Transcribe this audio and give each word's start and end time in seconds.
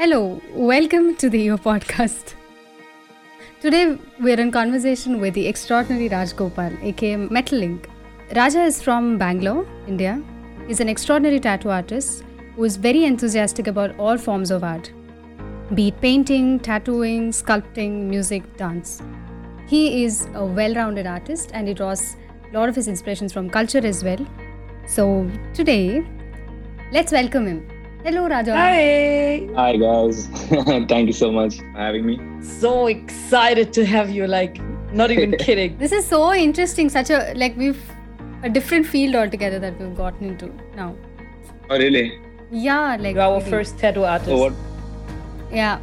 Hello, 0.00 0.40
welcome 0.54 1.16
to 1.16 1.28
the 1.28 1.38
EO 1.40 1.56
podcast. 1.56 2.34
Today 3.60 3.98
we're 4.20 4.38
in 4.38 4.52
conversation 4.52 5.20
with 5.20 5.34
the 5.34 5.44
extraordinary 5.48 6.08
Raj 6.08 6.36
Gopal, 6.36 6.72
aka 6.82 7.16
Mettleink. 7.16 7.86
Raja 8.36 8.62
is 8.62 8.80
from 8.80 9.18
Bangalore, 9.18 9.66
India. 9.88 10.22
He's 10.68 10.78
an 10.78 10.88
extraordinary 10.88 11.40
tattoo 11.40 11.70
artist 11.70 12.22
who 12.54 12.62
is 12.62 12.76
very 12.76 13.06
enthusiastic 13.06 13.66
about 13.66 13.98
all 13.98 14.16
forms 14.16 14.52
of 14.52 14.62
art 14.62 14.92
be 15.74 15.88
it 15.88 16.00
painting, 16.00 16.60
tattooing, 16.60 17.32
sculpting, 17.32 18.04
music, 18.04 18.44
dance. 18.56 19.02
He 19.66 20.04
is 20.04 20.28
a 20.34 20.44
well 20.44 20.76
rounded 20.76 21.08
artist 21.08 21.50
and 21.54 21.66
he 21.66 21.74
draws 21.74 22.14
a 22.52 22.56
lot 22.56 22.68
of 22.68 22.76
his 22.76 22.86
inspirations 22.86 23.32
from 23.32 23.50
culture 23.50 23.84
as 23.84 24.04
well. 24.04 24.24
So 24.86 25.28
today, 25.54 26.06
let's 26.92 27.10
welcome 27.10 27.48
him. 27.48 27.77
Hello, 28.08 28.26
Raja. 28.26 28.54
Hi. 28.56 29.46
Hi 29.54 29.76
guys. 29.76 30.28
Thank 30.90 31.08
you 31.08 31.12
so 31.12 31.30
much 31.30 31.58
for 31.58 31.78
having 31.78 32.06
me. 32.06 32.14
So 32.42 32.86
excited 32.86 33.74
to 33.74 33.84
have 33.84 34.08
you. 34.08 34.26
Like, 34.26 34.60
not 35.00 35.10
even 35.10 35.36
kidding. 35.40 35.76
This 35.76 35.92
is 35.92 36.06
so 36.06 36.20
interesting. 36.32 36.88
Such 36.88 37.10
a 37.10 37.34
like 37.36 37.58
we've 37.58 37.82
a 38.44 38.48
different 38.48 38.86
field 38.86 39.14
altogether 39.14 39.58
that 39.58 39.78
we've 39.78 39.94
gotten 39.94 40.28
into 40.28 40.48
now. 40.74 40.96
Oh 41.68 41.76
really? 41.76 42.18
Yeah, 42.50 42.96
like 42.98 43.16
You're 43.16 43.24
our 43.24 43.40
really. 43.40 43.50
first 43.50 43.76
tattoo 43.78 44.04
artist. 44.04 44.30
Oh 44.30 44.38
what? 44.38 44.54
Yeah, 45.52 45.78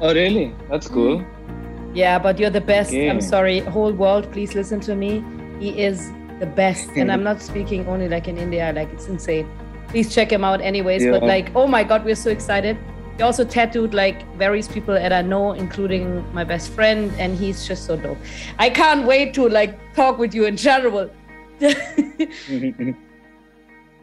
Oh 0.00 0.12
really? 0.12 0.52
That's 0.68 0.88
mm-hmm. 0.88 0.94
cool. 0.94 1.94
Yeah, 1.94 2.18
but 2.18 2.40
you're 2.40 2.50
the 2.58 2.66
best. 2.72 2.90
Okay. 2.90 3.08
I'm 3.08 3.20
sorry. 3.20 3.60
Whole 3.60 3.92
world, 3.92 4.32
please 4.32 4.56
listen 4.56 4.80
to 4.90 4.96
me. 4.96 5.22
He 5.60 5.80
is 5.86 6.10
the 6.40 6.52
best. 6.58 6.90
and 6.96 7.12
I'm 7.12 7.22
not 7.22 7.40
speaking 7.40 7.86
only 7.86 8.08
like 8.08 8.26
in 8.26 8.36
India, 8.48 8.72
like 8.74 8.92
it's 8.98 9.06
insane. 9.06 9.48
Please 9.88 10.14
check 10.14 10.30
him 10.30 10.44
out 10.44 10.60
anyways. 10.60 11.06
But 11.06 11.22
like, 11.22 11.50
oh 11.54 11.66
my 11.66 11.82
god, 11.82 12.04
we're 12.04 12.14
so 12.14 12.30
excited. 12.30 12.76
He 13.16 13.22
also 13.22 13.44
tattooed 13.44 13.94
like 13.94 14.24
various 14.36 14.68
people 14.68 14.94
that 14.94 15.12
I 15.12 15.22
know, 15.22 15.52
including 15.52 16.24
my 16.32 16.44
best 16.44 16.70
friend, 16.70 17.12
and 17.18 17.36
he's 17.36 17.66
just 17.66 17.84
so 17.84 17.96
dope. 17.96 18.18
I 18.58 18.70
can't 18.70 19.06
wait 19.06 19.34
to 19.34 19.48
like 19.48 19.76
talk 19.94 20.18
with 20.18 20.34
you 20.34 20.44
in 20.44 20.56
general. 20.56 21.10
and 21.60 22.94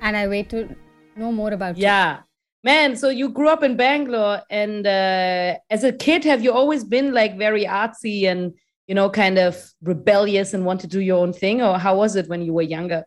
I 0.02 0.28
wait 0.28 0.50
to 0.50 0.76
know 1.16 1.32
more 1.32 1.54
about 1.54 1.78
you. 1.78 1.84
Yeah. 1.84 2.20
Man, 2.64 2.96
so 2.98 3.10
you 3.10 3.30
grew 3.30 3.48
up 3.48 3.64
in 3.64 3.78
Bangalore 3.78 4.42
and 4.50 4.88
uh, 4.88 5.56
as 5.70 5.84
a 5.84 5.94
kid 5.94 6.24
have 6.24 6.44
you 6.44 6.52
always 6.52 6.84
been 6.84 7.14
like 7.14 7.38
very 7.38 7.64
artsy 7.64 8.24
and 8.24 8.54
you 8.88 8.96
know 8.96 9.08
kind 9.10 9.38
of 9.38 9.56
rebellious 9.84 10.54
and 10.56 10.66
want 10.66 10.82
to 10.82 10.88
do 10.88 11.00
your 11.00 11.20
own 11.20 11.32
thing 11.32 11.62
or 11.62 11.78
how 11.78 11.96
was 11.96 12.16
it 12.16 12.28
when 12.28 12.42
you 12.42 12.54
were 12.54 12.64
younger? 12.64 13.06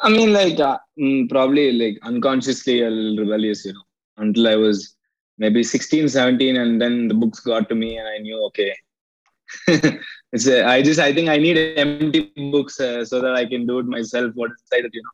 I 0.00 0.08
mean, 0.10 0.32
like 0.32 0.60
uh, 0.60 0.78
mm, 0.98 1.28
probably 1.28 1.72
like 1.72 1.98
unconsciously 2.02 2.82
a 2.82 2.90
little 2.90 3.24
rebellious, 3.24 3.64
you 3.64 3.72
know, 3.72 3.82
until 4.18 4.48
I 4.48 4.56
was 4.56 4.94
maybe 5.38 5.62
16, 5.62 6.08
17, 6.08 6.56
and 6.56 6.80
then 6.80 7.08
the 7.08 7.14
books 7.14 7.40
got 7.40 7.68
to 7.68 7.74
me, 7.74 7.96
and 7.96 8.06
I 8.06 8.18
knew 8.18 8.42
okay. 8.46 8.74
it's 10.32 10.46
a, 10.46 10.64
I 10.64 10.82
just 10.82 11.00
I 11.00 11.12
think 11.12 11.28
I 11.28 11.38
need 11.38 11.56
empty 11.78 12.32
books 12.52 12.78
uh, 12.80 13.04
so 13.04 13.20
that 13.20 13.34
I 13.34 13.46
can 13.46 13.66
do 13.66 13.78
it 13.78 13.86
myself. 13.86 14.32
What 14.34 14.50
it, 14.72 14.90
you 14.92 15.02
know. 15.02 15.10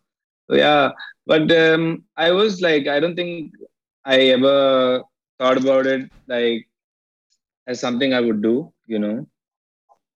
So 0.51 0.57
yeah, 0.57 0.93
but 1.27 1.51
um, 1.53 2.05
I 2.17 2.33
was 2.33 2.61
like, 2.61 2.87
I 2.87 3.01
don't 3.01 3.17
think 3.17 3.53
I 4.05 4.19
ever 4.37 5.03
thought 5.39 5.57
about 5.57 5.87
it 5.87 6.11
like 6.27 6.69
as 7.67 7.81
something 7.81 8.13
I 8.13 8.21
would 8.21 8.43
do, 8.43 8.73
you 8.87 8.99
know, 8.99 9.27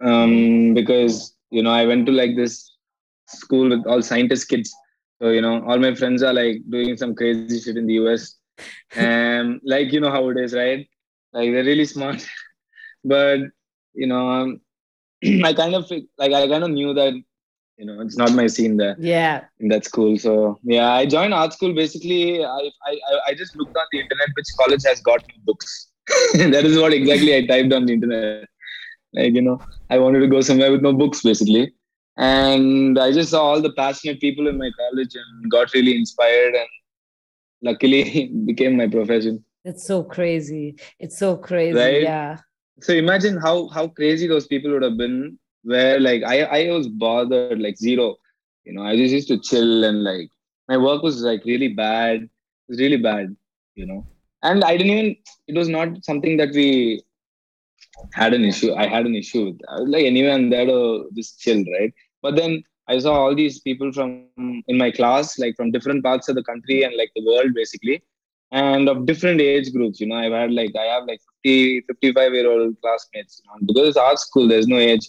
um, 0.01 0.75
because 0.75 1.35
you 1.51 1.63
know 1.63 1.71
I 1.71 1.87
went 1.87 2.07
to 2.07 2.13
like 2.13 2.37
this 2.37 2.71
school 3.29 3.69
with 3.71 3.87
all 3.87 4.03
scientist 4.03 4.49
kids. 4.49 4.75
So 5.21 5.31
you 5.31 5.41
know, 5.41 5.65
all 5.65 5.79
my 5.79 5.95
friends 5.95 6.23
are 6.23 6.33
like 6.33 6.59
doing 6.71 6.97
some 6.97 7.15
crazy 7.15 7.61
shit 7.61 7.77
in 7.77 7.87
the 7.87 7.95
US, 7.95 8.37
and 8.97 9.61
like 9.65 9.93
you 9.93 10.01
know 10.01 10.11
how 10.11 10.29
it 10.31 10.39
is, 10.39 10.55
right? 10.55 10.87
Like 11.33 11.51
they're 11.53 11.65
really 11.65 11.85
smart, 11.85 12.27
but 13.05 13.41
you 13.95 14.07
know, 14.07 14.29
um, 14.29 14.61
I 15.45 15.53
kind 15.53 15.75
of 15.75 15.91
like 16.19 16.33
I 16.33 16.47
kind 16.49 16.65
of 16.65 16.71
knew 16.71 16.95
that 16.95 17.13
you 17.77 17.87
know 17.87 18.01
it's 18.01 18.17
not 18.17 18.33
my 18.33 18.47
scene 18.47 18.77
there 18.77 18.97
Yeah. 18.99 19.45
in 19.61 19.69
that 19.69 19.85
school. 19.85 20.17
So 20.19 20.59
yeah, 20.63 20.93
I 20.93 21.07
joined 21.07 21.35
art 21.35 21.53
school. 21.53 21.75
Basically, 21.75 22.45
I 22.45 22.49
I, 22.91 22.93
I- 23.11 23.23
I 23.29 23.35
just 23.35 23.57
looked 23.57 23.77
on 23.77 23.87
the 23.93 24.01
internet 24.01 24.29
which 24.37 24.47
college 24.61 24.85
has 24.85 25.01
got 25.01 25.23
books. 25.45 25.91
that 26.35 26.65
is 26.65 26.79
what 26.79 26.93
exactly 26.95 27.37
I 27.37 27.47
typed 27.47 27.73
on 27.73 27.87
the 27.87 27.93
internet. 27.95 28.49
Like 29.13 29.35
you 29.35 29.43
know, 29.43 29.61
I 29.91 29.99
wanted 29.99 30.21
to 30.21 30.27
go 30.29 30.41
somewhere 30.41 30.71
with 30.73 30.83
no 30.83 30.93
books, 30.93 31.23
basically. 31.23 31.75
And 32.19 32.99
I 32.99 33.13
just 33.13 33.31
saw 33.31 33.43
all 33.43 33.63
the 33.63 33.73
passionate 33.73 34.21
people 34.21 34.49
in 34.49 34.59
my 34.59 34.71
college 34.77 35.15
and 35.15 35.51
got 35.51 35.73
really 35.73 35.97
inspired. 35.97 36.55
And 36.55 36.69
luckily, 37.63 38.27
became 38.45 38.77
my 38.77 38.89
profession. 38.89 39.45
It's 39.65 39.87
so 39.87 40.03
crazy. 40.03 40.77
It's 40.99 41.17
so 41.17 41.37
crazy. 41.37 41.79
Right? 41.79 42.03
Yeah. 42.03 42.39
So 42.81 42.93
imagine 42.93 43.37
how 43.37 43.69
how 43.69 43.89
crazy 43.89 44.27
those 44.27 44.47
people 44.47 44.73
would 44.73 44.83
have 44.83 44.97
been. 44.97 45.39
Where 45.63 46.01
like 46.01 46.23
I 46.25 46.43
I 46.43 46.73
was 46.73 46.89
bothered 46.89 47.61
like 47.61 47.77
zero. 47.77 48.17
You 48.65 48.75
know, 48.75 48.83
I 48.83 48.97
just 48.97 49.13
used 49.13 49.29
to 49.29 49.39
chill 49.39 49.85
and 49.85 50.03
like 50.03 50.29
my 50.69 50.77
work 50.77 51.03
was 51.03 51.23
like 51.23 51.45
really 51.45 51.69
bad. 51.69 52.23
It 52.23 52.69
was 52.69 52.81
really 52.81 52.97
bad. 52.97 53.37
You 53.75 53.87
know, 53.87 54.07
and 54.43 54.65
I 54.65 54.77
didn't 54.77 54.93
even. 54.93 55.17
It 55.47 55.57
was 55.57 55.69
not 55.69 56.05
something 56.05 56.37
that 56.39 56.51
we 56.51 57.03
had 58.13 58.35
an 58.35 58.45
issue. 58.45 58.75
I 58.75 58.87
had 58.89 59.07
an 59.07 59.15
issue 59.15 59.47
with. 59.47 59.61
I 59.69 59.81
was 59.81 59.89
like 59.89 60.05
anyone 60.05 60.51
there 60.51 60.67
to 60.67 60.79
uh, 60.79 61.03
just 61.15 61.41
chill, 61.41 61.65
right? 61.79 61.93
But 62.23 62.37
then 62.37 62.63
I 62.89 62.99
saw 62.99 63.15
all 63.15 63.35
these 63.35 63.61
people 63.61 63.93
from 63.93 64.27
in 64.67 64.79
my 64.79 64.91
class, 64.91 65.39
like 65.39 65.57
from 65.57 65.71
different 65.71 66.03
parts 66.03 66.29
of 66.29 66.35
the 66.37 66.43
country 66.43 66.83
and 66.83 66.97
like 66.97 67.11
the 67.15 67.25
world, 67.25 67.55
basically, 67.55 68.03
and 68.51 68.89
of 68.89 69.07
different 69.07 69.41
age 69.41 69.73
groups. 69.73 70.01
You 70.01 70.09
know, 70.09 70.17
I've 70.17 70.33
had 70.33 70.53
like 70.53 70.75
I 70.77 70.85
have 70.85 71.05
like 71.07 71.21
50, 71.45 71.83
55 71.83 72.35
year 72.35 72.51
old 72.51 72.77
classmates. 72.81 73.43
You 73.45 73.51
know, 73.51 73.67
because 73.67 73.89
it's 73.89 73.97
art 73.97 74.19
school, 74.19 74.49
there's 74.49 74.69
no 74.69 74.79
age, 74.79 75.07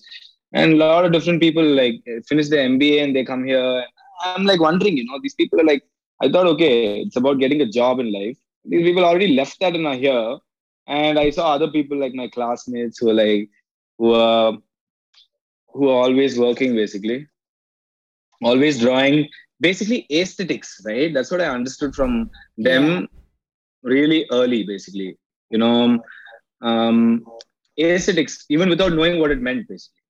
and 0.54 0.74
a 0.74 0.78
lot 0.78 1.06
of 1.06 1.12
different 1.12 1.42
people 1.42 1.64
like 1.64 2.04
finish 2.28 2.50
their 2.50 2.68
MBA 2.68 3.04
and 3.04 3.16
they 3.16 3.24
come 3.24 3.46
here. 3.46 3.86
I'm 4.22 4.46
like 4.46 4.60
wondering, 4.60 4.98
you 4.98 5.06
know, 5.06 5.20
these 5.22 5.36
people 5.36 5.62
are 5.62 5.66
like. 5.66 5.84
I 6.22 6.30
thought, 6.30 6.48
okay, 6.48 7.00
it's 7.00 7.16
about 7.16 7.40
getting 7.40 7.62
a 7.62 7.66
job 7.66 8.02
in 8.02 8.12
life. 8.12 8.38
These 8.66 8.84
people 8.84 9.06
already 9.06 9.34
left 9.36 9.58
that 9.62 9.74
and 9.74 9.88
are 9.88 9.96
here 9.96 10.38
and 10.90 11.20
I 11.20 11.30
saw 11.30 11.54
other 11.54 11.70
people 11.70 11.98
like 11.98 12.14
my 12.14 12.28
classmates 12.28 12.98
who 12.98 13.10
are 13.10 13.14
like 13.14 13.50
who 13.98 14.14
who 15.80 15.90
are 15.90 16.04
always 16.04 16.38
working 16.38 16.76
basically, 16.76 17.28
always 18.44 18.80
drawing 18.80 19.28
basically 19.62 20.06
aesthetics, 20.12 20.82
right? 20.86 21.14
That's 21.14 21.32
what 21.32 21.42
I 21.42 21.46
understood 21.46 21.96
from 21.96 22.30
them 22.58 23.08
really 23.84 24.26
early, 24.32 24.64
basically. 24.64 25.18
You 25.50 25.60
know, 25.60 26.04
um, 26.62 27.26
aesthetics, 27.80 28.46
even 28.50 28.70
without 28.70 28.94
knowing 28.94 29.20
what 29.20 29.32
it 29.32 29.42
meant, 29.42 29.68
basically. 29.68 30.04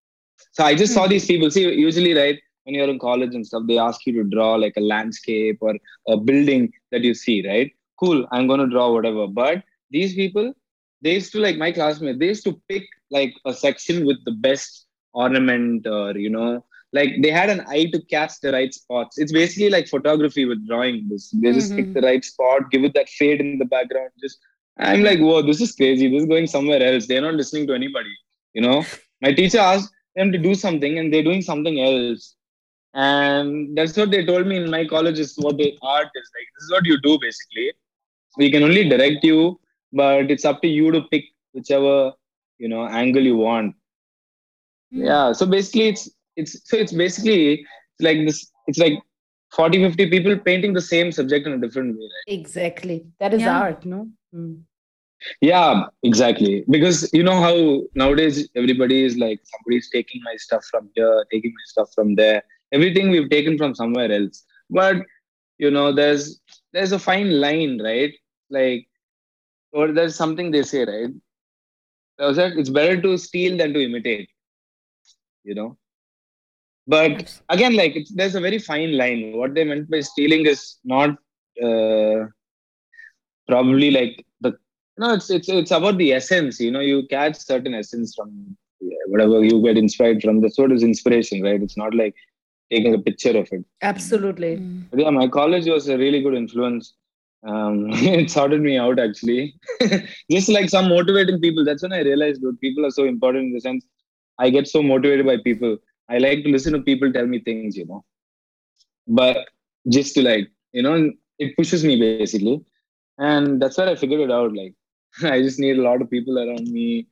So 0.54 0.64
I 0.64 0.76
just 0.76 0.94
saw 0.94 1.08
these 1.08 1.26
people. 1.26 1.52
See, 1.52 1.72
usually, 1.72 2.14
right, 2.14 2.40
when 2.64 2.76
you're 2.76 2.90
in 2.90 3.00
college 3.00 3.36
and 3.36 3.46
stuff, 3.46 3.64
they 3.68 3.78
ask 3.78 4.06
you 4.06 4.14
to 4.14 4.30
draw 4.30 4.56
like 4.56 4.74
a 4.78 4.82
landscape 4.82 5.60
or 5.62 5.76
a 6.08 6.18
building 6.18 6.72
that 6.92 7.02
you 7.02 7.14
see, 7.14 7.48
right? 7.48 7.72
Cool, 8.00 8.28
I'm 8.32 8.48
going 8.48 8.60
to 8.60 8.68
draw 8.68 8.92
whatever. 8.92 9.28
But 9.28 9.64
these 9.92 10.16
people, 10.16 10.54
they 11.02 11.14
used 11.14 11.32
to 11.34 11.40
like 11.40 11.58
my 11.58 11.72
classmates 11.72 12.20
they 12.20 12.28
used 12.28 12.44
to 12.44 12.62
pick 12.68 12.84
like 13.12 13.34
a 13.46 13.54
section 13.54 14.06
with 14.06 14.18
the 14.26 14.32
best 14.32 14.86
ornament 15.14 15.88
or 15.88 16.18
you 16.18 16.30
know 16.30 16.64
like 16.92 17.12
they 17.22 17.30
had 17.32 17.50
an 17.50 17.62
eye 17.68 17.86
to 17.94 18.02
catch 18.10 18.40
the 18.42 18.52
right 18.52 18.74
spots. 18.74 19.18
It's 19.20 19.32
basically 19.32 19.70
like 19.70 19.88
photography 19.88 20.46
with 20.46 20.66
drawing. 20.68 21.08
This 21.10 21.30
they 21.32 21.52
just 21.54 21.76
pick 21.76 21.88
Mhm. 21.88 21.94
the 21.94 22.02
right 22.02 22.24
spot 22.26 22.72
give 22.72 22.84
it 22.84 22.94
that 22.96 23.10
fade 23.10 23.42
in 23.42 23.58
the 23.60 23.66
background 23.66 24.10
just 24.24 24.40
i'm 24.80 25.04
like 25.04 25.20
whoa 25.20 25.42
this 25.42 25.62
is 25.62 25.72
crazy. 25.74 26.08
This 26.10 26.24
is 26.24 26.28
going 26.30 26.48
somewhere 26.48 26.82
else. 26.82 27.06
They're 27.08 27.22
not 27.30 27.36
listening 27.36 27.68
to 27.68 27.74
anybody 27.74 28.14
you 28.54 28.62
know? 28.62 28.84
My 29.22 29.32
teacher 29.34 29.60
asked 29.60 29.92
them 30.16 30.32
to 30.32 30.38
do 30.38 30.56
something 30.56 30.98
and 31.00 31.14
they're 31.14 31.24
doing 31.24 31.42
something 31.42 31.80
else. 31.82 32.36
And 32.94 33.78
that's 33.78 33.96
what 33.96 34.10
they 34.12 34.26
told 34.26 34.48
me 34.48 34.58
in 34.58 34.70
my 34.72 34.86
college 34.86 35.20
is 35.20 35.36
what 35.38 35.58
the 35.58 35.78
art 35.82 36.08
is. 36.16 36.28
Like 36.36 36.48
this 36.56 36.64
is 36.66 36.72
what 36.72 36.86
you 36.86 37.00
do 37.02 37.20
basically. 37.22 37.72
We 38.38 38.50
can 38.52 38.64
only 38.64 38.88
direct 38.90 39.24
you 39.24 39.60
but 39.94 40.32
it's 40.32 40.46
up 40.46 40.62
to 40.62 40.68
you 40.68 40.92
to 40.92 41.02
pick 41.12 41.26
whichever 41.54 42.14
you 42.58 42.68
know 42.68 42.88
angle 42.88 43.24
you 43.24 43.38
want. 43.38 43.76
Yeah 44.92 45.32
so 45.32 45.46
basically 45.46 45.88
it's 45.90 46.10
it's 46.36 46.54
so 46.70 46.78
it's 46.78 46.94
basically 46.94 47.66
like 48.00 48.26
this 48.26 48.52
it's 48.68 48.78
like 48.80 48.94
40 49.52 49.84
50 49.90 50.10
people 50.10 50.38
painting 50.38 50.74
the 50.74 50.82
same 50.82 51.12
subject 51.12 51.48
in 51.48 51.54
a 51.54 51.58
different 51.58 51.98
way 51.98 52.06
right 52.16 52.40
Exactly. 52.40 53.06
That 53.20 53.34
is 53.34 53.42
Yeah. 53.42 53.60
art, 53.60 53.86
no? 53.86 54.08
Mm. 54.34 54.62
yeah 55.42 55.86
exactly 56.04 56.64
because 56.70 57.12
you 57.14 57.24
know 57.24 57.40
how 57.46 57.56
nowadays 58.02 58.48
everybody 58.56 59.04
is 59.04 59.18
like 59.18 59.40
somebody's 59.54 59.90
taking 59.96 60.22
my 60.24 60.36
stuff 60.36 60.64
from 60.72 60.90
here 60.96 61.26
taking 61.32 61.52
my 61.52 61.66
stuff 61.72 61.90
from 61.96 62.16
there 62.16 62.42
everything 62.72 63.10
we've 63.10 63.30
taken 63.30 63.58
from 63.58 63.74
somewhere 63.76 64.12
else 64.18 64.46
but 64.70 64.98
you 65.58 65.72
know 65.72 65.92
there's 65.92 66.40
there's 66.74 66.94
a 66.94 67.00
fine 67.08 67.42
line 67.42 67.82
right 67.90 68.14
like 68.50 68.88
or 69.74 69.92
there's 69.92 70.16
something 70.16 70.52
they 70.52 70.64
say 70.64 70.86
right 70.86 71.12
it's 72.62 72.70
better 72.70 73.02
to 73.02 73.18
steal 73.18 73.58
than 73.58 73.74
to 73.74 73.84
imitate 73.84 74.30
you 75.44 75.56
know 75.56 75.78
but 76.88 77.40
again 77.50 77.76
like 77.76 77.96
it's, 77.96 78.12
there's 78.14 78.36
a 78.36 78.42
very 78.42 78.60
fine 78.60 78.98
line 78.98 79.34
what 79.36 79.54
they 79.54 79.64
meant 79.64 79.90
by 79.90 80.00
stealing 80.00 80.46
is 80.46 80.78
not 80.84 81.12
uh, 81.64 82.26
probably 83.48 83.92
like 83.92 84.26
the 84.42 84.58
no, 84.98 85.14
it's 85.14 85.30
it's 85.30 85.50
it's 85.50 85.72
about 85.72 85.98
the 85.98 86.14
essence. 86.14 86.60
You 86.60 86.72
know, 86.72 86.82
you 86.82 87.08
catch 87.10 87.38
certain 87.38 87.74
essence 87.74 88.16
from 88.16 88.58
yeah, 88.80 89.04
whatever 89.08 89.44
you 89.44 89.62
get 89.64 89.78
inspired 89.78 90.22
from. 90.22 90.42
That's 90.42 90.58
what 90.58 90.72
is 90.72 90.84
inspiration, 90.84 91.42
right? 91.42 91.62
It's 91.62 91.78
not 91.78 91.94
like 91.96 92.16
taking 92.72 92.94
a 92.94 93.00
picture 93.00 93.36
of 93.38 93.48
it. 93.52 93.66
Absolutely. 93.82 94.58
Mm. 94.58 94.84
But 94.92 95.00
yeah, 95.00 95.10
my 95.10 95.28
college 95.28 95.66
was 95.66 95.90
a 95.90 95.98
really 95.98 96.22
good 96.22 96.36
influence. 96.36 96.94
Um, 97.48 97.88
it 97.92 98.30
sorted 98.30 98.62
me 98.62 98.78
out 98.78 99.00
actually. 99.00 99.56
Just 100.32 100.50
like 100.50 100.70
some 100.70 100.90
motivating 100.90 101.40
people. 101.40 101.66
That's 101.66 101.84
when 101.84 101.94
I 101.94 102.02
realized, 102.02 102.42
dude, 102.42 102.60
people 102.60 102.86
are 102.86 102.92
so 102.92 103.06
important 103.06 103.46
in 103.46 103.54
the 103.54 103.62
sense 103.62 103.86
I 104.40 104.50
get 104.50 104.68
so 104.68 104.82
motivated 104.82 105.26
by 105.26 105.38
people. 105.38 105.78
I 106.10 106.18
like 106.18 106.44
to 106.44 106.50
listen 106.50 106.74
to 106.74 106.82
people 106.82 107.12
tell 107.14 107.28
me 107.28 107.40
things, 107.40 107.78
you 107.78 107.86
know. 107.86 108.04
But 109.08 109.38
just 109.88 110.16
to 110.16 110.24
like, 110.24 110.50
you 110.72 110.82
know, 110.82 111.12
it 111.38 111.56
pushes 111.56 111.84
me 111.84 112.00
basically. 112.00 112.62
And 113.18 113.62
that's 113.62 113.78
where 113.78 113.90
I 113.90 113.96
figured 113.96 114.22
it 114.22 114.32
out. 114.32 114.56
Like, 114.56 114.74
I 115.24 115.42
just 115.42 115.60
need 115.60 115.78
a 115.78 115.82
lot 115.82 116.02
of 116.02 116.10
people 116.10 116.40
around 116.40 116.68
me. 116.72 117.08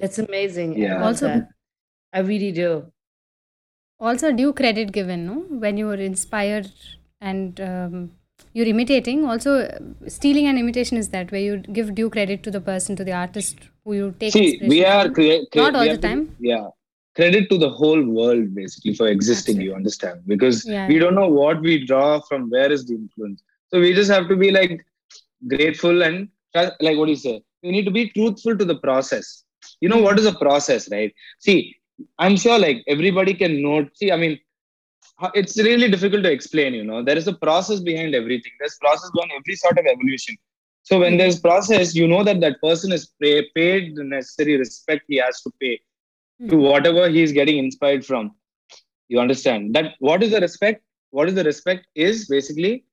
That's 0.00 0.18
amazing. 0.18 0.78
Yeah. 0.78 1.02
Also- 1.04 1.28
that. 1.28 1.48
I 2.12 2.20
really 2.20 2.52
do. 2.52 2.92
Also, 3.98 4.32
due 4.32 4.52
credit 4.52 4.92
given, 4.92 5.26
no? 5.26 5.34
When 5.48 5.76
you 5.76 5.86
were 5.86 5.94
inspired 5.94 6.70
and 7.20 7.60
um, 7.60 8.10
you're 8.52 8.66
imitating, 8.66 9.24
also 9.24 9.60
uh, 9.60 9.78
stealing 10.08 10.46
and 10.46 10.58
imitation 10.58 10.96
is 10.96 11.10
that 11.10 11.30
where 11.30 11.40
you 11.40 11.58
give 11.58 11.94
due 11.94 12.10
credit 12.10 12.42
to 12.42 12.50
the 12.50 12.60
person, 12.60 12.96
to 12.96 13.04
the 13.04 13.12
artist 13.12 13.60
who 13.84 13.94
you 13.94 14.14
take 14.18 14.32
See, 14.32 14.60
we 14.72 14.84
are 14.84 15.04
from. 15.04 15.14
crea- 15.14 15.46
crea- 15.52 15.62
Not 15.62 15.74
all 15.76 15.82
the 15.84 15.90
have 15.90 16.00
to- 16.00 16.08
time. 16.08 16.36
yeah. 16.40 16.68
Credit 17.14 17.48
to 17.50 17.58
the 17.58 17.68
whole 17.68 18.02
world 18.18 18.54
basically 18.54 18.94
for 18.94 19.06
existing, 19.08 19.60
you 19.60 19.74
understand? 19.74 20.20
Because 20.26 20.64
Yeah. 20.66 20.88
we 20.88 20.98
don't 20.98 21.14
know 21.14 21.28
what 21.28 21.60
we 21.60 21.84
draw 21.84 22.20
from 22.28 22.48
where 22.50 22.70
is 22.72 22.86
the 22.86 22.94
influence. 22.94 23.42
So 23.70 23.80
we 23.80 23.92
just 23.92 24.10
have 24.10 24.28
to 24.28 24.36
be 24.36 24.50
like 24.50 24.74
grateful 25.54 26.02
and 26.02 26.28
like 26.54 26.96
what 26.98 27.06
do 27.06 27.12
you 27.12 27.16
say? 27.16 27.42
We 27.62 27.70
need 27.70 27.84
to 27.84 27.90
be 27.90 28.08
truthful 28.10 28.56
to 28.56 28.64
the 28.64 28.76
process. 28.76 29.44
You 29.80 29.88
know 29.88 30.00
what 30.06 30.18
is 30.18 30.26
a 30.26 30.34
process, 30.34 30.88
right? 30.90 31.12
See, 31.38 31.76
I'm 32.18 32.36
sure 32.36 32.58
like 32.58 32.82
everybody 32.86 33.34
can 33.34 33.62
note. 33.62 33.90
See, 33.96 34.10
I 34.10 34.16
mean, 34.16 34.38
it's 35.34 35.56
really 35.58 35.88
difficult 35.90 36.22
to 36.24 36.32
explain. 36.32 36.74
You 36.74 36.84
know, 36.84 37.02
there 37.02 37.16
is 37.16 37.28
a 37.28 37.32
process 37.46 37.80
behind 37.80 38.14
everything. 38.14 38.52
There's 38.58 38.76
process 38.80 39.10
behind 39.14 39.32
every 39.38 39.56
sort 39.56 39.78
of 39.78 39.86
evolution. 39.86 40.34
So 40.84 40.98
when 41.00 41.16
there's 41.16 41.38
process, 41.38 41.94
you 41.94 42.06
know 42.08 42.24
that 42.24 42.40
that 42.40 42.60
person 42.60 42.92
is 42.92 43.12
pay, 43.20 43.48
paid 43.54 43.96
the 43.96 44.04
necessary 44.04 44.56
respect 44.56 45.04
he 45.08 45.16
has 45.16 45.40
to 45.42 45.50
pay 45.60 45.80
to 46.48 46.56
whatever 46.56 47.08
he 47.08 47.22
is 47.22 47.32
getting 47.32 47.58
inspired 47.58 48.04
from. 48.04 48.34
You 49.08 49.20
understand 49.20 49.74
that 49.74 49.94
what 50.00 50.22
is 50.22 50.30
the 50.32 50.40
respect? 50.40 50.82
What 51.10 51.28
is 51.28 51.34
the 51.34 51.44
respect 51.44 51.86
is 51.94 52.26
basically 52.28 52.84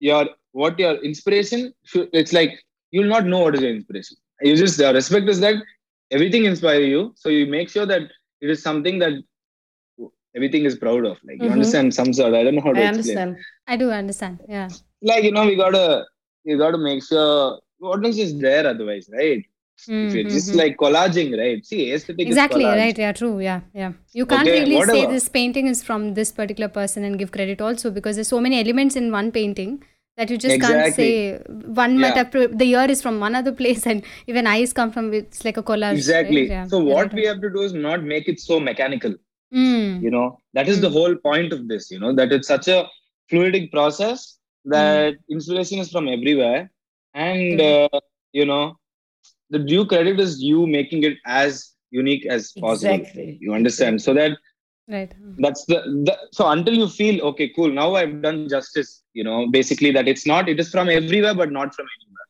your 0.00 0.28
what 0.52 0.78
your 0.78 0.96
inspiration 1.04 1.72
should. 1.84 2.08
It's 2.12 2.32
like 2.32 2.50
you'll 2.90 3.08
not 3.08 3.26
know 3.26 3.40
what 3.40 3.54
is 3.54 3.60
your 3.62 3.74
inspiration. 3.74 4.16
You 4.40 4.56
just 4.56 4.78
the 4.78 4.92
respect 4.92 5.28
is 5.28 5.40
that 5.40 5.56
everything 6.10 6.44
inspire 6.44 6.80
you, 6.80 7.12
so 7.16 7.28
you 7.28 7.46
make 7.46 7.68
sure 7.68 7.86
that 7.86 8.02
it 8.40 8.50
is 8.50 8.62
something 8.62 8.98
that 9.00 9.12
everything 10.34 10.64
is 10.64 10.76
proud 10.76 11.04
of. 11.04 11.18
Like 11.24 11.40
you 11.40 11.48
Mhm. 11.48 11.52
understand 11.52 11.94
some 11.94 12.12
sort. 12.12 12.34
I 12.34 12.42
don't 12.44 12.54
know 12.56 12.62
how 12.62 12.72
to 12.72 12.80
I 12.80 12.88
explain 12.88 13.18
understand. 13.18 13.36
I 13.66 13.76
do 13.76 13.90
understand. 13.90 14.40
Yeah. 14.48 14.68
Like 15.10 15.24
you 15.24 15.32
know 15.32 15.46
we 15.46 15.56
gotta 15.56 16.04
you 16.44 16.56
gotta 16.58 16.78
make 16.78 17.02
sure 17.04 17.58
what 17.78 18.04
else 18.04 18.18
is 18.26 18.32
there 18.38 18.66
otherwise 18.72 19.08
right 19.12 19.42
if 20.08 20.14
it's 20.20 20.34
just 20.34 20.50
Mhm. 20.52 20.56
like 20.60 20.74
collaging 20.82 21.30
right 21.42 21.64
see 21.70 21.80
aesthetic 21.94 22.26
exactly 22.26 22.66
right 22.80 22.98
yeah 23.04 23.12
true 23.20 23.36
yeah 23.46 23.60
yeah 23.74 23.92
you 24.18 24.26
can't 24.32 24.48
Okay, 24.48 24.58
really 24.60 24.82
say 24.90 25.00
this 25.14 25.28
painting 25.38 25.66
is 25.72 25.82
from 25.88 26.14
this 26.18 26.30
particular 26.40 26.68
person 26.68 27.04
and 27.08 27.18
give 27.22 27.32
credit 27.36 27.60
also 27.68 27.90
because 27.96 28.16
there's 28.16 28.28
so 28.36 28.40
many 28.46 28.60
elements 28.60 28.94
in 29.00 29.10
one 29.16 29.32
painting 29.38 29.72
that 30.18 30.30
you 30.30 30.36
just 30.44 30.60
can't 30.60 30.94
say 30.94 31.10
one 31.82 31.98
might 31.98 32.16
Yeah. 32.20 32.24
have 32.34 32.58
the 32.62 32.68
year 32.72 32.84
is 32.94 33.02
from 33.06 33.18
one 33.26 33.34
other 33.40 33.52
place 33.62 33.86
and 33.92 34.04
even 34.26 34.46
eyes 34.54 34.72
come 34.80 34.92
from 34.96 35.12
it's 35.20 35.44
like 35.48 35.56
a 35.56 35.64
collage 35.72 35.94
exactly 36.02 36.42
right? 36.42 36.50
yeah, 36.56 36.66
so 36.74 36.78
what 36.92 37.06
right. 37.06 37.14
we 37.20 37.24
have 37.30 37.40
to 37.46 37.50
do 37.50 37.62
is 37.68 37.72
not 37.88 38.04
make 38.14 38.28
it 38.34 38.40
so 38.48 38.60
mechanical 38.70 39.14
Mm. 39.60 39.88
you 40.02 40.10
know 40.10 40.26
that 40.56 40.68
is 40.72 40.78
the 40.82 40.88
Mm. 40.88 40.92
whole 40.98 41.14
point 41.24 41.50
of 41.56 41.66
this 41.70 41.90
you 41.94 41.98
know 42.02 42.12
that 42.18 42.30
it's 42.36 42.48
such 42.52 42.68
a 42.74 42.78
fluidic 43.30 43.66
process 43.72 44.38
that 44.66 45.14
inspiration 45.30 45.78
is 45.78 45.90
from 45.90 46.08
everywhere. 46.08 46.70
And 47.14 47.60
Mm. 47.60 47.88
uh, 47.92 48.00
you 48.32 48.44
know 48.46 48.76
the 49.50 49.58
due 49.58 49.84
credit 49.86 50.18
is 50.20 50.42
you 50.42 50.66
making 50.66 51.02
it 51.04 51.18
as 51.26 51.74
unique 51.90 52.26
as 52.26 52.52
possible. 52.52 52.94
Exactly. 52.94 53.38
you 53.40 53.52
understand? 53.54 54.00
So 54.02 54.14
that 54.14 54.32
right. 54.88 55.12
that's 55.38 55.64
the, 55.66 55.78
the 56.06 56.16
so 56.32 56.48
until 56.48 56.74
you 56.74 56.88
feel 56.88 57.22
okay 57.30 57.48
cool 57.56 57.70
now 57.70 57.94
i've 57.94 58.20
done 58.20 58.42
justice 58.48 59.02
you 59.14 59.24
know 59.24 59.46
basically 59.50 59.90
that 59.90 60.08
it's 60.08 60.26
not 60.26 60.48
it 60.48 60.58
is 60.60 60.70
from 60.70 60.88
everywhere 60.88 61.34
but 61.34 61.50
not 61.52 61.74
from 61.74 61.86
anywhere. 61.96 62.26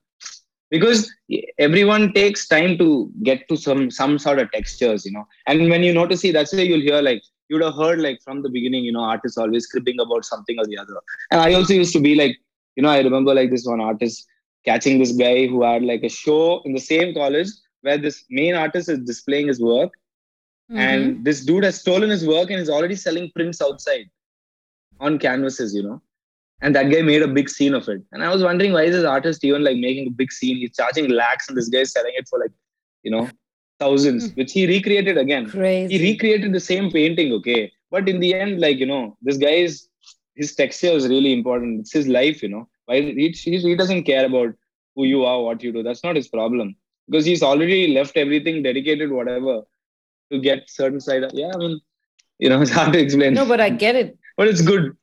Because 0.70 1.10
everyone 1.58 2.12
takes 2.12 2.46
time 2.48 2.78
to 2.78 3.10
get 3.22 3.46
to 3.48 3.56
some 3.56 3.90
some 3.90 4.18
sort 4.18 4.38
of 4.38 4.50
textures 4.52 5.04
you 5.04 5.12
know. 5.12 5.26
And 5.46 5.68
when 5.70 5.82
you 5.82 5.92
notice 5.92 6.20
see 6.20 6.32
that's 6.32 6.52
why 6.52 6.62
you'll 6.62 6.80
hear 6.80 7.02
like 7.02 7.22
you 7.48 7.56
would 7.56 7.64
have 7.64 7.74
heard 7.74 8.00
like 8.00 8.20
from 8.22 8.42
the 8.42 8.48
beginning 8.48 8.84
you 8.84 8.92
know 8.92 9.00
artists 9.14 9.38
always 9.38 9.66
cribbing 9.66 10.00
about 10.00 10.24
something 10.24 10.58
or 10.58 10.66
the 10.66 10.78
other. 10.78 10.94
And 11.30 11.40
i 11.40 11.52
also 11.54 11.74
used 11.74 11.92
to 11.94 12.00
be 12.00 12.14
like 12.14 12.36
you 12.76 12.82
know 12.82 12.90
i 12.90 13.00
remember 13.00 13.34
like 13.34 13.50
this 13.50 13.66
one 13.66 13.80
artist 13.80 14.26
catching 14.64 14.98
this 14.98 15.12
guy 15.12 15.46
who 15.46 15.62
had 15.62 15.82
like 15.82 16.02
a 16.04 16.08
show 16.08 16.62
in 16.64 16.72
the 16.72 16.80
same 16.80 17.14
college 17.14 17.48
where 17.82 17.98
this 17.98 18.24
main 18.30 18.54
artist 18.54 18.88
is 18.88 19.00
displaying 19.00 19.48
his 19.48 19.60
work. 19.60 19.92
Mhm. 20.70 20.78
and 20.82 21.24
this 21.26 21.38
dude 21.46 21.64
has 21.64 21.78
stolen 21.80 22.10
his 22.14 22.22
work 22.26 22.50
and 22.50 22.60
is 22.64 22.70
already 22.74 22.96
selling 23.00 23.24
prints 23.36 23.60
outside 23.66 24.06
on 25.00 25.18
canvases 25.18 25.74
you 25.74 25.82
know. 25.82 26.00
And 26.64 26.76
that 26.76 26.90
guy 26.92 27.02
made 27.02 27.22
a 27.22 27.28
big 27.38 27.48
scene 27.54 27.74
of 27.74 27.88
it. 27.94 28.00
And 28.12 28.22
i 28.26 28.28
was 28.34 28.42
wondering 28.48 28.72
why 28.76 28.84
is 28.90 28.94
this 28.96 29.04
artist 29.04 29.44
even 29.48 29.64
like 29.68 29.76
making 29.76 30.06
a 30.08 30.14
big 30.20 30.30
scene? 30.32 30.56
He's 30.62 30.76
charging 30.76 31.08
lakhs 31.10 31.48
and 31.48 31.58
this 31.58 31.68
guy 31.68 31.80
is 31.86 31.92
selling 31.92 32.14
it 32.20 32.28
for 32.30 32.38
like 32.44 32.52
you 33.02 33.10
know 33.14 33.24
thousands 33.78 34.26
Hmm. 34.28 34.34
which 34.40 34.52
he 34.52 34.66
recreated 34.66 35.16
again 35.18 35.48
Crazy. 35.48 35.96
he 35.98 36.12
recreated 36.12 36.52
the 36.52 36.60
same 36.60 36.90
painting 36.90 37.32
okay 37.32 37.72
but 37.90 38.08
in 38.08 38.20
the 38.20 38.34
end 38.34 38.60
like 38.60 38.78
you 38.78 38.86
know 38.86 39.16
this 39.22 39.36
guy 39.38 39.56
is 39.68 39.88
his 40.34 40.54
texture 40.54 40.92
is 40.92 41.08
really 41.08 41.32
important 41.32 41.80
it's 41.80 41.92
his 41.92 42.08
life 42.08 42.42
you 42.42 42.48
know 42.48 42.68
why 42.86 43.00
he, 43.00 43.28
he, 43.30 43.58
he 43.58 43.76
doesn't 43.76 44.04
care 44.04 44.24
about 44.26 44.50
who 44.94 45.04
you 45.04 45.24
are 45.24 45.42
what 45.42 45.62
you 45.62 45.72
do 45.72 45.82
that's 45.82 46.04
not 46.04 46.16
his 46.16 46.28
problem 46.28 46.74
because 47.08 47.24
he's 47.24 47.42
already 47.42 47.80
left 47.98 48.16
everything 48.16 48.62
dedicated 48.62 49.10
whatever 49.10 49.62
to 50.30 50.38
get 50.38 50.68
certain 50.70 51.00
side 51.00 51.22
of, 51.24 51.30
yeah 51.34 51.50
i 51.54 51.56
mean 51.56 51.80
you 52.38 52.48
know 52.48 52.60
it's 52.64 52.70
hard 52.70 52.92
to 52.92 52.98
explain 52.98 53.34
No, 53.34 53.46
but 53.46 53.60
I 53.60 53.70
get 53.70 53.94
it. 53.96 54.18
but 54.36 54.48
it's 54.48 54.62
good 54.62 54.96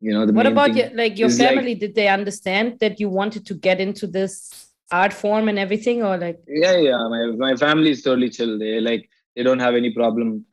you 0.00 0.12
know 0.12 0.26
the 0.26 0.32
What 0.32 0.46
about 0.46 0.74
your 0.76 0.90
like 0.94 1.18
your 1.18 1.28
is, 1.28 1.38
like- 1.38 1.48
family? 1.50 1.74
Did 1.76 1.94
they 1.94 2.08
understand 2.08 2.78
that 2.80 2.98
you 3.00 3.08
wanted 3.08 3.46
to 3.46 3.54
get 3.54 3.80
into 3.80 4.06
this 4.06 4.61
art 4.92 5.12
form 5.12 5.48
and 5.48 5.58
everything, 5.58 6.02
or 6.02 6.16
like? 6.16 6.40
Yeah 6.46 6.76
yeah. 6.76 7.08
My, 7.08 7.26
my 7.46 7.56
family 7.56 7.90
is 7.90 8.02
totally 8.02 8.30
chill. 8.30 8.58
They 8.58 8.80
like 8.80 9.08
they 9.36 9.42
don't 9.42 9.58
have 9.58 9.74
any 9.74 9.92
problem 9.92 10.44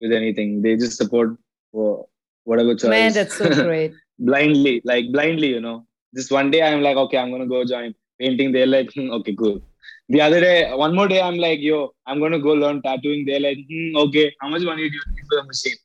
with 0.00 0.12
anything. 0.12 0.62
They 0.62 0.76
just 0.76 0.96
support 0.96 1.36
for 1.72 2.06
whatever 2.44 2.74
choice. 2.74 2.90
Man, 2.90 3.12
that's 3.12 3.36
so 3.36 3.48
great. 3.68 3.92
blindly 4.18 4.80
like 4.84 5.12
blindly 5.12 5.48
you 5.48 5.60
know. 5.60 5.86
Just 6.14 6.30
one 6.32 6.50
day 6.50 6.62
i'm 6.62 6.82
like 6.82 6.96
okay 6.96 7.18
i'm 7.18 7.30
gonna 7.30 7.46
go 7.46 7.64
join. 7.64 7.94
Painting 8.20 8.52
they're 8.52 8.66
like 8.66 8.92
hmm, 8.94 9.10
okay 9.18 9.34
cool. 9.34 9.60
The 10.08 10.20
other 10.20 10.40
day 10.40 10.72
one 10.72 10.94
more 10.94 11.08
day 11.08 11.20
i'm 11.20 11.38
like 11.46 11.60
yo 11.60 11.94
i'm 12.06 12.20
gonna 12.20 12.38
go 12.38 12.52
learn 12.52 12.82
tattooing. 12.82 13.24
They're 13.26 13.40
like 13.40 13.58
hmm, 13.70 13.96
okay. 14.04 14.34
How 14.40 14.48
much 14.48 14.62
money 14.62 14.88
do 14.88 14.94
you 14.94 15.02
need 15.14 15.26
for 15.28 15.36
the 15.40 15.44
machine? 15.44 15.76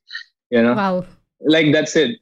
You 0.50 0.64
know? 0.64 0.74
Wow. 0.74 1.06
Like 1.40 1.72
that's 1.74 1.96
it 1.96 2.20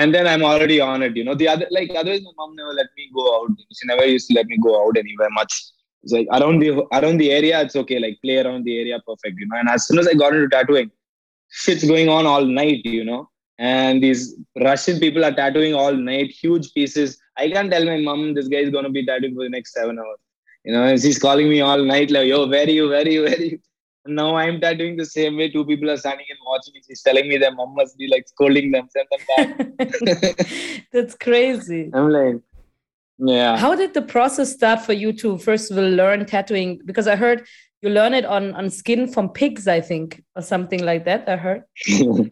and 0.00 0.14
then 0.14 0.26
i'm 0.32 0.44
already 0.50 0.78
on 0.88 1.02
it 1.06 1.16
you 1.18 1.24
know. 1.24 1.34
The 1.40 1.48
other 1.52 1.66
like 1.76 1.90
otherwise 2.00 2.22
my 2.26 2.34
mom 2.38 2.54
never 2.56 2.74
let 2.80 2.90
me 2.96 3.10
go 3.18 3.24
out. 3.36 3.50
She 3.76 3.86
never 3.92 4.06
used 4.06 4.28
to 4.28 4.34
let 4.38 4.46
me 4.52 4.58
go 4.66 4.72
out 4.80 4.96
anywhere 5.02 5.30
much. 5.38 5.54
It's 6.02 6.12
like 6.16 6.28
around 6.38 6.60
the 6.62 6.70
around 6.98 7.18
the 7.22 7.30
area 7.38 7.60
it's 7.64 7.76
okay. 7.82 7.98
Like 8.04 8.18
play 8.24 8.38
around 8.42 8.64
the 8.64 8.76
area 8.82 9.00
perfect 9.06 9.36
you 9.40 9.48
know. 9.48 9.58
And 9.62 9.68
as 9.76 9.86
soon 9.86 9.98
as 10.02 10.08
i 10.12 10.14
got 10.22 10.34
into 10.34 10.48
tattooing 10.56 10.90
shit's 11.62 11.86
going 11.92 12.08
on 12.16 12.26
all 12.32 12.44
night 12.60 12.86
you 12.98 13.04
know. 13.10 13.22
And 13.58 14.02
these 14.02 14.22
russian 14.68 15.00
people 15.04 15.24
are 15.28 15.34
tattooing 15.42 15.74
all 15.74 15.96
night 16.10 16.30
huge 16.42 16.72
pieces. 16.74 17.18
I 17.36 17.50
can't 17.50 17.70
tell 17.70 17.84
my 17.92 17.98
mom 18.08 18.34
this 18.34 18.48
guy 18.54 18.62
is 18.68 18.72
to 18.72 18.90
be 18.98 19.04
tattooing 19.04 19.34
for 19.34 19.44
the 19.48 19.54
next 19.58 19.74
seven 19.78 19.98
hours. 19.98 20.20
You 20.64 20.74
know 20.74 20.84
and 20.84 21.00
she's 21.00 21.18
calling 21.26 21.48
me 21.54 21.60
all 21.70 21.82
night 21.94 22.12
like 22.18 22.28
yo 22.28 22.46
where 22.54 22.66
are 22.66 22.76
you? 22.78 22.88
Where 22.94 23.04
are 23.04 23.16
you? 23.16 23.22
Where 23.22 23.38
are 23.40 23.48
you 23.54 23.58
now 24.06 24.36
I'm 24.36 24.60
tattooing 24.60 24.96
the 24.96 25.04
same 25.04 25.36
way. 25.36 25.50
Two 25.50 25.64
people 25.64 25.90
are 25.90 25.96
standing 25.96 26.26
and 26.30 26.38
watching 26.46 26.74
me. 26.74 26.82
She's 26.86 27.02
telling 27.02 27.28
me 27.28 27.36
their 27.36 27.52
mom 27.52 27.74
must 27.74 27.96
be 27.98 28.08
like 28.08 28.26
scolding 28.28 28.70
them, 28.70 28.88
send 28.90 29.08
them 29.10 29.56
back. 29.76 30.86
that's 30.92 31.14
crazy. 31.14 31.90
I'm 31.92 32.10
like, 32.10 32.36
yeah. 33.18 33.56
How 33.56 33.74
did 33.74 33.94
the 33.94 34.02
process 34.02 34.52
start 34.52 34.80
for 34.80 34.92
you 34.92 35.12
to 35.14 35.38
first 35.38 35.70
of 35.70 35.78
all 35.78 35.84
learn 35.84 36.24
tattooing? 36.24 36.80
Because 36.84 37.08
I 37.08 37.16
heard 37.16 37.46
you 37.82 37.90
learn 37.90 38.14
it 38.14 38.24
on 38.24 38.54
on 38.54 38.70
skin 38.70 39.08
from 39.08 39.30
pigs, 39.30 39.68
I 39.68 39.80
think, 39.80 40.22
or 40.36 40.42
something 40.42 40.84
like 40.84 41.04
that. 41.04 41.28
I 41.28 41.36
heard. 41.36 41.64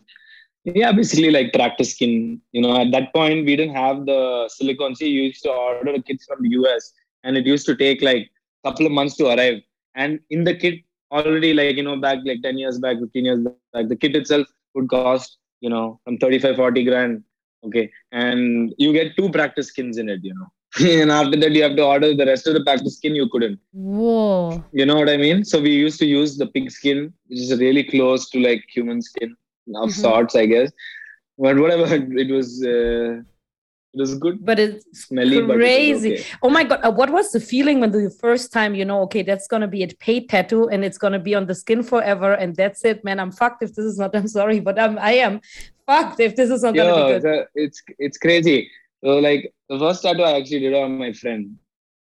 yeah, 0.65 0.93
basically 0.93 1.31
like 1.31 1.53
practice 1.53 1.93
skin. 1.93 2.41
You 2.53 2.63
know, 2.63 2.81
at 2.81 2.91
that 2.93 3.13
point 3.13 3.47
we 3.47 3.57
didn't 3.57 3.75
have 3.75 4.07
the 4.07 4.49
silicone. 4.49 4.95
See, 4.95 5.09
you 5.09 5.23
used 5.25 5.43
to 5.43 5.51
order 5.51 5.93
the 5.93 6.03
kits 6.03 6.25
from 6.27 6.43
the 6.43 6.51
US, 6.61 6.93
and 7.25 7.37
it 7.37 7.47
used 7.47 7.67
to 7.67 7.77
take 7.77 8.03
like 8.03 8.31
a 8.65 8.71
couple 8.71 8.87
of 8.87 8.93
months 8.93 9.17
to 9.17 9.27
arrive. 9.27 9.63
And 9.95 10.21
in 10.31 10.45
the 10.45 10.55
kit, 10.55 10.81
already 11.25 11.53
like 11.55 11.77
you 11.77 11.83
know, 11.83 11.97
back 11.97 12.19
like 12.25 12.43
ten 12.43 12.59
years 12.59 12.79
back, 12.79 12.99
fifteen 12.99 13.25
years 13.25 13.41
back, 13.45 13.63
the 13.65 13.73
kit 13.75 13.89
itself 13.93 14.25
would 14.53 14.67
cost 14.67 15.39
you 15.61 15.71
know 15.71 15.99
from 16.05 16.19
35 16.19 16.57
40 16.57 16.85
grand 16.85 17.23
okay? 17.65 17.91
And 18.13 18.73
you 18.79 18.93
get 18.93 19.17
two 19.17 19.29
practice 19.31 19.69
skins 19.69 19.97
in 19.99 20.09
it 20.09 20.21
you 20.23 20.35
know. 20.35 20.49
And 21.03 21.11
after 21.11 21.37
that 21.39 21.53
you 21.53 21.63
have 21.63 21.77
to 21.77 21.85
order 21.85 22.15
the 22.15 22.27
rest 22.27 22.47
of 22.47 22.55
the 22.55 22.65
practice 22.65 22.97
skin 22.97 23.15
you 23.15 23.29
couldn't. 23.31 23.59
Whoa. 23.73 24.65
you 24.73 24.85
know 24.87 24.97
what 24.97 25.09
i 25.09 25.17
mean? 25.17 25.45
So 25.45 25.61
we 25.61 25.71
used 25.71 25.99
to 26.01 26.07
use 26.07 26.37
the 26.37 26.47
pig 26.47 26.71
skin 26.71 27.13
which 27.27 27.41
is 27.41 27.59
really 27.59 27.85
close 27.85 28.29
to 28.31 28.41
like 28.41 28.63
human 28.77 29.01
skin 29.03 29.35
of 29.83 29.91
Mhm. 29.91 30.01
sorts 30.05 30.35
i 30.37 30.47
guess. 30.47 30.71
But 31.39 31.57
whatever 31.59 31.87
it 32.25 32.31
was 32.37 32.49
uh, 32.65 33.23
it 33.97 34.01
was 34.01 34.15
good 34.25 34.37
But 34.45 34.59
it's 34.59 34.85
smelly 35.07 35.41
but 35.41 35.57
it 35.57 35.61
crazy. 35.61 36.13
okay. 36.15 36.25
Oh 36.43 36.51
my 36.51 36.65
god, 36.65 36.81
uh, 36.85 36.91
what 37.01 37.11
was 37.11 37.33
the 37.33 37.41
feeling 37.41 37.81
when 37.81 37.91
the 37.93 38.11
first 38.25 38.53
time 38.53 38.73
you 38.81 38.85
know, 38.85 39.01
okay, 39.07 39.23
that's 39.23 39.49
gonna 39.53 39.69
be 39.77 39.83
a 39.83 39.89
paid 40.07 40.29
tattoo 40.29 40.69
and 40.69 40.85
it's 40.85 40.99
gonna 40.99 41.19
be 41.29 41.35
on 41.35 41.47
the 41.47 41.55
skin 41.63 41.83
forever, 41.83 42.31
and 42.43 42.55
that's 42.61 42.85
it, 42.85 42.99
man. 43.07 43.19
I'm 43.19 43.33
fucked 43.33 43.63
if 43.67 43.71
this 43.77 43.87
is 43.93 43.99
not. 43.99 44.15
I'm 44.19 44.29
sorry, 44.29 44.61
but 44.61 44.79
I'm 44.79 44.99
I 44.99 45.13
am 45.27 45.41
fucked 45.87 46.21
if 46.21 46.37
this 46.37 46.51
is 46.51 46.63
not 46.63 46.75
gonna 46.75 47.15
be 47.15 47.21
good. 47.21 47.47
it's 47.55 47.83
it's 48.07 48.19
crazy 48.19 48.59
so 49.05 49.11
like 49.29 49.43
the 49.69 49.79
first 49.79 50.03
tattoo 50.03 50.25
i 50.29 50.33
actually 50.39 50.59
did 50.65 50.75
on 50.75 50.99
my 50.99 51.13
friend 51.13 51.45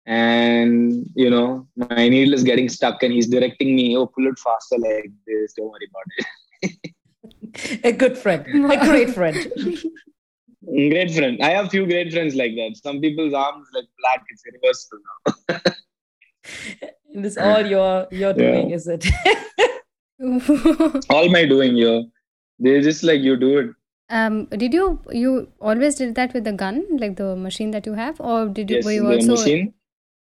and 0.07 1.05
you 1.23 1.29
know 1.29 1.67
my 1.75 2.05
needle 2.13 2.33
is 2.33 2.43
getting 2.43 2.69
stuck 2.77 3.03
and 3.03 3.13
he's 3.13 3.27
directing 3.35 3.75
me 3.79 3.85
oh 3.97 4.07
pull 4.07 4.25
it 4.31 4.39
faster 4.39 4.77
like 4.79 5.11
this 5.27 5.53
don't 5.57 5.69
worry 5.73 5.87
about 5.91 6.07
it 6.17 6.25
A 7.83 7.91
good 7.91 8.17
friend, 8.17 8.45
a 8.71 8.77
great 8.89 9.11
friend. 9.17 9.37
Great 10.89 11.11
friend 11.11 11.39
i 11.41 11.49
have 11.49 11.69
few 11.71 11.85
great 11.85 12.11
friends 12.13 12.35
like 12.35 12.53
that. 12.55 12.77
Some 12.83 13.01
people's 13.01 13.33
arms 13.33 13.67
like 13.73 13.85
black 14.01 14.23
it's 14.29 14.43
irreversible 14.49 14.99
now. 15.07 15.59
And 17.13 17.25
it's 17.25 17.37
all 17.37 17.65
your 17.65 18.07
your 18.11 18.33
Yeah. 18.33 18.51
doing, 18.51 18.69
is 18.71 18.87
it? 18.87 19.05
all 21.09 21.29
my 21.29 21.45
doing 21.45 21.75
here. 21.75 22.03
They're 22.59 22.81
just 22.81 23.03
like 23.03 23.21
you 23.21 23.35
do 23.37 23.57
it. 23.59 23.69
Um, 24.09 24.45
did 24.63 24.73
you 24.73 25.01
you 25.11 25.51
always 25.59 25.95
did 25.95 26.15
that 26.15 26.33
with 26.33 26.43
the 26.45 26.53
gun, 26.53 26.83
like 26.97 27.15
the 27.17 27.35
machine 27.35 27.71
that 27.71 27.85
you 27.85 27.93
have, 27.93 28.21
or 28.21 28.47
did 28.47 28.69
you 28.69 28.77
yes 28.77 28.85
were 28.85 28.91
you 28.99 29.07
the 29.07 29.13
also 29.15 29.35
machine. 29.35 29.73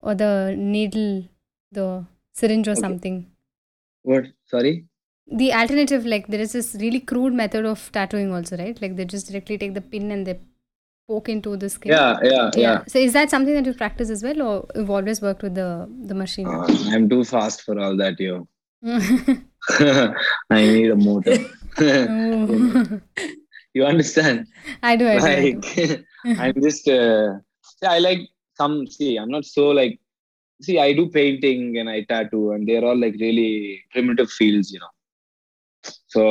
Or 0.03 0.15
the 0.15 0.55
needle, 0.59 1.25
the 1.71 2.05
syringe 2.35 2.69
or 2.69 2.73
Okay. 2.73 2.81
something? 2.81 3.19
what? 4.03 4.27
Sorry 4.45 4.87
The 5.27 5.53
alternative, 5.53 6.05
like 6.05 6.27
there 6.29 6.41
is 6.41 6.53
this 6.53 6.75
really 6.81 7.01
crude 7.01 7.33
method 7.33 7.65
of 7.65 7.91
tattooing, 7.93 8.33
also, 8.35 8.57
right? 8.57 8.81
Like 8.83 8.97
they 8.97 9.05
just 9.05 9.29
directly 9.31 9.57
take 9.59 9.75
the 9.75 9.81
pin 9.81 10.11
and 10.11 10.27
they 10.27 10.41
poke 11.09 11.29
into 11.29 11.57
the 11.57 11.69
skin. 11.69 11.93
yeah 11.93 12.17
yeah 12.23 12.51
yeah, 12.57 12.85
So 12.87 12.99
is 12.99 13.13
that 13.13 13.31
something 13.31 13.55
that 13.55 13.67
you 13.67 13.75
practice 13.75 14.11
as 14.11 14.23
well, 14.23 14.43
or 14.43 14.67
you've 14.75 14.91
always 14.91 15.21
worked 15.23 15.43
with 15.43 15.55
the 15.55 15.89
the 16.11 16.15
machine? 16.15 16.47
Uh, 16.47 16.67
i'm 16.93 17.09
too 17.09 17.25
fast 17.25 17.63
for 17.63 17.79
all 17.79 17.97
that 17.97 18.21
yo 18.21 18.47
i 20.51 20.61
need 20.75 20.91
a 20.91 20.97
motor 20.97 21.39
Oh. 21.79 23.01
you 23.75 23.85
understand 23.85 24.47
I 24.83 24.97
do. 24.97 25.07
I. 25.07 25.17
I 25.17 25.51
do. 25.53 25.61
like 25.61 26.39
i'm 26.45 26.63
just 26.63 26.89
uh, 26.89 27.39
see, 27.63 27.87
i 27.87 27.99
like 27.99 28.21
some 28.61 28.87
see 28.87 29.17
i'm 29.17 29.31
not 29.37 29.45
so 29.45 29.69
like 29.81 29.99
see 30.61 30.79
i 30.79 30.93
do 30.93 31.09
painting 31.09 31.79
and 31.79 31.89
i 31.91 32.03
tattoo 32.13 32.53
and 32.53 32.69
they're 32.69 32.85
all 32.85 32.99
like 33.05 33.17
really 33.27 33.83
primitive 33.93 34.31
fields 34.31 34.71
you 34.73 34.81
know 34.81 34.93
so 36.15 36.23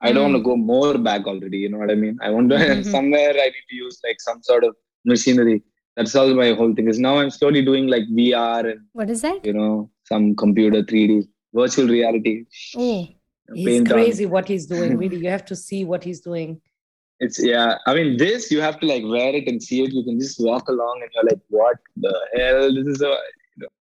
i 0.00 0.12
don't 0.12 0.24
want 0.32 0.36
to 0.40 0.42
go 0.50 0.56
more 0.56 0.96
back 1.08 1.26
already 1.32 1.58
you 1.64 1.68
know 1.72 1.78
what 1.82 1.90
i 1.90 1.94
mean 2.04 2.16
i 2.26 2.30
want 2.34 2.48
to 2.50 2.56
Mhm. 2.56 2.84
somewhere 2.96 3.32
i 3.44 3.48
need 3.54 3.66
to 3.72 3.76
use 3.84 3.96
like 4.06 4.20
some 4.28 4.40
sort 4.50 4.64
of 4.68 4.74
machinery 5.12 5.58
that's 5.96 6.14
all 6.18 6.32
my 6.42 6.50
whole 6.58 6.74
thing 6.76 6.88
is 6.92 6.98
now 7.06 7.14
i'm 7.20 7.32
slowly 7.38 7.62
doing 7.70 7.86
like 7.94 8.06
vr 8.18 8.60
and 8.72 8.80
What 9.00 9.10
is 9.14 9.22
that? 9.26 9.40
you 9.48 9.54
know 9.60 9.72
some 10.10 10.24
computer 10.44 10.82
3d 10.92 11.12
virtual 11.62 11.88
reality 11.98 12.36
Oh, 12.84 13.00
He's 13.54 13.66
paint 13.68 13.88
on. 13.92 13.96
crazy 13.98 14.24
what 14.34 14.46
he's 14.48 14.66
doing. 14.66 14.90
Really, 15.02 15.18
you 15.24 15.28
have 15.28 15.44
to 15.46 15.56
see 15.62 15.80
what 15.84 16.02
he's 16.08 16.20
doing. 16.26 16.50
It's 17.24 17.38
yeah. 17.48 17.70
I 17.88 17.92
mean, 17.96 18.16
this 18.22 18.50
you 18.52 18.60
have 18.66 18.76
to 18.82 18.86
like 18.90 19.02
wear 19.14 19.30
it 19.40 19.46
and 19.50 19.58
see 19.66 19.78
it. 19.84 19.90
You 19.96 20.02
can 20.04 20.18
just 20.18 20.38
walk 20.48 20.68
along 20.74 21.00
and 21.02 21.10
you're 21.14 21.26
like, 21.30 21.42
what 21.56 21.76
the 22.04 22.14
hell? 22.36 22.62
This 22.76 22.86
is 22.94 23.02
a 23.02 23.12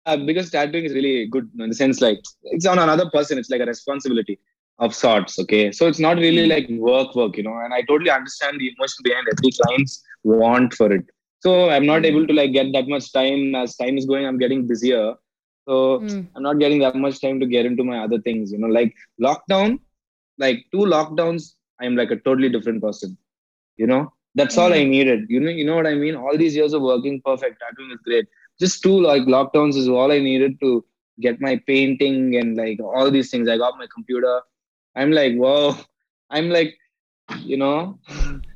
uh, 0.06 0.16
because 0.28 0.48
tattooing 0.54 0.86
is 0.88 0.94
really 0.98 1.26
good 1.34 1.50
in 1.58 1.68
the 1.72 1.74
sense 1.82 2.00
like 2.06 2.20
it's 2.54 2.68
on 2.72 2.78
another 2.86 3.06
person. 3.16 3.36
It's 3.42 3.50
like 3.54 3.60
a 3.66 3.66
responsibility 3.74 4.38
of 4.78 4.94
sorts. 4.94 5.38
Okay, 5.38 5.72
so 5.72 5.86
it's 5.86 5.98
not 5.98 6.16
really 6.16 6.44
hmm. 6.44 6.50
like 6.50 6.68
work, 6.68 7.14
work. 7.14 7.36
You 7.36 7.44
know, 7.44 7.56
and 7.56 7.74
I 7.74 7.82
totally 7.82 8.10
understand 8.10 8.60
the 8.60 8.72
emotion 8.76 9.02
behind 9.04 9.26
every 9.32 9.50
client's 9.62 10.02
want 10.24 10.74
for 10.74 10.92
it. 10.92 11.04
So 11.40 11.70
I'm 11.70 11.86
not 11.86 12.00
hmm. 12.00 12.06
able 12.06 12.26
to 12.26 12.32
like 12.32 12.52
get 12.52 12.72
that 12.72 12.88
much 12.88 13.12
time 13.12 13.54
as 13.54 13.76
time 13.76 13.98
is 13.98 14.06
going. 14.06 14.26
I'm 14.26 14.38
getting 14.38 14.66
busier. 14.66 15.14
So 15.68 16.00
mm. 16.00 16.26
I'm 16.34 16.42
not 16.42 16.58
getting 16.58 16.78
that 16.78 16.96
much 16.96 17.20
time 17.20 17.38
to 17.40 17.46
get 17.46 17.66
into 17.66 17.84
my 17.84 17.98
other 17.98 18.18
things, 18.22 18.50
you 18.50 18.56
know, 18.56 18.68
like 18.68 18.94
lockdown, 19.20 19.78
like 20.38 20.64
two 20.72 20.78
lockdowns, 20.78 21.56
I'm 21.78 21.94
like 21.94 22.10
a 22.10 22.16
totally 22.16 22.48
different 22.48 22.82
person. 22.82 23.18
You 23.76 23.86
know, 23.86 24.12
that's 24.34 24.56
all 24.56 24.72
I 24.72 24.84
hmm. 24.84 24.90
needed. 24.90 25.26
You 25.28 25.40
know, 25.40 25.50
you 25.50 25.66
know 25.66 25.76
what 25.76 25.86
I 25.86 25.94
mean? 25.94 26.16
All 26.16 26.36
these 26.36 26.56
years 26.56 26.72
of 26.72 26.82
working 26.82 27.20
perfect, 27.22 27.60
tattooing 27.60 27.90
is 27.90 27.98
great. 28.02 28.26
Just 28.58 28.82
two 28.82 28.98
like 29.00 29.22
lockdowns 29.22 29.76
is 29.76 29.88
all 29.88 30.10
I 30.10 30.18
needed 30.18 30.58
to 30.60 30.84
get 31.20 31.40
my 31.40 31.60
painting 31.66 32.36
and 32.36 32.56
like 32.56 32.80
all 32.80 33.10
these 33.10 33.30
things. 33.30 33.48
I 33.48 33.58
got 33.58 33.78
my 33.78 33.86
computer. 33.94 34.40
I'm 34.98 35.12
like, 35.12 35.34
whoa, 35.36 35.76
I'm 36.28 36.50
like, 36.50 36.76
you 37.40 37.56
know, 37.56 37.98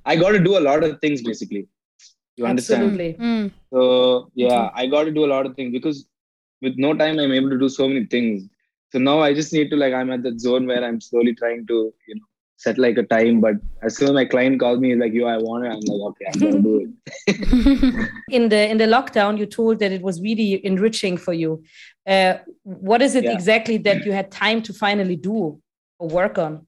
I 0.04 0.16
got 0.16 0.32
to 0.32 0.40
do 0.40 0.58
a 0.58 0.64
lot 0.68 0.82
of 0.82 1.00
things 1.00 1.22
basically. 1.22 1.68
You 2.36 2.46
understand? 2.46 2.82
Absolutely. 2.82 3.12
Mm. 3.24 3.52
So 3.72 4.30
yeah, 4.34 4.70
I 4.74 4.86
got 4.86 5.04
to 5.04 5.12
do 5.12 5.24
a 5.24 5.32
lot 5.34 5.46
of 5.46 5.54
things 5.54 5.72
because 5.72 6.06
with 6.60 6.74
no 6.76 6.94
time 6.94 7.18
I'm 7.18 7.32
able 7.32 7.50
to 7.50 7.58
do 7.58 7.68
so 7.68 7.86
many 7.86 8.06
things. 8.06 8.48
So 8.90 8.98
now 8.98 9.20
I 9.20 9.32
just 9.34 9.52
need 9.52 9.70
to 9.70 9.76
like 9.76 9.94
I'm 9.94 10.10
at 10.10 10.22
that 10.24 10.40
zone 10.40 10.66
where 10.66 10.84
I'm 10.84 11.00
slowly 11.00 11.34
trying 11.34 11.66
to 11.68 11.94
you 12.08 12.14
know 12.16 12.26
set 12.56 12.78
like 12.78 12.98
a 12.98 13.04
time. 13.04 13.40
But 13.40 13.54
as 13.82 13.96
soon 13.96 14.08
as 14.08 14.14
my 14.14 14.24
client 14.24 14.58
calls 14.60 14.80
me 14.80 14.90
he's 14.90 14.98
like 14.98 15.12
yo 15.12 15.26
I 15.26 15.38
want 15.38 15.66
it, 15.66 15.72
I'm 15.72 15.80
like 15.80 16.02
okay 16.10 16.26
I'm 16.32 16.40
gonna 16.40 16.62
do 16.62 16.74
it. 16.80 18.08
in 18.30 18.48
the 18.48 18.68
in 18.68 18.78
the 18.78 18.86
lockdown 18.86 19.38
you 19.38 19.46
told 19.46 19.78
that 19.78 19.92
it 19.92 20.02
was 20.02 20.20
really 20.20 20.64
enriching 20.66 21.16
for 21.16 21.32
you 21.32 21.62
uh, 22.06 22.34
what 22.64 23.00
is 23.02 23.14
it 23.14 23.24
Yeah. 23.24 23.32
exactly 23.32 23.78
that 23.78 24.04
you 24.04 24.12
had 24.12 24.30
time 24.30 24.62
to 24.62 24.72
finally 24.72 25.16
do 25.16 25.32
or 25.32 25.58
work 26.02 26.38
on 26.38 26.66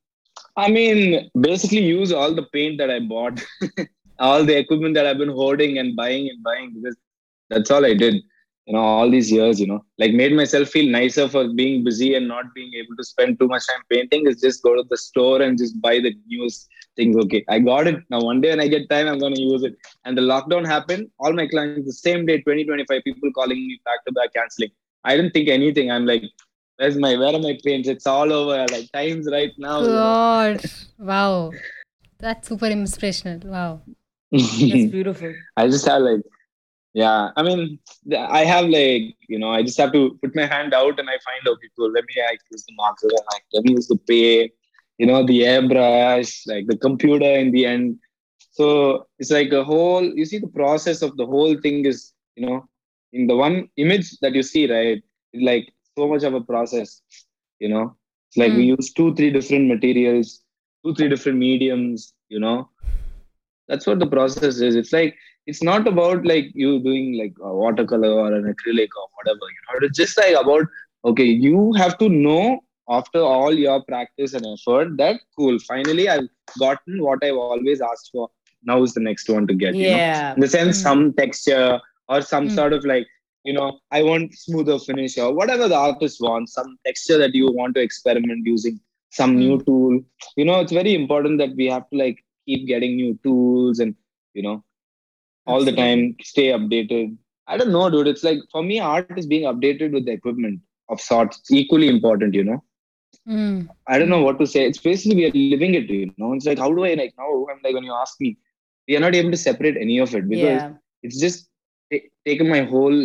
I 0.56 0.70
mean 0.70 1.30
basically 1.40 1.82
use 1.82 2.12
all 2.12 2.34
the 2.34 2.44
paint 2.52 2.78
that 2.78 2.90
I 2.90 3.00
bought, 3.00 3.44
all 4.18 4.44
the 4.44 4.56
equipment 4.56 4.94
that 4.94 5.06
I've 5.06 5.18
been 5.18 5.28
hoarding 5.28 5.78
and 5.78 5.96
buying 5.96 6.28
and 6.28 6.42
buying 6.42 6.74
because 6.74 6.96
that's 7.50 7.70
all 7.70 7.84
I 7.84 7.94
did. 7.94 8.22
You 8.66 8.72
know, 8.72 8.80
all 8.80 9.10
these 9.10 9.30
years, 9.30 9.60
you 9.60 9.66
know, 9.66 9.84
like 9.98 10.12
made 10.12 10.32
myself 10.32 10.68
feel 10.68 10.90
nicer 10.90 11.28
for 11.28 11.52
being 11.52 11.84
busy 11.84 12.14
and 12.14 12.26
not 12.26 12.54
being 12.54 12.72
able 12.74 12.96
to 12.96 13.04
spend 13.04 13.38
too 13.38 13.46
much 13.46 13.66
time 13.66 13.82
painting 13.90 14.26
is 14.26 14.40
just 14.40 14.62
go 14.62 14.74
to 14.74 14.84
the 14.88 14.96
store 14.96 15.42
and 15.42 15.58
just 15.58 15.78
buy 15.82 15.98
the 16.00 16.14
newest 16.26 16.68
things. 16.96 17.14
Okay, 17.16 17.44
I 17.48 17.58
got 17.58 17.86
it. 17.86 18.02
Now 18.08 18.20
one 18.20 18.40
day 18.40 18.50
when 18.50 18.60
I 18.60 18.68
get 18.68 18.88
time, 18.88 19.06
I'm 19.06 19.18
gonna 19.18 19.38
use 19.38 19.64
it. 19.64 19.76
And 20.06 20.16
the 20.16 20.22
lockdown 20.22 20.64
happened, 20.64 21.10
all 21.18 21.34
my 21.34 21.46
clients 21.46 21.86
the 21.86 21.92
same 21.92 22.24
day, 22.24 22.40
20, 22.40 22.64
25 22.64 23.02
people 23.04 23.30
calling 23.32 23.58
me 23.58 23.80
back 23.84 24.02
to 24.06 24.12
back 24.12 24.32
canceling. 24.32 24.70
I 25.04 25.16
didn't 25.16 25.32
think 25.32 25.50
anything. 25.50 25.90
I'm 25.90 26.06
like, 26.06 26.22
where's 26.76 26.96
my 26.96 27.16
where 27.16 27.34
are 27.34 27.38
my 27.38 27.58
paints? 27.64 27.88
It's 27.88 28.06
all 28.06 28.32
over. 28.32 28.66
Like 28.70 28.90
time's 28.92 29.28
right 29.30 29.52
now. 29.58 29.82
God. 29.82 30.64
Wow. 30.98 31.52
That's 32.18 32.48
super 32.48 32.66
inspirational. 32.66 33.40
Wow. 33.44 33.82
that's 34.32 34.90
beautiful 34.90 35.32
I 35.56 35.68
just 35.68 35.86
have 35.86 36.02
like, 36.02 36.22
yeah. 36.92 37.30
I 37.36 37.42
mean, 37.42 37.78
I 38.16 38.44
have 38.44 38.66
like, 38.66 39.14
you 39.28 39.38
know, 39.38 39.50
I 39.50 39.62
just 39.62 39.78
have 39.78 39.92
to 39.92 40.18
put 40.22 40.34
my 40.34 40.46
hand 40.46 40.74
out 40.74 40.98
and 40.98 41.08
I 41.08 41.18
find 41.24 41.46
okay, 41.46 41.68
cool. 41.76 41.92
Let 41.92 42.04
me 42.04 42.22
like 42.22 42.40
use 42.50 42.64
the 42.66 42.74
marker 42.74 43.08
and 43.08 43.26
like 43.32 43.44
let 43.52 43.64
me 43.64 43.72
use 43.72 43.88
the 43.88 43.96
paint, 43.96 44.52
you 44.98 45.06
know, 45.06 45.24
the 45.24 45.42
airbrush, 45.42 46.42
like 46.46 46.66
the 46.66 46.76
computer 46.76 47.24
in 47.26 47.52
the 47.52 47.66
end. 47.66 47.98
So 48.52 49.06
it's 49.18 49.30
like 49.30 49.52
a 49.52 49.64
whole. 49.64 50.04
You 50.04 50.24
see, 50.24 50.38
the 50.38 50.48
process 50.48 51.02
of 51.02 51.16
the 51.16 51.26
whole 51.26 51.56
thing 51.60 51.84
is, 51.84 52.12
you 52.36 52.46
know, 52.46 52.68
in 53.12 53.26
the 53.26 53.36
one 53.36 53.68
image 53.76 54.18
that 54.20 54.34
you 54.34 54.42
see, 54.42 54.70
right? 54.70 55.02
Like 55.34 55.73
so 55.96 56.08
much 56.08 56.22
of 56.24 56.34
a 56.34 56.40
process. 56.40 57.02
You 57.60 57.68
know, 57.68 57.96
it's 58.28 58.36
like 58.36 58.52
we 58.52 58.64
use 58.64 58.92
two, 58.92 59.14
three 59.14 59.30
different 59.30 59.68
materials, 59.68 60.42
two, 60.84 60.94
three 60.94 61.08
different 61.08 61.38
mediums. 61.38 62.14
You 62.28 62.40
know, 62.40 62.68
that's 63.68 63.86
what 63.86 63.98
the 64.00 64.06
process 64.06 64.60
is 64.60 64.74
it's 64.76 64.92
like 64.92 65.14
it's 65.46 65.62
not 65.62 65.86
about 65.86 66.24
like 66.24 66.46
you 66.54 66.80
doing 66.82 67.16
like 67.18 67.34
a 67.42 67.52
watercolor 67.54 68.10
or 68.10 68.32
an 68.32 68.44
acrylic 68.52 68.88
or 69.00 69.06
whatever 69.16 69.46
you 69.54 69.62
know 69.66 69.86
it's 69.86 69.96
just 69.98 70.16
like 70.18 70.34
about 70.42 70.64
okay 71.04 71.24
you 71.24 71.72
have 71.74 71.96
to 71.98 72.08
know 72.08 72.60
after 72.90 73.20
all 73.20 73.52
your 73.52 73.82
practice 73.84 74.34
and 74.34 74.46
effort 74.54 74.96
that 74.98 75.20
cool 75.36 75.58
finally 75.68 76.08
i've 76.08 76.28
gotten 76.58 77.02
what 77.02 77.18
i've 77.24 77.36
always 77.36 77.80
asked 77.80 78.10
for 78.12 78.28
now 78.58 78.82
is 78.82 78.94
the 78.94 79.00
next 79.00 79.28
one 79.28 79.46
to 79.46 79.54
get 79.54 79.80
you 79.80 79.90
know? 79.90 80.00
yeah 80.00 80.34
in 80.34 80.40
the 80.40 80.48
sense 80.48 80.78
Mm. 80.78 80.82
some 80.82 81.12
texture 81.14 81.80
or 82.08 82.20
some 82.22 82.46
Mm. 82.46 82.50
sort 82.58 82.72
of 82.72 82.84
like 82.84 83.06
you 83.44 83.52
know 83.56 83.68
i 83.90 84.02
want 84.08 84.34
smoother 84.44 84.78
finish 84.78 85.16
or 85.24 85.28
whatever 85.38 85.66
the 85.68 85.80
artist 85.88 86.18
wants 86.26 86.54
some 86.58 86.70
texture 86.86 87.18
that 87.22 87.34
you 87.34 87.46
want 87.60 87.74
to 87.74 87.82
experiment 87.88 88.46
using 88.54 88.78
some 89.18 89.32
new 89.42 89.56
tool 89.68 89.94
you 90.36 90.44
know 90.44 90.60
it's 90.60 90.72
very 90.80 90.94
important 91.02 91.38
that 91.38 91.54
we 91.60 91.66
have 91.74 91.88
to 91.90 91.96
like 92.04 92.18
keep 92.46 92.66
getting 92.72 92.96
new 92.96 93.12
tools 93.24 93.78
and 93.80 93.94
you 94.34 94.42
know 94.42 94.56
all 95.46 95.64
the 95.64 95.76
time 95.82 96.00
stay 96.32 96.48
updated 96.58 97.16
i 97.48 97.56
don't 97.58 97.72
know 97.76 97.88
dude 97.90 98.08
it's 98.12 98.24
like 98.30 98.40
for 98.52 98.62
me 98.62 98.78
art 98.80 99.06
is 99.10 99.20
being 99.26 99.38
updated 99.52 99.84
with 99.86 99.98
the 99.98 100.06
equipment 100.08 100.50
of 100.82 101.00
sorts 101.00 101.38
it's 101.40 101.50
equally 101.62 101.88
important 101.96 102.34
you 102.34 102.44
know 102.44 102.60
Mm. 103.26 103.68
I 103.88 103.98
don't 103.98 104.08
know 104.10 104.22
what 104.22 104.38
to 104.40 104.46
say. 104.46 104.66
It's 104.66 104.78
basically 104.78 105.16
we 105.16 105.24
are 105.26 105.32
living 105.34 105.62
it, 105.62 105.78
you 105.80 105.90
know. 105.90 106.08
It's 106.12 106.20
like 106.20 106.36
how 106.40 106.52
do 106.72 106.84
I 106.84 106.94
like 106.94 106.98
now? 107.18 107.24
I'm 107.32 107.42
like 107.46 107.58
when 107.58 107.66
you 107.68 107.80
ask 107.94 107.98
me, 108.20 108.20
we 108.86 108.90
are 108.96 109.00
not 109.00 109.14
able 109.14 109.30
to 109.30 109.36
separate 109.36 109.76
any 109.76 109.98
of 109.98 110.14
it 110.14 110.28
because 110.28 110.40
yeah 110.40 110.70
it's 111.02 111.18
just 111.18 111.48
ta- 111.92 112.06
taken 112.24 112.48
my 112.48 112.60
whole 112.62 112.98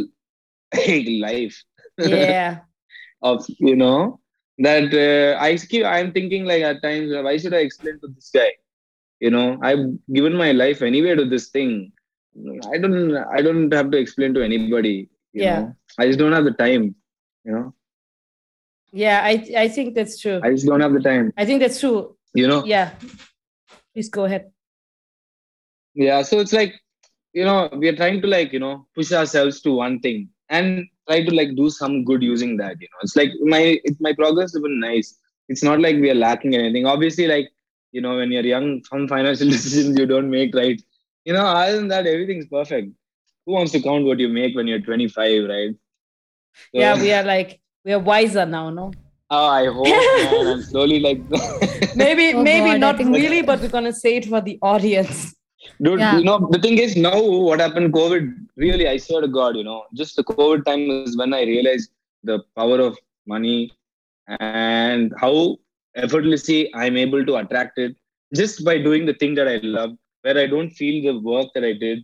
life 1.27 1.63
Yeah. 1.97 2.59
of 3.21 3.45
you 3.59 3.75
know 3.75 4.19
that 4.59 4.93
uh, 4.93 5.39
I 5.43 5.57
keep 5.57 5.85
I'm 5.85 6.11
thinking 6.11 6.45
like 6.45 6.63
at 6.63 6.81
times 6.81 7.11
why 7.13 7.38
should 7.38 7.53
I 7.53 7.59
explain 7.59 7.99
to 8.01 8.07
this 8.07 8.29
guy? 8.33 8.51
You 9.19 9.31
know, 9.31 9.57
I've 9.61 9.85
given 10.13 10.33
my 10.35 10.51
life 10.53 10.81
anyway 10.81 11.15
to 11.15 11.25
this 11.25 11.49
thing. 11.49 11.91
I 12.73 12.77
don't 12.77 13.15
I 13.17 13.41
don't 13.41 13.71
have 13.73 13.91
to 13.91 13.97
explain 13.97 14.33
to 14.35 14.43
anybody. 14.43 15.09
You 15.33 15.43
Yeah. 15.43 15.59
know? 15.59 15.75
I 15.99 16.07
just 16.07 16.19
don't 16.19 16.31
have 16.33 16.45
the 16.45 16.51
time. 16.65 16.95
You 17.45 17.51
know, 17.53 17.73
Yeah, 18.91 19.21
I 19.23 19.33
I 19.65 19.67
think 19.67 19.95
that's 19.95 20.19
true. 20.21 20.39
I 20.43 20.51
just 20.51 20.65
don't 20.67 20.81
have 20.81 20.93
the 20.93 21.01
time. 21.01 21.33
I 21.38 21.45
think 21.45 21.59
that's 21.61 21.79
true. 21.79 22.15
You 22.33 22.47
know, 22.47 22.63
Yeah. 22.65 22.91
Please 23.93 24.09
go 24.09 24.25
ahead. 24.25 24.51
yeah. 25.95 26.21
So 26.21 26.39
it's 26.39 26.53
like 26.53 26.73
you 27.33 27.45
know 27.45 27.69
we 27.77 27.88
are 27.89 27.95
trying 27.95 28.21
to 28.21 28.27
like 28.27 28.53
you 28.53 28.59
know 28.59 28.88
push 28.95 29.11
ourselves 29.11 29.61
to 29.61 29.73
one 29.73 29.99
thing 29.99 30.29
and 30.50 30.86
try 31.08 31.24
to 31.24 31.34
like 31.34 31.56
do 31.56 31.70
some 31.70 32.03
good 32.03 32.22
using 32.24 32.58
that. 32.58 32.79
You 32.79 32.88
know, 32.91 33.00
it's 33.03 33.15
like 33.15 33.32
my 33.41 33.79
it, 33.84 33.96
my 34.00 34.13
progress 34.13 34.53
has 34.53 34.62
been 34.62 34.79
nice. 34.79 35.18
It's 35.48 35.63
not 35.63 35.79
like 35.79 35.96
we 35.98 36.10
are 36.12 36.15
lacking 36.15 36.56
anything. 36.56 36.86
Obviously, 36.86 37.27
like 37.27 37.50
you 37.91 38.01
know 38.01 38.15
when 38.18 38.32
you're 38.32 38.44
young, 38.46 38.84
some 38.84 39.08
financial 39.08 39.48
decisions 39.56 39.98
you 39.98 40.06
don't 40.06 40.29
make 40.29 40.56
right. 40.56 40.82
You 41.25 41.34
know, 41.34 41.46
other 41.46 41.75
than 41.77 41.88
that, 41.89 42.08
everything's 42.08 42.48
perfect. 42.48 42.91
Who 43.46 43.53
wants 43.53 43.72
to 43.74 43.82
count 43.82 44.06
what 44.06 44.20
you 44.20 44.29
make 44.29 44.56
when 44.56 44.68
you're 44.68 44.79
25, 44.79 45.50
right? 45.50 45.72
So- 46.56 46.62
Yeah, 46.74 47.00
we 47.01 47.12
are 47.13 47.24
like 47.24 47.60
we 47.86 47.94
are 47.94 48.00
wiser 48.00 48.46
now, 48.46 48.70
no? 48.70 48.91
Oh, 49.32 49.46
I 49.48 49.65
hope, 49.68 49.86
man. 49.86 50.48
I'm 50.48 50.62
slowly 50.63 51.00
like, 51.00 51.20
Maybe 51.96 52.34
Oh 52.34 52.41
maybe 52.41 52.70
God, 52.72 52.79
not 52.79 52.98
really, 52.98 53.44
but 53.44 53.60
we're 53.62 53.70
gonna 53.70 53.94
say 53.94 54.15
it 54.18 54.25
for 54.25 54.41
the 54.41 54.58
audience. 54.62 55.36
Dude. 55.81 55.99
Yeah. 55.99 56.17
You 56.17 56.23
know, 56.23 56.47
the 56.51 56.59
thing 56.59 56.77
is 56.77 56.95
now, 56.95 57.21
what 57.21 57.59
happened? 57.59 57.93
COVID. 57.93 58.47
Really, 58.55 58.88
I 58.88 58.97
swear 58.97 59.21
to 59.21 59.27
God, 59.27 59.55
you 59.55 59.63
know, 59.63 59.85
just 59.93 60.15
the 60.15 60.23
COVID 60.23 60.65
time 60.65 60.89
is 60.89 61.17
when 61.17 61.33
I 61.33 61.43
realized 61.43 61.91
the 62.23 62.39
power 62.55 62.79
of 62.79 62.97
money 63.25 63.71
and 64.39 65.13
how 65.19 65.57
effortlessly 65.95 66.73
I'm 66.75 66.97
able 66.97 67.25
to 67.25 67.38
attract 67.38 67.77
it 67.77 67.95
just 68.35 68.63
by 68.63 68.77
doing 68.77 69.05
the 69.05 69.13
thing 69.13 69.33
that 69.35 69.47
I 69.47 69.57
love, 69.63 69.91
where 70.21 70.38
I 70.38 70.45
don't 70.47 70.69
feel 70.71 71.01
the 71.03 71.19
work 71.19 71.47
that 71.55 71.63
I 71.63 71.73
did. 71.73 72.03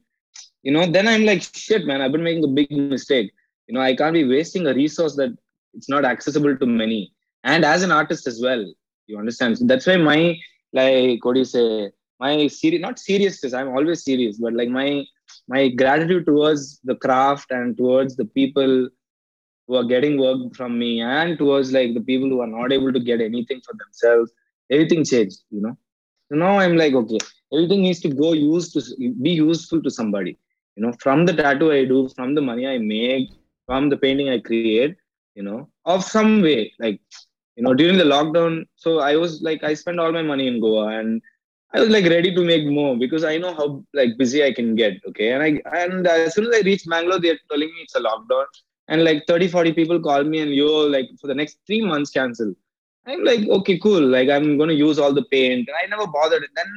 You 0.64 0.72
know, 0.72 0.86
then 0.86 1.08
I'm 1.08 1.26
like, 1.26 1.44
shit, 1.44 1.86
man, 1.86 2.02
I've 2.02 2.12
been 2.12 2.24
making 2.24 2.44
a 2.44 2.48
big 2.48 2.72
mistake. 2.72 3.32
You 3.68 3.76
know, 3.76 3.82
I 3.82 3.96
can't 3.96 4.14
be 4.14 4.28
wasting 4.28 4.66
a 4.68 4.74
resource 4.74 5.16
that 5.18 5.36
it's 5.74 5.90
not 5.90 6.06
accessible 6.06 6.56
to 6.58 6.66
many. 6.66 7.14
And 7.44 7.64
as 7.64 7.84
an 7.84 7.92
artist 7.92 8.26
as 8.28 8.42
well, 8.42 8.66
you 9.08 9.20
understand. 9.20 9.58
So 9.58 9.66
that's 9.66 9.86
why 9.86 9.98
my 9.98 10.38
like 10.74 11.24
what 11.24 11.34
do 11.34 11.40
you 11.40 11.46
say? 11.46 11.92
My 12.20 12.48
serious, 12.48 12.82
not 12.82 13.00
seriousness. 13.00 13.54
I'm 13.54 13.70
always 13.70 14.04
serious, 14.04 14.38
but 14.38 14.54
like 14.54 14.70
my 14.70 15.06
my 15.48 15.70
gratitude 15.70 16.26
towards 16.26 16.80
the 16.84 16.96
craft 16.96 17.52
and 17.52 17.78
towards 17.78 18.16
the 18.16 18.26
people 18.26 18.90
who 19.68 19.76
are 19.76 19.84
getting 19.84 20.20
work 20.20 20.56
from 20.56 20.78
me 20.78 21.02
and 21.02 21.38
towards 21.38 21.72
like 21.72 21.94
the 21.94 22.02
people 22.02 22.30
who 22.30 22.42
are 22.42 22.54
not 22.60 22.72
able 22.72 22.94
to 22.94 23.00
get 23.00 23.22
anything 23.22 23.62
for 23.66 23.74
themselves 23.82 24.32
everything 24.72 25.04
changed 25.04 25.40
you 25.50 25.62
know 25.62 25.76
so 26.30 26.36
now 26.44 26.58
i'm 26.60 26.76
like 26.78 26.94
okay 26.94 27.20
everything 27.54 27.82
needs 27.82 28.00
to 28.00 28.10
go 28.10 28.34
used 28.34 28.74
to 28.74 28.82
be 29.22 29.32
useful 29.32 29.82
to 29.82 29.92
somebody 30.00 30.38
you 30.76 30.84
know 30.84 30.94
from 31.00 31.26
the 31.26 31.34
tattoo 31.34 31.72
i 31.72 31.84
do 31.94 32.08
from 32.16 32.36
the 32.36 32.42
money 32.50 32.68
i 32.68 32.78
make 32.78 33.30
from 33.66 33.90
the 33.90 33.98
painting 33.98 34.30
i 34.30 34.40
create 34.40 34.96
you 35.36 35.44
know 35.44 35.68
of 35.86 36.04
some 36.04 36.42
way 36.42 36.72
like 36.80 37.00
you 37.56 37.64
know 37.64 37.74
during 37.74 37.98
the 37.98 38.10
lockdown 38.16 38.66
so 38.76 39.00
i 39.00 39.16
was 39.16 39.42
like 39.42 39.64
i 39.64 39.74
spent 39.74 40.00
all 40.00 40.12
my 40.12 40.26
money 40.32 40.48
in 40.48 40.60
goa 40.60 40.88
and 41.00 41.22
i 41.76 41.80
was 41.82 41.90
like 41.96 42.06
ready 42.14 42.32
to 42.36 42.44
make 42.50 42.66
more 42.78 42.94
because 42.98 43.24
i 43.32 43.38
know 43.38 43.54
how 43.60 43.66
like 44.00 44.12
busy 44.18 44.44
i 44.44 44.52
can 44.54 44.76
get 44.76 44.94
okay? 45.10 45.32
And 45.34 45.44
i 45.44 45.50
and 45.84 46.08
as 46.08 46.34
soon 46.36 46.48
as 46.48 46.56
i 46.60 46.62
reached 46.70 46.90
bangalore 46.90 47.20
they're 47.20 47.40
telling 47.52 47.72
me 47.76 47.82
it's 47.84 47.96
a 47.96 48.02
lockdown. 48.02 48.46
And 48.88 49.04
like 49.04 49.24
30 49.28 49.48
40 49.48 49.74
people 49.74 50.00
call 50.00 50.24
me 50.24 50.40
and 50.42 50.54
yo 50.54 50.68
like 50.96 51.08
for 51.22 51.28
the 51.28 51.36
next 51.42 51.58
three 51.68 51.82
months 51.82 52.12
cancel. 52.12 52.54
I'm 53.08 53.24
like 53.24 53.48
okay 53.58 53.78
cool. 53.80 54.02
Like 54.18 54.30
i'm 54.30 54.58
gonna 54.60 54.74
use 54.74 55.00
all 55.00 55.14
the 55.14 55.26
paint. 55.32 55.68
And 55.70 55.78
i 55.84 55.88
never 55.88 56.08
bothered. 56.08 56.44
And 56.44 56.56
then 56.56 56.72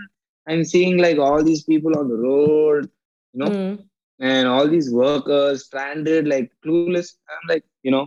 i'm 0.49 0.65
seeing 0.65 0.99
like 0.99 1.19
all 1.19 1.43
these 1.45 1.65
people 1.65 1.99
on 1.99 2.09
the 2.09 2.17
road 2.29 2.91
you 3.35 3.41
know 3.45 3.51
Mm. 3.57 3.85
and 4.21 4.49
all 4.49 4.67
these 4.69 4.91
workers 4.91 5.67
stranded 5.67 6.27
like 6.27 6.51
clueless. 6.65 7.11
I'm 7.31 7.45
like 7.55 7.65
you 7.83 7.91
know 7.91 8.07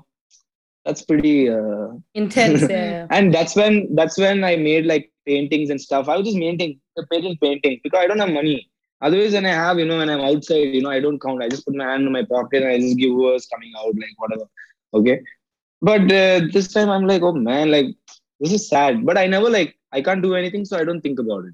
that's 0.85 1.03
pretty 1.03 1.49
uh, 1.49 1.89
Intense, 2.15 2.61
yeah. 2.69 3.05
and 3.11 3.33
that's 3.33 3.55
when 3.55 3.93
that's 3.95 4.17
when 4.17 4.43
i 4.43 4.55
made 4.55 4.85
like 4.87 5.10
paintings 5.25 5.69
and 5.69 5.81
stuff. 5.81 6.09
I 6.09 6.17
was 6.17 6.25
just 6.27 6.37
painting 6.37 6.79
painting 7.11 7.37
painting 7.41 7.79
because 7.83 7.99
i 7.99 8.07
don't 8.07 8.19
have 8.19 8.29
money. 8.29 8.69
Otherwise 9.01 9.33
when 9.33 9.45
i 9.45 9.55
have 9.63 9.79
you 9.79 9.85
know 9.85 9.97
when 9.97 10.09
i'm 10.09 10.21
outside 10.21 10.75
you 10.75 10.81
know 10.81 10.89
i 10.89 10.99
don't 10.99 11.21
count. 11.21 11.43
I 11.43 11.49
just 11.49 11.65
put 11.65 11.75
my 11.75 11.85
hand 11.91 12.05
in 12.07 12.11
my 12.11 12.23
pocket 12.23 12.63
and 12.63 12.71
i 12.71 12.79
just 12.79 12.97
give 12.97 13.13
words 13.13 13.47
coming 13.53 13.71
out 13.79 13.95
like 14.03 14.17
whatever. 14.17 14.45
Okay? 14.93 15.21
But 15.81 16.11
uh, 16.11 16.41
this 16.53 16.71
time 16.73 16.89
i'm 16.89 17.07
like 17.07 17.21
oh 17.21 17.33
man 17.33 17.71
like 17.71 17.95
this 18.39 18.53
is 18.53 18.67
sad. 18.67 19.05
But 19.05 19.17
i 19.17 19.27
never 19.27 19.49
like 19.49 19.77
i 19.91 20.01
can't 20.01 20.21
do 20.21 20.35
anything 20.35 20.65
so 20.65 20.77
i 20.77 20.83
don't 20.83 21.01
think 21.01 21.19
about 21.19 21.45
it. 21.45 21.53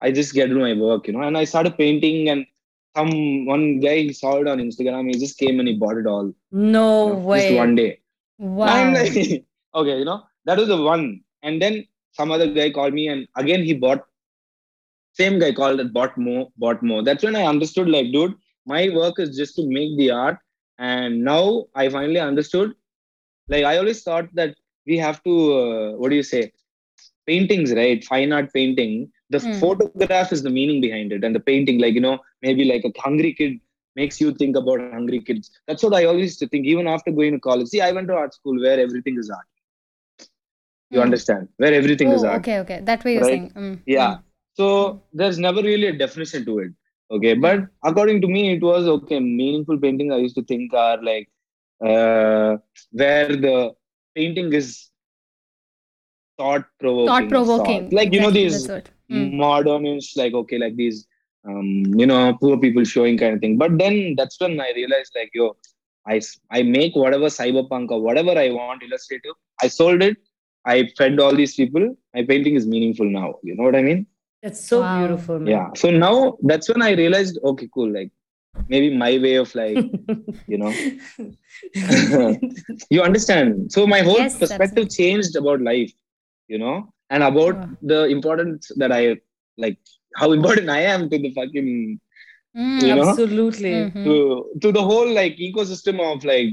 I 0.00 0.10
just 0.10 0.34
get 0.34 0.48
to 0.48 0.54
my 0.54 0.74
work 0.74 1.06
you 1.06 1.14
know? 1.14 1.22
And 1.22 1.38
i 1.38 1.44
started 1.44 1.78
painting 1.78 2.28
and 2.28 2.46
some 2.96 3.46
one 3.46 3.80
guy 3.80 3.98
he 3.98 4.12
saw 4.12 4.36
it 4.40 4.46
on 4.46 4.58
instagram. 4.58 5.12
He 5.12 5.18
just 5.18 5.38
came 5.38 5.58
and 5.58 5.68
he 5.68 5.74
bought 5.74 5.96
it 5.96 6.06
all. 6.06 6.32
No 6.52 7.06
you 7.06 7.12
know, 7.12 7.18
way. 7.18 7.40
just 7.48 7.58
one 7.58 7.74
day. 7.74 8.00
Wow. 8.38 8.92
Like, 8.92 9.44
okay, 9.74 9.98
you 9.98 10.04
know, 10.04 10.22
that 10.44 10.58
was 10.58 10.68
the 10.68 10.80
one. 10.80 11.22
And 11.42 11.60
then 11.60 11.86
some 12.14 12.32
other 12.32 12.48
guy 12.50 12.64
called 12.70 12.88
me, 12.94 13.08
and 13.08 13.22
again 13.36 13.62
he 13.62 13.74
bought. 13.74 13.98
Same 15.14 15.38
guy 15.38 15.52
called 15.52 15.80
it, 15.80 15.92
bought 15.92 16.16
more, 16.18 16.50
bought 16.56 16.82
more. 16.82 17.02
That's 17.02 17.22
when 17.24 17.36
I 17.36 17.44
understood, 17.44 17.88
like, 17.88 18.12
dude, 18.12 18.34
my 18.66 18.88
work 18.90 19.18
is 19.18 19.36
just 19.36 19.56
to 19.56 19.62
make 19.66 19.96
the 19.98 20.10
art. 20.10 20.38
And 20.78 21.24
now 21.24 21.66
I 21.74 21.88
finally 21.88 22.18
understood. 22.20 22.74
Like, 23.48 23.64
I 23.64 23.78
always 23.78 24.02
thought 24.02 24.28
that 24.34 24.56
we 24.86 24.98
have 24.98 25.22
to, 25.24 25.54
uh, 25.54 25.92
what 25.98 26.10
do 26.10 26.16
you 26.16 26.22
say, 26.22 26.52
paintings, 27.26 27.72
right? 27.74 28.04
Fine 28.04 28.32
art 28.32 28.52
painting. 28.52 29.10
The 29.30 29.40
Hmm. 29.40 29.64
photograph 29.64 30.12
is 30.12 30.26
the 30.28 30.32
meaning 30.32 30.68
behind 30.68 30.98
it, 30.98 31.08
and 31.24 31.34
the 31.34 31.40
painting, 31.40 31.64
like 31.80 31.80
you 31.80 31.90
know, 31.90 32.08
maybe 32.42 32.64
like 32.64 32.84
a 32.84 32.92
hungry 33.00 33.32
kid 33.34 33.58
makes 33.96 34.20
you 34.20 34.32
think 34.32 34.56
about 34.56 34.80
hungry 34.80 35.20
kids. 35.20 35.50
That's 35.66 35.82
what 35.82 35.94
I 35.94 36.04
always 36.04 36.22
used 36.22 36.38
to 36.40 36.48
think, 36.48 36.66
even 36.66 36.86
after 36.86 37.10
going 37.10 37.32
to 37.32 37.40
college. 37.40 37.68
See, 37.68 37.80
I 37.80 37.92
went 37.92 38.08
to 38.08 38.14
art 38.14 38.34
school 38.34 38.60
where 38.60 38.78
everything 38.78 39.18
is 39.18 39.30
art. 39.30 39.46
You 40.94 41.00
understand? 41.02 41.48
Where 41.56 41.74
everything 41.74 42.10
is 42.12 42.24
Oh, 42.24 42.28
art. 42.28 42.40
okay, 42.40 42.58
okay. 42.60 42.80
That 42.82 43.04
way 43.04 43.14
you're 43.14 43.22
Right? 43.22 43.30
saying. 43.30 43.50
Mm, 43.56 43.82
Yeah. 43.86 44.16
So 44.54 45.02
there's 45.12 45.38
never 45.38 45.62
really 45.62 45.88
a 45.88 45.92
definition 45.92 46.44
to 46.48 46.58
it. 46.60 46.72
Okay. 47.10 47.34
But 47.34 47.66
according 47.82 48.20
to 48.22 48.28
me, 48.28 48.42
it 48.54 48.62
was 48.62 48.86
okay. 48.96 49.20
Meaningful 49.20 49.78
painting, 49.78 50.12
I 50.12 50.18
used 50.18 50.36
to 50.36 50.44
think 50.44 50.72
are 50.72 51.02
like 51.02 51.28
uh, 51.84 52.56
where 52.92 53.28
the 53.46 53.74
painting 54.14 54.52
is 54.52 54.90
thought 56.38 56.64
provoking. 56.80 57.06
Thought 57.08 57.28
provoking. 57.28 57.90
Like, 57.90 58.12
you 58.12 58.20
know, 58.20 58.30
these. 58.30 58.68
Mm. 59.12 59.34
modernish, 59.34 60.16
like, 60.16 60.32
okay, 60.32 60.56
like 60.56 60.76
these, 60.76 61.06
um, 61.46 61.84
you 62.00 62.06
know, 62.06 62.36
poor 62.40 62.56
people 62.58 62.84
showing 62.84 63.18
kind 63.18 63.34
of 63.34 63.40
thing. 63.40 63.58
But 63.58 63.76
then 63.78 64.14
that's 64.16 64.40
when 64.40 64.58
I 64.58 64.72
realized, 64.74 65.12
like, 65.14 65.30
yo, 65.34 65.56
I, 66.06 66.22
I 66.50 66.62
make 66.62 66.96
whatever 66.96 67.26
cyberpunk 67.26 67.90
or 67.90 68.00
whatever 68.00 68.30
I 68.30 68.48
want 68.50 68.82
illustrative. 68.82 69.34
I 69.62 69.68
sold 69.68 70.02
it. 70.02 70.16
I 70.66 70.86
fed 70.98 71.18
all 71.20 71.34
these 71.34 71.54
people. 71.54 71.96
My 72.14 72.24
painting 72.24 72.54
is 72.56 72.66
meaningful 72.66 73.06
now. 73.06 73.34
You 73.42 73.54
know 73.56 73.64
what 73.64 73.76
I 73.76 73.82
mean? 73.82 74.06
That's 74.42 74.64
so 74.64 74.80
Wow. 74.80 74.98
beautiful, 74.98 75.38
man. 75.40 75.48
Yeah. 75.50 75.68
So 75.76 75.90
now 75.90 76.36
that's 76.42 76.68
when 76.68 76.82
I 76.82 76.92
realized, 76.92 77.38
okay, 77.42 77.68
cool. 77.74 77.92
Like 77.92 78.10
maybe 78.68 78.94
my 78.96 79.18
way 79.18 79.34
of 79.36 79.54
like, 79.54 79.78
you 80.46 80.58
know, 80.58 80.74
you 82.90 83.02
understand. 83.02 83.70
So 83.72 83.86
my 83.86 84.00
whole 84.00 84.18
Yes, 84.18 84.38
perspective 84.38 84.88
changed 84.90 85.36
about 85.36 85.60
life, 85.60 85.92
you 86.48 86.58
know, 86.58 86.92
and 87.10 87.22
about 87.22 87.54
Wow. 87.56 87.68
the 87.82 88.04
importance 88.06 88.70
that 88.76 88.92
I 88.92 89.16
like, 89.56 89.78
how 90.16 90.32
important 90.32 90.68
I 90.70 90.80
am 90.80 91.08
to 91.10 91.18
the 91.18 91.32
fucking 91.32 92.00
Mm, 92.56 92.80
You 92.86 92.94
know? 92.94 93.08
Absolutely. 93.10 93.70
mhm. 93.72 94.04
to 94.04 94.14
to 94.62 94.72
the 94.72 94.82
whole 94.82 95.08
like 95.12 95.36
ecosystem 95.36 95.96
of 96.00 96.24
like 96.24 96.50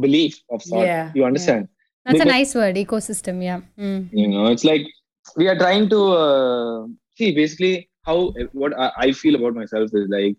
belief 0.00 0.40
of 0.50 0.62
thought. 0.62 0.86
Yeah, 0.86 1.12
You 1.14 1.24
understand? 1.24 1.68
That's 2.06 2.20
a 2.20 2.24
nice 2.24 2.54
word, 2.54 2.76
ecosystem. 2.76 3.42
Yeah. 3.42 3.60
Mm. 3.78 4.08
you 4.12 4.28
know 4.28 4.46
it's 4.46 4.64
like 4.64 4.86
we 5.36 5.48
are 5.48 5.58
trying 5.58 5.88
to 5.90 6.00
uh, 6.24 6.86
see 7.18 7.34
basically 7.34 7.88
how 8.04 8.32
what 8.52 8.72
I, 8.78 9.10
feel 9.12 9.34
about 9.34 9.54
myself 9.54 9.90
is 9.92 10.08
like 10.08 10.36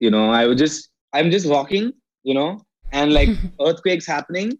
you 0.00 0.10
know 0.10 0.30
i 0.30 0.46
was 0.46 0.58
just 0.58 0.90
i'm 1.12 1.30
just 1.30 1.48
walking 1.48 1.92
you 2.24 2.34
know 2.34 2.60
and 2.90 3.12
like 3.12 3.28
earthquakes 3.66 4.06
happening 4.06 4.58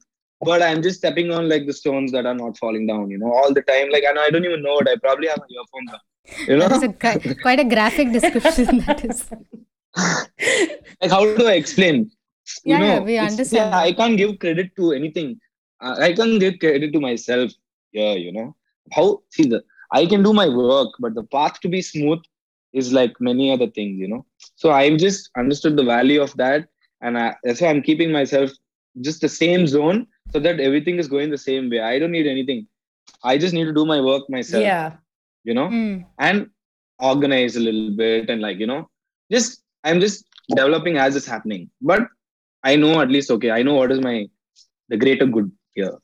but 0.50 0.62
i'm 0.62 0.80
just 0.86 0.98
stepping 0.98 1.32
on 1.32 1.48
like 1.48 1.66
the 1.66 1.72
stones 1.72 2.12
that 2.12 2.24
are 2.26 2.34
not 2.42 2.56
falling 2.58 2.86
down 2.86 3.10
you 3.10 3.18
know 3.18 3.32
all 3.32 3.52
the 3.52 3.62
time 3.62 3.90
like 3.90 4.04
and 4.04 4.18
i 4.24 4.30
don't 4.30 4.44
even 4.44 4.62
know 4.62 4.78
it 4.78 4.88
i 4.88 4.96
probably 5.06 5.26
have 5.26 5.38
my 5.44 5.50
earphones 5.58 5.92
on 5.98 6.00
you 6.46 6.56
know 6.56 6.68
That 6.68 6.76
is 6.76 6.84
a 6.84 7.34
quite 7.46 7.58
a 7.58 7.64
graphic 7.64 8.12
description. 8.12 8.78
that 8.86 9.04
is. 9.04 9.28
like 11.00 11.10
how 11.10 11.24
do 11.36 11.46
i 11.46 11.54
explain 11.54 11.96
you 12.64 12.74
Yeah, 12.74 12.78
know 12.78 12.86
yeah, 12.86 13.00
we 13.00 13.18
understand. 13.18 13.70
yeah, 13.72 13.78
i 13.78 13.92
can't 13.92 14.16
give 14.16 14.38
credit 14.38 14.70
to 14.76 14.92
anything 14.92 15.38
i 15.82 16.12
can't 16.12 16.40
give 16.40 16.58
credit 16.60 16.92
to 16.92 17.00
myself 17.00 17.52
yeah 17.92 18.12
you 18.14 18.32
know. 18.32 18.54
How 18.92 19.22
see 19.30 19.44
the 19.52 19.62
i 19.92 20.06
can 20.06 20.22
do 20.22 20.32
my 20.32 20.48
work 20.48 20.88
but 20.98 21.14
the 21.14 21.22
path 21.24 21.54
to 21.60 21.68
be 21.68 21.76
smooth 21.80 22.16
is 22.72 22.92
like 22.92 23.12
many 23.20 23.50
other 23.52 23.66
things 23.68 23.98
you 23.98 24.08
know. 24.08 24.24
So 24.56 24.70
i've 24.70 24.98
just 24.98 25.30
understood 25.36 25.76
the 25.76 25.84
value 25.84 26.20
of 26.22 26.34
that 26.36 26.68
and 27.02 27.18
I, 27.18 27.34
that's 27.44 27.60
why 27.60 27.68
i'm 27.68 27.82
keeping 27.82 28.10
myself 28.12 28.50
just 29.00 29.20
the 29.20 29.28
same 29.28 29.66
zone 29.66 30.06
so 30.32 30.40
that 30.40 30.60
everything 30.60 30.98
is 30.98 31.08
going 31.08 31.30
the 31.30 31.38
same 31.38 31.68
way. 31.70 31.80
I 31.80 31.98
don't 31.98 32.10
need 32.10 32.26
anything. 32.26 32.66
I 33.24 33.36
just 33.38 33.54
need 33.54 33.64
to 33.64 33.72
do 33.74 33.84
my 33.84 34.00
work 34.00 34.28
myself 34.30 34.62
Yeah. 34.64 34.92
you 35.44 35.54
know 35.54 35.68
Mm. 35.68 36.04
and 36.18 36.46
organize 37.00 37.56
a 37.56 37.60
little 37.66 37.90
bit 37.90 38.30
and 38.30 38.40
like 38.40 38.58
you 38.58 38.66
know 38.66 38.80
just 39.34 39.62
i'm 39.84 40.00
just 40.00 40.24
developing 40.48 40.96
as 40.98 41.16
it's 41.16 41.26
happening. 41.26 41.70
But 41.80 42.02
i 42.64 42.76
know 42.76 43.00
at 43.00 43.10
least 43.14 43.30
okay 43.36 43.50
i 43.50 43.62
know 43.62 43.74
what 43.80 43.92
is 43.94 44.00
my 44.00 44.16
the 44.88 44.96
greater 45.04 45.26
good 45.26 45.50
here 45.74 45.94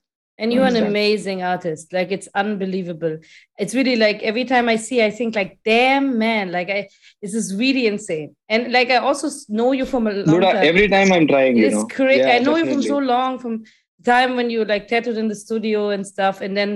And 0.41 0.53
you're 0.55 0.67
an 0.73 0.77
amazing 0.77 1.41
artist. 1.43 1.93
Like 1.93 2.11
it's 2.17 2.29
unbelievable. 2.43 3.15
It's 3.63 3.75
really 3.79 3.97
like 4.03 4.19
every 4.31 4.45
time 4.45 4.69
I 4.69 4.77
see, 4.77 4.99
I 5.05 5.11
think 5.19 5.35
like, 5.39 5.53
damn 5.71 6.05
man, 6.19 6.53
like 6.57 6.71
I 6.71 6.81
this 7.23 7.35
is 7.41 7.47
really 7.63 7.85
insane. 7.93 8.29
And 8.49 8.71
like 8.77 8.91
I 8.97 8.99
also 9.09 9.29
know 9.59 9.73
you 9.79 9.87
from 9.93 10.07
a 10.07 10.13
long 10.13 10.35
Dude, 10.35 10.45
I- 10.51 10.53
time. 10.53 10.67
every 10.73 10.87
time 10.95 11.11
i'm 11.17 11.27
trying 11.33 11.57
you 11.61 11.67
it's 11.67 11.75
know 11.79 11.87
crazy. 11.97 12.21
Yeah, 12.21 12.37
I 12.37 12.39
know 12.47 12.55
you 12.61 12.67
from 12.73 12.83
so 12.95 12.99
long, 13.15 13.39
from 13.45 13.55
the 13.99 14.05
time 14.13 14.37
when 14.39 14.49
you 14.55 14.65
like 14.73 14.87
tattooed 14.93 15.19
in 15.25 15.29
the 15.35 15.41
studio 15.45 15.91
and 15.97 16.07
stuff. 16.15 16.41
And 16.41 16.57
then 16.61 16.71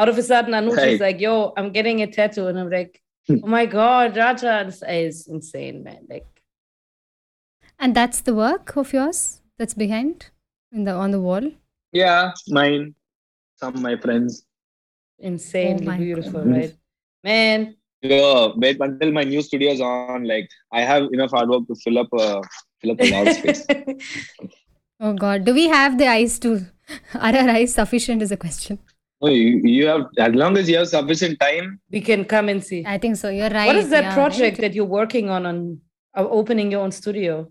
out 0.00 0.08
of 0.12 0.18
a 0.18 0.24
sudden, 0.32 0.52
Anuj 0.60 0.72
is 0.72 0.76
Right. 0.84 1.00
like, 1.08 1.20
yo, 1.26 1.52
I'm 1.56 1.70
getting 1.78 2.02
a 2.02 2.08
tattoo. 2.18 2.46
And 2.50 2.58
I'm 2.58 2.70
like, 2.78 2.92
Hmm. 3.28 3.40
oh 3.44 3.50
my 3.58 3.64
God, 3.80 4.16
Raja, 4.22 4.54
this 4.66 4.82
is 5.02 5.26
insane, 5.34 5.76
man. 5.88 6.02
Like, 6.14 6.26
And 7.78 7.94
that's 7.94 8.20
the 8.20 8.34
work 8.34 8.76
of 8.76 8.92
yours 8.92 9.20
that's 9.58 9.74
behind 9.84 10.30
in 10.72 10.82
the 10.88 10.92
on 11.04 11.10
the 11.12 11.20
wall. 11.28 11.46
Yeah 11.94 12.32
mine 12.48 12.94
some 13.56 13.74
of 13.74 13.80
my 13.80 13.96
friends 13.96 14.44
insanely 15.18 15.86
my 15.86 15.96
beautiful, 15.96 16.42
goodness. 16.42 16.70
right? 16.70 16.78
Man, 17.24 17.76
Yo, 18.04 18.52
wait 18.58 18.76
until 18.80 19.12
my 19.12 19.22
new 19.22 19.40
studio 19.40 19.72
is 19.72 19.80
on. 19.80 20.24
Like, 20.24 20.50
I 20.70 20.82
have 20.82 21.04
enough 21.10 21.30
hard 21.30 21.48
work 21.48 21.66
to 21.68 21.74
fill 21.76 21.98
up 21.98 22.08
a 22.12 22.42
fill 22.82 22.90
up 22.90 23.00
a 23.00 23.10
wall 23.10 23.26
space. 23.32 23.66
Oh 25.00 25.12
God, 25.12 25.44
do 25.44 25.52
we 25.52 25.68
have 25.68 25.98
the 25.98 26.06
eyes 26.06 26.38
to? 26.38 26.66
Are 27.14 27.34
our 27.34 27.48
eyes 27.50 27.74
sufficient? 27.74 28.22
Is 28.22 28.30
a 28.30 28.36
question. 28.36 28.78
Oh, 29.20 29.28
you, 29.28 29.60
you 29.64 29.86
have 29.86 30.06
as 30.18 30.34
long 30.34 30.56
as 30.56 30.68
you 30.68 30.76
have 30.78 30.88
sufficient 30.88 31.40
time. 31.40 31.80
we 31.90 32.00
can 32.00 32.24
come 32.24 32.48
and 32.48 32.62
see. 32.62 32.84
I 32.86 32.98
think 32.98 33.16
so. 33.16 33.28
You're 33.28 33.50
right. 33.50 33.66
what 33.66 33.76
is 33.76 33.90
that 33.90 34.04
yeah, 34.04 34.14
project 34.14 34.58
right? 34.58 34.60
that 34.60 34.74
you're 34.74 34.84
working 34.84 35.30
on 35.30 35.46
on 35.46 35.80
uh, 36.16 36.28
opening 36.28 36.70
your 36.70 36.82
own 36.82 36.92
studio? 36.92 37.50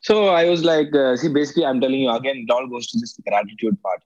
So 0.00 0.28
I 0.28 0.44
was 0.48 0.64
like, 0.64 0.94
uh, 0.94 1.16
see, 1.16 1.28
basically, 1.28 1.64
I'm 1.64 1.80
telling 1.80 2.00
you 2.00 2.10
again, 2.10 2.44
it 2.46 2.50
all 2.52 2.66
goes 2.68 2.86
to 2.88 2.98
this 3.00 3.18
gratitude 3.26 3.80
part. 3.82 4.00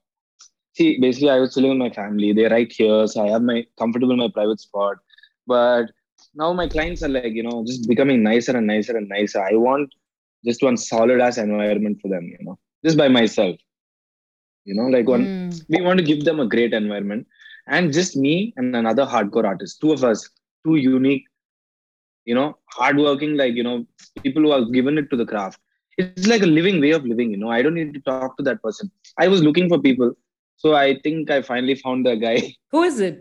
See, 0.73 0.99
basically, 0.99 1.29
I 1.29 1.39
was 1.39 1.53
chilling 1.53 1.71
with 1.71 1.79
my 1.79 1.89
family. 1.89 2.33
They're 2.33 2.49
right 2.49 2.71
here, 2.71 3.07
so 3.07 3.23
I 3.25 3.29
have 3.29 3.41
my 3.43 3.65
comfortable 3.77 4.15
my 4.15 4.29
private 4.33 4.59
spot. 4.59 4.97
But 5.47 5.85
now 6.35 6.53
my 6.53 6.67
clients 6.67 7.03
are 7.03 7.09
like, 7.09 7.33
you 7.33 7.43
know, 7.43 7.63
just 7.65 7.87
becoming 7.87 8.23
nicer 8.23 8.55
and 8.55 8.67
nicer 8.67 8.95
and 8.95 9.07
nicer. 9.09 9.41
I 9.41 9.53
want 9.55 9.93
just 10.45 10.61
one 10.63 10.77
solid 10.77 11.19
ass 11.21 11.37
environment 11.37 11.99
for 12.01 12.09
them, 12.09 12.25
you 12.25 12.45
know, 12.45 12.57
just 12.83 12.97
by 12.97 13.07
myself. 13.07 13.57
You 14.65 14.75
know, 14.75 14.87
like 14.87 15.07
one 15.07 15.29
Mm. 15.29 15.65
we 15.69 15.81
want 15.81 15.99
to 15.99 16.05
give 16.05 16.23
them 16.25 16.39
a 16.39 16.47
great 16.47 16.73
environment 16.73 17.27
and 17.67 17.93
just 17.93 18.15
me 18.17 18.53
and 18.57 18.75
another 18.75 19.05
hardcore 19.05 19.45
artist 19.45 19.79
two 19.81 19.91
of 19.91 20.03
us 20.03 20.27
two 20.65 20.75
unique 20.75 21.25
you 22.29 22.35
know 22.37 22.47
hardworking 22.77 23.35
like 23.41 23.53
you 23.59 23.63
know 23.67 23.77
people 24.23 24.41
who 24.43 24.51
have 24.57 24.67
given 24.77 24.97
it 25.01 25.07
to 25.11 25.17
the 25.21 25.25
craft 25.31 25.59
it's 25.97 26.27
like 26.31 26.43
a 26.47 26.51
living 26.57 26.77
way 26.83 26.91
of 26.97 27.03
living 27.11 27.29
you 27.33 27.39
know 27.43 27.51
i 27.57 27.61
don't 27.63 27.77
need 27.81 27.93
to 27.97 28.01
talk 28.11 28.37
to 28.37 28.43
that 28.49 28.59
person 28.65 28.89
i 29.23 29.27
was 29.33 29.41
looking 29.47 29.67
for 29.71 29.79
people 29.87 30.11
so 30.63 30.75
i 30.83 30.87
think 31.05 31.31
i 31.35 31.41
finally 31.51 31.75
found 31.85 32.05
the 32.09 32.15
guy 32.27 32.37
Who 32.73 32.83
is 32.91 32.99
it? 33.07 33.15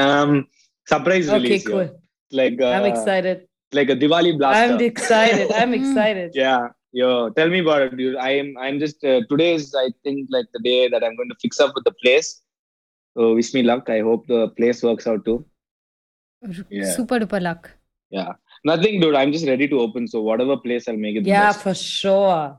um 0.00 0.46
surprise 0.92 1.28
Okay, 1.28 1.42
release 1.42 1.66
cool. 1.66 1.82
yeah. 1.82 2.40
like 2.40 2.60
uh, 2.60 2.70
I'm 2.76 2.86
excited. 2.92 3.38
like 3.78 3.90
a 3.90 3.96
diwali 4.02 4.32
blaster 4.38 4.74
I'm 4.74 4.80
excited. 4.92 5.52
I'm 5.60 5.74
excited. 5.80 6.30
yeah 6.42 6.68
yo 7.00 7.08
tell 7.36 7.48
me 7.54 7.60
about 7.64 7.82
it 7.86 7.96
dude 8.00 8.16
i 8.28 8.30
am 8.40 8.48
i'm 8.64 8.76
just 8.84 8.98
uh, 9.12 9.20
today 9.30 9.50
is 9.58 9.64
i 9.84 9.88
think 10.04 10.28
like 10.36 10.46
the 10.56 10.62
day 10.70 10.80
that 10.92 11.02
i'm 11.06 11.16
going 11.20 11.32
to 11.34 11.38
fix 11.44 11.58
up 11.64 11.72
with 11.76 11.84
the 11.88 11.94
place 12.02 12.28
so 13.16 13.34
wish 13.38 13.50
me 13.56 13.62
luck 13.70 13.90
i 13.96 14.00
hope 14.08 14.22
the 14.34 14.42
place 14.60 14.80
works 14.88 15.06
out 15.12 15.24
too 15.28 15.38
Yeah. 16.70 16.92
Super 16.96 17.18
duper 17.20 17.40
luck. 17.40 17.70
yeah 18.10 18.32
nothing 18.64 19.00
dude 19.00 19.14
i'm 19.14 19.32
just 19.32 19.46
ready 19.46 19.66
to 19.68 19.78
open 19.80 20.06
so 20.08 20.20
whatever 20.22 20.56
place 20.56 20.88
i'll 20.88 20.96
make 20.96 21.16
it 21.16 21.26
Yeah, 21.26 21.48
best. 21.52 21.62
for 21.62 21.74
sure. 21.74 22.58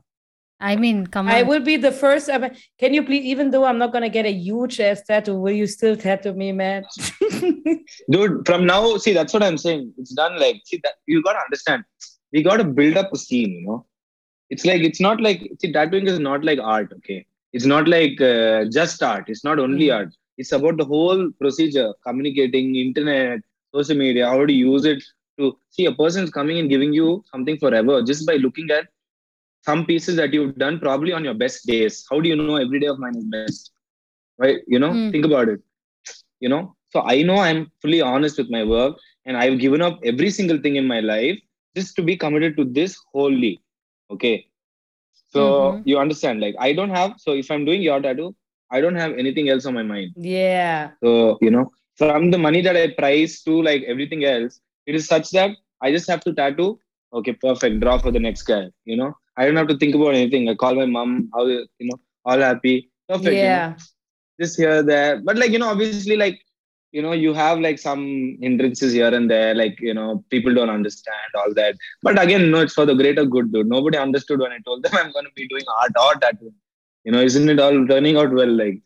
I 0.58 0.74
mean, 0.76 1.06
come 1.06 1.26
on. 1.28 1.32
I 1.34 1.42
will 1.42 1.60
be 1.60 1.76
the 1.76 1.92
first. 1.92 2.30
I 2.30 2.38
mean, 2.38 2.52
can 2.78 2.94
you 2.94 3.02
please, 3.04 3.24
even 3.32 3.50
though 3.50 3.64
I'm 3.66 3.76
not 3.76 3.92
gonna 3.92 4.08
get 4.08 4.24
a 4.24 4.32
huge 4.32 4.80
ass 4.80 5.02
tattoo, 5.02 5.34
will 5.38 5.52
you 5.52 5.66
still 5.66 5.96
tattoo 6.04 6.32
me, 6.32 6.52
man? 6.52 6.86
dude 8.10 8.46
from 8.46 8.64
now 8.66 8.96
see 8.96 9.12
that's 9.12 9.32
what 9.34 9.42
i'm 9.42 9.58
saying 9.64 9.82
it's 9.98 10.12
done 10.20 10.34
like 10.44 10.56
see 10.64 10.78
that 10.84 10.94
you 11.06 11.22
gotta 11.26 11.38
understand 11.46 11.82
we 12.32 12.42
gotta 12.42 12.64
build 12.78 12.96
up 13.02 13.12
a 13.12 13.18
scene 13.24 13.52
you 13.58 13.66
know 13.66 13.78
it's 14.50 14.64
like 14.70 14.82
it's 14.88 15.00
not 15.06 15.20
like 15.26 15.40
see 15.60 15.72
tattooing 15.76 16.06
is 16.12 16.18
not 16.28 16.44
like 16.48 16.58
art 16.74 16.90
okay 16.96 17.18
it's 17.52 17.68
not 17.74 17.88
like 17.96 18.20
uh, 18.32 18.64
just 18.78 19.02
art 19.02 19.24
it's 19.34 19.44
not 19.48 19.58
only 19.66 19.86
Mm. 19.88 19.96
art 19.98 20.12
it's 20.42 20.52
about 20.58 20.76
the 20.82 20.88
whole 20.94 21.22
procedure 21.42 21.88
communicating 22.06 22.66
internet 22.86 23.40
social 23.76 23.98
media 24.04 24.26
how 24.32 24.40
to 24.50 24.56
use 24.70 24.84
it 24.94 25.02
to 25.38 25.56
see 25.70 25.86
a 25.86 25.92
person 25.92 26.24
is 26.24 26.30
coming 26.30 26.58
and 26.58 26.68
giving 26.70 26.92
you 26.92 27.22
something 27.30 27.56
forever 27.58 28.02
just 28.02 28.26
by 28.26 28.34
looking 28.36 28.70
at 28.70 28.86
some 29.64 29.84
pieces 29.86 30.16
that 30.16 30.32
you've 30.32 30.56
done 30.56 30.78
probably 30.78 31.12
on 31.12 31.24
your 31.24 31.34
best 31.34 31.66
days. 31.66 32.04
How 32.10 32.20
do 32.20 32.28
you 32.28 32.36
know 32.36 32.56
every 32.56 32.80
day 32.80 32.86
of 32.86 32.98
mine 32.98 33.16
is 33.16 33.24
best? 33.24 33.72
Right? 34.38 34.58
You 34.66 34.78
know? 34.78 34.90
Mm. 34.90 35.10
think 35.12 35.24
about 35.24 35.48
it. 35.48 35.60
You 36.40 36.48
know? 36.48 36.74
So 36.92 37.02
i 37.02 37.22
know 37.22 37.36
i'm 37.36 37.70
fully 37.82 38.00
honest 38.00 38.38
with 38.38 38.48
my 38.50 38.62
work 38.64 38.96
and 39.26 39.36
i've 39.36 39.58
given 39.58 39.82
up 39.82 39.98
every 40.04 40.30
single 40.30 40.58
thing 40.64 40.76
in 40.76 40.86
my 40.86 41.00
life 41.00 41.38
just 41.76 41.94
to 41.96 42.02
be 42.02 42.16
committed 42.16 42.56
to 42.56 42.64
this 42.64 42.96
wholly. 43.12 43.60
Okay? 44.10 44.46
So 45.32 45.40
Mhm. 45.40 45.82
you 45.84 45.98
understand 45.98 46.40
like 46.40 46.54
i 46.66 46.72
don't 46.72 46.90
have 46.98 47.14
so 47.24 47.32
if 47.42 47.50
i'm 47.50 47.64
doing 47.64 47.82
your 47.82 48.00
tattoo 48.00 48.34
i 48.70 48.80
don't 48.80 49.00
have 49.04 49.12
anything 49.22 49.48
else 49.50 49.66
on 49.66 49.74
my 49.74 49.82
mind. 49.82 50.12
Yeah. 50.16 50.90
so 51.02 51.38
you 51.40 51.50
know? 51.50 51.70
From 51.98 52.30
the 52.30 52.38
money 52.38 52.60
that 52.62 52.76
i 52.76 52.88
price 53.02 53.42
to 53.44 53.60
like 53.68 53.82
everything 53.94 54.24
else 54.24 54.60
it 54.86 54.94
is 54.98 55.06
such 55.12 55.30
that 55.36 55.50
i 55.82 55.90
just 55.96 56.08
have 56.12 56.22
to 56.26 56.32
tattoo 56.40 56.70
okay 57.12 57.34
perfect 57.46 57.80
draw 57.82 57.98
for 58.04 58.12
the 58.16 58.24
next 58.28 58.42
guy 58.52 58.64
you 58.84 58.96
know 59.00 59.10
i 59.36 59.44
don't 59.44 59.60
have 59.60 59.72
to 59.72 59.78
think 59.82 59.94
about 59.94 60.14
anything 60.20 60.48
i 60.48 60.54
call 60.54 60.74
my 60.82 60.88
mom 60.96 61.12
how 61.34 61.44
you 61.46 61.88
know 61.90 61.98
all 62.24 62.38
happy 62.38 62.90
perfect 63.08 63.36
you 63.36 63.42
know? 63.42 63.54
Yeah. 63.54 63.76
just 64.40 64.56
here 64.62 64.82
there 64.82 65.20
but 65.28 65.36
like 65.42 65.52
you 65.54 65.60
know 65.62 65.70
obviously 65.74 66.16
like 66.24 66.38
you 66.96 67.02
know 67.04 67.14
you 67.24 67.32
have 67.34 67.58
like 67.66 67.78
some 67.78 68.02
hindrances 68.44 68.92
here 68.98 69.12
and 69.18 69.30
there 69.30 69.54
like 69.54 69.76
you 69.88 69.94
know 69.98 70.24
people 70.34 70.54
don't 70.58 70.74
understand 70.78 71.30
all 71.40 71.52
that 71.60 71.74
but 72.02 72.20
again 72.24 72.50
no 72.50 72.60
it's 72.64 72.76
for 72.78 72.86
the 72.90 72.98
greater 73.02 73.24
good 73.34 73.52
dude 73.52 73.72
nobody 73.76 73.98
understood 74.06 74.40
when 74.44 74.52
i 74.56 74.60
told 74.68 74.82
them 74.82 74.94
i'm 75.00 75.12
going 75.16 75.28
to 75.30 75.36
be 75.40 75.48
doing 75.52 75.68
art 75.80 75.96
or 76.04 76.14
tattoo 76.24 76.52
you 77.04 77.12
know 77.12 77.22
isn't 77.30 77.50
it 77.54 77.60
all 77.64 77.78
turning 77.92 78.16
out 78.22 78.32
well 78.40 78.54
like 78.62 78.78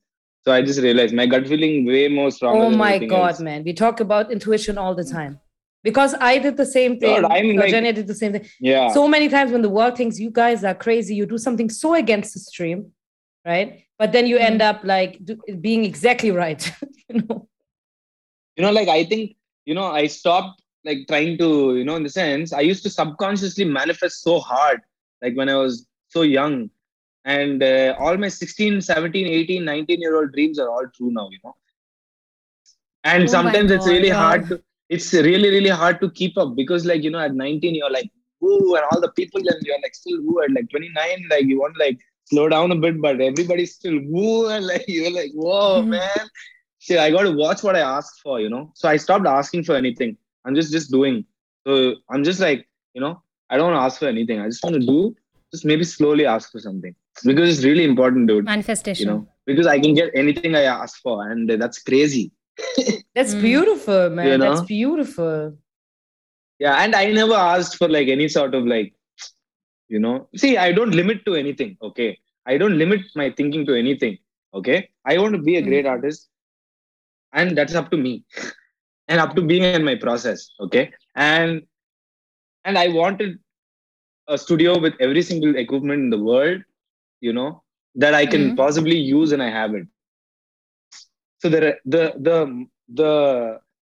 so 0.45 0.53
i 0.53 0.63
just 0.63 0.81
realized 0.81 1.15
my 1.15 1.27
gut 1.27 1.47
feeling 1.47 1.85
way 1.87 2.09
more 2.09 2.31
strong. 2.31 2.57
Oh 2.57 2.71
my 2.71 2.99
God, 2.99 3.33
else. 3.33 3.41
man. 3.41 3.63
We 3.63 3.75
talk 3.75 4.01
about 4.01 4.33
intuition 4.33 4.79
all 4.79 4.95
the 4.95 5.05
time. 5.05 5.39
Because 5.83 6.15
I 6.21 6.39
did 6.39 6.57
the 6.57 6.67
same 6.67 6.99
thing. 7.01 7.23
God, 7.23 7.33
I'm 7.33 7.57
like- 7.57 7.95
did 7.95 8.07
the 8.07 8.15
same 8.15 8.33
thing. 8.33 8.47
yeah 8.61 8.89
So 8.89 9.09
many 9.09 9.29
times 9.29 9.51
when 9.53 9.63
the 9.63 9.71
world 9.71 9.97
thinks 9.97 10.19
you 10.19 10.31
guys 10.31 10.63
are 10.65 10.75
crazy, 10.75 11.15
you 11.15 11.27
do 11.27 11.39
something 11.39 11.71
so 11.71 11.95
against 11.95 12.35
the 12.35 12.41
stream, 12.41 12.93
right? 13.47 13.85
But 13.99 14.13
then 14.13 14.27
you 14.27 14.37
Hmm. 14.39 14.49
end 14.51 14.63
up 14.63 14.81
like 14.85 15.19
do, 15.25 15.37
being 15.61 15.85
exactly 15.85 16.31
right. 16.31 16.61
you 17.09 17.23
know? 17.23 17.49
you 18.57 18.63
know 18.65 18.73
like 18.73 18.89
i 18.89 19.05
think 19.11 19.37
you 19.65 19.75
know 19.75 19.87
i 20.01 20.07
stopped 20.07 20.61
like 20.85 20.99
trying 21.11 21.39
to 21.39 21.77
you 21.79 21.85
know 21.85 21.97
in 21.97 22.03
the 22.03 22.11
sense 22.11 22.53
i 22.53 22.61
used 22.61 22.83
to 22.87 22.91
subconsciously 22.91 23.65
manifest 23.65 24.23
so 24.23 24.39
hard 24.39 24.81
like 25.23 25.35
when 25.39 25.49
i 25.49 25.55
was 25.55 25.87
so 26.09 26.23
young 26.23 26.55
and 27.25 27.63
uh, 27.63 27.95
all 27.99 28.17
my 28.17 28.29
16 28.29 28.81
17 28.81 29.27
18 29.27 29.65
19 29.65 30.01
year 30.01 30.17
old 30.17 30.33
dreams 30.33 30.59
are 30.59 30.69
all 30.69 30.87
true 30.97 31.11
now 31.19 31.27
you 31.31 31.39
know 31.45 31.55
and 33.05 33.23
Oh 33.25 33.27
sometimes 33.27 33.71
it's 33.71 33.87
really 33.87 34.09
hard 34.11 34.49
to 34.49 34.61
it's 34.97 35.09
really 35.27 35.51
really 35.57 35.73
hard 35.81 36.01
to 36.03 36.09
keep 36.21 36.37
up 36.43 36.55
because 36.61 36.85
like 36.91 37.03
you 37.07 37.11
know 37.15 37.21
at 37.27 37.35
19 37.35 37.75
you're 37.81 37.91
like 37.97 38.09
woo 38.41 38.75
and 38.77 38.85
all 38.91 39.01
the 39.05 39.11
people 39.19 39.41
and 39.53 39.67
you're 39.69 39.81
like 39.85 39.95
still 39.95 40.19
woo 40.29 40.43
at 40.45 40.51
like 40.59 40.69
29 40.71 41.27
like 41.33 41.45
you 41.51 41.59
want 41.61 41.75
to 41.77 41.83
like 41.85 41.99
slow 42.31 42.47
down 42.55 42.73
a 42.77 42.79
bit 42.85 43.01
but 43.05 43.21
everybody's 43.29 43.75
still 43.75 43.99
woo 44.15 44.49
and 44.55 44.67
like 44.73 44.85
you're 44.97 45.13
like 45.21 45.33
whoa 45.35 45.83
Mhm. 45.83 45.89
man. 45.97 46.25
Shit 46.85 46.99
i 47.05 47.11
got 47.17 47.25
to 47.29 47.33
watch 47.43 47.63
what 47.69 47.77
i 47.81 47.85
ask 47.99 48.21
for 48.23 48.41
you 48.45 48.51
know? 48.55 48.63
So 48.75 48.89
i 48.89 48.97
stopped 49.07 49.27
asking 49.39 49.65
for 49.69 49.75
anything. 49.83 50.17
I'm 50.45 50.55
just 50.61 50.73
just 50.77 50.91
doing. 50.99 51.17
So 51.67 51.73
i'm 52.11 52.25
just 52.31 52.41
like 52.49 52.67
you 52.95 53.01
know 53.05 53.15
i 53.51 53.57
don't 53.57 53.71
want 53.71 53.81
to 53.81 53.85
ask 53.89 53.99
for 54.05 54.09
anything. 54.17 54.41
I 54.41 54.47
just 54.53 54.65
want 54.65 54.77
to 54.81 54.85
do 54.95 55.15
just 55.53 55.65
maybe 55.71 55.85
slowly 55.85 56.25
ask 56.35 56.51
for 56.53 56.61
something. 56.69 56.95
Because 57.29 57.49
it's 57.53 57.65
really 57.69 57.85
important 57.85 58.29
dude. 58.29 58.45
Manifestation. 58.47 59.07
you 59.07 59.13
know? 59.13 59.29
Because 59.51 59.67
i 59.67 59.79
can 59.85 59.95
get 60.01 60.11
anything 60.25 60.55
i 60.55 60.63
ask 60.63 61.01
for 61.07 61.17
and 61.31 61.51
that's 61.63 61.81
crazy 61.91 62.25
That's 63.15 63.35
Mm. 63.35 63.41
beautiful, 63.43 64.11
man. 64.11 64.27
You 64.33 64.39
That's 64.39 64.63
beautiful. 64.63 65.57
yeah 66.65 66.77
and 66.83 66.95
i 66.95 67.05
never 67.19 67.35
asked 67.35 67.77
for 67.81 67.89
like 67.89 68.09
any 68.09 68.29
sort 68.29 68.55
of 68.55 68.67
like 68.73 68.93
you 69.89 69.99
know 70.05 70.15
see 70.43 70.57
i 70.67 70.71
don't 70.79 70.95
limit 71.01 71.25
to 71.27 71.35
anything 71.43 71.77
okay 71.89 72.11
i 72.47 72.57
don't 72.57 72.79
limit 72.83 73.01
my 73.21 73.29
thinking 73.39 73.65
to 73.67 73.75
anything 73.83 74.17
okay 74.55 74.79
i 75.05 75.19
want 75.19 75.35
to 75.35 75.43
be 75.51 75.57
a 75.57 75.63
great 75.71 75.87
artist 75.87 76.29
and 77.33 77.57
that's 77.57 77.75
up 77.75 77.91
to 77.91 77.97
me 77.97 78.25
and 79.09 79.21
up 79.21 79.35
to 79.37 79.43
being 79.43 79.65
in 79.65 79.77
my 79.79 79.89
process 79.89 80.41
okay 80.55 80.79
and 81.09 81.55
and 82.65 82.77
i 82.79 82.87
wanted 82.89 83.39
a 84.29 84.37
studio 84.39 84.79
with 84.79 84.95
every 85.01 85.23
single 85.23 85.55
equipment 85.57 86.01
in 86.07 86.11
the 86.11 86.23
world 86.31 86.61
you 87.21 87.33
know 87.33 87.51
that 87.95 88.15
i 88.15 88.25
can 88.27 88.45
Mhm. 88.51 88.57
possibly 88.63 88.99
use 88.99 89.33
and 89.33 89.43
i 89.43 89.51
have 89.59 89.75
it 89.81 89.87
so 91.41 91.49
the 91.49 91.61
the 91.95 92.03
the 92.29 92.37
the 93.01 93.13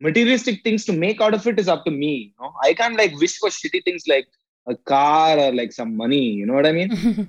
materialistic 0.01 0.63
things 0.63 0.85
to 0.85 0.93
make 0.93 1.21
out 1.21 1.35
of 1.35 1.47
it 1.47 1.59
is 1.59 1.69
up 1.69 1.85
to 1.85 1.91
me 1.91 2.13
you 2.33 2.35
know? 2.41 2.53
i 2.63 2.73
can't 2.75 2.97
like 2.97 3.15
wish 3.23 3.39
for 3.39 3.49
shitty 3.49 3.83
things 3.85 4.05
like 4.07 4.27
a 4.69 4.77
car 4.93 5.39
or 5.39 5.53
like 5.53 5.73
some 5.73 5.97
money 5.97 6.25
you 6.41 6.47
know 6.47 6.55
what 6.55 6.67
i 6.67 6.73
mean? 6.73 6.91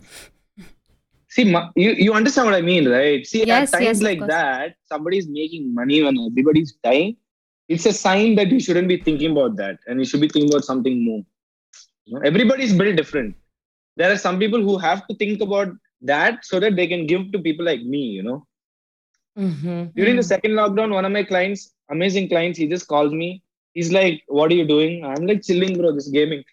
See 1.30 1.44
ma- 1.44 1.72
you, 1.76 1.92
you 1.92 2.14
understand 2.14 2.48
what 2.48 2.56
i 2.56 2.62
mean 2.62 2.90
right? 2.90 3.26
See 3.28 3.46
Yes, 3.46 3.74
at 3.74 3.80
times 3.80 4.02
yes, 4.02 4.02
like 4.02 4.26
that 4.28 4.76
somebody's 4.92 5.28
making 5.28 5.74
money 5.74 6.02
when 6.02 6.18
everybody's 6.18 6.72
dying 6.84 7.16
it's 7.70 7.86
a 7.86 7.94
sign 7.94 8.36
that 8.36 8.50
you 8.50 8.60
shouldn't 8.60 8.88
be 8.88 8.98
thinking 8.98 9.32
about 9.32 9.58
that 9.58 9.78
and 9.88 10.00
you 10.00 10.06
should 10.06 10.22
be 10.22 10.30
thinking 10.30 10.52
about 10.52 10.64
something 10.64 11.04
more. 11.04 11.22
You 12.06 12.16
know, 12.16 12.22
everybody's 12.22 12.74
built 12.74 12.96
different. 12.96 13.36
There 13.98 14.10
are 14.10 14.18
some 14.18 14.40
people 14.40 14.62
who 14.62 14.78
have 14.78 15.06
to 15.08 15.16
think 15.16 15.42
about 15.42 15.68
that 16.02 16.46
so 16.46 16.62
that 16.62 16.78
they 16.78 16.88
can 16.88 17.06
give 17.06 17.32
to 17.34 17.40
people 17.40 17.66
like 17.66 17.82
me 17.82 18.00
you 18.00 18.24
know 18.24 18.47
Mhm. 19.38 19.94
during 19.96 20.16
the 20.16 20.24
Mm. 20.24 20.32
second 20.34 20.52
lockdown 20.60 20.94
one 20.98 21.06
of 21.06 21.12
my 21.12 21.24
clients 21.24 21.74
amazing 21.96 22.28
clients 22.30 22.58
he 22.60 22.68
just 22.68 22.88
calls 22.88 23.14
me. 23.14 23.44
He's 23.74 23.92
like 23.92 24.24
what 24.28 24.52
are 24.52 24.56
you 24.56 24.68
doing? 24.68 25.06
I'm 25.06 25.26
like 25.28 25.44
chilling 25.44 25.78
bro 25.78 25.94
just 25.94 26.12
gaming. 26.14 26.44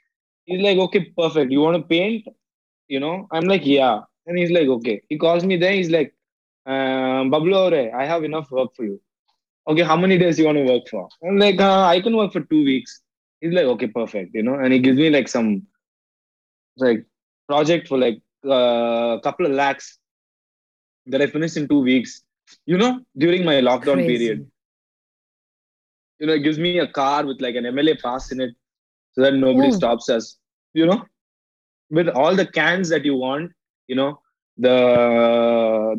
He's 0.47 0.63
like 0.63 0.79
okay 0.87 1.01
perfect. 1.21 1.51
You 1.53 1.61
want 1.61 1.77
to 1.79 1.83
paint? 1.95 2.27
You 2.89 3.01
know? 3.01 3.29
I'm 3.33 3.47
like 3.47 3.65
yeah. 3.67 4.01
And 4.27 4.39
he's 4.39 4.51
like 4.51 4.69
okay. 4.77 5.03
He 5.09 5.19
calls 5.19 5.45
me 5.45 5.57
then 5.57 5.75
he's 5.75 5.91
like 5.91 6.15
um, 6.67 7.31
bablu 7.33 7.57
aure, 7.63 7.83
i 7.95 8.05
have 8.07 8.25
enough 8.25 8.51
work 8.51 8.75
for 8.77 8.85
you. 8.85 9.01
Okay 9.69 9.83
how 9.83 9.97
many 9.97 10.19
days 10.19 10.39
you 10.39 10.47
want 10.47 10.59
to 10.59 10.65
work 10.73 10.89
for? 10.91 11.09
I'm 11.27 11.39
like 11.39 11.61
uh, 11.61 11.85
i 11.95 12.01
can 12.01 12.17
work 12.17 12.33
for 12.33 12.41
two 12.53 12.65
weeks. 12.65 13.01
He's 13.41 13.53
like 13.55 13.67
okay 13.77 13.89
perfect 13.89 14.35
you 14.35 14.43
know? 14.43 14.55
And 14.57 14.73
he 14.73 14.81
gives 14.81 14.99
me 14.99 15.11
like 15.11 15.29
some 15.29 15.67
like 16.77 17.05
project 17.49 17.89
for 17.89 17.99
like 17.99 18.21
a 18.45 18.51
uh, 18.51 19.21
couple 19.21 19.47
of 19.47 19.53
lakhs 19.53 19.99
that 21.07 21.23
i 21.23 21.27
finished 21.27 21.57
in 21.57 21.69
two 21.69 21.81
weeks 21.81 22.24
you 22.67 22.77
know 22.79 23.01
during 23.17 23.45
my 23.45 23.55
lockdown 23.61 23.99
Crazy. 24.01 24.09
period 24.13 24.47
you 26.19 26.27
know 26.27 26.35
it 26.35 26.45
gives 26.47 26.59
me 26.59 26.79
a 26.79 26.87
car 26.87 27.25
with 27.27 27.41
like 27.41 27.57
an 27.61 27.65
mla 27.65 27.95
pass 28.03 28.31
in 28.33 28.41
it 28.41 28.55
so 29.13 29.23
that 29.23 29.35
nobody 29.35 29.71
stops 29.71 30.09
us. 30.09 30.39
You 30.73 30.87
know 30.87 31.03
with 31.91 32.09
all 32.09 32.35
the 32.35 32.47
cans 32.47 32.89
that 32.89 33.05
you 33.05 33.15
want 33.15 33.53
you 33.89 33.97
know 33.97 34.21
the 34.59 34.77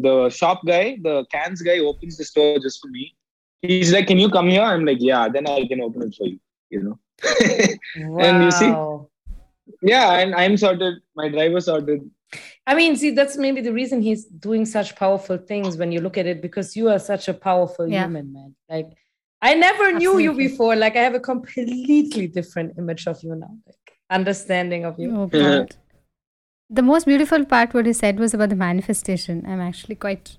the 0.05 0.29
shop 0.29 0.61
guy 0.65 0.97
the 1.01 1.25
cans 1.31 1.61
guy 1.61 1.79
opens 1.79 2.17
the 2.17 2.25
store 2.25 2.59
just 2.59 2.81
for 2.81 2.87
me. 2.87 3.15
He's 3.61 3.91
like 3.93 4.07
can 4.07 4.19
you 4.19 4.29
come 4.29 4.49
here? 4.49 4.61
I'm 4.61 4.85
like 4.85 4.97
yeah 4.99 5.29
then 5.29 5.47
i 5.47 5.65
can 5.67 5.81
open 5.81 6.03
it 6.03 6.15
for 6.15 6.27
you 6.27 6.39
you 6.69 6.81
know. 6.83 6.99
And 8.25 8.43
you 8.43 8.51
see- 8.51 8.75
yeah 9.81 10.19
and 10.19 10.35
i'm 10.35 10.55
sorted 10.57 10.95
my 11.15 11.27
driver 11.27 11.59
sorted 11.59 12.01
I 12.67 12.73
mean, 12.75 12.95
see, 12.95 13.11
that's 13.11 13.37
maybe 13.37 13.61
the 13.61 13.71
reason 13.73 14.01
he's 14.01 14.25
doing 14.25 14.65
such 14.65 14.95
powerful 14.95 15.37
things 15.37 15.77
when 15.77 15.91
you 15.91 16.01
look 16.01 16.17
at 16.17 16.25
it, 16.25 16.41
because 16.41 16.75
you 16.75 16.89
are 16.89 16.99
such 16.99 17.27
a 17.27 17.33
powerful 17.33 17.87
Yeah. 17.87 18.05
human, 18.05 18.33
man. 18.33 18.55
Like, 18.69 18.87
I 19.41 19.53
never 19.53 19.91
knew 19.93 20.17
you 20.17 20.33
before. 20.33 20.75
Like, 20.75 20.95
I 20.95 21.03
have 21.03 21.13
a 21.13 21.19
completely 21.19 22.27
different 22.27 22.77
image 22.79 23.05
of 23.07 23.21
you 23.23 23.35
now, 23.35 23.55
like, 23.67 23.91
understanding 24.09 24.83
of 24.85 24.97
you. 24.99 25.15
Oh 25.15 25.27
God. 25.27 25.75
The 26.69 26.81
most 26.81 27.05
beautiful 27.05 27.45
part 27.45 27.75
what 27.75 27.85
he 27.85 27.93
said 27.93 28.17
was 28.19 28.33
about 28.33 28.49
the 28.49 28.55
manifestation. 28.55 29.45
I'm 29.47 29.61
actually 29.61 29.95
quite 29.95 30.37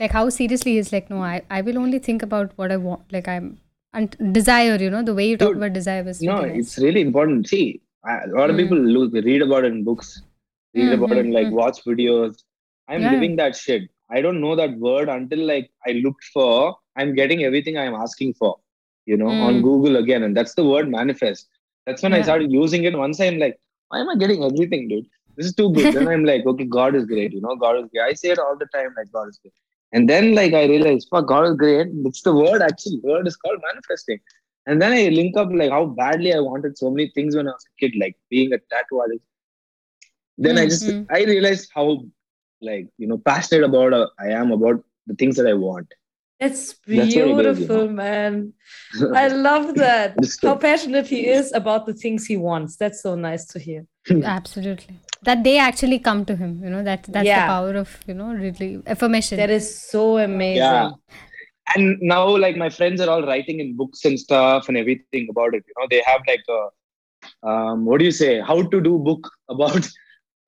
like 0.00 0.10
how 0.10 0.28
seriously 0.28 0.72
he's 0.74 0.92
like, 0.92 1.08
no, 1.10 1.22
I, 1.22 1.42
I 1.50 1.60
will 1.62 1.78
only 1.78 1.98
think 1.98 2.22
about 2.22 2.52
what 2.56 2.72
I 2.72 2.76
want. 2.76 3.10
Like 3.12 3.28
I'm 3.28 3.58
and 3.94 4.14
desire, 4.32 4.76
you 4.76 4.90
know, 4.90 5.02
the 5.02 5.14
way 5.14 5.26
you 5.28 5.36
talk 5.38 5.48
Dude, 5.50 5.56
about 5.58 5.72
desire 5.72 6.02
was 6.02 6.20
no 6.20 6.34
really 6.42 6.48
nice. 6.50 6.58
it's 6.66 6.78
really 6.78 7.00
important 7.00 7.48
see 7.48 7.80
a 8.06 8.26
lot 8.28 8.50
of 8.50 8.56
Mm. 8.56 8.62
people 8.62 8.78
look 8.78 9.12
read 9.24 9.42
about 9.42 9.64
it 9.64 9.72
in 9.72 9.84
books 9.84 10.20
read 10.74 10.92
about 10.92 11.12
it 11.12 11.24
and 11.24 11.32
like 11.34 11.48
Mhm, 11.48 11.58
watch 11.60 11.78
videos. 11.84 12.42
I'm 12.88 13.02
Yeah. 13.02 13.10
living 13.14 13.36
that 13.36 13.56
shit. 13.56 13.90
I 14.10 14.20
don't 14.20 14.40
know 14.40 14.54
that 14.56 14.72
word 14.86 15.08
until 15.08 15.40
like 15.50 15.70
i 15.88 15.92
looked 16.04 16.24
for 16.34 16.76
i'm 16.96 17.10
getting 17.18 17.40
everything 17.48 17.76
i'm 17.82 17.94
asking 18.04 18.32
for 18.40 18.50
you 19.10 19.16
know 19.20 19.30
on 19.46 19.54
Mm. 19.56 19.62
google 19.66 19.96
again 20.00 20.22
and 20.26 20.36
that's 20.36 20.54
the 20.54 20.64
word 20.72 20.88
manifest. 20.96 21.48
That's 21.86 22.02
when 22.02 22.14
i 22.18 22.22
started 22.22 22.52
using 22.52 22.84
it. 22.90 22.96
Once 23.04 23.20
i'm 23.26 23.38
like 23.44 23.58
why 23.88 24.00
am 24.00 24.10
i 24.10 24.16
getting 24.24 24.44
everything 24.48 24.88
dude? 24.88 25.06
This 25.36 25.46
is 25.46 25.54
too 25.60 25.70
good. 25.78 25.92
Then 25.94 26.08
i'm 26.08 26.24
like 26.24 26.46
okay 26.52 26.66
god 26.78 26.94
is 27.00 27.06
great 27.06 27.32
you 27.32 27.40
know 27.40 27.56
god 27.56 27.76
is 27.80 27.86
great. 27.90 28.02
I 28.10 28.12
say 28.14 28.30
it 28.30 28.38
all 28.38 28.56
the 28.64 28.66
time 28.76 28.90
like 28.98 29.10
god 29.12 29.28
is 29.28 29.38
great. 29.42 29.54
And 29.92 30.08
then 30.10 30.34
like 30.34 30.52
i 30.54 30.64
realized 30.74 31.08
fuck 31.10 31.26
god 31.28 31.46
is 31.50 31.56
great. 31.56 31.88
It's 32.10 32.22
the 32.22 32.34
word 32.34 32.62
actually. 32.70 33.00
Word 33.02 33.26
is 33.26 33.36
called 33.36 33.60
manifesting. 33.70 34.20
And 34.66 34.80
then 34.82 34.92
i 34.92 35.02
link 35.18 35.36
up 35.42 35.48
like 35.60 35.70
how 35.78 35.84
badly 36.02 36.32
i 36.34 36.40
wanted 36.50 36.76
so 36.82 36.90
many 36.90 37.10
things 37.16 37.36
when 37.36 37.48
i 37.48 37.52
was 37.58 37.64
a 37.70 37.74
kid 37.80 37.94
like 38.04 38.16
being 38.30 38.52
a 38.52 38.58
tattoo 38.72 39.00
artist 39.04 39.24
then 40.38 40.58
i 40.58 40.66
just 40.66 40.84
Mhm. 40.86 41.06
i 41.10 41.24
realized 41.24 41.70
how 41.74 41.86
like 42.60 42.86
you 42.98 43.06
know 43.06 43.18
passionate 43.18 43.64
about 43.64 43.92
uh, 43.92 44.06
i 44.18 44.28
am 44.40 44.52
about 44.52 44.82
the 45.06 45.14
things 45.14 45.36
that 45.36 45.46
i 45.46 45.54
want 45.66 45.88
That's 46.42 46.62
what 46.86 46.94
it 46.98 47.02
is, 47.08 47.14
you 47.16 47.26
beautiful, 47.34 47.82
know. 47.88 47.96
man. 47.98 48.52
I 49.22 49.28
love 49.48 49.66
that. 49.82 50.16
How 50.46 50.54
passionate 50.64 51.06
he 51.14 51.20
is 51.34 51.52
about 51.58 51.82
the 51.88 51.94
things 52.02 52.24
he 52.30 52.36
wants. 52.46 52.72
That's 52.80 53.00
so 53.06 53.12
nice 53.26 53.44
to 53.52 53.60
hear. 53.66 53.82
Absolutely. 54.38 54.96
That 55.28 55.44
they 55.44 55.52
actually 55.66 55.98
come 56.08 56.24
to 56.30 56.34
him, 56.40 56.50
you 56.64 56.70
know, 56.72 56.82
that 56.88 57.04
that's 57.14 57.28
Yeah. 57.30 57.42
the 57.42 57.52
power 57.52 57.74
of, 57.82 57.90
you 58.08 58.14
know, 58.20 58.30
really 58.44 58.70
affirmation. 58.94 59.36
That 59.42 59.50
is 59.58 59.66
so 59.92 60.04
amazing. 60.18 60.56
Yeah. 60.64 60.90
and 61.76 61.86
now 62.14 62.24
like 62.44 62.56
my 62.64 62.68
friends 62.76 63.00
are 63.04 63.10
all 63.12 63.24
writing 63.30 63.60
in 63.64 63.68
books 63.80 64.00
and 64.08 64.18
stuff 64.26 64.68
and 64.68 64.76
everything 64.80 65.28
about 65.34 65.54
it 65.58 65.62
you 65.68 65.74
know 65.76 65.86
they 65.92 66.00
have 66.08 66.22
like 66.30 66.46
a 66.56 66.60
um 67.50 67.84
what 67.90 67.98
do 68.00 68.04
you 68.08 68.14
say 68.22 68.32
how 68.48 68.56
to 68.72 68.80
do 68.88 68.92
book 69.10 69.28
about 69.54 69.84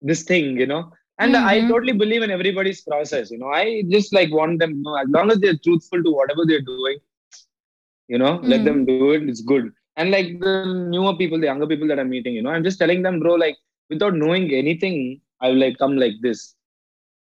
this 0.05 0.25
thing 0.25 0.59
you 0.62 0.67
know? 0.73 0.83
And 1.25 1.37
i 1.37 1.57
Mhm. 1.57 1.71
totally 1.71 1.95
believe 2.03 2.23
in 2.27 2.31
everybody's 2.38 2.83
process 2.90 3.31
you 3.33 3.38
know? 3.38 3.53
I 3.62 3.83
just 3.97 4.12
like 4.14 4.33
want 4.40 4.61
them 4.61 4.73
you 4.79 4.83
know 4.87 4.97
as 5.03 5.09
long 5.17 5.31
as 5.33 5.40
they're 5.40 5.61
truthful 5.69 6.03
to 6.05 6.12
whatever 6.21 6.45
they're 6.49 6.69
doing 6.73 6.99
you 8.12 8.19
know 8.19 8.33
let 8.53 8.64
Mhm. 8.64 8.73
them 8.73 8.87
do 8.87 9.12
it 9.12 9.23
it's 9.29 9.43
good. 9.43 9.71
And 9.97 10.11
like 10.11 10.29
the 10.33 10.51
newer 10.67 11.14
people 11.17 11.38
the 11.38 11.47
younger 11.47 11.67
people 11.67 11.87
that 11.88 11.99
i'm 12.01 12.11
meeting 12.11 12.35
you 12.35 12.43
know 12.43 12.51
i'm 12.51 12.64
just 12.64 12.79
telling 12.79 13.03
them 13.03 13.21
bro 13.21 13.35
like 13.35 13.57
without 13.90 14.14
knowing 14.14 14.51
anything 14.53 15.21
i 15.40 15.49
will 15.49 15.59
like 15.64 15.79
come 15.79 15.97
like 15.97 16.14
this. 16.23 16.55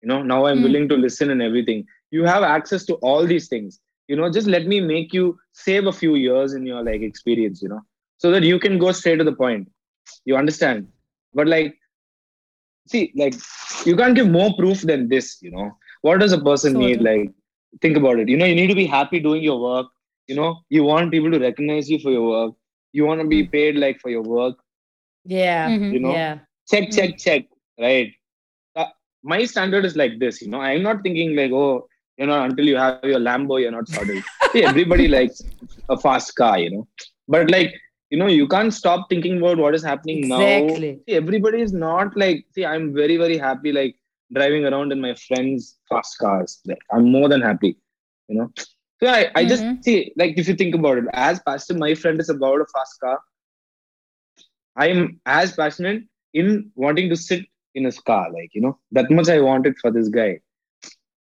You 0.01 0.09
know 0.09 0.21
now 0.23 0.45
i'm 0.45 0.61
Mm. 0.61 0.63
willing 0.63 0.87
to 0.89 0.95
listen 0.97 1.29
and 1.31 1.41
everything. 1.41 1.85
You 2.11 2.25
have 2.25 2.43
access 2.43 2.85
to 2.85 2.95
all 2.95 3.25
these 3.25 3.47
things. 3.49 3.79
You 4.07 4.15
know 4.17 4.29
just 4.31 4.47
let 4.47 4.67
me 4.67 4.79
make 4.81 5.13
you 5.13 5.37
save 5.53 5.87
a 5.87 5.93
few 5.93 6.15
years 6.15 6.53
in 6.53 6.65
your 6.65 6.83
like 6.83 7.01
experience 7.01 7.61
you 7.61 7.69
know 7.69 7.81
so 8.17 8.31
that 8.31 8.43
you 8.43 8.59
can 8.59 8.77
go 8.79 8.91
straight 8.91 9.17
to 9.17 9.23
the 9.25 9.33
point. 9.43 9.69
You 10.25 10.37
understand? 10.37 10.87
But 11.33 11.47
like 11.47 11.78
see 12.91 13.03
like 13.21 13.35
you 13.87 13.95
can't 13.99 14.15
give 14.19 14.29
more 14.37 14.49
proof 14.59 14.81
than 14.91 15.07
this 15.13 15.27
you 15.45 15.51
know 15.55 15.67
what 16.01 16.19
does 16.23 16.33
a 16.37 16.41
person 16.49 16.73
So 16.73 16.79
need 16.83 16.99
true. 16.99 17.07
like 17.09 17.27
think 17.81 17.97
about 18.01 18.19
it 18.19 18.27
you 18.29 18.37
know 18.37 18.45
you 18.51 18.55
need 18.59 18.71
to 18.73 18.79
be 18.83 18.87
happy 18.97 19.19
doing 19.27 19.43
your 19.49 19.59
work 19.69 19.87
you 20.27 20.35
know 20.35 20.51
you 20.69 20.83
want 20.83 21.11
people 21.15 21.31
to 21.31 21.39
recognize 21.47 21.89
you 21.89 21.99
for 22.05 22.11
your 22.17 22.27
work 22.35 22.53
you 22.93 23.05
want 23.05 23.21
to 23.21 23.27
be 23.35 23.41
Mm. 23.43 23.51
paid 23.57 23.75
like 23.85 23.99
for 24.01 24.09
your 24.17 24.23
work 24.37 24.55
Yeah. 25.25 25.69
Mhm. 25.69 25.93
you 25.93 25.99
know 26.05 26.15
Yeah. 26.15 26.39
check 26.71 26.85
Mm. 26.89 26.95
check 26.95 27.17
check 27.25 27.43
right 27.85 28.09
uh, 28.75 28.89
my 29.23 29.39
standard 29.53 29.85
is 29.89 29.95
like 30.01 30.19
this 30.23 30.41
you 30.41 30.49
know 30.49 30.61
i'm 30.61 30.83
not 30.83 31.01
thinking 31.03 31.35
like 31.41 31.51
oh 31.51 31.87
you 32.17 32.27
know 32.27 32.39
until 32.43 32.67
you 32.71 32.77
have 32.77 32.93
your 32.95 33.07
lambo 33.11 33.43
you're 33.47 33.61
not 33.63 33.73
sorted 33.75 34.07
see 34.37 34.49
everybody 34.53 34.95
likes 35.17 35.31
a 35.89 35.97
fast 35.97 36.29
car 36.35 36.55
you 36.57 36.69
know 36.73 36.83
but 37.27 37.49
like 37.55 37.71
you 38.09 38.17
know 38.17 38.27
you 38.27 38.47
can't 38.47 38.73
stop 38.73 39.09
thinking 39.09 39.37
about 39.37 39.57
what 39.57 39.75
is 39.75 39.83
happening 39.83 40.27
now. 40.27 40.83
See 41.07 41.15
everybody 41.19 41.61
is 41.61 41.73
not 41.73 42.15
like 42.17 42.45
see 42.55 42.65
i'm 42.65 42.93
very 42.93 43.17
very 43.17 43.37
happy 43.37 43.71
like 43.71 43.95
driving 44.33 44.65
around 44.65 44.91
in 44.91 45.01
my 45.01 45.13
friends 45.15 45.77
fast 45.89 46.17
cars. 46.19 46.59
Like 46.65 46.79
i'm 46.91 47.11
more 47.11 47.29
than 47.29 47.41
happy 47.41 47.77
you 48.27 48.37
know? 48.37 48.51
So 49.01 49.07
i, 49.07 49.27
I 49.35 49.45
just 49.45 49.65
Mhm. 49.65 49.81
see 49.81 50.11
like 50.17 50.37
if 50.37 50.47
you 50.47 50.55
think 50.55 50.75
about 50.75 50.97
it 50.97 51.05
as 51.13 51.39
passionate 51.45 51.79
my 51.79 51.93
friend 51.95 52.19
is 52.19 52.29
about 52.29 52.61
a 52.61 52.65
fast 52.73 52.99
car. 52.99 53.19
I'm 54.75 55.19
as 55.25 55.53
passionate 55.55 56.03
in 56.33 56.71
wanting 56.75 57.09
to 57.09 57.15
sit 57.15 57.45
in 57.75 57.85
his 57.85 57.99
car 57.99 58.31
like 58.31 58.51
you 58.53 58.61
know? 58.61 58.77
That 58.91 59.09
much 59.11 59.29
i 59.29 59.39
wanted 59.39 59.77
for 59.79 59.91
this 59.91 60.09
guy. 60.09 60.39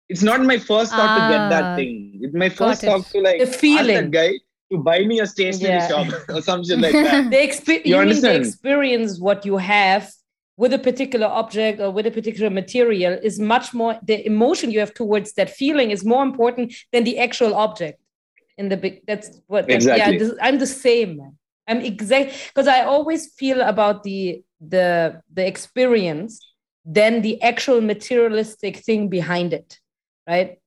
It's 0.09 0.23
not 0.23 0.41
my 0.43 0.57
first 0.57 0.95
thought 0.95 1.15
to 1.15 1.21
get 1.21 1.49
that 1.49 1.73
Ah, 1.73 1.75
thing. 1.75 2.19
It's 2.21 2.33
my 2.35 2.49
first 2.49 2.83
got 2.83 2.83
thought 2.83 3.01
it. 3.01 3.05
to 3.13 3.21
like 3.21 3.39
The 3.39 3.45
ask 3.71 3.91
feeling. 3.91 3.93
that 3.93 4.11
guy 4.11 4.33
to 4.71 4.77
buy 4.77 4.99
me 5.03 5.19
a 5.19 5.27
stationery 5.27 5.71
Yeah. 5.79 5.87
shop 5.87 6.07
or 6.29 6.41
something 6.41 6.79
like 6.79 6.93
that 6.93 7.29
The 7.33 7.37
expe- 7.37 7.85
You 7.85 7.95
you, 7.95 7.97
mean 7.97 8.21
the 8.21 8.31
understand? 8.31 8.45
experience 8.45 9.19
what 9.19 9.45
you 9.45 9.57
have 9.57 10.11
with 10.57 10.73
a 10.73 10.79
particular 10.79 11.27
object 11.27 11.79
or 11.79 11.89
with 11.91 12.05
a 12.05 12.11
particular 12.11 12.49
material 12.49 13.13
is 13.23 13.39
much 13.39 13.73
more 13.73 13.93
the 14.03 14.17
emotion 14.25 14.71
you 14.71 14.79
have 14.79 14.93
towards 14.93 15.33
that 15.33 15.49
feeling 15.49 15.91
is 15.91 16.03
more 16.03 16.23
important 16.23 16.73
than 16.91 17.03
the 17.03 17.17
actual 17.19 17.53
object 17.55 17.97
in 18.57 18.67
the 18.69 18.77
big 18.77 19.01
that's 19.07 19.27
what 19.47 19.67
that, 19.67 19.71
yeah 19.71 19.75
Exactly. 19.75 20.17
this, 20.17 20.33
i'm 20.41 20.59
the 20.59 20.67
same 20.67 21.17
man 21.17 21.33
i'm 21.67 21.79
exact 21.81 22.27
because 22.49 22.67
i 22.67 22.81
always 22.83 23.21
feel 23.39 23.61
about 23.61 24.03
the 24.03 24.43
the 24.75 25.21
the 25.37 25.45
experience 25.47 26.31
than 26.85 27.21
the 27.21 27.41
actual 27.41 27.79
materialistic 27.79 28.73
thing 28.87 29.07
behind 29.07 29.53
it 29.53 29.79
right 30.27 30.59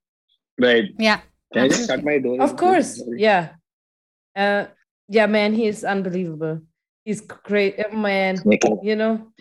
right 0.59 0.87
Yeah. 0.99 1.21
can 1.53 1.65
i 1.65 1.69
just 1.69 1.87
shut 1.88 2.03
my 2.03 2.17
door 2.19 2.41
of 2.41 2.57
course 2.57 2.91
yeah 3.29 3.45
uh, 4.37 4.66
Yeah, 5.09 5.27
man, 5.27 5.53
he 5.53 5.66
is 5.66 5.85
unbelievable. 5.85 6.61
He's 7.05 7.21
great, 7.21 7.79
uh, 7.79 7.95
man. 7.95 8.37
You 8.83 8.97
know, 8.97 9.33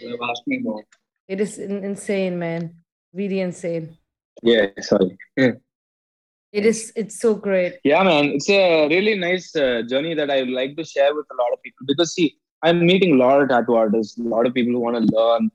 it 1.27 1.39
is 1.39 1.57
insane, 1.59 2.37
man. 2.37 2.75
Really 3.13 3.39
insane. 3.39 3.97
Yeah, 4.43 4.67
sorry. 4.79 5.17
It 5.37 6.65
is. 6.65 6.91
It's 6.95 7.19
so 7.19 7.35
great. 7.35 7.75
Yeah, 7.83 8.03
man. 8.03 8.25
It's 8.35 8.49
a 8.49 8.87
really 8.89 9.15
nice 9.15 9.55
uh, 9.55 9.83
journey 9.87 10.13
that 10.15 10.29
I 10.29 10.41
would 10.41 10.49
like 10.49 10.75
to 10.75 10.83
share 10.83 11.15
with 11.15 11.25
a 11.31 11.35
lot 11.35 11.53
of 11.53 11.61
people 11.63 11.85
because 11.87 12.13
see, 12.13 12.35
I'm 12.63 12.85
meeting 12.85 13.13
a 13.13 13.17
lot 13.17 13.41
of 13.41 13.49
tattoo 13.49 13.75
artists, 13.75 14.17
a 14.19 14.23
lot 14.23 14.45
of 14.45 14.53
people 14.53 14.73
who 14.73 14.79
want 14.79 14.97
to 14.97 15.15
learn. 15.15 15.49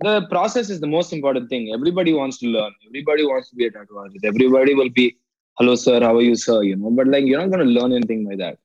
The 0.00 0.26
process 0.28 0.68
is 0.68 0.80
the 0.80 0.86
most 0.86 1.12
important 1.12 1.48
thing. 1.48 1.72
Everybody 1.72 2.12
wants 2.12 2.38
to 2.40 2.46
learn. 2.48 2.72
Everybody 2.86 3.24
wants 3.24 3.48
to 3.50 3.56
be 3.56 3.66
a 3.66 3.70
tattoo 3.70 3.96
artist. 3.98 4.24
Everybody 4.24 4.74
will 4.74 4.90
be, 4.90 5.16
"Hello, 5.58 5.74
sir. 5.74 6.00
How 6.00 6.16
are 6.16 6.22
you, 6.22 6.34
sir?" 6.36 6.62
You 6.62 6.76
know, 6.76 6.90
but 6.90 7.08
like 7.08 7.24
you're 7.26 7.40
not 7.40 7.50
going 7.50 7.66
to 7.66 7.72
learn 7.80 7.92
anything 7.92 8.24
by 8.28 8.36
that. 8.36 8.58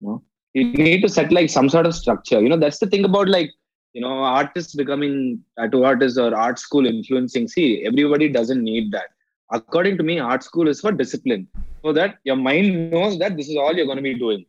You 0.00 0.08
know, 0.08 0.22
you 0.54 0.64
need 0.64 0.88
to 1.02 1.08
set 1.08 1.18
like 1.32 1.36
some 1.36 1.56
sort 1.56 1.74
of 1.74 1.82
structure. 1.84 2.30
You 2.30 2.38
know, 2.38 2.48
that's 2.48 2.78
the 2.78 2.80
thing 2.82 3.04
about 3.04 3.28
like 3.28 3.50
you 3.92 4.00
know 4.00 4.12
artists 4.24 4.74
becoming 4.74 5.40
tattoo 5.58 5.84
artists 5.84 6.18
or 6.18 6.34
art 6.34 6.58
school 6.58 6.86
influencing. 6.86 7.48
See, 7.48 7.84
everybody 7.86 8.28
doesn't 8.28 8.62
need 8.62 8.92
that 8.92 9.08
according 9.52 9.96
to 9.98 10.02
me, 10.04 10.18
art 10.18 10.42
school 10.42 10.68
is 10.68 10.80
for 10.80 10.92
discipline. 10.92 11.48
So 11.84 11.92
that 11.92 12.18
your 12.24 12.36
mind 12.36 12.90
knows 12.90 13.18
that 13.18 13.36
this 13.36 13.48
is 13.48 13.56
all 13.56 13.74
you're 13.74 13.86
going 13.86 13.98
to 13.98 14.02
be 14.02 14.18
doing. 14.18 14.44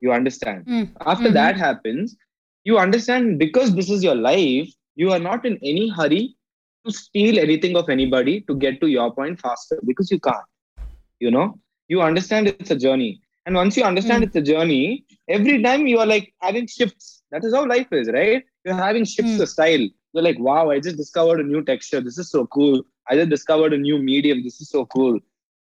You 0.00 0.12
understand? 0.12 0.66
Mm. 0.66 0.90
After 1.00 1.30
Mhm. 1.30 1.34
that 1.34 1.56
happens, 1.56 2.16
you 2.64 2.78
understand 2.78 3.38
because 3.38 3.74
this 3.74 3.90
is 3.90 4.02
your 4.02 4.14
life, 4.14 4.70
you 4.94 5.10
are 5.12 5.18
not 5.18 5.44
in 5.44 5.58
any 5.62 5.88
hurry 5.88 6.36
to 6.84 6.92
steal 6.92 7.38
anything 7.38 7.76
of 7.76 7.88
anybody 7.88 8.40
to 8.42 8.54
get 8.56 8.80
to 8.80 8.86
your 8.86 9.12
point 9.14 9.40
faster 9.40 9.78
because 9.86 10.10
you 10.10 10.20
can't. 10.20 10.36
You 11.20 11.30
know, 11.30 11.58
you 11.88 12.02
understand 12.02 12.48
it's 12.48 12.70
a 12.70 12.76
journey. 12.76 13.20
And 13.46 13.54
once 13.54 13.76
you 13.76 13.84
understand 13.84 14.22
Mm. 14.22 14.26
it's 14.26 14.36
a 14.36 14.42
journey, 14.42 15.04
every 15.28 15.62
time 15.62 15.86
you 15.86 15.98
are 15.98 16.06
like 16.06 16.32
having 16.40 16.66
shifts. 16.66 17.22
That 17.30 17.44
is 17.44 17.54
how 17.54 17.66
life 17.66 17.92
is, 17.92 18.08
right? 18.08 18.42
You're 18.64 18.74
having 18.74 19.04
shifts 19.04 19.32
Mm. 19.32 19.40
of 19.40 19.48
style. 19.48 19.86
You're 20.12 20.22
like, 20.22 20.38
wow, 20.38 20.70
I 20.70 20.78
just 20.80 20.96
discovered 20.96 21.40
a 21.40 21.42
new 21.52 21.62
texture. 21.64 22.00
This 22.00 22.18
is 22.18 22.30
so 22.30 22.46
cool. 22.46 22.82
I 23.10 23.16
just 23.16 23.30
discovered 23.30 23.72
a 23.72 23.78
new 23.78 23.98
medium. 23.98 24.42
This 24.44 24.60
is 24.60 24.68
so 24.70 24.86
cool. 24.86 25.18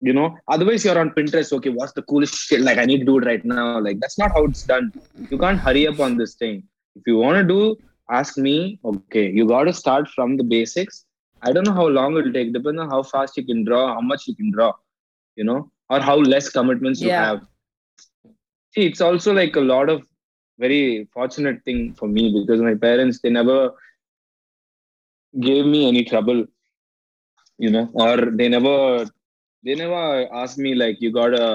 You 0.02 0.14
know, 0.14 0.36
otherwise 0.48 0.84
you're 0.86 1.00
on 1.00 1.12
Pinterest. 1.12 1.54
Okay, 1.54 1.70
what's 1.70 1.94
the 1.94 2.02
coolest 2.04 2.36
shit? 2.36 2.62
Like, 2.62 2.78
I 2.78 2.86
need 2.86 3.00
to 3.00 3.06
do 3.06 3.18
it 3.20 3.26
right 3.26 3.44
now. 3.44 3.80
Like, 3.80 4.00
that's 4.00 4.20
not 4.20 4.32
how 4.36 4.44
it's 4.46 4.64
done. 4.64 4.92
You 5.30 5.38
can't 5.38 5.60
hurry 5.60 5.88
up 5.88 6.00
on 6.00 6.18
this 6.18 6.36
thing. 6.36 6.64
If 6.96 7.04
you 7.08 7.18
want 7.18 7.38
to 7.38 7.44
do, 7.44 7.78
ask 8.10 8.38
me. 8.38 8.80
Okay, 8.86 9.20
you 9.22 9.34
got 9.34 9.52
to 9.54 9.62
start 9.62 9.98
from 10.00 10.26
the 10.26 10.32
basics. 10.34 10.96
I 11.42 11.44
don't 11.44 11.66
know 11.66 11.74
how 11.74 11.88
long 11.88 12.16
it'll 12.18 12.32
take, 12.32 12.54
depending 12.54 12.80
on 12.80 12.90
how 12.90 13.04
fast 13.04 13.36
you 13.38 13.46
can 13.46 13.64
draw, 13.64 13.94
how 13.94 14.02
much 14.02 14.28
you 14.28 14.36
can 14.36 14.52
draw, 14.52 14.74
you 15.36 15.44
know, 15.44 15.72
or 15.90 16.00
how 16.00 16.18
less 16.18 16.50
commitments 16.50 17.04
you 17.04 17.12
Yeah. 17.12 17.16
have. 17.16 17.42
See, 18.72 18.86
it's 18.86 19.02
also 19.02 19.34
like 19.34 19.56
a 19.56 19.62
lot 19.62 19.90
of 19.90 20.04
very 20.60 21.08
fortunate 21.14 21.64
thing 21.66 21.94
for 21.98 22.08
me 22.08 22.32
because 22.42 22.62
my 22.62 22.76
parents 22.76 23.20
they 23.22 23.30
never 23.30 23.72
gave 25.40 25.66
me 25.66 25.88
any 25.88 26.04
trouble 26.04 26.46
you 27.64 27.70
know 27.74 27.86
or 28.04 28.16
they 28.40 28.48
never 28.56 28.78
they 29.66 29.76
never 29.76 30.04
asked 30.42 30.58
me 30.66 30.72
like 30.76 30.98
you 31.04 31.12
gotta 31.12 31.46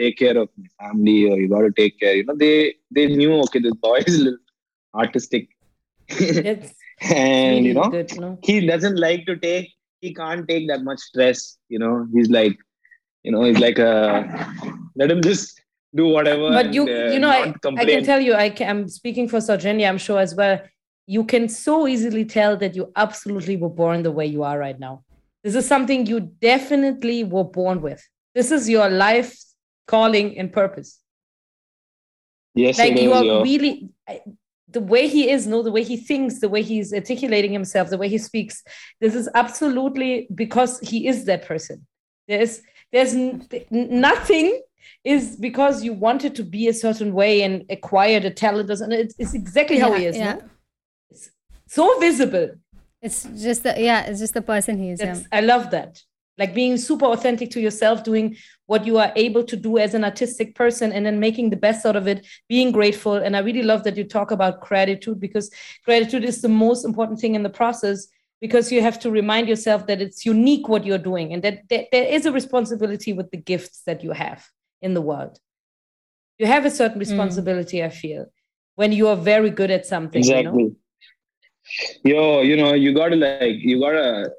take 0.00 0.16
care 0.22 0.36
of 0.42 0.48
my 0.60 0.68
family 0.82 1.20
or 1.30 1.36
you 1.42 1.48
gotta 1.56 1.72
take 1.80 1.98
care 2.02 2.14
you 2.18 2.24
know 2.28 2.36
they 2.44 2.54
they 2.96 3.06
knew 3.18 3.32
okay 3.44 3.60
this 3.66 3.76
boy 3.88 3.98
is 4.06 4.16
a 4.20 4.24
little 4.26 4.44
artistic 5.02 5.44
and 7.00 7.56
really 7.56 7.68
you 7.68 7.74
know 7.74 7.90
good. 7.90 8.18
No. 8.18 8.38
he 8.42 8.66
doesn't 8.66 8.96
like 8.96 9.26
to 9.26 9.36
take 9.36 9.70
he 10.00 10.12
can't 10.14 10.48
take 10.48 10.68
that 10.68 10.82
much 10.82 10.98
stress 10.98 11.58
you 11.68 11.78
know 11.78 12.06
he's 12.12 12.28
like 12.28 12.56
you 13.22 13.32
know 13.32 13.42
he's 13.44 13.58
like 13.58 13.78
a 13.78 14.52
let 14.96 15.10
him 15.10 15.22
just 15.22 15.60
do 15.94 16.08
whatever 16.08 16.48
but 16.50 16.72
you 16.74 16.88
and, 16.88 17.08
uh, 17.08 17.12
you 17.12 17.18
know 17.18 17.30
I, 17.30 17.54
I 17.76 17.84
can 17.84 18.04
tell 18.04 18.20
you 18.20 18.34
I 18.34 18.50
can, 18.50 18.68
i'm 18.70 18.88
speaking 18.88 19.28
for 19.28 19.38
Soujanya, 19.38 19.88
i'm 19.88 19.98
sure 19.98 20.20
as 20.20 20.34
well 20.34 20.60
you 21.06 21.24
can 21.24 21.48
so 21.48 21.86
easily 21.86 22.24
tell 22.24 22.56
that 22.56 22.76
you 22.76 22.92
absolutely 22.96 23.56
were 23.56 23.68
born 23.68 24.02
the 24.02 24.10
way 24.10 24.26
you 24.26 24.42
are 24.42 24.58
right 24.58 24.78
now 24.78 25.04
this 25.44 25.54
is 25.54 25.66
something 25.66 26.06
you 26.06 26.20
definitely 26.20 27.24
were 27.24 27.44
born 27.44 27.80
with 27.80 28.06
this 28.34 28.50
is 28.50 28.68
your 28.68 28.88
life 28.88 29.36
calling 29.86 30.38
and 30.38 30.52
purpose 30.52 31.00
yes 32.54 32.78
like 32.78 32.98
you 32.98 33.12
are 33.12 33.24
yo. 33.24 33.42
really 33.42 33.90
I- 34.08 34.22
the 34.72 34.80
way 34.80 35.08
he 35.08 35.30
is 35.30 35.46
no 35.46 35.62
the 35.62 35.72
way 35.72 35.82
he 35.82 35.96
thinks 35.96 36.40
the 36.40 36.48
way 36.48 36.62
he's 36.62 36.92
articulating 36.92 37.52
himself 37.52 37.90
the 37.90 37.98
way 37.98 38.08
he 38.08 38.18
speaks 38.18 38.62
this 39.00 39.14
is 39.14 39.28
absolutely 39.34 40.26
because 40.34 40.80
he 40.80 41.06
is 41.06 41.24
that 41.24 41.46
person 41.46 41.86
there's 42.28 42.62
there's 42.92 43.14
nothing 43.70 44.60
is 45.04 45.36
because 45.36 45.82
you 45.82 45.92
wanted 45.92 46.34
to 46.36 46.44
be 46.44 46.68
a 46.68 46.74
certain 46.74 47.12
way 47.12 47.42
and 47.42 47.64
acquired 47.70 48.24
a 48.24 48.30
talent 48.30 48.70
And 48.70 48.92
it's, 48.92 49.14
it's 49.18 49.34
exactly 49.34 49.78
how 49.78 49.92
he 49.94 50.06
is 50.06 50.16
yeah. 50.16 50.34
no? 50.34 50.42
It's 51.10 51.30
so 51.66 51.98
visible 51.98 52.50
It's 53.00 53.24
just 53.24 53.64
the 53.64 53.74
yeah, 53.78 54.06
it's 54.06 54.20
just 54.20 54.34
the 54.34 54.42
person 54.42 54.78
he 54.78 54.90
is. 54.90 55.00
Yeah. 55.00 55.18
I 55.32 55.40
love 55.40 55.70
that. 55.72 56.00
Like 56.38 56.54
being 56.54 56.76
super 56.76 57.06
authentic 57.06 57.50
to 57.50 57.60
yourself, 57.60 58.04
doing 58.04 58.36
what 58.66 58.86
you 58.86 58.98
are 58.98 59.12
able 59.16 59.44
to 59.44 59.56
do 59.56 59.78
as 59.78 59.94
an 59.94 60.02
artistic 60.04 60.54
person, 60.54 60.92
and 60.92 61.04
then 61.04 61.20
making 61.20 61.50
the 61.50 61.56
best 61.56 61.84
out 61.84 61.96
of 61.96 62.08
it, 62.08 62.26
being 62.48 62.72
grateful. 62.72 63.14
And 63.14 63.36
I 63.36 63.40
really 63.40 63.62
love 63.62 63.84
that 63.84 63.96
you 63.96 64.04
talk 64.04 64.30
about 64.30 64.60
gratitude 64.60 65.20
because 65.20 65.50
gratitude 65.84 66.24
is 66.24 66.40
the 66.40 66.48
most 66.48 66.84
important 66.84 67.20
thing 67.20 67.34
in 67.34 67.42
the 67.42 67.50
process 67.50 68.06
because 68.40 68.72
you 68.72 68.80
have 68.82 68.98
to 69.00 69.10
remind 69.10 69.46
yourself 69.46 69.86
that 69.86 70.00
it's 70.00 70.24
unique 70.24 70.68
what 70.68 70.84
you're 70.84 70.98
doing 70.98 71.32
and 71.32 71.42
that 71.44 71.68
there, 71.68 71.86
there 71.92 72.06
is 72.06 72.26
a 72.26 72.32
responsibility 72.32 73.12
with 73.12 73.30
the 73.30 73.36
gifts 73.36 73.82
that 73.82 74.02
you 74.02 74.10
have 74.12 74.48
in 74.80 74.94
the 74.94 75.02
world. 75.02 75.38
You 76.38 76.46
have 76.46 76.64
a 76.64 76.70
certain 76.70 76.96
mm. 76.96 77.00
responsibility, 77.00 77.84
I 77.84 77.90
feel, 77.90 78.26
when 78.74 78.90
you 78.90 79.06
are 79.08 79.16
very 79.16 79.50
good 79.50 79.70
at 79.70 79.86
something. 79.86 80.24
You 80.24 80.30
know? 80.30 80.38
exactly 80.38 80.76
yo 82.04 82.40
you 82.40 82.56
know 82.56 82.74
you 82.74 82.92
gotta 82.94 83.16
like 83.16 83.56
you 83.58 83.78
gotta 83.80 84.30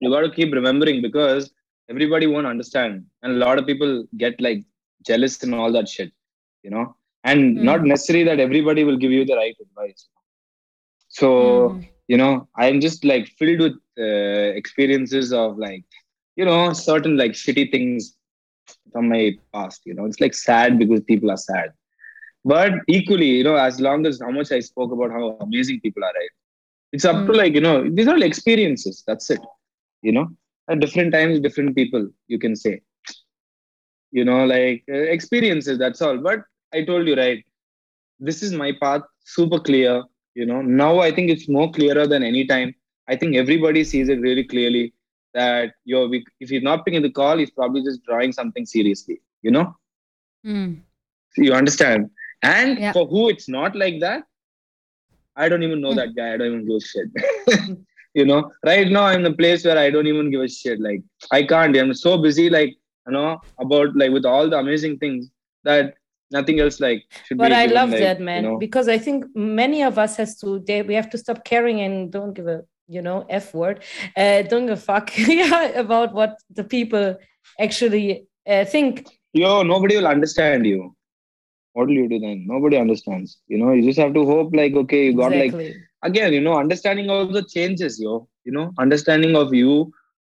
you 0.00 0.10
gotta 0.10 0.30
keep 0.30 0.52
remembering 0.52 1.00
because 1.02 1.50
everybody 1.88 2.26
won't 2.26 2.46
understand. 2.46 3.04
And 3.22 3.32
a 3.32 3.36
lot 3.36 3.58
of 3.58 3.66
people 3.66 4.04
get 4.16 4.40
like 4.40 4.62
jealous 5.06 5.42
and 5.42 5.54
all 5.54 5.72
that 5.72 5.88
shit 5.88 6.12
you 6.64 6.70
know? 6.70 6.96
And 7.24 7.56
Mm. 7.58 7.62
not 7.70 7.84
necessary 7.84 8.22
that 8.24 8.40
everybody 8.40 8.82
will 8.84 8.96
give 8.96 9.12
you 9.12 9.24
the 9.24 9.36
right 9.36 9.56
advice. 9.66 10.08
So 11.08 11.28
Mm. 11.30 11.88
you 12.12 12.16
know 12.22 12.32
i'm 12.64 12.80
just 12.86 13.04
like 13.10 13.26
filled 13.38 13.60
with 13.64 13.76
uh, 14.06 14.48
experiences 14.60 15.32
of 15.42 15.58
like 15.58 15.84
you 16.40 16.44
know 16.48 16.60
certain 16.72 17.16
like 17.22 17.32
shitty 17.32 17.64
things 17.72 18.14
from 18.92 19.08
my 19.08 19.22
past 19.54 19.80
you 19.88 19.94
know? 19.94 20.04
It's 20.06 20.20
like 20.20 20.34
sad 20.34 20.78
because 20.78 21.00
people 21.12 21.30
are 21.30 21.36
sad. 21.50 21.70
But 22.44 22.72
equally 22.96 23.30
you 23.38 23.44
know 23.44 23.56
as 23.56 23.80
long 23.86 24.06
as 24.10 24.20
how 24.24 24.30
much 24.38 24.50
i 24.52 24.60
spoke 24.60 24.92
about 24.96 25.10
how 25.16 25.22
amazing 25.40 25.80
people 25.80 26.04
are 26.08 26.14
right? 26.20 26.34
It's 26.92 27.04
up 27.04 27.26
to 27.26 27.32
Mm. 27.32 27.40
like 27.42 27.54
you 27.54 27.60
know 27.66 27.76
these 27.96 28.08
are 28.08 28.18
like 28.18 28.28
experiences. 28.34 29.02
That's 29.06 29.30
it 29.36 29.40
you 30.06 30.12
know 30.16 30.26
at 30.70 30.80
different 30.84 31.10
times 31.16 31.40
different 31.46 31.72
people 31.80 32.02
you 32.32 32.38
can 32.44 32.54
say. 32.64 32.74
You 34.18 34.24
know 34.28 34.40
like 34.54 34.82
uh, 34.96 35.04
experiences 35.16 35.78
that's 35.82 36.02
all. 36.06 36.18
But 36.28 36.40
i 36.78 36.82
told 36.90 37.06
you 37.10 37.16
right 37.22 37.40
this 38.28 38.38
is 38.46 38.52
my 38.64 38.70
path 38.82 39.02
super 39.36 39.60
clear 39.68 39.94
you 40.40 40.46
know. 40.50 40.60
Now 40.82 40.92
i 41.06 41.10
think 41.14 41.30
it's 41.34 41.48
more 41.58 41.70
clearer 41.78 42.06
than 42.12 42.22
any 42.32 42.44
time. 42.54 42.74
I 43.08 43.16
think 43.20 43.36
everybody 43.42 43.82
sees 43.92 44.08
it 44.14 44.20
really 44.28 44.44
clearly 44.52 44.84
that 45.34 45.72
you're 45.90 46.08
if 46.44 46.48
he's 46.54 46.66
not 46.68 46.84
picking 46.84 47.02
the 47.06 47.12
call 47.18 47.36
he's 47.42 47.54
probably 47.60 47.82
just 47.88 48.00
drawing 48.08 48.32
something 48.38 48.64
seriously 48.76 49.16
you 49.46 49.50
know? 49.56 49.66
Mm. 50.52 50.70
you 51.44 51.52
understand? 51.60 52.10
And 52.54 52.78
Yeah. 52.84 52.92
for 52.96 53.04
who 53.12 53.20
it's 53.32 53.48
not 53.58 53.76
like 53.82 53.96
that 54.06 54.22
i 55.44 55.48
don't 55.50 55.64
even 55.68 55.80
know 55.84 55.92
Hmm. 55.92 56.00
that 56.00 56.12
guy. 56.18 56.28
I 56.32 56.36
don't 56.38 56.52
even 56.54 56.66
give 56.68 56.78
a 56.82 56.86
shit 56.92 57.08
you 58.16 58.24
know. 58.30 58.40
Right 58.64 58.88
now 58.96 59.04
i'm 59.10 59.20
in 59.24 59.32
a 59.32 59.36
place 59.42 59.64
where 59.66 59.78
i 59.84 59.90
don't 59.90 60.10
even 60.12 60.30
give 60.32 60.42
a 60.48 60.48
shit. 60.48 60.80
Like 60.88 61.02
i 61.38 61.42
can't 61.52 61.76
i'm 61.76 61.94
so 61.94 62.18
busy 62.26 62.48
like 62.58 62.74
you 63.06 63.12
know 63.12 63.40
about 63.64 63.96
like 63.96 64.12
with 64.16 64.26
all 64.32 64.50
the 64.50 64.58
amazing 64.58 64.98
things 64.98 65.30
that 65.64 65.94
nothing 66.36 66.60
else 66.60 66.80
like 66.80 67.04
should 67.24 67.38
but 67.38 67.52
i 67.52 67.64
given, 67.66 67.74
love 67.76 67.90
like, 67.90 68.00
that 68.00 68.20
man 68.20 68.42
you 68.42 68.50
know, 68.50 68.58
because 68.58 68.88
i 68.88 68.98
think 68.98 69.24
many 69.34 69.82
of 69.82 69.98
us 70.04 70.16
has 70.16 70.36
to 70.40 70.58
they, 70.66 70.82
we 70.82 70.94
have 70.94 71.08
to 71.10 71.18
stop 71.18 71.44
caring 71.44 71.80
and 71.80 72.10
don't 72.16 72.34
give 72.34 72.48
a 72.48 72.62
you 72.88 73.02
know 73.02 73.24
f 73.28 73.54
word 73.54 73.82
uh, 74.16 74.42
don't 74.42 74.66
give 74.66 74.78
a 74.78 74.86
fuck 74.90 75.10
about 75.84 76.14
what 76.14 76.38
the 76.50 76.64
people 76.64 77.16
actually 77.60 78.26
uh, 78.48 78.64
think. 78.64 79.06
Yo 79.32 79.62
nobody 79.62 79.96
will 79.96 80.06
understand 80.06 80.66
you. 80.66 80.94
What 81.72 81.88
will 81.88 81.94
you 81.94 82.08
do 82.08 82.18
then? 82.20 82.46
Nobody 82.46 82.76
understands. 82.78 83.38
You 83.48 83.58
know 83.58 83.72
you 83.72 83.82
just 83.82 83.98
have 83.98 84.14
to 84.14 84.24
hope 84.24 84.54
like 84.54 84.74
okay 84.74 85.06
you 85.06 85.16
got 85.16 85.32
like 85.32 85.52
exactly 85.52 85.74
again 86.08 86.32
you 86.36 86.40
know 86.46 86.56
understanding 86.64 87.08
also 87.14 87.42
changes 87.54 87.94
yo 88.06 88.14
you 88.46 88.52
know 88.56 88.66
understanding 88.84 89.34
of 89.42 89.54
you 89.60 89.72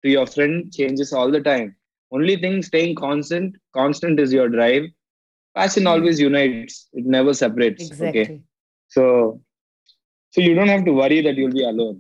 to 0.05 0.11
your 0.17 0.27
friend 0.35 0.73
changes 0.79 1.13
all 1.13 1.31
the 1.37 1.41
time 1.51 1.69
only 2.17 2.37
thing 2.43 2.57
staying 2.71 2.95
constant 3.05 3.57
constant 3.81 4.21
is 4.25 4.33
your 4.39 4.49
drive 4.57 4.85
passion 5.61 5.85
Hmm. 5.85 5.93
always 5.95 6.21
unites 6.29 6.77
it 7.01 7.07
never 7.17 7.35
separates 7.43 7.85
exactly 7.91 8.23
okay 8.23 8.41
so 8.97 9.05
so 10.35 10.41
you 10.47 10.55
don't 10.59 10.73
have 10.75 10.85
to 10.91 10.93
worry 11.01 11.21
that 11.27 11.37
you'll 11.41 11.59
be 11.61 11.65
alone 11.73 11.97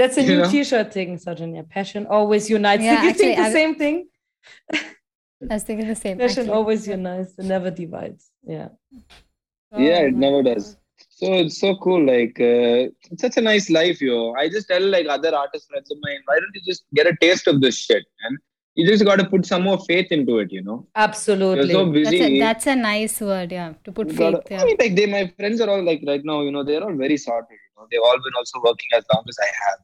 that's 0.00 0.16
a 0.18 0.22
You 0.28 0.30
new 0.30 0.40
know? 0.42 0.50
t-shirt 0.54 0.88
thing 0.96 1.10
Soujanya. 1.26 1.62
passion 1.76 2.06
always 2.18 2.48
unites 2.58 2.84
Yeah, 2.88 2.96
Did 2.96 3.04
you 3.08 3.10
actually, 3.10 3.24
think 3.24 3.36
the 3.36 3.42
I've- 3.48 3.58
same 3.60 3.74
thing 3.82 3.96
I 5.50 5.54
was 5.54 5.64
thinking 5.64 5.88
the 5.88 5.94
same. 5.96 6.18
Passion 6.18 6.42
actually. 6.42 6.56
always 6.56 6.86
unites, 6.86 7.32
it 7.38 7.46
never 7.54 7.70
divides. 7.70 8.30
Yeah. 8.54 8.68
yeah, 9.76 9.98
Oh 10.00 10.06
it 10.08 10.12
my 10.14 10.18
never 10.24 10.42
God. 10.42 10.54
does. 10.54 10.66
So 11.22 11.32
it's 11.34 11.58
so 11.60 11.76
cool. 11.76 12.04
Like 12.04 12.36
uh, 12.40 12.90
it's 13.12 13.22
such 13.26 13.36
a 13.36 13.40
nice 13.40 13.70
life, 13.70 14.00
yo. 14.00 14.32
I 14.32 14.48
just 14.48 14.66
tell 14.66 14.84
like 14.94 15.06
other 15.08 15.32
artist 15.32 15.68
friends 15.70 15.88
of 15.92 15.98
mine, 16.02 16.20
why 16.24 16.40
don't 16.40 16.52
you 16.52 16.62
just 16.70 16.84
get 16.94 17.06
a 17.06 17.14
taste 17.20 17.46
of 17.46 17.60
this 17.60 17.76
shit, 17.78 18.04
man? 18.22 18.38
You 18.74 18.88
just 18.88 19.04
got 19.04 19.20
to 19.20 19.26
put 19.26 19.46
some 19.46 19.62
more 19.62 19.78
faith 19.84 20.10
into 20.10 20.38
it, 20.38 20.50
you 20.50 20.62
know. 20.62 20.78
You're 20.96 21.04
Absolutely. 21.04 21.72
so 21.72 21.92
That's 21.92 22.12
a, 22.12 22.38
that's 22.40 22.66
a 22.66 22.74
nice 22.74 23.20
word, 23.20 23.52
yeah. 23.52 23.74
To 23.84 23.92
put 23.92 24.08
You 24.08 24.14
faith, 24.14 24.32
gotta- 24.32 24.42
yeah. 24.50 24.62
I 24.62 24.64
mean, 24.64 24.76
like 24.80 24.96
they, 24.96 25.06
my 25.06 25.32
friends 25.36 25.60
are 25.60 25.70
all 25.70 25.84
like 25.84 26.02
right 26.06 26.24
now, 26.24 26.40
you 26.40 26.50
know, 26.50 26.64
they're 26.64 26.82
all 26.82 26.96
very 26.96 27.16
sorted. 27.16 27.50
You 27.52 27.72
know, 27.76 27.86
they've 27.92 28.00
all 28.02 28.16
been 28.16 28.32
also 28.36 28.60
working 28.64 28.88
as 28.96 29.04
long 29.14 29.22
as 29.28 29.36
I 29.40 29.50
have, 29.64 29.78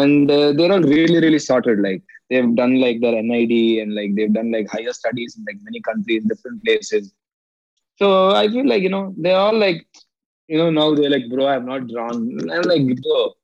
and 0.00 0.30
uh, 0.30 0.52
they're 0.52 0.72
all 0.72 0.82
really, 0.82 1.18
really 1.18 1.38
sorted. 1.38 1.78
Like 1.78 2.02
they've 2.28 2.54
done 2.56 2.78
like 2.78 3.00
their 3.00 3.22
NID 3.22 3.80
and 3.84 3.94
like 3.94 4.14
they've 4.16 4.34
done 4.34 4.52
like 4.52 4.68
higher 4.68 4.92
studies 4.92 5.36
in 5.38 5.44
like 5.48 5.56
many 5.62 5.80
countries, 5.80 6.24
different 6.24 6.62
places. 6.62 7.14
So 7.96 8.32
I 8.34 8.48
feel 8.48 8.68
like 8.68 8.82
you 8.82 8.90
know 8.90 9.14
they're 9.16 9.36
all 9.38 9.56
like, 9.56 9.86
you 10.48 10.58
know, 10.58 10.70
now 10.70 10.94
they're 10.94 11.10
like, 11.10 11.28
bro, 11.30 11.46
I'm 11.48 11.66
not 11.66 11.88
drawn. 11.88 12.16
I'm 12.52 12.62
like, 12.72 12.86
bro, 13.02 13.34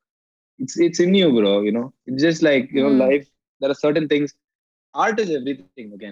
it's 0.59 0.79
it's 0.79 1.01
in 1.01 1.15
you, 1.15 1.31
bro. 1.33 1.63
You 1.63 1.73
know, 1.73 1.93
it's 2.07 2.23
just 2.23 2.43
like 2.43 2.71
you 2.73 2.83
know, 2.83 2.91
Mm. 2.91 2.99
life. 3.07 3.27
There 3.61 3.71
are 3.71 3.75
certain 3.87 4.09
things. 4.09 4.35
Art 4.95 5.21
is 5.21 5.31
everything 5.31 5.79
again. 5.79 6.05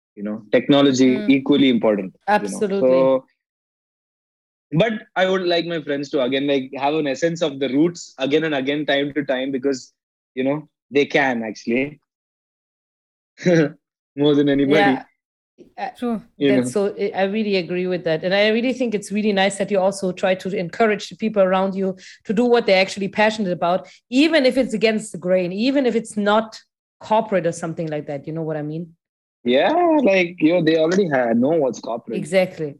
You 0.00 0.08
know, 0.08 0.26
technology 0.38 1.06
Mm. 1.06 1.26
equally 1.26 1.58
important 1.60 2.14
you 2.30 2.48
know. 2.48 2.64
Absolutely. 2.64 2.78
So, 2.78 3.24
but 4.72 4.92
I 5.16 5.28
would 5.28 5.42
like 5.46 5.66
my 5.66 5.80
friends 5.82 6.08
to 6.10 6.22
again 6.22 6.46
like 6.46 6.70
have 6.76 6.94
an 6.94 7.06
essence 7.06 7.42
of 7.42 7.58
the 7.60 7.68
roots 7.68 8.14
again 8.18 8.44
and 8.44 8.54
again, 8.54 8.86
time 8.86 9.12
to 9.14 9.24
time, 9.24 9.50
because 9.52 9.92
you 10.34 10.44
know 10.44 10.68
they 10.90 11.06
can 11.06 11.42
actually 11.42 12.00
more 14.16 14.34
than 14.34 14.48
anybody. 14.48 14.96
Yeah. 14.96 15.04
True. 15.98 16.22
You 16.36 16.48
know. 16.48 16.56
That's 16.60 16.72
so 16.72 16.94
I 16.98 17.12
I 17.14 17.22
really 17.24 17.56
agree 17.56 17.86
with 17.86 18.04
that. 18.04 18.24
And 18.24 18.34
I 18.34 18.48
really 18.48 18.72
think 18.72 18.94
it's 18.94 19.10
really 19.10 19.32
nice 19.32 19.56
that 19.58 19.70
you 19.70 19.78
also 19.78 20.12
try 20.12 20.34
to 20.34 20.48
encourage 20.56 21.08
the 21.08 21.16
people 21.16 21.42
around 21.42 21.74
you 21.74 21.96
to 22.24 22.32
do 22.34 22.44
what 22.44 22.66
they're 22.66 22.80
actually 22.80 23.08
passionate 23.08 23.52
about, 23.52 23.88
even 24.10 24.44
if 24.44 24.56
it's 24.56 24.74
against 24.74 25.12
the 25.12 25.18
grain, 25.18 25.52
even 25.52 25.86
if 25.86 25.94
it's 25.94 26.16
not 26.16 26.60
corporate 27.00 27.46
or 27.46 27.52
something 27.52 27.88
like 27.88 28.06
that. 28.06 28.26
You 28.26 28.32
know 28.34 28.42
what 28.42 28.56
I 28.56 28.62
mean? 28.62 28.96
Yeah, 29.44 29.72
like 30.02 30.36
you 30.40 30.52
know, 30.54 30.62
they 30.62 30.76
already 30.76 31.08
have, 31.08 31.36
know 31.36 31.50
what's 31.62 31.80
corporate. 31.80 32.18
Exactly. 32.18 32.76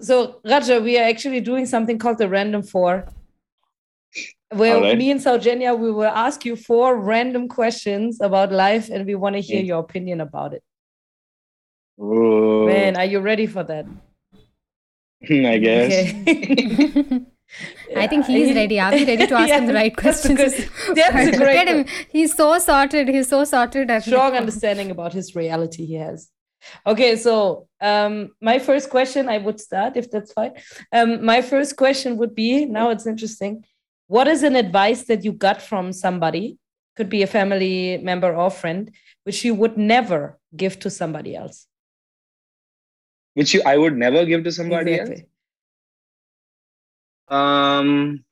So, 0.00 0.40
Raja, 0.44 0.80
we 0.80 0.98
are 0.98 1.04
actually 1.04 1.40
doing 1.40 1.66
something 1.66 1.98
called 1.98 2.18
the 2.18 2.28
Random 2.28 2.62
Four, 2.62 3.06
where 4.50 4.76
Alright. 4.76 4.98
me 4.98 5.10
and 5.10 5.20
Soujanya, 5.20 5.78
we 5.78 5.92
will 5.92 6.04
ask 6.26 6.44
you 6.44 6.56
four 6.56 6.96
random 6.98 7.48
questions 7.48 8.20
about 8.20 8.50
life 8.50 8.90
and 8.90 9.06
we 9.06 9.14
want 9.14 9.34
to 9.36 9.40
hear 9.40 9.62
Mm. 9.62 9.66
your 9.66 9.78
opinion 9.80 10.20
about 10.20 10.52
it. 10.54 10.62
Oh, 11.98 12.66
Man, 12.66 12.96
are 12.96 13.04
you 13.04 13.20
ready 13.20 13.46
for 13.46 13.62
that? 13.64 13.86
I 15.30 15.58
guess. 15.58 15.92
Okay. 15.92 17.20
I 17.96 18.06
think 18.08 18.26
Yeah, 18.28 18.36
he's 18.36 18.54
ready. 18.56 18.80
Are 18.80 18.90
we 18.92 19.04
ready 19.04 19.26
to 19.28 19.34
ask 19.42 19.50
him 19.52 19.66
the 19.66 19.72
Yeah, 19.72 19.78
right 19.78 19.96
that's 19.96 20.26
questions? 20.26 20.38
good- 20.38 20.96
that's 20.96 21.26
Look 21.26 21.36
great 21.36 21.68
at 21.68 21.68
him. 21.68 21.86
He's 22.10 22.34
so 22.36 22.58
sorted. 22.58 23.08
He's 23.08 23.28
so 23.28 23.44
sorted. 23.44 23.90
at 23.90 24.02
strong 24.02 24.34
understanding 24.34 24.90
about 24.90 25.12
his 25.12 25.36
reality 25.36 25.86
he 25.86 25.94
has. 25.94 26.30
Okay, 26.86 27.14
so 27.16 27.68
um, 27.80 28.30
my 28.40 28.58
first 28.58 28.90
question, 28.90 29.28
I 29.28 29.38
would 29.38 29.60
start 29.60 29.96
if 29.96 30.10
that's 30.10 30.32
fine. 30.32 30.52
Um, 30.92 31.24
my 31.24 31.42
first 31.42 31.76
question 31.76 32.16
would 32.16 32.34
be 32.34 32.64
now 32.64 32.88
it's 32.90 33.06
interesting. 33.06 33.64
What 34.08 34.26
is 34.28 34.42
an 34.42 34.56
advice 34.56 35.02
that 35.04 35.24
you 35.24 35.32
got 35.32 35.62
from 35.62 35.92
somebody, 35.92 36.58
could 36.96 37.08
be 37.08 37.22
a 37.22 37.26
family 37.26 37.98
member 38.02 38.34
or 38.34 38.50
friend, 38.50 38.90
which 39.24 39.44
you 39.44 39.54
would 39.54 39.76
never 39.76 40.38
give 40.56 40.78
to 40.80 40.90
somebody 40.90 41.36
else? 41.36 41.66
Which 43.34 43.54
you, 43.54 43.62
I 43.66 43.76
would 43.76 43.96
never 43.96 44.24
give 44.24 44.44
to 44.44 44.52
somebody 44.52 45.00
else. 45.00 45.20
Um, 47.28 48.24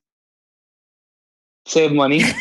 save 1.65 1.91
money. 1.91 2.21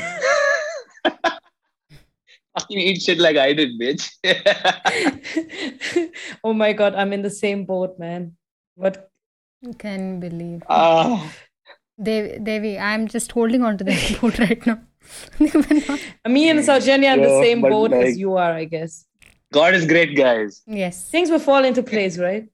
Fucking 2.58 2.78
eat 2.78 3.00
shit 3.02 3.18
like 3.18 3.36
I 3.36 3.52
did, 3.54 3.80
bitch. 3.80 4.10
oh 6.44 6.52
my 6.52 6.72
God, 6.74 6.94
I'm 6.94 7.12
in 7.12 7.22
the 7.22 7.30
same 7.30 7.64
boat, 7.64 7.98
man. 7.98 8.36
What? 8.74 9.08
Can 9.78 10.20
believe. 10.20 10.62
Ah, 10.68 11.32
Devi, 12.02 12.38
Devi, 12.40 12.78
I'm 12.78 13.08
just 13.08 13.32
holding 13.32 13.62
on 13.62 13.78
to 13.78 13.84
the 13.84 14.18
boat 14.20 14.38
right 14.38 14.66
now. 14.66 14.80
They 15.38 15.50
were 15.54 15.80
not- 15.88 16.00
Me 16.28 16.50
and 16.50 16.60
Soujanya 16.60 17.12
are 17.12 17.14
in 17.14 17.22
the 17.22 17.40
same 17.42 17.60
but 17.62 17.70
boat 17.70 17.92
as 17.92 18.18
you 18.18 18.36
are, 18.36 18.52
I 18.52 18.64
guess. 18.66 19.06
God 19.52 19.74
is 19.74 19.86
great, 19.86 20.14
guys. 20.16 20.62
yes. 20.66 21.08
Things 21.10 21.30
will 21.30 21.38
fall 21.38 21.64
into 21.64 21.82
place, 21.82 22.18
right? 22.18 22.48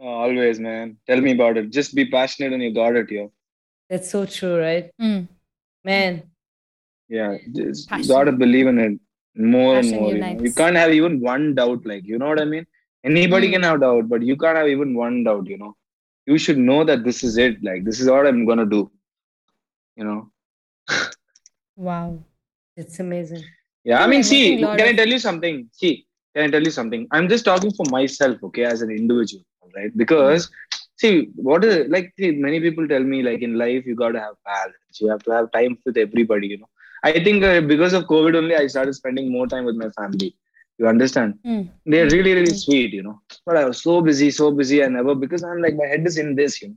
Oh, 0.00 0.06
always, 0.08 0.58
man. 0.58 0.96
Tell 1.06 1.20
me 1.20 1.32
about 1.32 1.56
it. 1.56 1.70
Just 1.70 1.94
be 1.94 2.10
passionate 2.10 2.52
and 2.52 2.62
you 2.62 2.74
got 2.74 2.96
it, 2.96 3.10
yo. 3.10 3.32
That's 3.88 4.10
so 4.10 4.26
true, 4.26 4.58
right? 4.60 4.90
Mm. 5.00 5.28
Man, 5.84 6.22
Yeah, 7.08 7.36
just 7.52 7.88
Passion. 7.88 8.08
gotta 8.08 8.32
believe 8.32 8.66
in 8.66 8.78
it 8.78 8.98
more 9.36 9.74
Passion 9.74 9.94
and 9.94 10.00
more. 10.02 10.14
You, 10.14 10.20
know? 10.20 10.42
you 10.42 10.52
can't 10.52 10.76
have 10.76 10.92
even 10.92 11.20
one 11.20 11.54
doubt, 11.54 11.84
like 11.84 12.04
you 12.04 12.18
know 12.18 12.28
what 12.28 12.40
I 12.40 12.44
mean. 12.46 12.66
Anybody 13.04 13.48
Mm. 13.48 13.52
can 13.52 13.62
have 13.64 13.80
doubt, 13.80 14.08
but 14.08 14.22
you 14.22 14.36
can't 14.36 14.56
have 14.56 14.68
even 14.68 14.94
one 14.94 15.22
doubt. 15.24 15.46
You 15.46 15.58
know, 15.58 15.76
you 16.26 16.38
should 16.38 16.58
know 16.58 16.82
that 16.84 17.04
this 17.04 17.22
is 17.22 17.36
it. 17.36 17.62
Like 17.62 17.84
this 17.84 18.00
is 18.00 18.08
what 18.08 18.26
I'm 18.26 18.46
gonna 18.46 18.66
do. 18.66 18.90
You 19.96 20.04
know. 20.04 20.30
Wow. 21.76 22.18
it's 22.76 22.98
amazing. 23.00 23.44
Yeah, 23.84 23.98
I 23.98 24.00
Yeah, 24.02 24.06
mean, 24.06 24.20
making 24.20 24.24
see, 24.24 24.58
lot 24.64 24.78
can 24.78 24.88
I 24.88 24.92
tell 24.96 25.08
you 25.08 25.18
something? 25.18 25.68
See, 25.72 26.06
can 26.34 26.44
I 26.46 26.50
tell 26.50 26.62
you 26.62 26.70
something? 26.70 27.06
I'm 27.10 27.28
just 27.28 27.44
talking 27.44 27.72
for 27.72 27.84
myself, 27.90 28.42
okay, 28.44 28.64
as 28.64 28.82
an 28.82 28.90
individual, 28.90 29.44
right? 29.76 29.96
Because 29.96 30.50
see, 30.96 31.30
what 31.36 31.64
is 31.64 31.88
like? 31.88 32.12
See, 32.18 32.32
many 32.32 32.60
people 32.60 32.88
tell 32.88 33.02
me 33.02 33.22
like 33.22 33.42
in 33.42 33.58
life 33.58 33.84
you 33.86 33.94
gotta 33.96 34.20
have 34.20 34.36
balance. 34.44 35.00
You 35.00 35.08
have 35.10 35.22
to 35.24 35.32
have 35.32 35.52
time 35.52 35.78
with 35.84 35.96
everybody. 35.96 36.48
You 36.48 36.58
know, 36.58 36.70
I 37.04 37.12
think 37.20 37.42
uh, 37.44 37.60
because 37.60 37.92
of 37.92 38.04
COVID 38.04 38.30
only, 38.34 38.50
I 38.50 38.62
started 38.66 38.90
spending 38.94 39.30
more 39.30 39.46
time 39.46 39.64
with 39.64 39.76
my 39.76 39.88
family. 39.90 40.34
You 40.78 40.86
understand? 40.88 41.38
Mm. 41.46 41.68
They're 41.86 42.08
really, 42.10 42.32
really 42.34 42.52
Mm. 42.52 42.64
sweet, 42.64 42.92
you 42.92 43.02
know. 43.02 43.20
But 43.46 43.56
I 43.56 43.64
was 43.64 43.82
so 43.82 44.00
busy, 44.00 44.30
so 44.30 44.50
busy, 44.50 44.82
I 44.84 44.88
never 44.88 45.14
because 45.14 45.42
I'm 45.44 45.60
like 45.62 45.76
my 45.76 45.86
head 45.86 46.06
is 46.06 46.18
in 46.18 46.34
this, 46.36 46.60
you 46.62 46.68
know. 46.68 46.76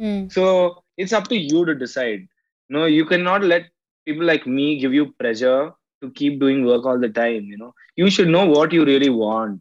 Mm. 0.00 0.32
So 0.32 0.82
it's 0.96 1.12
up 1.12 1.28
to 1.28 1.36
you 1.36 1.64
to 1.66 1.74
decide. 1.74 2.26
No, 2.68 2.84
you 2.86 3.04
cannot 3.04 3.42
let 3.42 3.64
people 4.06 4.24
like 4.24 4.46
me 4.46 4.78
give 4.78 4.92
you 4.94 5.12
pressure 5.18 5.72
to 6.02 6.10
keep 6.12 6.40
doing 6.40 6.64
work 6.64 6.84
all 6.86 6.98
the 6.98 7.08
time. 7.08 7.44
You 7.44 7.58
know, 7.58 7.74
you 7.96 8.10
should 8.10 8.28
know 8.28 8.46
what 8.46 8.72
you 8.72 8.84
really 8.84 9.10
want. 9.10 9.60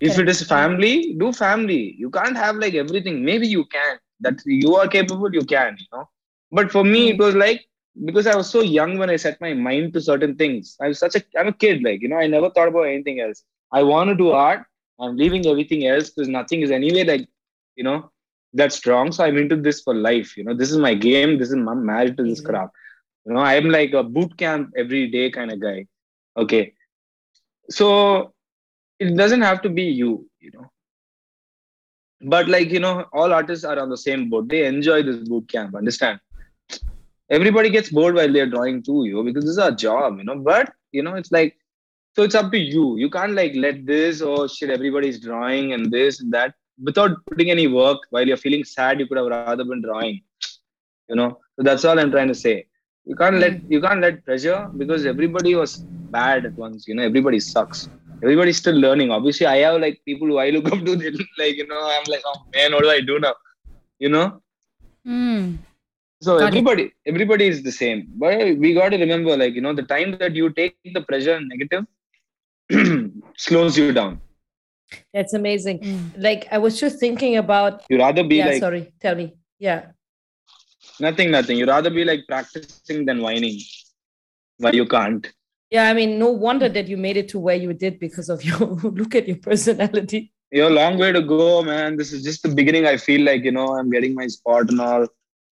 If 0.00 0.18
it 0.18 0.28
is 0.28 0.42
family, 0.42 1.14
do 1.18 1.32
family. 1.32 1.94
You 1.98 2.10
can't 2.10 2.36
have 2.36 2.56
like 2.56 2.74
everything. 2.74 3.24
Maybe 3.24 3.46
you 3.46 3.64
can. 3.66 3.96
That 4.20 4.40
you 4.46 4.74
are 4.76 4.88
capable, 4.88 5.32
you 5.32 5.44
can. 5.44 5.76
You 5.78 5.86
know. 5.92 6.08
But 6.50 6.70
for 6.70 6.84
me, 6.84 7.10
it 7.10 7.18
was 7.18 7.34
like 7.34 7.66
because 8.04 8.26
I 8.26 8.36
was 8.36 8.48
so 8.50 8.60
young 8.62 8.98
when 8.98 9.10
I 9.10 9.16
set 9.16 9.40
my 9.40 9.52
mind 9.54 9.92
to 9.94 10.00
certain 10.00 10.36
things. 10.36 10.76
I 10.80 10.88
was 10.88 10.98
such 10.98 11.16
a 11.16 11.22
I'm 11.38 11.48
a 11.48 11.52
kid. 11.52 11.82
Like 11.82 12.00
you 12.02 12.08
know, 12.08 12.16
I 12.18 12.26
never 12.26 12.50
thought 12.50 12.68
about 12.68 12.82
anything 12.82 13.20
else. 13.20 13.44
I 13.72 13.82
want 13.82 14.08
to 14.10 14.14
do 14.16 14.30
art. 14.30 14.64
I'm 15.00 15.16
leaving 15.16 15.46
everything 15.46 15.86
else 15.86 16.10
because 16.10 16.28
nothing 16.28 16.62
is 16.62 16.70
anyway 16.70 17.04
like 17.04 17.28
you 17.76 17.84
know 17.84 18.10
that 18.54 18.72
strong. 18.72 19.12
So 19.12 19.24
I'm 19.24 19.36
into 19.38 19.56
this 19.56 19.80
for 19.82 19.94
life. 19.94 20.36
You 20.36 20.44
know, 20.44 20.54
this 20.54 20.70
is 20.70 20.78
my 20.78 20.94
game. 20.94 21.38
This 21.38 21.48
is 21.50 21.56
my 21.56 21.74
marriage 21.74 22.16
to 22.16 22.24
this 22.24 22.40
Mhm. 22.40 22.46
craft. 22.46 22.72
You 23.26 23.34
know, 23.34 23.40
I'm 23.40 23.68
like 23.70 23.92
a 23.92 24.02
boot 24.02 24.36
camp 24.36 24.70
every 24.76 25.08
day 25.10 25.30
kind 25.30 25.52
of 25.52 25.60
guy. 25.60 25.86
Okay. 26.36 26.74
So 27.70 28.34
it 28.98 29.16
doesn't 29.16 29.42
have 29.42 29.62
to 29.62 29.68
be 29.68 29.82
you, 29.82 30.28
you 30.40 30.50
know. 30.54 30.70
But 32.22 32.48
like, 32.48 32.70
you 32.70 32.80
know, 32.80 33.04
all 33.12 33.32
artists 33.32 33.64
are 33.64 33.78
on 33.78 33.90
the 33.90 33.96
same 33.96 34.30
boat. 34.30 34.48
They 34.48 34.66
enjoy 34.66 35.02
this 35.02 35.28
boot 35.28 35.48
camp, 35.48 35.74
understand? 35.74 36.18
Everybody 37.28 37.70
gets 37.70 37.90
bored 37.90 38.14
while 38.14 38.32
they're 38.32 38.48
drawing 38.48 38.82
too, 38.82 39.04
you 39.04 39.14
know, 39.14 39.22
because 39.22 39.44
this 39.44 39.52
is 39.52 39.58
our 39.58 39.72
job, 39.72 40.18
you 40.18 40.24
know. 40.24 40.38
But 40.38 40.72
you 40.92 41.02
know, 41.02 41.14
it's 41.16 41.32
like 41.32 41.56
so 42.14 42.22
it's 42.22 42.34
up 42.34 42.50
to 42.52 42.58
you. 42.58 42.96
You 42.96 43.10
can't 43.10 43.32
like 43.32 43.52
let 43.54 43.84
this, 43.84 44.22
oh 44.22 44.46
shit, 44.46 44.70
everybody's 44.70 45.20
drawing 45.20 45.74
and 45.74 45.90
this 45.90 46.20
and 46.20 46.32
that 46.32 46.54
without 46.82 47.18
putting 47.26 47.50
any 47.50 47.66
work 47.66 47.98
while 48.10 48.26
you're 48.26 48.36
feeling 48.36 48.64
sad, 48.64 49.00
you 49.00 49.06
could 49.06 49.18
have 49.18 49.26
rather 49.26 49.64
been 49.64 49.82
drawing. 49.82 50.22
You 51.08 51.16
know, 51.16 51.40
so 51.56 51.62
that's 51.62 51.84
all 51.84 51.98
I'm 51.98 52.10
trying 52.10 52.28
to 52.28 52.34
say. 52.34 52.66
You 53.04 53.16
can't 53.16 53.36
let 53.36 53.70
you 53.70 53.80
can't 53.80 54.00
let 54.00 54.24
pressure 54.24 54.70
because 54.76 55.04
everybody 55.04 55.54
was 55.54 55.76
bad 55.76 56.46
at 56.46 56.54
once. 56.54 56.88
You 56.88 56.94
know, 56.94 57.02
everybody 57.02 57.38
sucks. 57.38 57.88
Everybody's 58.22 58.56
still 58.56 58.74
learning. 58.74 59.10
Obviously, 59.10 59.46
I 59.46 59.56
have 59.58 59.80
like 59.80 60.00
people 60.04 60.26
who 60.28 60.38
I 60.38 60.50
look 60.50 60.70
up 60.72 60.84
to. 60.84 60.96
They 60.96 61.10
like 61.38 61.56
you 61.56 61.66
know, 61.66 61.82
I'm 61.84 62.04
like, 62.08 62.22
oh 62.24 62.42
man, 62.54 62.72
what 62.72 62.82
do 62.82 62.90
I 62.90 63.00
do 63.00 63.18
now? 63.18 63.34
You 63.98 64.08
know. 64.08 64.42
Mm. 65.06 65.58
So 66.22 66.38
Got 66.38 66.44
it. 66.44 66.48
everybody, 66.48 66.92
everybody 67.06 67.46
is 67.46 67.62
the 67.62 67.72
same. 67.72 68.06
But 68.16 68.56
we 68.56 68.72
got 68.74 68.88
to 68.90 68.96
remember, 68.96 69.36
like 69.36 69.54
you 69.54 69.60
know, 69.60 69.74
the 69.74 69.82
time 69.82 70.16
that 70.18 70.34
you 70.34 70.50
take 70.50 70.76
the 70.94 71.02
pressure 71.02 71.34
and 71.34 71.48
negative 71.48 71.84
slows 73.36 73.76
you 73.76 73.92
down. 73.92 74.20
That's 75.12 75.34
amazing. 75.34 75.80
Mm. 75.80 76.10
Like 76.16 76.46
I 76.50 76.58
was 76.58 76.80
just 76.80 76.98
thinking 76.98 77.36
about 77.36 77.82
You 77.90 77.98
rather 77.98 78.24
be 78.24 78.36
yeah, 78.36 78.46
like 78.46 78.60
sorry, 78.60 78.92
tell 79.00 79.14
me. 79.14 79.34
Yeah. 79.58 79.86
nothing, 81.00 81.30
nothing. 81.30 81.58
You 81.58 81.66
rather 81.66 81.90
be 81.90 82.04
like 82.04 82.20
practicing 82.26 83.04
than 83.04 83.20
whining. 83.20 83.58
Why 84.58 84.70
you 84.72 84.86
can't? 84.86 85.26
Yeah, 85.70 85.88
I 85.88 85.94
mean, 85.94 86.18
no 86.18 86.30
wonder 86.30 86.68
that 86.68 86.86
you 86.86 86.96
made 86.96 87.16
it 87.16 87.28
to 87.30 87.38
where 87.38 87.56
you 87.56 87.72
did 87.72 87.98
because 87.98 88.28
of 88.28 88.44
your 88.44 88.58
look 89.00 89.14
at 89.14 89.26
your 89.26 89.38
personality. 89.38 90.32
You're 90.52 90.68
a 90.68 90.74
long 90.74 90.96
way 90.98 91.12
to 91.12 91.22
go, 91.22 91.62
man. 91.62 91.96
This 91.96 92.12
is 92.12 92.22
just 92.22 92.42
the 92.42 92.48
beginning. 92.48 92.86
I 92.86 92.96
feel 92.96 93.22
like, 93.22 93.42
you 93.42 93.50
know, 93.50 93.76
I'm 93.76 93.90
getting 93.90 94.14
my 94.14 94.28
spot 94.28 94.70
and 94.70 94.80
all. 94.80 95.06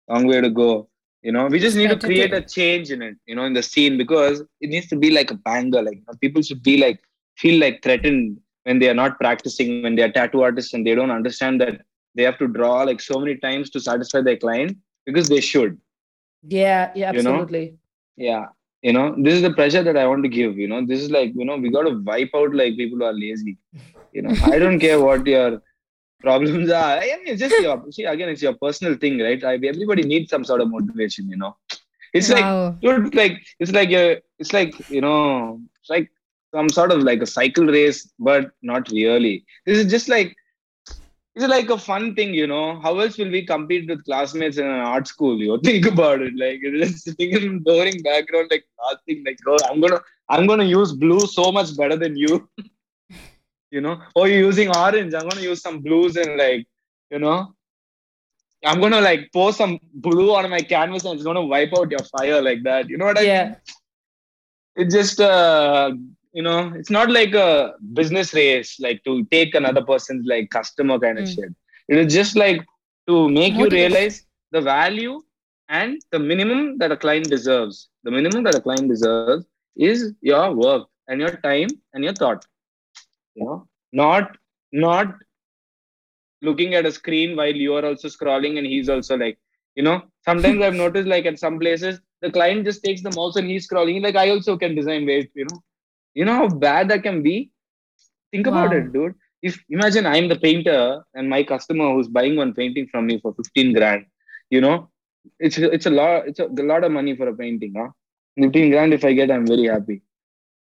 Long 0.09 0.27
way 0.27 0.41
to 0.41 0.51
go. 0.51 0.89
You 1.23 1.33
know, 1.33 1.47
we 1.47 1.61
just 1.61 1.77
need 1.77 1.91
to 1.91 1.99
create 1.99 2.33
a 2.33 2.41
change 2.41 2.91
in 2.91 3.03
it, 3.03 3.17
you 3.27 3.37
know, 3.37 3.45
in 3.45 3.53
the 3.53 3.63
scene 3.63 3.97
because 3.99 4.43
it 4.61 4.71
needs 4.71 4.89
to 4.89 4.97
be 4.97 5.11
like 5.11 5.31
a 5.31 5.35
banger. 5.35 5.83
Like, 5.83 5.97
you 5.97 6.05
know, 6.09 6.15
people 6.21 6.43
should 6.43 6.63
be 6.63 6.79
like, 6.79 6.99
feel 7.37 7.61
like 7.61 7.83
threatened 7.83 8.41
when 8.65 8.79
they 8.79 8.89
are 8.89 8.95
not 8.95 9.19
practicing, 9.21 9.83
when 9.83 9.95
they 9.95 10.03
are 10.03 10.11
tattoo 10.11 10.43
artists 10.43 10.73
and 10.73 10.85
they 10.87 10.95
don't 10.95 11.11
understand 11.11 11.61
that 11.61 11.83
they 12.15 12.23
have 12.23 12.39
to 12.39 12.49
draw 12.49 12.83
like 12.83 13.01
so 13.01 13.21
many 13.21 13.37
times 13.37 13.71
to 13.71 13.81
satisfy 13.81 14.23
their 14.23 14.37
client 14.37 14.77
because 15.07 15.29
they 15.29 15.41
should. 15.41 15.79
Yeah, 16.43 16.91
yeah, 16.95 17.11
absolutely. 17.11 17.79
You 18.17 18.27
know? 18.27 18.31
Yeah. 18.33 18.47
You 18.83 18.95
know, 18.95 19.15
this 19.19 19.35
is 19.35 19.43
the 19.43 19.53
pressure 19.53 19.83
that 19.83 19.97
I 19.97 20.07
want 20.07 20.23
to 20.23 20.29
give. 20.29 20.57
You 20.57 20.69
know, 20.69 20.85
this 20.87 21.01
is 21.03 21.11
like, 21.11 21.33
you 21.35 21.45
know, 21.45 21.57
we 21.57 21.71
got 21.71 21.83
to 21.83 22.03
wipe 22.03 22.31
out 22.35 22.55
like 22.55 22.77
people 22.77 22.99
who 22.99 23.05
are 23.05 23.13
lazy. 23.13 23.59
You 24.13 24.23
know, 24.23 24.35
I 24.45 24.59
don't 24.59 24.81
care 24.81 25.01
what 25.01 25.27
your 25.27 25.63
problems 26.21 26.71
are. 26.71 26.99
I 26.99 27.01
mean, 27.01 27.27
it's 27.27 27.41
just 27.41 27.61
your, 27.61 27.85
see, 27.91 28.05
again, 28.05 28.31
it's 28.31 28.43
your 28.43 28.55
personal 28.55 28.97
thing, 28.97 29.21
right? 29.21 29.43
I, 29.45 29.55
everybody 29.55 30.03
needs 30.03 30.31
some 30.31 30.45
sort 30.45 30.63
of 30.63 30.71
motivation, 30.71 31.29
you 31.29 31.37
know. 31.37 31.57
It's 32.15 32.31
wow. 32.31 32.69
like, 32.69 32.81
dude, 32.81 33.15
like, 33.15 33.41
it's 33.59 33.73
like, 33.73 33.91
a, 33.91 34.23
it's 34.39 34.53
like, 34.53 34.89
you 34.89 35.03
know, 35.03 35.61
it's 35.81 35.91
like 35.91 36.11
some 36.53 36.69
sort 36.69 36.91
of 36.91 37.03
like 37.03 37.23
a 37.23 37.27
cycle 37.27 37.67
race, 37.67 38.11
but 38.19 38.51
not 38.63 38.91
really. 38.91 39.45
This 39.67 39.79
is 39.79 39.91
just 39.91 40.09
like 40.09 40.35
it's 41.35 41.47
like 41.47 41.71
a 41.71 41.79
fun 41.79 42.15
thing, 42.15 42.35
you 42.35 42.47
know. 42.47 42.81
How 42.81 42.99
else 42.99 43.17
will 43.17 43.31
we 43.31 43.47
compete 43.47 43.89
with 43.89 44.05
classmates 44.05 44.59
in 44.59 44.67
an 44.67 44.81
art 44.81 45.07
school? 45.07 45.39
You 45.39 45.61
think 45.65 45.87
about 45.87 46.23
it, 46.23 46.35
like 46.37 46.61
it's 46.63 47.05
sitting 47.05 47.31
in 47.31 47.59
boring 47.69 48.03
background, 48.03 48.49
like 48.51 48.65
nothing. 48.91 49.25
Like, 49.25 49.39
oh, 49.47 49.59
I'm 49.71 49.81
gonna, 49.81 50.01
I'm 50.29 50.47
gonna 50.47 50.65
use 50.65 50.93
blue 50.93 51.21
so 51.21 51.53
much 51.53 51.77
better 51.77 51.97
than 51.97 52.17
you. 52.17 52.49
you 53.71 53.81
know, 53.81 53.93
or 54.15 54.23
oh, 54.23 54.25
you're 54.25 54.39
using 54.39 54.75
orange. 54.77 55.15
I'm 55.15 55.29
gonna 55.29 55.41
use 55.41 55.63
some 55.63 55.81
blues 55.81 56.17
and 56.17 56.37
like, 56.37 56.67
you 57.11 57.21
know, 57.21 57.55
I'm 58.65 58.81
gonna 58.81 59.01
like 59.01 59.31
pour 59.33 59.53
some 59.53 59.79
blue 59.95 60.35
on 60.35 60.51
my 60.51 60.61
canvas 60.61 61.05
and 61.05 61.15
it's 61.15 61.23
gonna 61.23 61.45
wipe 61.45 61.73
out 61.77 61.91
your 61.91 62.05
fire 62.19 62.43
like 62.43 62.63
that. 62.65 62.89
You 62.89 62.99
know 62.99 63.07
what 63.07 63.19
I 63.19 63.23
yeah. 63.23 63.45
mean? 63.45 63.57
It's 64.77 64.95
just 64.95 65.21
uh 65.21 65.93
you 66.33 66.43
know 66.43 66.73
it's 66.75 66.91
not 66.91 67.11
like 67.11 67.35
a 67.35 67.75
business 67.93 68.33
race 68.35 68.79
like 68.81 69.03
to 69.05 69.25
take 69.31 69.55
another 69.55 69.83
person's 69.83 70.27
like 70.27 70.51
customer 70.51 70.99
kind 70.99 71.19
of 71.19 71.25
mm. 71.25 71.35
shit. 71.35 71.55
It 71.89 71.99
is 71.99 72.15
just 72.15 72.37
like 72.37 72.65
to 73.09 73.29
make 73.29 73.55
you 73.55 73.69
realize 73.69 74.27
the 74.53 74.61
value 74.61 75.21
and 75.69 76.01
the 76.13 76.19
minimum 76.19 76.79
that 76.79 76.93
a 76.93 76.97
client 76.97 77.29
deserves. 77.29 77.89
The 78.05 78.11
minimum 78.11 78.45
that 78.45 78.55
a 78.55 78.61
client 78.61 78.89
deserves 78.89 79.45
is 79.77 80.13
your 80.21 80.55
work 80.55 80.87
and 81.09 81.21
your 81.21 81.37
time 81.49 81.69
and 81.95 82.05
your 82.05 82.15
thought. 82.15 82.45
You 83.35 83.45
know 83.45 83.67
not 83.93 84.37
not 84.73 85.17
looking 86.43 86.75
at 86.75 86.87
a 86.87 86.93
screen 86.93 87.37
while 87.37 87.55
you 87.55 87.75
are 87.75 87.85
also 87.85 88.09
scrolling 88.09 88.59
and 88.59 88.67
he's 88.67 88.89
also 88.89 89.17
like 89.17 89.39
you 89.75 89.83
know 89.83 90.03
sometimes 90.25 90.63
i've 90.63 90.75
noticed 90.85 91.09
like 91.09 91.27
at 91.27 91.39
some 91.39 91.59
places 91.59 92.01
the 92.23 92.31
client 92.31 92.65
just 92.65 92.83
takes 92.85 93.03
the 93.03 93.11
mouse 93.17 93.37
and 93.37 93.49
he's 93.49 93.69
scrolling. 93.69 94.03
Like 94.03 94.17
i 94.17 94.31
also 94.31 94.57
can 94.57 94.75
design 94.75 95.07
ways 95.07 95.27
you 95.35 95.47
know 95.51 95.63
you 96.15 96.25
know 96.25 96.35
how 96.35 96.49
bad 96.49 96.89
that 96.91 97.03
can 97.03 97.23
be? 97.23 97.51
Think 98.33 98.47
wow. 98.47 98.53
about 98.53 98.77
it, 98.77 98.93
dude. 98.93 99.15
If 99.43 99.59
imagine 99.71 100.07
I'm 100.07 100.29
the 100.29 100.39
painter 100.39 101.03
and 101.15 101.29
my 101.29 101.43
customer 101.43 101.93
who's 101.93 102.09
buying 102.09 102.37
one 102.37 102.53
painting 102.53 102.89
from 102.91 103.07
me 103.07 103.21
for 103.21 103.35
15 103.35 103.73
grand, 103.73 104.05
you 104.51 104.61
know, 104.61 104.91
it's 105.39 105.59
it's 105.59 105.87
a 105.87 105.91
lot 105.91 106.29
it's 106.29 106.41
a, 106.41 106.47
a 106.47 106.67
lot 106.73 106.85
of 106.85 106.93
money 106.93 107.17
for 107.17 107.29
a 107.29 107.35
painting, 107.35 107.75
huh? 107.77 107.89
15 108.39 108.71
grand 108.71 108.95
if 108.95 109.05
I 109.05 109.13
get, 109.13 109.31
I'm 109.31 109.47
very 109.47 109.67
happy. 109.67 110.03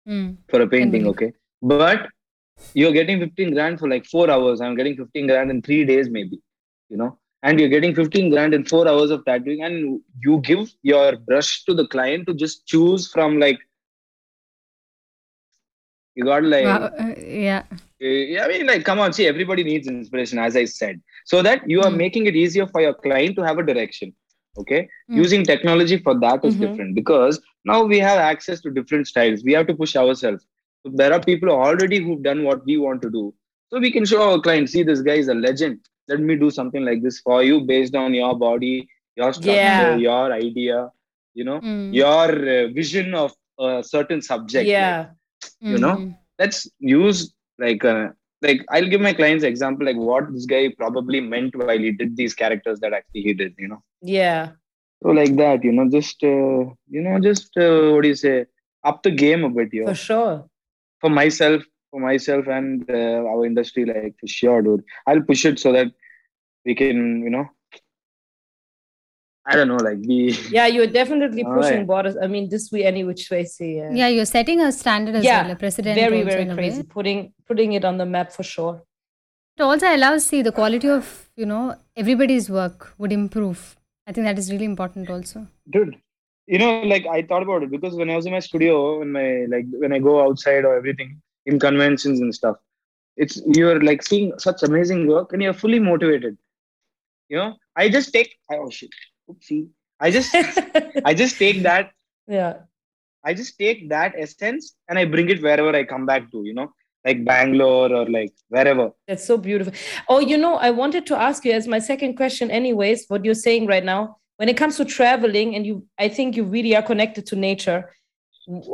Mm. 0.08 0.38
For 0.50 0.62
a 0.62 0.68
painting, 0.68 1.08
okay. 1.08 1.34
But 1.62 2.08
you're 2.74 2.92
getting 2.92 3.20
15 3.20 3.54
grand 3.54 3.80
for 3.80 3.90
like 3.90 4.06
four 4.06 4.30
hours. 4.30 4.62
I'm 4.62 4.76
getting 4.76 4.96
15 4.98 5.28
grand 5.28 5.52
in 5.52 5.62
three 5.62 5.86
days, 5.86 6.10
maybe, 6.10 6.42
you 6.90 6.98
know, 6.98 7.20
and 7.42 7.60
you're 7.60 7.70
getting 7.70 7.96
15 7.96 8.30
grand 8.30 8.54
in 8.54 8.66
four 8.66 8.88
hours 8.88 9.12
of 9.12 9.24
tattooing, 9.26 9.64
and 9.64 10.02
you 10.22 10.40
give 10.40 10.72
your 10.82 11.18
brush 11.18 11.64
to 11.66 11.74
the 11.74 11.88
client 11.88 12.28
to 12.28 12.34
just 12.34 12.66
choose 12.66 13.12
from 13.12 13.40
like 13.40 13.60
you 16.16 16.24
got 16.24 16.44
like 16.44 16.66
uh, 16.66 16.90
yeah 18.00 18.44
i 18.44 18.48
mean 18.48 18.66
like 18.68 18.84
come 18.84 19.00
on 19.00 19.14
see 19.14 19.28
everybody 19.28 19.64
needs 19.64 19.88
inspiration 19.88 20.40
as 20.40 20.56
i 20.56 20.66
said 20.66 21.02
so 21.26 21.42
that 21.42 21.68
you 21.70 21.82
are 21.82 21.92
mm. 21.92 21.98
making 21.98 22.26
it 22.26 22.36
easier 22.36 22.68
for 22.68 22.82
your 22.82 22.94
client 22.94 23.36
to 23.36 23.46
have 23.46 23.58
a 23.58 23.64
direction 23.64 24.14
okay 24.58 24.82
mm. 25.10 25.16
using 25.16 25.44
technology 25.44 25.98
for 25.98 26.20
that 26.20 26.44
is 26.46 26.56
mm-hmm. 26.56 26.66
different 26.66 26.96
because 26.96 27.42
now 27.66 27.84
we 27.84 28.00
have 28.00 28.20
access 28.20 28.62
to 28.62 28.72
different 28.72 29.08
styles 29.08 29.44
we 29.44 29.54
have 29.54 29.68
to 29.68 29.76
push 29.76 29.96
ourselves 29.96 30.46
so 30.86 30.92
there 30.94 31.14
are 31.14 31.22
people 31.22 31.50
already 31.50 32.00
who've 32.04 32.24
done 32.24 32.44
what 32.44 32.64
we 32.66 32.78
want 32.78 33.02
to 33.02 33.10
do 33.10 33.34
so 33.70 33.80
we 33.80 33.92
can 33.92 34.06
show 34.06 34.22
our 34.30 34.40
client 34.40 34.70
see 34.70 34.84
this 34.84 35.02
guy 35.02 35.18
is 35.26 35.30
a 35.30 35.34
legend 35.34 35.80
let 36.08 36.20
me 36.20 36.36
do 36.36 36.50
something 36.52 36.86
like 36.86 37.02
this 37.02 37.20
for 37.20 37.44
you 37.44 37.62
based 37.62 37.96
on 37.96 38.14
your 38.14 38.38
body 38.38 38.88
your 39.16 39.32
structure 39.34 39.52
yeah. 39.52 39.96
your 39.96 40.34
idea 40.34 40.90
you 41.34 41.44
know 41.44 41.60
mm. 41.60 41.94
your 41.94 42.30
uh, 42.56 42.68
vision 42.80 43.14
of 43.16 43.34
a 43.60 43.84
certain 43.84 44.22
subject 44.22 44.68
yeah 44.68 45.00
like, 45.00 45.10
you 45.72 45.78
know? 45.78 45.96
Mm-hmm. 45.96 46.12
let's 46.40 46.68
use 46.80 47.34
like 47.60 47.84
uh, 47.86 48.10
like 48.42 48.62
i'll 48.72 48.90
give 48.94 49.02
my 49.02 49.14
clients 49.14 49.44
example 49.44 49.86
like 49.86 49.96
what 49.96 50.32
this 50.34 50.46
guy 50.46 50.64
probably 50.78 51.20
meant 51.20 51.56
while 51.56 51.78
he 51.78 51.92
did 51.92 52.16
these 52.18 52.34
characters 52.34 52.80
that 52.80 52.94
actually 52.94 53.22
he 53.22 53.34
did 53.34 53.54
you 53.58 53.68
know? 53.68 53.82
Yeah. 54.02 54.52
So 55.02 55.10
like 55.10 55.36
that 55.36 55.64
you 55.64 55.72
know 55.72 55.90
just 55.90 56.24
uh, 56.24 56.60
you 56.96 57.02
know 57.06 57.20
just 57.20 57.58
uh, 57.58 57.92
what 57.92 58.04
do 58.04 58.08
you 58.08 58.16
say? 58.16 58.46
Up 58.84 59.02
the 59.04 59.12
game 59.12 59.44
a 59.44 59.50
bit 59.50 59.70
here. 59.72 59.88
For 59.88 59.96
sure. 59.96 60.50
For 61.00 61.10
myself 61.10 61.64
for 61.92 62.00
myself 62.00 62.48
and 62.48 62.90
uh, 62.90 63.24
our 63.32 63.46
industry 63.46 63.86
like 63.86 64.16
for 64.20 64.28
sure 64.28 64.62
dude. 64.62 64.84
I'll 65.08 65.22
push 65.22 65.46
it 65.46 65.60
so 65.60 65.72
that 65.74 65.88
we 66.66 66.76
can 66.76 67.22
you 67.24 67.30
know 67.30 67.46
I 69.46 69.56
don't 69.58 69.68
know, 69.68 69.76
like 69.76 69.98
we. 69.98 70.32
Yeah, 70.50 70.68
you're 70.68 70.88
definitely 70.88 71.44
pushing 71.56 71.80
right. 71.80 71.88
borders. 71.88 72.16
I 72.22 72.28
mean, 72.28 72.50
this 72.50 72.72
way, 72.72 72.86
any 72.86 73.04
which 73.04 73.30
way, 73.30 73.44
see. 73.44 73.76
Yeah. 73.76 73.92
yeah, 73.92 74.08
you're 74.08 74.26
setting 74.26 74.62
a 74.62 74.72
standard 74.72 75.16
as 75.16 75.26
yeah, 75.26 75.44
well. 75.44 75.52
A 75.52 75.56
precedent. 75.56 75.96
Very, 75.96 76.24
very 76.24 76.46
crazy. 76.54 76.84
Putting 76.84 77.34
putting 77.46 77.74
it 77.74 77.84
on 77.84 77.98
the 77.98 78.06
map 78.06 78.32
for 78.32 78.44
sure. 78.44 78.82
It 79.58 79.62
also 79.62 79.94
allows 79.94 80.26
see 80.26 80.42
the 80.42 80.52
quality 80.52 80.88
of 80.88 81.30
you 81.36 81.46
know 81.46 81.76
everybody's 81.96 82.50
work 82.50 82.94
would 82.98 83.12
improve. 83.12 83.76
I 84.08 84.14
think 84.14 84.26
that 84.26 84.40
is 84.40 84.50
really 84.52 84.66
important 84.66 85.10
also. 85.10 85.48
Dude, 85.70 85.98
you 86.48 86.58
know, 86.58 86.82
like 86.82 87.06
I 87.06 87.22
thought 87.22 87.44
about 87.44 87.64
it 87.64 87.72
because 87.72 87.96
when 87.96 88.10
I 88.10 88.16
was 88.16 88.26
in 88.26 88.32
my 88.32 88.40
studio, 88.40 89.00
when 89.00 89.12
my 89.12 89.46
like 89.50 89.66
when 89.72 89.92
I 89.92 90.00
go 90.00 90.24
outside 90.24 90.64
or 90.64 90.76
everything 90.76 91.22
in 91.46 91.60
conventions 91.60 92.22
and 92.22 92.34
stuff, 92.34 92.56
it's 93.18 93.42
you're 93.46 93.84
like 93.84 94.04
seeing 94.04 94.32
such 94.40 94.64
amazing 94.64 95.06
work 95.08 95.34
and 95.34 95.44
you're 95.44 95.54
fully 95.54 95.80
motivated. 95.80 96.38
You 97.28 97.38
know, 97.38 97.58
I 97.76 97.90
just 97.90 98.14
take 98.14 98.38
oh 98.50 98.70
shit 98.70 98.92
oopsie. 99.30 99.68
I 100.00 100.12
just 100.12 100.36
I 101.06 101.14
just 101.14 101.38
take 101.38 101.64
that. 101.64 101.92
Yeah. 102.28 102.54
I 103.24 103.34
just 103.34 103.58
take 103.58 103.90
that 103.90 104.14
essence 104.18 104.76
and 104.90 105.00
I 105.00 105.06
bring 105.06 105.30
it 105.30 105.42
wherever 105.42 105.74
I 105.74 105.86
come 105.86 106.06
back 106.06 106.30
to, 106.32 106.44
you 106.44 106.54
know, 106.54 106.74
like 107.06 107.24
Bangalore 107.24 107.94
or 107.94 108.10
like 108.10 108.34
wherever. 108.50 108.92
That's 109.08 109.26
so 109.26 109.38
beautiful. 109.38 109.74
Oh, 110.10 110.20
you 110.20 110.38
know, 110.38 110.56
I 110.56 110.72
wanted 110.72 111.06
to 111.08 111.16
ask 111.16 111.46
you 111.46 111.54
as 111.54 111.68
my 111.68 111.80
second 111.80 112.16
question, 112.16 112.52
anyways, 112.52 113.06
what 113.08 113.24
you're 113.24 113.34
saying 113.34 113.68
right 113.68 113.84
now. 113.84 114.18
When 114.38 114.50
it 114.50 114.58
comes 114.58 114.78
to 114.78 114.86
traveling, 114.86 115.56
and 115.56 115.66
you 115.66 115.86
I 115.98 116.10
think 116.10 116.36
you 116.36 116.44
really 116.44 116.76
are 116.76 116.82
connected 116.82 117.26
to 117.28 117.36
nature. 117.36 117.94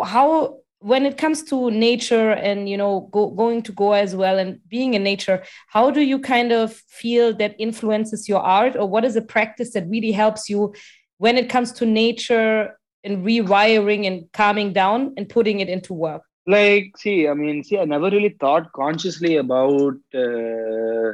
How 0.03 0.59
when 0.79 1.05
it 1.05 1.17
comes 1.17 1.43
to 1.43 1.69
nature 1.71 2.31
and 2.31 2.69
you 2.69 2.77
know 2.77 3.09
go, 3.11 3.29
going 3.31 3.61
to 3.61 3.71
go 3.71 3.93
as 3.93 4.15
well 4.15 4.39
and 4.39 4.59
being 4.69 4.93
in 4.93 5.03
nature 5.03 5.43
how 5.67 5.91
do 5.91 6.01
you 6.01 6.17
kind 6.19 6.51
of 6.51 6.73
feel 6.73 7.33
that 7.35 7.55
influences 7.59 8.29
your 8.29 8.39
art? 8.39 8.75
Or 8.75 8.87
what 8.87 9.05
is 9.05 9.15
a 9.15 9.21
practice 9.21 9.73
that 9.73 9.87
really 9.87 10.11
helps 10.11 10.49
you 10.49 10.73
when 11.17 11.37
it 11.37 11.49
comes 11.49 11.71
to 11.73 11.85
nature 11.85 12.77
and 13.03 13.25
rewiring 13.25 14.07
and 14.07 14.31
calming 14.31 14.73
down 14.73 15.13
and 15.17 15.27
putting 15.27 15.59
it 15.59 15.69
into 15.69 15.93
work? 15.93 16.23
Like 16.47 16.97
see 16.97 17.27
i 17.27 17.33
mean 17.33 17.63
see 17.63 17.77
i 17.77 17.85
never 17.85 18.09
really 18.09 18.35
thought 18.39 18.71
consciously 18.73 19.35
about 19.37 19.93
uh, 20.15 21.13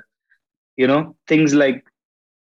you 0.78 0.88
know 0.88 1.16
things 1.28 1.54
like 1.54 1.84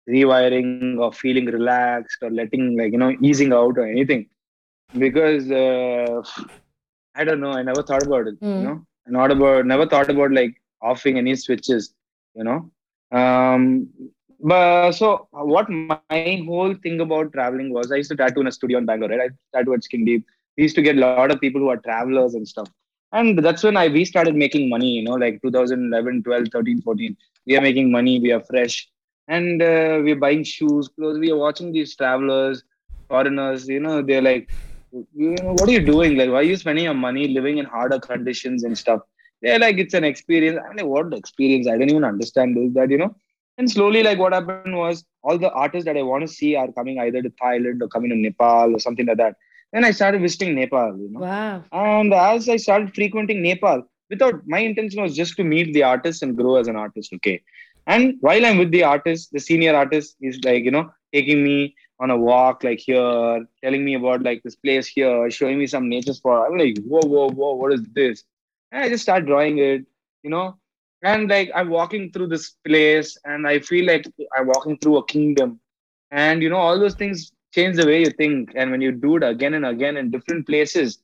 rewiring 0.10 1.00
or 1.00 1.12
feeling 1.12 1.46
relaxed 1.46 2.18
or 2.22 2.30
letting 2.30 2.78
like 2.78 2.92
you 2.92 2.98
know 2.98 3.16
easing 3.22 3.54
out 3.54 3.78
or 3.78 3.86
anything. 3.86 4.28
Because 4.98 5.50
uh, 5.52 6.22
I 7.16 7.24
don't 7.24 7.40
know. 7.40 7.52
I 7.52 7.62
never 7.64 7.84
thought 7.84 8.06
about 8.06 8.28
it. 8.28 8.40
Mm. 8.42 8.60
You 8.60 8.64
know, 8.68 8.86
not 9.08 9.32
about 9.32 9.66
never 9.66 9.88
thought 9.88 10.10
about 10.10 10.32
like 10.32 10.62
offing 10.82 11.18
any 11.18 11.36
switches. 11.36 11.94
You 12.36 12.44
know, 12.44 12.72
um, 13.12 13.88
but 14.40 14.92
so 14.92 15.28
what 15.32 15.70
my 15.70 16.44
whole 16.46 16.74
thing 16.84 17.00
about 17.00 17.32
traveling 17.34 17.72
was 17.74 17.92
I 17.92 17.96
used 17.96 18.12
to 18.12 18.18
tattoo 18.18 18.42
in 18.42 18.48
a 18.48 18.52
studio 18.52 18.78
in 18.78 18.86
Bangalore. 18.86 19.18
Right, 19.18 19.32
I 19.32 19.58
tattooed 19.58 19.84
Skin 19.84 20.06
Deep. 20.06 20.26
We 20.58 20.64
used 20.64 20.76
to 20.76 20.82
get 20.82 20.98
a 20.98 21.00
lot 21.00 21.32
of 21.32 21.40
people 21.40 21.62
who 21.62 21.70
are 21.70 21.78
travelers 21.78 22.34
and 22.34 22.48
stuff. 22.48 22.70
And 23.12 23.40
that's 23.40 23.64
when 23.64 23.78
I 23.78 23.88
we 23.88 24.04
started 24.04 24.36
making 24.36 24.70
money. 24.70 24.92
You 24.92 25.04
know, 25.04 25.14
like 25.14 25.42
2011, 25.42 26.24
12, 26.24 26.48
13, 26.52 26.82
14. 26.82 27.18
We 27.46 27.58
are 27.58 27.62
making 27.62 27.92
money. 27.92 28.20
We 28.20 28.32
are 28.34 28.42
fresh, 28.42 28.90
and 29.28 29.62
uh, 29.62 30.02
we 30.04 30.12
are 30.12 30.22
buying 30.28 30.44
shoes, 30.44 30.90
clothes. 30.90 31.20
We 31.20 31.32
are 31.32 31.38
watching 31.38 31.72
these 31.72 31.96
travelers, 31.96 32.64
foreigners. 33.08 33.68
You 33.68 33.80
know, 33.80 34.02
they're 34.02 34.22
like 34.22 34.52
what 35.14 35.70
are 35.70 35.72
you 35.72 35.86
doing? 35.86 36.18
Like, 36.18 36.30
why 36.30 36.38
are 36.38 36.44
you 36.44 36.56
spending 36.56 36.86
your 36.86 36.94
money 36.94 37.28
living 37.28 37.58
in 37.58 37.66
harder 37.66 38.00
conditions 38.00 38.64
and 38.64 38.78
stuff? 38.78 39.02
They're 39.42 39.60
like, 39.60 39.78
it's 39.78 39.94
an 39.94 40.04
experience. 40.04 40.60
I'm 40.68 40.78
like, 40.78 40.86
what 40.86 41.10
the 41.10 41.18
experience? 41.18 41.68
I 41.68 41.78
don't 41.78 41.90
even 41.90 42.04
understand 42.04 42.56
this, 42.56 42.74
that, 42.74 42.90
you 42.90 42.98
know. 42.98 43.16
And 43.58 43.70
slowly, 43.70 44.04
like, 44.04 44.18
what 44.18 44.34
happened 44.34 44.76
was 44.76 45.06
all 45.24 45.38
the 45.38 45.52
artists 45.52 45.86
that 45.86 45.98
I 45.98 46.02
want 46.02 46.22
to 46.28 46.28
see 46.28 46.56
are 46.56 46.72
coming 46.72 47.00
either 47.00 47.22
to 47.22 47.30
Thailand 47.30 47.82
or 47.82 47.88
coming 47.88 48.10
to 48.10 48.16
Nepal 48.16 48.76
or 48.76 48.80
something 48.80 49.06
like 49.06 49.18
that. 49.18 49.36
Then 49.74 49.86
I 49.86 49.92
started 49.92 50.22
visiting 50.22 50.56
Nepal, 50.56 50.98
you 50.98 51.10
know. 51.12 51.20
Wow. 51.20 51.64
And 51.72 52.14
as 52.14 52.48
I 52.48 52.58
started 52.58 52.94
frequenting 52.96 53.42
Nepal, 53.42 53.84
without 54.10 54.42
my 54.46 54.60
intention 54.60 55.02
was 55.02 55.16
just 55.16 55.36
to 55.38 55.44
meet 55.44 55.74
the 55.74 55.84
artist 55.84 56.24
and 56.24 56.38
grow 56.38 56.56
as 56.56 56.68
an 56.68 56.76
artist, 56.76 57.12
okay. 57.14 57.42
And 57.88 58.16
while 58.22 58.46
I'm 58.46 58.58
with 58.58 58.72
the 58.72 58.84
artist, 58.84 59.30
the 59.32 59.40
senior 59.40 59.76
artist 59.76 60.16
is 60.22 60.40
like, 60.44 60.64
you 60.64 60.72
know, 60.72 60.92
taking 61.14 61.44
me 61.44 61.76
on 62.00 62.12
a 62.12 62.18
walk 62.18 62.64
like 62.64 62.80
here, 62.80 63.46
telling 63.64 63.86
me 63.86 63.96
about 63.96 64.24
like 64.24 64.44
this 64.44 64.56
place 64.56 64.88
here, 64.88 65.30
showing 65.32 65.58
me 65.58 65.68
some 65.68 65.90
nature 65.90 66.14
spot. 66.14 66.48
I'm 66.48 66.58
like, 66.58 66.78
whoa, 66.80 67.02
whoa, 67.06 67.30
whoa, 67.30 67.54
what 67.54 67.74
is 67.74 67.84
this? 67.94 68.24
And 68.72 68.84
I 68.84 68.90
just 68.90 69.04
start 69.04 69.26
drawing 69.26 69.60
it, 69.60 69.86
you 70.24 70.30
know. 70.30 70.58
And 71.04 71.30
like 71.30 71.52
I'm 71.56 71.70
walking 71.70 72.12
through 72.12 72.28
this 72.28 72.56
place 72.66 73.18
and 73.26 73.48
I 73.48 73.60
feel 73.60 73.86
like 73.86 74.08
I'm 74.36 74.48
walking 74.48 74.78
through 74.78 74.98
a 74.98 75.06
kingdom. 75.06 75.60
And 76.12 76.42
you 76.42 76.50
know, 76.50 76.58
all 76.58 76.80
those 76.80 76.96
things 76.96 77.32
change 77.54 77.78
the 77.78 77.86
way 77.86 78.00
you 78.00 78.12
think. 78.12 78.52
And 78.56 78.72
when 78.72 78.82
you 78.82 78.92
do 78.92 79.18
it 79.18 79.24
again 79.24 79.54
and 79.54 79.66
again 79.66 79.98
in 79.98 80.12
different 80.12 80.46
places, 80.48 81.00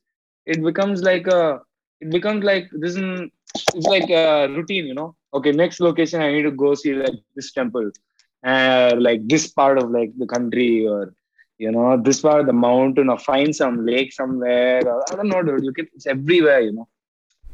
it 0.46 0.62
becomes 0.62 1.02
like 1.02 1.26
a 1.26 1.60
it 2.00 2.10
becomes 2.10 2.44
like 2.44 2.68
this 2.72 2.96
is 2.96 3.30
it's 3.74 3.86
like 3.86 4.10
a 4.10 4.48
routine, 4.48 4.86
you 4.86 4.94
know. 4.94 5.14
Okay, 5.34 5.52
next 5.52 5.80
location 5.80 6.20
I 6.20 6.32
need 6.32 6.42
to 6.42 6.50
go 6.50 6.74
see 6.74 6.94
like 6.94 7.14
this 7.34 7.52
temple 7.52 7.90
uh, 8.44 8.94
like 8.98 9.26
this 9.28 9.48
part 9.48 9.78
of 9.78 9.90
like 9.90 10.12
the 10.18 10.26
country 10.26 10.86
or 10.86 11.14
you 11.58 11.70
know 11.70 11.96
this 11.96 12.20
part 12.20 12.40
of 12.40 12.46
the 12.46 12.52
mountain 12.52 13.08
or 13.08 13.18
find 13.18 13.54
some 13.54 13.84
lake 13.86 14.12
somewhere 14.12 14.80
or, 14.86 15.02
i 15.10 15.14
don't 15.16 15.28
know 15.28 15.42
dude. 15.42 15.64
You 15.64 15.72
can 15.72 15.86
it's 15.94 16.06
everywhere 16.06 16.60
you 16.60 16.72
know. 16.72 16.88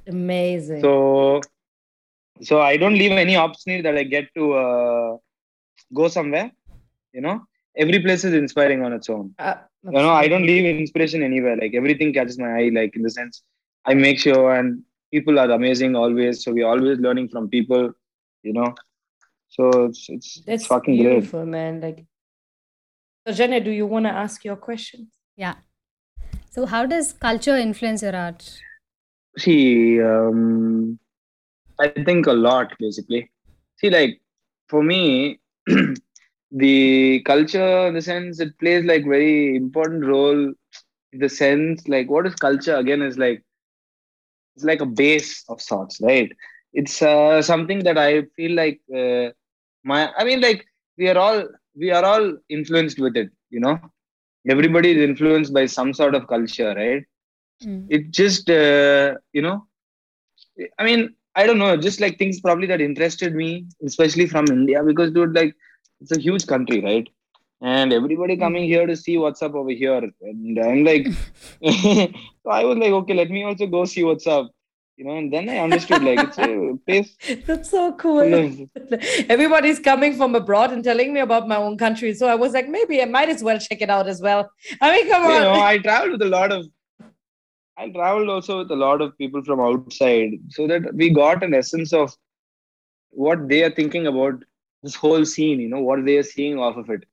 Amazing. 0.07 0.81
so 0.81 1.41
so 2.49 2.61
i 2.61 2.77
don't 2.77 2.99
leave 3.03 3.13
any 3.13 3.37
opportunity 3.37 3.83
that 3.87 3.97
i 3.97 4.05
get 4.17 4.27
to 4.39 4.45
uh, 4.65 5.17
go 5.95 6.09
somewhere 6.09 6.51
you 7.13 7.21
know. 7.21 7.37
Every 7.77 8.01
place 8.03 8.25
is 8.25 8.35
inspiring 8.35 8.83
on 8.85 8.93
its 8.93 9.09
own. 9.09 9.35
Uh, 9.39 9.55
you 9.85 10.03
know 10.05 10.11
i 10.11 10.27
don't 10.29 10.47
leave 10.51 10.65
inspiration 10.65 11.23
anywhere. 11.23 11.57
Like 11.57 11.75
everything 11.75 12.13
catches 12.13 12.39
my 12.39 12.51
eye 12.61 12.71
like 12.79 12.95
in 12.97 13.03
the 13.03 13.11
sense 13.19 13.43
i 13.85 13.95
make 13.95 14.19
sure 14.19 14.55
and 14.55 14.83
people 15.13 15.39
are 15.39 15.51
amazing 15.51 15.95
always. 15.97 16.43
So 16.43 16.53
we're 16.53 16.71
always 16.75 16.99
learning 16.99 17.29
from 17.29 17.49
people 17.49 17.93
you 18.43 18.53
know 18.53 18.69
so 19.49 19.85
it's 19.85 20.07
it's, 20.09 20.43
That's 20.47 20.63
it's 20.63 20.67
fucking 20.67 20.97
great 20.97 21.11
beautiful, 21.11 21.47
man. 21.47 21.81
Like, 21.81 22.05
Soujanya, 23.27 23.65
do 23.65 23.71
you 23.71 23.87
want 23.87 24.07
to 24.07 24.11
ask 24.11 24.45
your 24.45 24.57
question? 24.57 25.11
Yeah. 25.37 25.55
So, 26.51 26.67
how 26.67 26.87
does 26.87 27.13
culture 27.13 27.57
influence 27.57 28.03
your 28.03 28.17
art? 28.17 28.61
See, 29.37 30.01
um, 30.03 30.99
I 31.79 31.89
think 31.89 32.27
a 32.27 32.33
lot 32.33 32.73
basically. 32.79 33.31
See, 33.77 33.91
like 33.91 34.21
for 34.69 34.83
me, 34.83 35.39
the 36.51 37.23
culture, 37.25 37.87
in 37.87 37.95
the 37.95 38.03
sense, 38.03 38.41
it 38.41 38.59
plays 38.59 38.85
like 38.85 39.05
very 39.05 39.57
important 39.57 40.05
role. 40.05 40.53
In 41.13 41.21
the 41.21 41.29
sense, 41.29 41.87
like 41.89 42.11
what 42.11 42.27
is 42.27 42.35
culture 42.35 42.77
again? 42.77 43.03
Is 43.03 43.17
like 43.19 43.43
it's 44.57 44.65
like 44.65 44.81
a 44.81 44.87
base 44.87 45.45
of 45.49 45.61
sorts, 45.61 46.01
right? 46.03 46.33
It's 46.73 47.01
uh, 47.01 47.41
something 47.43 47.85
that 47.85 47.97
I 47.97 48.23
feel 48.37 48.53
like 48.53 48.81
uh, 48.95 49.31
my. 49.93 50.01
I 50.21 50.25
mean, 50.29 50.41
like 50.49 50.65
we 50.97 51.09
are 51.13 51.19
all 51.27 51.45
we 51.83 51.91
are 51.99 52.05
all 52.13 52.27
influenced 52.59 52.99
with 53.05 53.17
it. 53.23 53.31
You 53.51 53.61
know, 53.67 53.77
everybody 54.55 54.91
is 54.97 55.03
influenced 55.11 55.53
by 55.59 55.67
some 55.79 55.93
sort 56.01 56.15
of 56.15 56.29
culture, 56.35 56.73
right? 56.83 57.05
Mm. 57.63 57.87
it 57.91 58.13
just 58.13 58.49
uh, 58.49 59.15
you 59.33 59.43
know 59.43 59.67
i 60.79 60.85
mean 60.85 61.13
i 61.35 61.45
don't 61.45 61.59
know 61.59 61.77
just 61.77 62.01
like 62.01 62.17
things 62.17 62.41
probably 62.41 62.69
that 62.69 62.81
interested 62.81 63.35
me 63.35 63.67
especially 63.85 64.27
from 64.33 64.45
india 64.57 64.81
because 64.89 65.11
dude 65.11 65.35
like 65.35 65.53
it's 66.01 66.13
a 66.17 66.21
huge 66.21 66.47
country 66.47 66.81
right 66.81 67.09
and 67.63 67.93
everybody 67.93 68.37
coming 68.37 68.65
here 68.73 68.87
to 68.87 68.97
see 68.97 69.17
what's 69.19 69.43
up 69.43 69.57
over 69.57 69.75
here 69.83 70.03
and 70.23 70.61
i'm 70.67 70.85
like 70.85 71.09
so 72.43 72.51
i 72.59 72.63
was 72.63 72.79
like 72.79 72.95
okay 73.01 73.15
let 73.15 73.31
me 73.37 73.43
also 73.43 73.67
go 73.67 73.85
see 73.85 74.05
what's 74.05 74.29
up 74.29 74.49
you 74.99 75.05
know 75.05 75.17
and 75.17 75.33
then 75.33 75.49
i 75.49 75.59
understood 75.59 76.03
like 76.03 76.19
it's 76.27 76.39
a 76.39 76.77
place 76.87 77.11
That's 77.47 77.71
so 77.71 77.93
cool. 77.93 78.23
Everybody's 79.35 79.79
coming 79.79 80.17
from 80.17 80.35
abroad 80.35 80.73
and 80.73 80.83
telling 80.83 81.13
me 81.13 81.21
about 81.21 81.47
my 81.47 81.57
own 81.57 81.77
country. 81.79 82.15
So 82.15 82.27
I 82.27 82.35
was 82.35 82.53
like, 82.53 82.69
maybe 82.69 83.01
I 83.03 83.05
might 83.05 83.29
as 83.29 83.43
well 83.43 83.59
check 83.59 83.81
it 83.81 83.91
out 83.91 84.09
as 84.09 84.21
well. 84.21 84.51
I 84.81 84.93
mean, 84.93 85.09
come 85.11 85.25
you 85.25 85.37
on. 85.37 85.43
know 85.43 85.61
i 85.61 85.79
traveled 85.79 86.13
with 86.13 86.23
a 86.23 86.33
lot 86.37 86.53
of 86.57 86.67
i 87.77 87.89
traveled 87.99 88.29
also 88.29 88.59
with 88.61 88.71
a 88.77 88.81
lot 88.87 89.01
of 89.01 89.17
people 89.19 89.45
from 89.49 89.61
outside 89.69 90.33
so 90.57 90.67
that 90.73 90.89
we 90.95 91.11
got 91.11 91.45
an 91.49 91.55
essence 91.55 91.93
of 91.93 92.17
what 93.11 93.49
they 93.53 93.63
are 93.67 93.75
thinking 93.79 94.09
about 94.13 94.43
this 94.83 94.97
whole 95.05 95.25
scene 95.35 95.61
you 95.61 95.69
know 95.75 95.85
what 95.91 96.05
they 96.09 96.17
are 96.23 96.29
seeing 96.33 96.59
off 96.59 96.77
of 96.83 96.91
it 96.97 97.05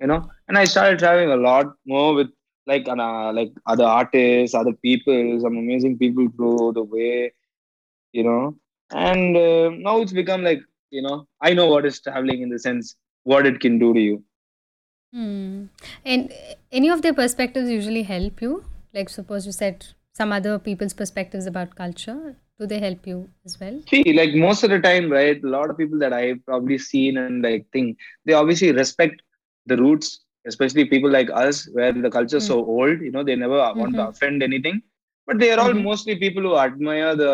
you 0.00 0.08
know 0.12 0.20
and 0.48 0.58
i 0.62 0.64
started 0.72 0.98
traveling 0.98 1.34
a 1.36 1.42
lot 1.48 1.74
more 1.94 2.14
with 2.14 2.30
like 2.66 2.88
uh, 2.88 3.32
like 3.32 3.52
other 3.66 3.84
artists 3.84 4.54
other 4.54 4.72
people 4.72 5.40
some 5.40 5.56
amazing 5.56 5.98
people 5.98 6.28
through 6.36 6.72
the 6.74 6.82
way 6.82 7.32
you 8.12 8.24
know 8.24 8.54
and 8.92 9.36
uh, 9.36 9.70
now 9.70 10.00
it's 10.00 10.12
become 10.12 10.42
like 10.42 10.62
you 10.90 11.02
know 11.02 11.26
i 11.40 11.52
know 11.52 11.66
what 11.66 11.84
is 11.84 12.00
traveling 12.00 12.42
in 12.42 12.48
the 12.48 12.58
sense 12.58 12.96
what 13.24 13.46
it 13.46 13.60
can 13.60 13.78
do 13.78 13.92
to 13.94 14.00
you 14.00 14.22
Hmm. 15.14 15.66
And 16.04 16.32
any 16.72 16.90
of 16.90 17.02
their 17.02 17.14
perspectives 17.14 17.70
usually 17.70 18.02
help 18.02 18.42
you? 18.42 18.64
Like, 18.92 19.08
suppose 19.08 19.46
you 19.46 19.52
said 19.52 19.86
some 20.12 20.32
other 20.32 20.58
people's 20.58 20.92
perspectives 20.92 21.46
about 21.46 21.76
culture. 21.76 22.36
Do 22.58 22.66
they 22.66 22.80
help 22.80 23.06
you 23.06 23.30
as 23.44 23.58
well? 23.60 23.80
See, 23.88 24.12
like 24.12 24.34
most 24.34 24.64
of 24.64 24.70
the 24.70 24.80
time, 24.80 25.10
right? 25.10 25.42
A 25.42 25.46
lot 25.46 25.70
of 25.70 25.76
people 25.76 25.98
that 26.00 26.12
I've 26.12 26.44
probably 26.44 26.78
seen 26.78 27.16
and 27.16 27.42
like 27.42 27.66
think 27.72 27.98
they 28.24 28.32
obviously 28.32 28.72
respect 28.72 29.22
the 29.66 29.76
roots, 29.76 30.20
especially 30.46 30.84
people 30.86 31.10
like 31.10 31.30
us, 31.32 31.68
where 31.72 31.92
the 31.92 32.10
culture 32.10 32.36
is 32.38 32.46
so 32.46 32.58
old. 32.64 33.00
You 33.00 33.10
know, 33.10 33.24
they 33.24 33.36
never 33.36 33.58
want 33.80 33.94
to 33.96 34.02
Mhm. 34.02 34.08
offend 34.08 34.42
anything, 34.42 34.82
but 35.26 35.38
they 35.38 35.50
are 35.52 35.60
all 35.60 35.72
Mhm. 35.74 35.82
mostly 35.90 36.16
people 36.16 36.42
who 36.42 36.56
admire 36.56 37.14
the 37.16 37.32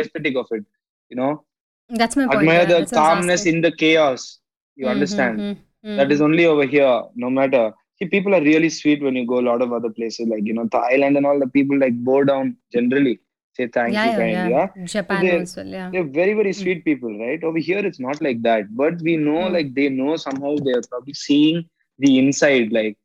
aesthetic 0.00 0.36
of 0.36 0.46
it. 0.58 0.64
You 1.10 1.16
know, 1.16 1.44
That's 1.88 2.16
my 2.16 2.26
point. 2.26 2.36
admire 2.40 2.58
yeah, 2.62 2.64
the 2.72 2.78
that's 2.80 2.92
what 2.92 2.98
I 2.98 3.14
was 3.14 3.16
calmness 3.16 3.46
in 3.46 3.60
the 3.62 3.72
chaos. 3.84 4.40
You 4.76 4.86
Mhm, 4.86 4.90
understand? 4.96 5.40
mhm, 5.40 5.96
That 5.96 6.12
is 6.12 6.20
only 6.20 6.46
over 6.46 6.66
here. 6.66 7.02
No 7.14 7.30
matter. 7.30 7.72
See, 7.98 8.06
people 8.08 8.34
are 8.34 8.42
really 8.42 8.70
sweet 8.70 9.02
when 9.02 9.16
you 9.16 9.26
go 9.26 9.38
a 9.40 9.46
lot 9.50 9.60
of 9.64 9.72
other 9.78 9.90
places, 9.90 10.28
like 10.28 10.44
you 10.46 10.54
know, 10.54 10.66
Thailand 10.76 11.16
and 11.18 11.26
all. 11.26 11.38
The 11.38 11.48
people 11.58 11.78
like 11.78 11.96
bow 12.10 12.22
down 12.30 12.56
generally, 12.72 13.20
say 13.56 13.66
thank 13.68 13.92
Yeah, 13.94 14.06
you, 14.06 14.12
yeah, 14.12 14.30
yeah. 14.30 14.48
yeah. 14.48 14.66
So 14.74 14.84
Japan 14.94 15.20
they 15.26 15.38
also, 15.40 15.64
yeah. 15.64 15.90
they're 15.92 16.04
very 16.20 16.34
very 16.40 16.52
Mm. 16.52 16.60
sweet 16.62 16.84
people 16.84 17.12
right 17.24 17.42
over 17.48 17.58
here 17.58 17.80
it's 17.88 18.00
not 18.06 18.22
like 18.26 18.40
that 18.42 18.64
but 18.80 19.00
we 19.08 19.16
know 19.26 19.40
Mm. 19.48 19.52
like 19.56 19.74
they 19.78 19.88
know 19.88 20.16
somehow 20.24 20.52
they're 20.66 20.82
probably 20.90 21.14
seeing 21.14 21.58
the 22.02 22.18
inside 22.18 22.72
like 22.78 22.96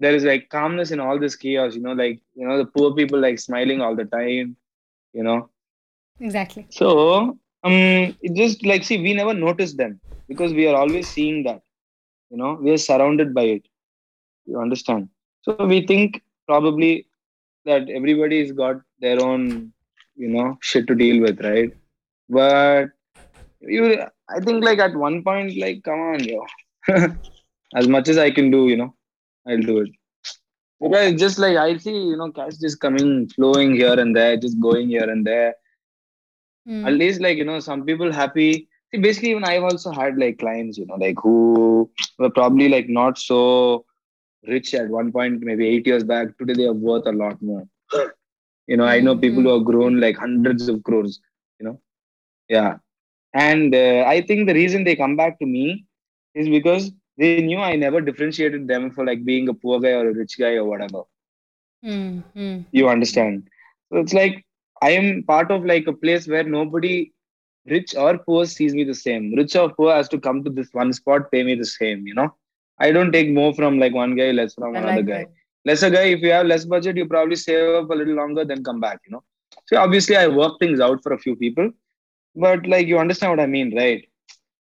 there 0.00 0.14
is 0.18 0.24
like 0.24 0.48
calmness 0.48 0.90
in 0.94 1.00
all 1.04 1.18
this 1.24 1.36
chaos 1.42 1.74
you 1.76 1.82
know 1.86 1.96
like 2.02 2.20
you 2.34 2.46
know 2.46 2.58
the 2.58 2.70
poor 2.76 2.94
people 3.00 3.18
like 3.26 3.38
smiling 3.38 3.80
all 3.80 3.96
the 3.96 4.08
time 4.18 4.56
you 5.12 5.22
know? 5.22 5.40
Exactly. 6.20 6.66
so 6.70 7.38
um 7.64 8.16
it 8.26 8.34
just 8.34 8.64
like 8.70 8.84
see 8.88 8.98
we 9.06 9.12
never 9.20 9.34
notice 9.34 9.74
them 9.74 10.00
because 10.28 10.52
we 10.58 10.66
are 10.68 10.76
always 10.76 11.08
seeing 11.08 11.42
that 11.44 11.62
you 12.30 12.38
know? 12.38 12.54
We 12.54 12.70
are 12.70 12.78
surrounded 12.78 13.34
by 13.34 13.42
it. 13.56 13.68
You 14.46 14.58
understand? 14.58 15.10
So 15.42 15.66
we 15.66 15.86
think 15.86 16.22
probably 16.46 17.06
that 17.66 17.90
everybody's 17.90 18.52
got 18.52 18.76
their 19.00 19.20
own 19.20 19.72
you 20.16 20.28
know 20.28 20.56
shit 20.62 20.86
to 20.86 20.94
deal 20.94 21.20
with 21.20 21.40
right? 21.40 21.70
But 22.28 22.86
you 23.62 24.02
i 24.28 24.40
think 24.40 24.64
like 24.64 24.78
at 24.78 24.94
one 24.96 25.22
point 25.22 25.56
like 25.56 25.82
come 25.84 26.00
on 26.00 26.24
yo 26.24 26.44
as 27.74 27.88
much 27.88 28.08
as 28.08 28.18
i 28.18 28.30
can 28.30 28.50
do 28.50 28.68
you 28.68 28.76
know 28.76 28.94
i'll 29.48 29.66
do 29.72 29.80
it. 29.80 29.90
Okay, 30.84 31.14
just 31.14 31.38
like 31.38 31.56
i 31.56 31.76
see 31.76 31.96
you 31.96 32.16
know 32.16 32.30
cash 32.32 32.56
just 32.56 32.80
coming 32.80 33.28
flowing 33.28 33.74
here 33.74 33.98
and 33.98 34.16
there 34.16 34.36
just 34.36 34.60
going 34.60 34.88
here 34.88 35.08
and 35.08 35.26
there. 35.26 35.54
Mm. 36.68 36.86
at 36.86 36.94
least 36.94 37.20
like 37.20 37.38
you 37.38 37.44
know 37.44 37.60
some 37.60 37.84
people 37.84 38.12
happy. 38.12 38.68
See 38.90 39.00
basically 39.00 39.30
even 39.30 39.44
i've 39.44 39.62
also 39.62 39.90
had 39.90 40.18
like 40.18 40.38
clients 40.38 40.78
you 40.78 40.86
know 40.86 40.96
like 40.96 41.16
who 41.22 41.90
were 42.18 42.30
probably 42.30 42.68
like 42.68 42.88
not 42.88 43.18
so 43.18 43.84
rich 44.46 44.74
at 44.74 44.88
one 44.88 45.12
point 45.12 45.40
maybe 45.40 45.68
eight 45.68 45.86
years 45.86 46.04
back. 46.04 46.36
Today 46.38 46.54
they 46.54 46.66
are 46.66 46.72
worth 46.72 47.06
a 47.06 47.12
lot 47.12 47.40
more. 47.42 47.64
You 48.68 48.76
know 48.76 48.84
i 48.84 49.00
know 49.00 49.16
people 49.22 49.40
mm. 49.42 49.46
who 49.46 49.54
have 49.54 49.64
grown 49.64 50.00
like 50.00 50.16
hundreds 50.16 50.68
of 50.68 50.82
crores 50.84 51.20
you 51.58 51.66
know. 51.66 51.80
Yeah. 52.48 52.76
And 53.34 53.74
uh, 53.74 54.04
i 54.06 54.20
think 54.20 54.46
the 54.46 54.54
reason 54.54 54.84
they 54.84 54.94
come 54.96 55.16
back 55.16 55.38
to 55.40 55.46
me 55.46 55.84
is 56.34 56.48
because 56.48 56.92
they 57.18 57.42
knew 57.42 57.58
i 57.58 57.74
never 57.76 58.00
differentiated 58.00 58.66
them 58.66 58.90
for 58.90 59.04
like 59.04 59.24
being 59.24 59.48
a 59.48 59.54
poor 59.54 59.80
guy 59.80 59.92
or 60.00 60.08
a 60.10 60.14
rich 60.14 60.38
guy 60.38 60.54
or 60.54 60.64
whatever. 60.64 61.02
Mm, 61.84 62.22
mm. 62.36 62.64
you 62.70 62.88
understand? 62.88 63.48
So 63.90 63.98
it's 63.98 64.12
like 64.12 64.44
i 64.82 64.90
am 64.90 65.22
part 65.24 65.50
of 65.50 65.64
like 65.64 65.86
a 65.86 65.92
place 65.92 66.26
where 66.26 66.44
nobody 66.44 67.12
rich 67.66 67.94
or 67.94 68.18
poor 68.18 68.46
sees 68.46 68.74
me 68.74 68.84
the 68.84 68.94
same. 68.94 69.34
Rich 69.34 69.56
or 69.56 69.72
poor 69.72 69.94
has 69.94 70.08
to 70.08 70.18
come 70.18 70.42
to 70.44 70.50
this 70.50 70.70
one 70.72 70.92
spot 70.92 71.30
pay 71.30 71.42
me 71.42 71.54
the 71.54 71.66
same 71.66 72.06
you 72.06 72.14
know? 72.14 72.34
I 72.78 72.90
don't 72.90 73.12
take 73.12 73.30
more 73.30 73.54
from 73.54 73.78
like 73.78 73.94
one 73.94 74.16
guy 74.16 74.30
less 74.32 74.54
from 74.54 74.74
I 74.76 74.78
another 74.78 74.96
like 74.96 75.06
guy 75.06 75.26
lesser 75.64 75.90
guy 75.90 76.06
if 76.14 76.20
you 76.20 76.32
have 76.32 76.46
less 76.46 76.64
budget 76.64 76.96
you 76.96 77.06
probably 77.06 77.36
save 77.36 77.74
up 77.82 77.90
a 77.90 77.94
little 77.94 78.14
longer 78.14 78.44
then 78.44 78.64
come 78.64 78.80
back 78.80 79.00
you 79.06 79.12
know? 79.12 79.22
So 79.66 79.76
obviously 79.78 80.16
i 80.16 80.26
work 80.26 80.58
things 80.58 80.80
out 80.80 81.02
for 81.02 81.12
a 81.12 81.18
few 81.18 81.36
people. 81.36 81.70
But 82.34 82.66
like 82.66 82.86
you 82.86 82.98
understand 82.98 83.32
what 83.32 83.40
i 83.40 83.46
mean 83.46 83.76
right 83.76 84.08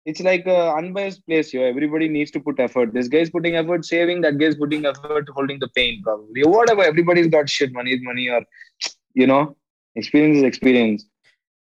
it's 0.05 0.21
like 0.21 0.47
an 0.47 0.79
unbiased 0.79 1.25
place 1.27 1.51
here. 1.51 1.67
Everybody 1.67 2.09
needs 2.09 2.31
to 2.33 2.41
put 2.41 2.61
effort. 2.61 2.93
This 2.93 3.09
guy's 3.09 3.31
putting 3.31 3.57
effort 3.57 3.85
saving 3.85 4.21
that 4.23 4.39
guy's 4.39 4.55
putting 4.55 4.85
effort 4.85 5.29
holding 5.35 5.59
the 5.59 5.69
pain 5.69 6.03
probably. 6.03 6.43
Whatever 6.45 6.83
everybody's 6.83 7.29
got 7.29 7.49
shit 7.49 7.73
money 7.73 7.93
is 7.93 8.01
money 8.03 8.29
or 8.29 8.43
you 9.15 9.27
know 9.27 9.57
experience 9.97 10.39
is 10.39 10.43
experience. 10.43 11.07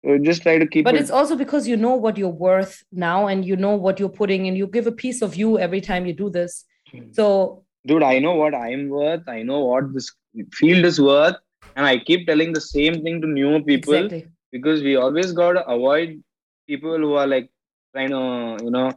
So 0.05 0.19
just 0.19 0.43
try 0.43 0.59
to 0.59 0.67
keep 0.67 0.85
but 0.85 0.97
it. 0.97 1.01
it's 1.01 1.11
also 1.11 1.37
because 1.37 1.69
you 1.69 1.77
know 1.77 1.95
what 1.95 2.17
you're 2.17 2.29
worth 2.29 2.83
now 2.91 3.29
and 3.29 3.45
you 3.45 3.57
know 3.57 3.77
what 3.77 4.01
you're 4.01 4.09
putting 4.09 4.49
and 4.49 4.59
you 4.59 4.67
give 4.67 4.89
a 4.89 4.93
piece 4.93 5.23
of 5.23 5.37
you 5.37 5.59
every 5.59 5.81
time 5.81 6.07
you 6.07 6.13
do 6.13 6.29
this. 6.29 6.65
Hmm. 6.91 7.13
So 7.13 7.65
dude 7.87 8.03
i 8.03 8.19
know 8.19 8.33
what 8.33 8.55
i'm 8.55 8.89
worth. 8.89 9.23
I 9.29 9.43
know 9.43 9.61
what 9.61 9.95
this 9.95 10.11
field 10.53 10.85
is 10.85 11.01
worth. 11.01 11.37
And 11.77 11.87
i 11.87 11.99
keep 11.99 12.27
telling 12.27 12.53
the 12.53 12.61
same 12.61 13.03
thing 13.05 13.21
to 13.21 13.29
new 13.29 13.63
people 13.63 13.95
exactly. 13.95 14.27
because 14.51 14.83
we 14.83 14.97
always 14.97 15.33
got 15.33 15.53
to 15.53 15.67
avoid 15.67 16.21
people 16.67 16.97
who 16.97 17.15
are 17.15 17.27
like 17.27 17.52
trying 17.93 18.11
to 18.11 18.65
you 18.65 18.71
know 18.71 18.91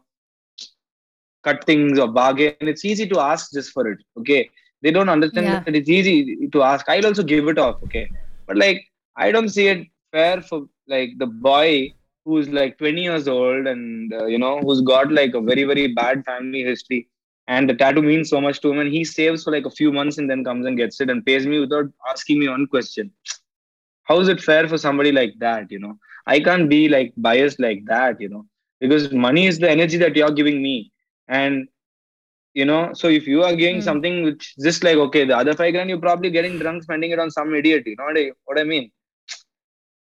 cut 1.43 1.65
things 1.65 1.99
or 1.99 2.07
bargain. 2.07 2.55
It's 2.61 2.85
easy 2.85 3.07
to 3.07 3.19
ask 3.19 3.51
just 3.53 3.71
for 3.71 3.87
it 3.91 3.99
okay? 4.19 4.49
They 4.81 4.91
don't 4.91 5.09
understand 5.09 5.47
Yeah. 5.47 5.63
that 5.65 5.75
it's 5.75 5.89
easy 5.89 6.47
to 6.51 6.63
ask. 6.63 6.87
I'll 6.89 7.05
also 7.05 7.23
give 7.23 7.47
it 7.47 7.57
off 7.57 7.77
okay? 7.83 8.11
But 8.47 8.57
like 8.57 8.83
i 9.17 9.31
don't 9.31 9.49
see 9.49 9.67
it 9.67 9.87
fair 10.11 10.41
for 10.41 10.65
like 10.87 11.09
the 11.17 11.25
boy 11.25 11.93
who's 12.25 12.49
like 12.49 12.77
20 12.77 13.03
years 13.03 13.27
old 13.27 13.67
and 13.67 14.13
uh, 14.13 14.25
you 14.25 14.37
know 14.37 14.59
who's 14.61 14.81
got 14.81 15.11
like 15.11 15.33
a 15.33 15.41
very 15.41 15.63
very 15.63 15.87
bad 15.93 16.23
family 16.25 16.61
history 16.63 17.07
and 17.47 17.69
the 17.69 17.73
tattoo 17.73 18.01
means 18.01 18.29
so 18.29 18.39
much 18.41 18.59
to 18.61 18.71
him 18.71 18.79
and 18.79 18.91
he 18.91 19.03
saves 19.03 19.43
for 19.43 19.51
like 19.51 19.65
a 19.65 19.69
few 19.79 19.91
months 19.91 20.17
and 20.17 20.29
then 20.29 20.43
comes 20.43 20.65
and 20.65 20.77
gets 20.77 20.99
it 21.01 21.09
and 21.09 21.25
pays 21.25 21.45
me 21.47 21.59
without 21.59 21.85
asking 22.09 22.39
me 22.39 22.47
one 22.49 22.67
question. 22.67 23.11
How 24.03 24.19
is 24.19 24.27
it 24.29 24.41
fair 24.41 24.67
for 24.67 24.77
somebody 24.77 25.11
like 25.11 25.33
that 25.39 25.71
you 25.71 25.79
know? 25.79 25.97
I 26.25 26.39
can't 26.39 26.69
be 26.69 26.87
like 26.89 27.13
biased 27.17 27.59
like 27.59 27.83
that 27.87 28.19
you 28.19 28.29
know 28.29 28.45
because 28.87 29.13
money 29.13 29.45
is 29.47 29.59
the 29.59 29.69
energy 29.69 29.97
that 29.97 30.15
you're 30.15 30.31
giving 30.31 30.61
me. 30.61 30.91
And 31.27 31.67
you 32.53 32.65
know 32.65 32.91
so 32.93 33.07
if 33.07 33.27
you 33.27 33.43
are 33.43 33.55
giving 33.55 33.81
Hmm. 33.81 33.89
something 33.89 34.23
which 34.23 34.55
just 34.67 34.83
like 34.83 34.97
okay 35.05 35.23
the 35.25 35.37
other 35.37 35.53
five 35.53 35.73
grand 35.73 35.89
you're 35.89 36.05
probably 36.07 36.29
getting 36.31 36.57
drunk 36.59 36.83
spending 36.83 37.11
it 37.11 37.19
on 37.19 37.29
some 37.31 37.53
idiot 37.55 37.83
you 37.85 37.95
know 37.97 38.05
what 38.05 38.17
I, 38.17 38.31
what 38.45 38.59
I 38.59 38.63
mean? 38.63 38.91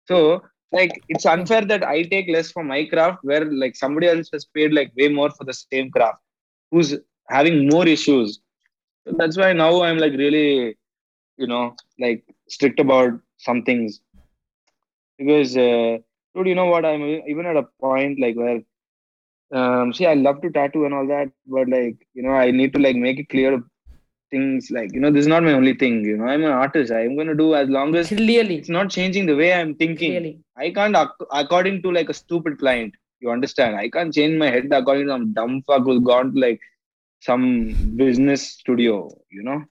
So 0.05 0.41
like 0.71 1.03
it's 1.07 1.25
unfair 1.25 1.61
that 1.71 1.83
i 1.83 2.01
take 2.03 2.27
less 2.35 2.51
for 2.51 2.63
my 2.63 2.85
craft 2.91 3.19
where 3.23 3.45
like 3.63 3.75
somebody 3.75 4.07
else 4.07 4.29
has 4.33 4.45
paid 4.45 4.73
like 4.73 4.91
way 4.97 5.07
more 5.09 5.29
for 5.31 5.45
the 5.45 5.53
same 5.53 5.89
craft 5.91 6.19
who's 6.71 6.95
having 7.29 7.67
more 7.69 7.87
issues. 7.87 8.41
So 9.05 9.13
that's 9.17 9.37
why 9.37 9.53
now 9.53 9.81
i'm 9.83 9.97
like 9.97 10.13
really 10.13 10.75
you 11.37 11.47
know 11.47 11.75
like 11.99 12.23
strict 12.49 12.79
about 12.79 13.11
some 13.37 13.63
things. 13.63 14.01
Because 15.17 15.55
uh, 15.57 15.97
dude 16.35 16.47
you 16.47 16.55
know 16.55 16.65
what? 16.65 16.85
I'm 16.85 17.01
even 17.03 17.45
at 17.45 17.55
a 17.57 17.63
point 17.79 18.19
like 18.19 18.35
where 18.35 18.61
um 19.59 19.93
see 19.93 20.07
i 20.11 20.15
love 20.25 20.41
to 20.41 20.49
tattoo 20.57 20.85
and 20.85 20.93
all 20.93 21.07
that 21.13 21.29
but 21.55 21.67
like 21.75 21.97
you 22.13 22.23
know 22.25 22.35
i 22.45 22.49
need 22.59 22.73
to 22.73 22.79
like 22.85 22.95
make 23.05 23.19
it 23.23 23.29
clear 23.33 23.51
things 24.31 24.69
like 24.75 24.91
you 24.93 24.99
know 25.01 25.11
this 25.11 25.25
is 25.25 25.33
not 25.33 25.43
my 25.47 25.53
only 25.59 25.75
thing 25.81 26.03
you 26.03 26.17
know 26.17 26.27
i'm 26.33 26.43
an 26.43 26.55
artist 26.63 26.91
i'm 26.99 27.15
going 27.17 27.31
to 27.33 27.39
do 27.43 27.49
as 27.61 27.69
long 27.69 27.93
as 27.99 28.07
clearly 28.07 28.55
it's 28.61 28.73
not 28.77 28.89
changing 28.97 29.27
the 29.27 29.35
way 29.41 29.53
i'm 29.59 29.75
thinking 29.75 30.11
clearly 30.13 30.33
I 30.55 30.69
can't, 30.69 30.95
according 31.31 31.81
to 31.83 31.91
like 31.91 32.09
a 32.09 32.13
stupid 32.13 32.59
client, 32.59 32.93
you 33.19 33.31
understand? 33.31 33.75
I 33.75 33.89
can't 33.89 34.13
change 34.13 34.37
my 34.37 34.49
head 34.49 34.67
according 34.71 35.07
to 35.07 35.13
some 35.13 35.33
dumb 35.33 35.63
fuck 35.63 35.83
who's 35.83 36.03
gone 36.03 36.33
to 36.33 36.39
like 36.39 36.61
some 37.21 37.73
business 37.95 38.49
studio, 38.49 39.09
you 39.31 39.43
know? 39.43 39.63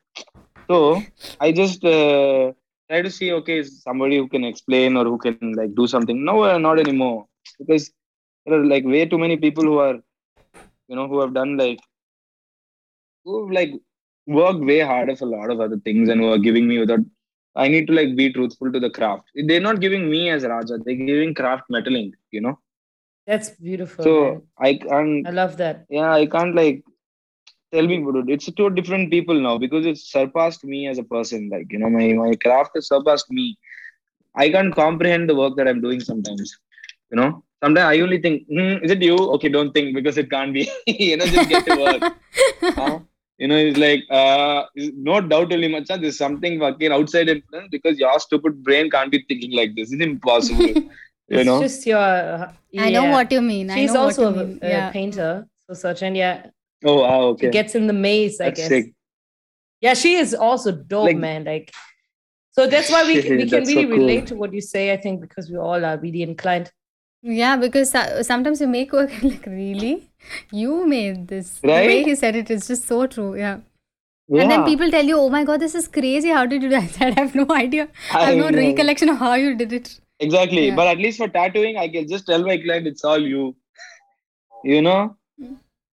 So 0.68 1.02
I 1.40 1.52
just 1.52 1.84
uh, 1.84 2.52
try 2.88 3.02
to 3.02 3.10
see, 3.10 3.32
okay, 3.32 3.58
is 3.58 3.82
somebody 3.82 4.16
who 4.16 4.28
can 4.28 4.44
explain 4.44 4.96
or 4.96 5.04
who 5.04 5.18
can 5.18 5.52
like 5.52 5.74
do 5.74 5.86
something. 5.86 6.24
No, 6.24 6.44
uh, 6.44 6.58
not 6.58 6.80
anymore. 6.80 7.26
Because 7.58 7.92
there 8.46 8.60
are 8.60 8.64
like 8.66 8.84
way 8.84 9.04
too 9.06 9.18
many 9.18 9.36
people 9.36 9.64
who 9.64 9.78
are, 9.78 9.94
you 10.88 10.96
know, 10.96 11.08
who 11.08 11.20
have 11.20 11.34
done 11.34 11.56
like, 11.56 11.80
who 13.24 13.42
have 13.42 13.52
like 13.52 13.72
worked 14.26 14.60
way 14.64 14.80
harder 14.80 15.16
for 15.16 15.26
a 15.26 15.28
lot 15.38 15.50
of 15.50 15.60
other 15.60 15.78
things 15.78 16.08
and 16.08 16.20
who 16.20 16.30
are 16.32 16.38
giving 16.38 16.66
me 16.68 16.78
without 16.78 17.00
I 17.56 17.68
need 17.68 17.86
to 17.88 17.92
like 17.94 18.16
be 18.16 18.32
truthful 18.32 18.72
to 18.72 18.80
the 18.80 18.90
craft. 18.90 19.24
They're 19.34 19.60
not 19.60 19.80
giving 19.80 20.10
me 20.10 20.30
as 20.30 20.44
Raja, 20.44 20.78
they're 20.84 20.94
giving 20.96 21.26
craft 21.26 21.58
Mettleink, 21.64 22.06
you 22.24 22.34
know. 22.34 22.50
that's 23.26 23.50
beautiful 23.50 24.04
So 24.04 24.12
man. 24.12 24.42
I 24.58 24.74
can't 24.74 25.26
i 25.26 25.30
love 25.30 25.56
that 25.58 25.86
yeah, 25.88 26.12
I 26.12 26.26
can't 26.26 26.54
like 26.54 26.82
tell 27.72 27.86
me 27.86 27.98
dude, 27.98 28.30
it's 28.30 28.50
two 28.52 28.70
different 28.70 29.10
people 29.10 29.38
now 29.40 29.58
because 29.58 29.86
it's 29.86 30.10
surpassed 30.10 30.64
me 30.64 30.86
as 30.88 30.98
a 30.98 31.04
person. 31.04 31.48
Like, 31.50 31.66
you 31.70 31.78
know, 31.78 31.90
my, 31.90 32.12
my 32.12 32.34
craft 32.36 32.72
has 32.76 32.88
surpassed 32.88 33.30
me. 33.30 33.56
I 34.36 34.50
can't 34.50 34.74
comprehend 34.74 35.28
the 35.28 35.34
work 35.36 35.56
that 35.56 35.68
I'm 35.68 35.80
doing 35.80 36.00
sometimes. 36.00 36.58
You 37.10 37.16
know, 37.16 37.44
sometimes 37.62 37.86
I 37.86 38.00
only 38.00 38.20
think, 38.20 38.46
hmm, 38.48 38.84
is 38.84 38.90
it 38.90 39.02
you? 39.02 39.16
Okay, 39.36 39.48
don't 39.48 39.72
think 39.72 39.94
because 39.94 40.18
it 40.18 40.30
can't 40.30 40.52
be. 40.52 40.70
you 40.86 41.16
know, 41.16 41.26
just 41.26 41.48
get 41.48 41.66
to 41.66 41.76
work. 41.76 42.14
Huh? 42.74 43.00
You 43.38 43.48
know, 43.48 43.56
it's 43.56 43.78
like, 43.78 44.04
uh, 44.10 44.64
no 44.76 45.20
doubt 45.20 45.52
only, 45.52 45.68
macha, 45.68 45.98
there's 46.00 46.16
something 46.16 46.60
fucking 46.60 46.92
outside 46.92 47.28
influence 47.28 47.68
because 47.70 47.98
your 47.98 48.18
stupid 48.20 48.62
brain 48.62 48.88
can't 48.88 49.10
be 49.10 49.24
thinking 49.26 49.52
like 49.52 49.74
this. 49.74 49.92
It's 49.92 50.02
impossible. 50.02 50.66
you 50.68 50.90
it's 51.28 51.46
know, 51.46 51.60
just 51.60 51.86
your 51.86 51.98
uh, 51.98 52.52
I 52.78 52.90
know 52.90 53.06
what 53.10 53.32
you 53.32 53.40
mean. 53.40 53.70
I 53.70 53.74
she's 53.76 53.92
know 53.94 54.02
also 54.02 54.26
what 54.26 54.36
you 54.36 54.42
a, 54.42 54.46
mean. 54.46 54.58
a 54.62 54.68
yeah. 54.68 54.90
painter 54.92 55.46
so 55.72 55.74
such 55.74 56.02
and 56.02 56.16
yeah 56.16 56.46
oh, 56.84 57.02
ah, 57.02 57.20
okay. 57.32 57.46
she 57.46 57.50
gets 57.50 57.74
in 57.74 57.86
the 57.86 57.92
maze 57.92 58.40
i 58.40 58.46
That's 58.46 58.60
guess 58.60 58.68
sick. 58.68 58.92
yeah 59.80 59.94
she 59.94 60.14
is 60.14 60.34
also 60.34 60.72
dope 60.72 61.04
Like- 61.04 61.16
man 61.16 61.44
like 61.44 61.72
so 62.50 62.66
that's 62.66 62.90
why 62.90 63.04
we, 63.04 63.14
we 63.16 63.22
can 63.22 63.48
That's 63.48 63.70
so 63.70 63.76
really 63.76 63.88
cool. 63.88 63.96
relate 63.98 64.26
to 64.26 64.34
what 64.34 64.52
you 64.52 64.60
say 64.60 64.92
i 64.92 64.96
think 64.96 65.20
because 65.20 65.50
we 65.50 65.56
all 65.56 65.84
are 65.84 65.96
really 65.98 66.22
inclined 66.22 66.70
Yeah, 67.22 67.56
because 67.56 67.90
so- 67.90 68.22
sometimes 68.22 68.60
you 68.60 68.66
make 68.66 68.92
work 68.92 69.10
like 69.22 69.46
really, 69.46 70.10
you 70.50 70.86
made 70.86 71.28
this. 71.28 71.58
The 71.60 71.68
way 71.68 72.02
he 72.02 72.14
said 72.14 72.36
it 72.36 72.50
is 72.50 72.66
just 72.66 72.86
so 72.88 73.06
true. 73.06 73.34
Yeah. 73.36 73.60
Yeah. 74.28 74.42
And 74.42 74.50
then 74.50 74.64
people 74.64 74.90
tell 74.90 75.04
you, 75.04 75.16
"Oh 75.18 75.28
my 75.28 75.44
God, 75.44 75.60
this 75.60 75.74
is 75.74 75.86
crazy! 75.88 76.30
How 76.30 76.46
did 76.46 76.62
you 76.62 76.70
do 76.70 76.80
that?" 76.80 77.00
I 77.08 77.10
have 77.20 77.34
no 77.34 77.46
idea. 77.56 77.88
I 78.12 78.24
have 78.26 78.36
no 78.36 78.48
know. 78.48 78.58
recollection 78.58 79.08
of 79.14 79.18
how 79.18 79.34
you 79.34 79.54
did 79.54 79.72
it." 79.72 79.90
Exactly. 80.20 80.68
Yeah. 80.68 80.76
But 80.76 80.88
at 80.88 80.98
least 80.98 81.18
for 81.18 81.28
tattooing, 81.28 81.76
I 81.76 81.88
can 81.88 82.08
just 82.08 82.26
tell 82.26 82.42
my 82.50 82.56
client 82.66 82.86
it's 82.86 83.04
all 83.04 83.18
you. 83.34 83.54
You 84.64 84.80
know? 84.82 85.16
Mm. 85.40 85.56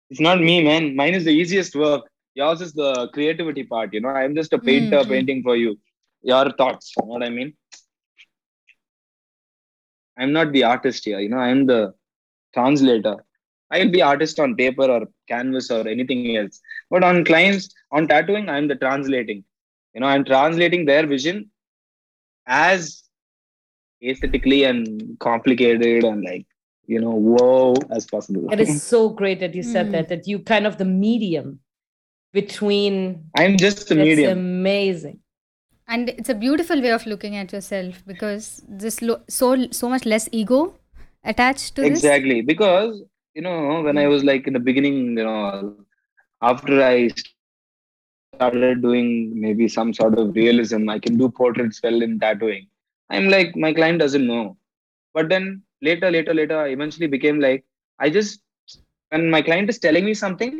It's 0.09 0.19
not 0.19 0.39
me, 0.39 0.63
man. 0.63 0.95
Mine 0.95 1.13
is 1.13 1.25
the 1.25 1.31
easiest 1.31 1.75
work. 1.75 2.05
Yours 2.33 2.61
is 2.61 2.73
the 2.73 3.07
creativity 3.13 3.63
part, 3.63 3.93
you 3.93 4.01
know. 4.01 4.09
I'm 4.09 4.35
just 4.35 4.53
a 4.53 4.59
painter 4.59 5.01
Mm. 5.01 5.09
painting 5.09 5.43
for 5.43 5.55
you. 5.55 5.77
Your 6.23 6.51
thoughts. 6.61 6.91
You 6.97 7.05
know 7.05 7.13
what 7.13 7.23
I 7.23 7.29
mean? 7.29 7.53
I'm 10.17 10.31
not 10.33 10.51
the 10.51 10.63
artist 10.63 11.05
here, 11.05 11.19
you 11.19 11.29
know, 11.29 11.37
I'm 11.37 11.65
the 11.65 11.93
translator. 12.53 13.17
I'll 13.71 13.89
be 13.89 14.01
artist 14.01 14.39
on 14.39 14.55
paper 14.55 14.85
or 14.85 15.07
canvas 15.27 15.71
or 15.71 15.87
anything 15.87 16.37
else. 16.37 16.61
But 16.89 17.03
on 17.03 17.25
clients, 17.25 17.69
on 17.91 18.07
tattooing, 18.07 18.47
I'm 18.47 18.67
the 18.67 18.75
translating. 18.75 19.43
You 19.93 20.01
know, 20.01 20.07
I'm 20.07 20.23
translating 20.23 20.85
their 20.85 21.05
vision 21.07 21.49
as 22.47 23.03
aesthetically 24.03 24.63
and 24.65 25.17
complicated 25.19 26.03
and 26.03 26.23
like 26.23 26.45
you 26.85 26.99
know 26.99 27.11
whoa 27.11 27.73
as 27.89 28.05
possible 28.05 28.47
it 28.51 28.59
is 28.59 28.83
so 28.93 29.09
great 29.09 29.39
that 29.39 29.55
you 29.55 29.63
said 29.63 29.87
Mm. 29.87 29.91
that 29.93 30.09
that 30.09 30.27
you 30.27 30.39
kind 30.39 30.67
of 30.67 30.77
the 30.77 30.85
medium 30.85 31.59
between 32.33 33.23
i'm 33.35 33.57
just 33.57 33.89
a 33.89 33.95
that's 33.95 34.05
medium 34.05 34.37
amazing 34.37 35.19
And 35.87 36.09
it's 36.09 36.29
a 36.29 36.33
beautiful 36.33 36.81
way 36.81 36.91
of 36.91 37.05
looking 37.05 37.35
at 37.35 37.53
yourself 37.53 38.03
because 38.07 38.63
this 38.67 39.01
lo- 39.01 39.21
so 39.29 39.69
so 39.71 39.87
much 39.87 40.05
less 40.05 40.27
ego 40.31 40.75
attached 41.23 41.75
to 41.75 41.81
this. 41.81 41.91
exactly. 41.91 42.41
Because 42.41 43.03
you 43.35 43.41
know 43.41 43.81
when 43.81 43.97
i 43.97 44.05
hmm. 44.05 44.11
was 44.13 44.23
like 44.23 44.47
in 44.47 44.53
the 44.57 44.65
beginning 44.67 44.97
you 45.19 45.25
know 45.27 45.75
after 46.41 46.81
i 46.83 47.09
started 48.35 48.81
doing 48.81 49.09
maybe 49.45 49.67
some 49.67 49.93
sort 49.99 50.17
of 50.21 50.35
realism 50.35 50.89
i 50.95 50.99
can 51.05 51.17
do 51.21 51.29
portraits 51.29 51.81
well 51.83 52.01
in 52.01 52.19
tattooing. 52.19 52.67
I'm 53.09 53.27
like 53.29 53.55
my 53.55 53.71
client 53.71 53.99
doesn't 53.99 54.25
know. 54.25 54.57
But 55.13 55.29
then 55.29 55.61
later 55.81 56.09
later 56.15 56.33
later 56.33 56.57
i 56.59 56.69
eventually 56.75 57.07
became 57.15 57.39
like 57.39 57.63
i 57.99 58.09
just 58.09 58.41
when 59.09 59.29
my 59.29 59.41
client 59.47 59.69
is 59.73 59.79
telling 59.85 60.05
me 60.09 60.13
something 60.13 60.53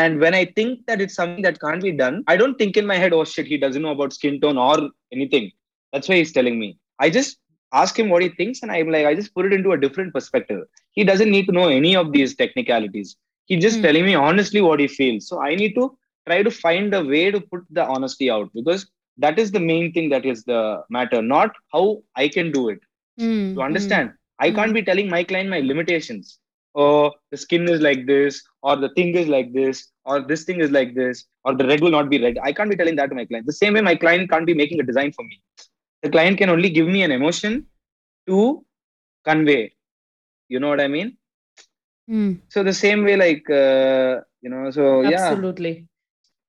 and 0.00 0.20
when 0.22 0.34
i 0.34 0.44
think 0.56 0.80
that 0.88 1.00
it's 1.04 1.16
something 1.20 1.42
that 1.46 1.60
can't 1.64 1.82
be 1.88 1.92
done 2.02 2.16
i 2.32 2.36
don't 2.40 2.56
think 2.60 2.76
in 2.80 2.86
my 2.90 2.96
head 3.02 3.12
oh 3.18 3.24
shit 3.32 3.46
he 3.52 3.58
doesn't 3.64 3.82
know 3.86 3.94
about 3.96 4.12
skin 4.18 4.40
tone 4.40 4.58
or 4.58 4.76
anything. 5.12 5.50
That's 5.92 6.08
why 6.08 6.16
he's 6.16 6.32
telling 6.32 6.58
me. 6.58 6.78
I 6.98 7.10
just 7.10 7.38
ask 7.80 7.98
him 7.98 8.08
what 8.08 8.22
he 8.22 8.30
thinks 8.38 8.62
and 8.62 8.72
i'm 8.72 8.90
like 8.94 9.06
i 9.06 9.14
just 9.20 9.34
put 9.34 9.46
it 9.48 9.52
into 9.58 9.72
a 9.72 9.80
different 9.84 10.14
perspective. 10.14 10.62
He 10.92 11.04
doesn't 11.04 11.30
need 11.30 11.46
to 11.46 11.52
know 11.58 11.68
any 11.68 11.96
of 11.96 12.12
these 12.12 12.36
technicalities. 12.36 13.16
He's 13.46 13.62
just 13.62 13.78
Hmm. 13.78 13.82
telling 13.86 14.06
me 14.06 14.14
honestly 14.14 14.62
what 14.62 14.80
he 14.80 14.88
feels. 14.88 15.28
So 15.28 15.40
i 15.42 15.54
need 15.54 15.74
to 15.80 15.86
try 16.28 16.42
to 16.42 16.50
find 16.50 16.94
a 16.94 17.04
way 17.04 17.30
to 17.30 17.40
put 17.40 17.62
the 17.70 17.84
honesty 17.84 18.30
out 18.30 18.50
because 18.54 18.86
that 19.18 19.38
is 19.38 19.50
the 19.52 19.60
main 19.72 19.92
thing 19.92 20.08
that 20.14 20.24
is 20.32 20.44
the 20.44 20.62
matter 20.98 21.20
not 21.22 21.50
how 21.72 22.02
i 22.16 22.28
can 22.28 22.52
do 22.52 22.68
it. 22.74 22.80
Mm, 23.20 23.50
you 23.54 23.60
mm. 23.60 23.64
understand 23.70 24.12
i 24.38 24.50
can't 24.50 24.74
be 24.78 24.82
telling 24.90 25.08
my 25.14 25.22
client 25.30 25.50
my 25.54 25.60
limitations 25.60 26.38
oh, 26.74 27.12
the 27.30 27.36
skin 27.36 27.68
is 27.68 27.80
like 27.80 28.06
this, 28.06 28.42
or 28.62 28.76
the 28.76 28.88
thing 28.90 29.14
is 29.14 29.28
like 29.28 29.52
this, 29.52 29.88
or 30.04 30.20
this 30.20 30.44
thing 30.44 30.60
is 30.60 30.70
like 30.70 30.94
this, 30.94 31.24
or 31.44 31.54
the 31.54 31.66
red 31.66 31.80
will 31.80 31.90
not 31.90 32.08
be 32.08 32.22
red. 32.22 32.38
I 32.42 32.52
can't 32.52 32.70
be 32.70 32.76
telling 32.76 32.96
that 32.96 33.10
to 33.10 33.14
my 33.14 33.24
client. 33.24 33.46
The 33.46 33.52
same 33.52 33.74
way 33.74 33.80
my 33.80 33.94
client 33.96 34.30
can't 34.30 34.46
be 34.46 34.54
making 34.54 34.80
a 34.80 34.82
design 34.82 35.12
for 35.12 35.24
me. 35.24 35.40
The 36.02 36.10
client 36.10 36.38
can 36.38 36.50
only 36.50 36.70
give 36.70 36.86
me 36.86 37.02
an 37.02 37.12
emotion 37.12 37.66
to 38.26 38.64
convey. 39.24 39.72
You 40.48 40.60
know 40.60 40.68
what 40.68 40.80
I 40.80 40.88
mean? 40.88 41.16
Mm. 42.10 42.40
So 42.48 42.62
the 42.62 42.72
same 42.72 43.04
way, 43.04 43.16
like 43.16 43.48
uh, 43.48 44.20
you 44.40 44.50
know, 44.50 44.70
so 44.70 45.02
yeah, 45.02 45.28
Absolutely. 45.28 45.86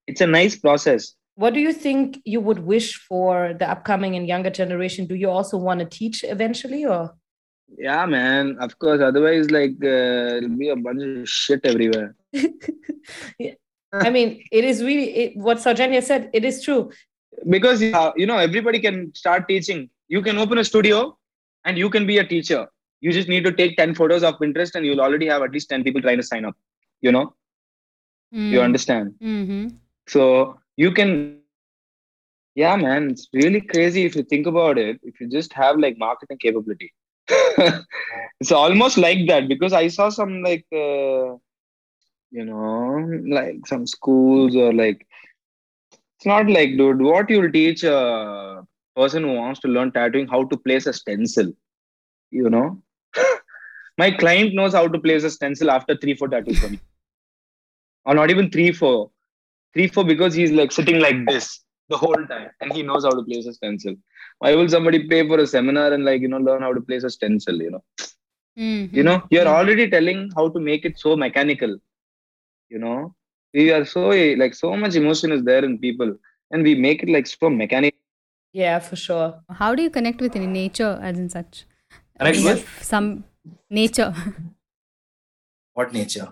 it's 0.08 0.22
a 0.22 0.28
nice 0.28 0.56
process. 0.56 1.14
What 1.36 1.54
do 1.54 1.60
you 1.60 1.74
think 1.74 2.20
you 2.26 2.42
would 2.42 2.60
wish 2.60 2.96
for 2.96 3.56
the 3.58 3.70
upcoming 3.70 4.16
and 4.16 4.28
younger 4.28 4.50
generation? 4.50 5.08
Do 5.08 5.16
you 5.16 5.30
also 5.30 5.58
want 5.58 5.80
to 5.80 5.86
teach 5.86 6.24
eventually, 6.24 6.86
or 6.86 7.16
Yeah, 7.78 8.06
man. 8.06 8.58
Of 8.60 8.78
course. 8.80 9.02
Otherwise, 9.02 9.50
like 9.52 9.72
uh, 9.84 10.38
it'll 10.38 10.58
be 10.58 10.70
a 10.70 10.76
bunch 10.76 11.02
of 11.04 11.28
shit 11.30 11.62
everywhere. 11.64 12.16
Yeah. 13.40 13.54
I 13.94 14.10
mean, 14.10 14.44
it 14.52 14.64
is 14.64 14.82
really 14.84 15.10
it, 15.24 15.38
what 15.38 15.58
Soujanya 15.58 16.02
said. 16.02 16.30
It 16.34 16.44
is 16.46 16.64
true. 16.64 16.92
because 17.50 17.82
uh, 17.84 18.12
you 18.16 18.26
know 18.30 18.38
everybody 18.38 18.80
can 18.80 18.98
start 19.20 19.48
teaching 19.48 19.80
you 20.08 20.22
can 20.26 20.38
open 20.44 20.60
a 20.62 20.64
studio 20.64 20.98
and 21.66 21.78
you 21.82 21.90
can 21.96 22.06
be 22.10 22.18
a 22.22 22.26
teacher 22.34 22.60
you 23.06 23.12
just 23.16 23.28
need 23.34 23.44
to 23.48 23.52
take 23.62 23.72
10 23.80 23.96
photos 24.00 24.24
of 24.28 24.36
pinterest 24.42 24.76
and 24.76 24.86
you'll 24.88 25.02
already 25.06 25.28
have 25.32 25.42
at 25.48 25.52
least 25.56 25.70
10 25.74 25.84
people 25.88 26.02
trying 26.06 26.22
to 26.24 26.28
sign 26.30 26.46
up 26.50 26.56
you 27.08 27.12
know 27.16 27.24
you 28.54 28.60
Mm. 28.60 28.64
understand 28.68 29.08
Mhm. 29.32 29.64
so 30.16 30.28
you 30.84 30.92
can 31.00 31.10
yeah 32.64 32.76
man 32.86 33.10
it's 33.16 33.26
really 33.42 33.62
crazy 33.74 34.06
if 34.12 34.16
you 34.20 34.24
think 34.34 34.46
about 34.54 34.78
it 34.86 35.00
if 35.12 35.20
you 35.24 35.28
just 35.38 35.52
have 35.64 35.84
like 35.86 35.98
marketing 36.08 36.40
capability 36.46 36.90
it's 38.40 38.52
almost 38.52 38.98
like 38.98 39.28
that 39.28 39.48
because 39.48 39.74
i 39.74 39.88
saw 39.88 40.10
some 40.10 40.42
like 40.44 40.66
uh, 40.74 41.32
you 42.32 42.46
know 42.46 43.08
like 43.38 43.66
some 43.66 43.88
schools 43.88 44.56
or 44.56 44.74
like 44.74 45.06
it's 45.92 46.26
not 46.26 46.50
like 46.50 46.78
dude 46.78 47.02
what 47.02 47.30
you'll 47.30 47.52
teach 47.52 47.84
a 47.84 48.66
person 48.96 49.24
who 49.24 49.34
wants 49.34 49.60
to 49.62 49.68
learn 49.68 49.92
tattooing 49.92 50.28
how 50.28 50.44
to 50.44 50.58
place 50.58 50.86
a 50.86 50.94
stencil 50.94 51.52
you 52.34 52.50
know? 52.50 52.82
My 53.98 54.12
client 54.12 54.56
knows 54.56 54.74
how 54.74 54.88
to 54.88 55.00
place 55.00 55.24
a 55.24 55.30
stencil 55.30 55.70
after 55.70 55.96
three 55.96 56.16
four 56.16 56.28
tattoos 56.28 56.60
for 56.60 56.70
me. 56.70 56.80
Or 58.06 58.16
not 58.16 58.32
even 58.32 58.50
three 58.50 58.72
four. 58.72 59.12
Three 59.74 59.88
four 59.88 60.04
because 60.04 60.34
he's 60.34 60.52
like 60.52 60.72
sitting 60.72 61.00
like 61.00 61.26
this 61.28 61.62
the 61.94 62.00
whole 62.04 62.24
time 62.34 62.50
and 62.62 62.72
he 62.78 62.84
knows 62.90 63.06
how 63.08 63.14
to 63.20 63.24
place 63.30 63.48
a 63.52 63.54
stencil 63.60 63.96
why 64.44 64.52
will 64.60 64.70
somebody 64.76 65.00
pay 65.14 65.22
for 65.32 65.40
a 65.46 65.48
seminar 65.56 65.88
and 65.96 66.06
like 66.10 66.22
you 66.26 66.32
know 66.34 66.42
learn 66.50 66.62
how 66.68 66.74
to 66.78 66.84
place 66.90 67.06
a 67.10 67.14
stencil 67.18 67.58
you 67.66 67.72
know 67.76 67.84
Mhm. 68.58 68.94
you 68.98 69.04
know 69.08 69.18
you're 69.34 69.50
Mhm. 69.50 69.58
already 69.60 69.86
telling 69.96 70.22
how 70.38 70.46
to 70.56 70.60
make 70.70 70.86
it 70.90 70.96
so 71.06 71.16
mechanical 71.26 71.74
you 72.76 72.80
know 72.86 72.98
we 73.58 73.66
are 73.78 73.86
so 73.96 74.04
like 74.44 74.56
so 74.64 74.70
much 74.84 74.96
emotion 75.02 75.32
is 75.38 75.44
there 75.50 75.64
in 75.70 75.74
people 75.88 76.12
and 76.52 76.64
we 76.70 76.74
make 76.88 77.04
it 77.08 77.12
like 77.18 77.28
so 77.36 77.50
mechanical 77.64 78.00
Yeah, 78.62 78.80
for 78.88 78.98
sure. 79.02 79.30
How 79.60 79.68
do 79.78 79.84
you 79.86 79.92
connect 79.94 80.20
with 80.24 80.36
any 80.40 80.48
nature 80.56 80.90
as 81.10 81.18
in 81.22 81.30
such? 81.36 81.62
Connect 82.20 82.44
with? 82.48 82.60
some 82.90 83.08
nature. 83.78 84.10
What 85.74 85.92
nature? 85.94 86.28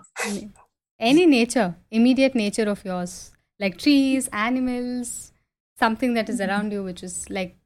any 1.00 1.26
nature, 1.26 1.74
immediate 1.90 2.34
nature 2.34 2.68
of 2.68 2.84
yours, 2.84 3.32
like 3.58 3.76
trees, 3.78 4.28
animals, 4.32 5.31
something 5.84 6.14
that 6.14 6.28
is 6.34 6.40
around 6.48 6.72
you, 6.78 6.82
which 6.88 7.02
is 7.02 7.14
like 7.38 7.56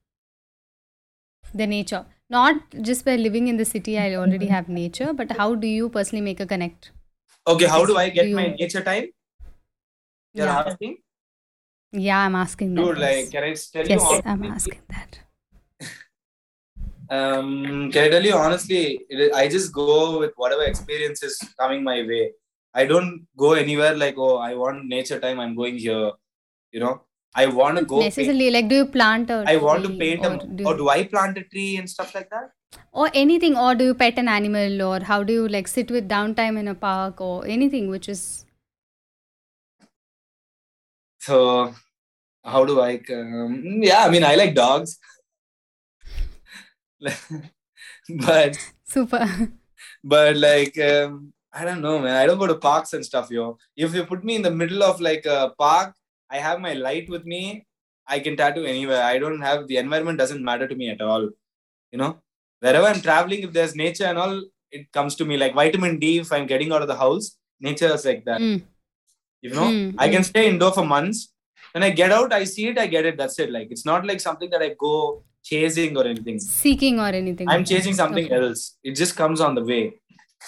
the 1.63 1.67
nature. 1.67 2.05
Not 2.29 2.63
just 2.91 3.05
by 3.09 3.17
living 3.17 3.49
in 3.49 3.57
the 3.57 3.65
city, 3.65 3.99
I 3.99 4.15
already 4.21 4.47
have 4.47 4.69
nature, 4.69 5.13
but 5.13 5.37
how 5.41 5.55
do 5.55 5.67
you 5.67 5.89
personally 5.89 6.25
make 6.29 6.41
a 6.41 6.47
connect? 6.47 6.91
Okay, 7.47 7.67
how 7.67 7.85
do 7.91 7.97
I 7.97 8.09
get 8.11 8.31
Do 8.31 8.35
my 8.37 8.47
nature 8.63 8.83
time? 8.89 9.07
You're 10.35 10.47
Yeah, 10.47 10.63
asking? 10.67 10.97
yeah, 11.93 12.19
I'm 12.25 12.35
asking 12.35 12.75
that. 12.75 12.87
Dude, 12.87 12.99
like, 13.05 13.31
can 13.31 13.45
I 13.45 13.55
tell 13.77 13.89
yes 13.93 14.09
you 14.17 14.23
I'm 14.33 14.45
asking 14.57 14.83
that. 14.97 15.21
Um, 17.09 17.93
can 17.93 18.05
I 18.05 18.09
tell 18.09 18.25
you 18.25 18.35
honestly? 18.35 18.83
It, 19.09 19.33
I 19.33 19.49
just 19.49 19.73
go 19.73 20.19
with 20.19 20.33
whatever 20.37 20.65
experience 20.65 21.23
is 21.23 21.39
coming 21.61 21.85
my 21.85 21.99
way. 22.03 22.33
I 22.75 22.85
don't 22.87 23.27
go 23.37 23.53
anywhere 23.55 23.95
like, 23.95 24.17
oh, 24.19 24.37
I 24.39 24.55
want 24.55 24.87
nature 24.87 25.21
time. 25.21 25.39
I'm 25.41 25.55
going 25.55 25.79
here. 25.79 26.11
You 26.73 26.81
know, 26.81 26.95
I 27.35 27.47
want 27.47 27.79
to 27.79 27.85
go. 27.85 27.97
paint- 27.97 28.17
necessarily, 28.17 28.51
like, 28.51 28.69
do 28.69 28.77
you 28.77 28.87
plant 28.87 29.31
a 29.31 29.45
I 29.47 29.57
want 29.57 29.85
to 29.85 29.91
paint 29.91 30.25
or 30.25 30.35
a, 30.35 30.47
do, 30.47 30.67
or 30.67 30.77
do 30.77 30.89
I 30.89 31.05
plant 31.05 31.37
a 31.39 31.43
tree 31.43 31.77
and 31.77 31.89
stuff 31.89 32.15
like 32.15 32.31
that? 32.31 32.51
or 32.93 33.11
anything, 33.15 33.57
or 33.57 33.75
do 33.75 33.85
you 33.85 33.95
pet 33.95 34.19
an 34.19 34.29
animal, 34.29 34.83
or 34.83 35.01
how 35.01 35.23
do 35.23 35.33
you 35.33 35.49
like 35.49 35.69
sit 35.69 35.91
with 35.91 36.09
downtime 36.09 36.59
in 36.59 36.69
a 36.69 36.75
park, 36.75 37.21
or 37.21 37.47
anything 37.47 37.89
which 37.91 38.09
is 38.09 38.45
So, 41.27 41.75
how 42.45 42.65
do 42.65 42.81
I? 42.81 43.01
Um, 43.13 43.83
yeah, 43.83 44.05
I 44.05 44.11
mean, 44.11 44.25
I 44.25 44.35
like 44.37 44.55
dogs, 44.55 44.99
but 48.27 48.57
super. 48.85 49.51
but 50.05 50.37
like 50.37 50.79
um, 50.79 51.33
I 51.53 51.65
don't 51.65 51.81
know, 51.81 51.99
man. 51.99 52.17
I 52.17 52.27
don't 52.27 52.39
go 52.39 52.47
to 52.47 52.55
parks 52.55 52.93
and 52.93 53.05
stuff, 53.05 53.31
yo. 53.31 53.59
If 53.77 53.95
you 53.95 54.05
put 54.05 54.25
me 54.25 54.37
in 54.37 54.43
the 54.43 54.51
middle 54.51 54.83
of 54.85 55.01
like 55.01 55.27
a 55.27 55.53
park, 55.59 55.96
I 56.31 56.39
have 56.39 56.61
my 56.61 56.73
light 56.75 57.09
with 57.09 57.25
me. 57.25 57.67
I 58.09 58.21
can 58.21 58.37
tattoo 58.37 58.65
anywhere. 58.65 59.03
I 59.03 59.19
don't 59.19 59.41
have 59.41 59.67
the 59.69 59.77
environment 59.79 60.19
doesn't 60.19 60.43
matter 60.43 60.67
to 60.69 60.75
me 60.75 60.89
at 60.91 61.01
all. 61.01 61.29
You 61.93 61.99
know, 61.99 62.19
wherever 62.61 62.87
I'm 62.87 63.01
traveling, 63.01 63.43
if 63.43 63.53
there's 63.53 63.75
nature 63.75 64.05
and 64.05 64.19
all, 64.19 64.43
it 64.71 64.91
comes 64.93 65.15
to 65.17 65.25
me. 65.25 65.37
Like 65.37 65.55
vitamin 65.55 65.99
D, 65.99 66.19
if 66.19 66.33
I'm 66.33 66.47
getting 66.47 66.73
out 66.73 66.83
of 66.83 66.89
the 66.89 66.97
house, 66.97 67.37
nature 67.61 67.93
is 67.95 68.05
like 68.05 68.25
that. 68.25 68.41
Mm. 68.41 68.63
You 69.43 69.51
know, 69.51 69.63
Mm, 69.63 69.95
I 69.99 70.09
can 70.09 70.23
mm. 70.23 70.25
stay 70.25 70.49
indoor 70.49 70.73
for 70.73 70.85
months. 70.85 71.33
When 71.73 71.83
I 71.83 71.91
get 71.91 72.11
out, 72.13 72.33
I 72.33 72.45
see 72.45 72.69
it, 72.69 72.79
I 72.79 72.87
get 72.87 73.05
it. 73.07 73.17
That's 73.19 73.39
it. 73.39 73.51
Like 73.51 73.69
it's 73.71 73.85
not 73.85 74.07
like 74.07 74.21
something 74.21 74.51
that 74.51 74.63
I 74.63 74.75
go 74.79 75.25
chasing 75.43 75.97
or 75.97 76.05
anything. 76.05 76.39
seeking 76.39 76.99
or 76.99 77.09
anything. 77.09 77.49
I'm 77.49 77.65
chasing 77.65 77.95
something 77.95 78.27
Okay. 78.27 78.35
else. 78.35 78.77
It 78.83 78.93
just 78.93 79.17
comes 79.17 79.41
on 79.41 79.55
the 79.55 79.65
way. 79.65 79.95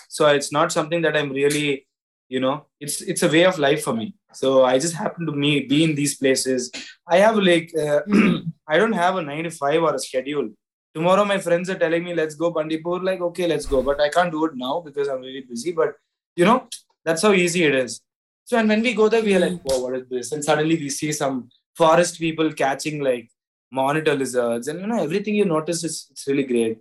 So 0.08 0.26
it's 0.28 0.52
not 0.52 0.72
something 0.72 1.02
that 1.02 1.16
I'm 1.16 1.30
really, 1.32 1.86
you 2.28 2.40
know, 2.40 2.66
it's 2.80 3.00
it's 3.00 3.22
a 3.22 3.28
way 3.28 3.44
of 3.44 3.58
life 3.58 3.82
for 3.82 3.94
me. 3.94 4.14
So 4.32 4.64
I 4.64 4.78
just 4.78 4.94
happen 4.94 5.26
to 5.26 5.32
me 5.32 5.60
be 5.60 5.84
in 5.84 5.94
these 5.94 6.16
places. 6.16 6.70
I 7.06 7.18
have 7.18 7.36
like 7.36 7.72
uh, 7.76 8.00
I 8.68 8.76
don't 8.76 8.92
have 8.92 9.16
a 9.16 9.22
nine 9.22 9.44
to 9.44 9.50
five 9.50 9.82
or 9.82 9.94
a 9.94 9.98
schedule. 9.98 10.50
Tomorrow 10.94 11.24
my 11.24 11.38
friends 11.38 11.70
are 11.70 11.78
telling 11.78 12.04
me 12.04 12.14
let's 12.14 12.34
go 12.34 12.50
Bandipur. 12.50 13.00
Like 13.02 13.20
okay, 13.20 13.46
let's 13.46 13.66
go, 13.66 13.82
but 13.82 14.00
I 14.00 14.08
can't 14.10 14.30
do 14.30 14.44
it 14.44 14.52
now 14.54 14.80
because 14.80 15.08
I'm 15.08 15.20
really 15.20 15.44
busy. 15.48 15.72
But 15.72 15.94
you 16.36 16.44
know, 16.44 16.68
that's 17.04 17.22
how 17.22 17.32
easy 17.32 17.64
it 17.64 17.74
is. 17.74 18.00
So 18.44 18.58
and 18.58 18.68
when 18.68 18.82
we 18.82 18.94
go 18.94 19.08
there, 19.08 19.22
we 19.22 19.34
are 19.36 19.40
like, 19.40 19.60
whoa, 19.62 19.80
what 19.80 19.94
is 19.96 20.08
this? 20.08 20.32
And 20.32 20.44
suddenly 20.44 20.76
we 20.76 20.90
see 20.90 21.12
some 21.12 21.48
forest 21.74 22.18
people 22.18 22.52
catching 22.52 23.02
like 23.02 23.30
monitor 23.70 24.14
lizards, 24.14 24.68
and 24.68 24.80
you 24.80 24.86
know 24.86 25.02
everything 25.02 25.34
you 25.34 25.44
notice 25.44 25.84
is 25.84 26.08
it's 26.10 26.26
really 26.26 26.44
great. 26.44 26.78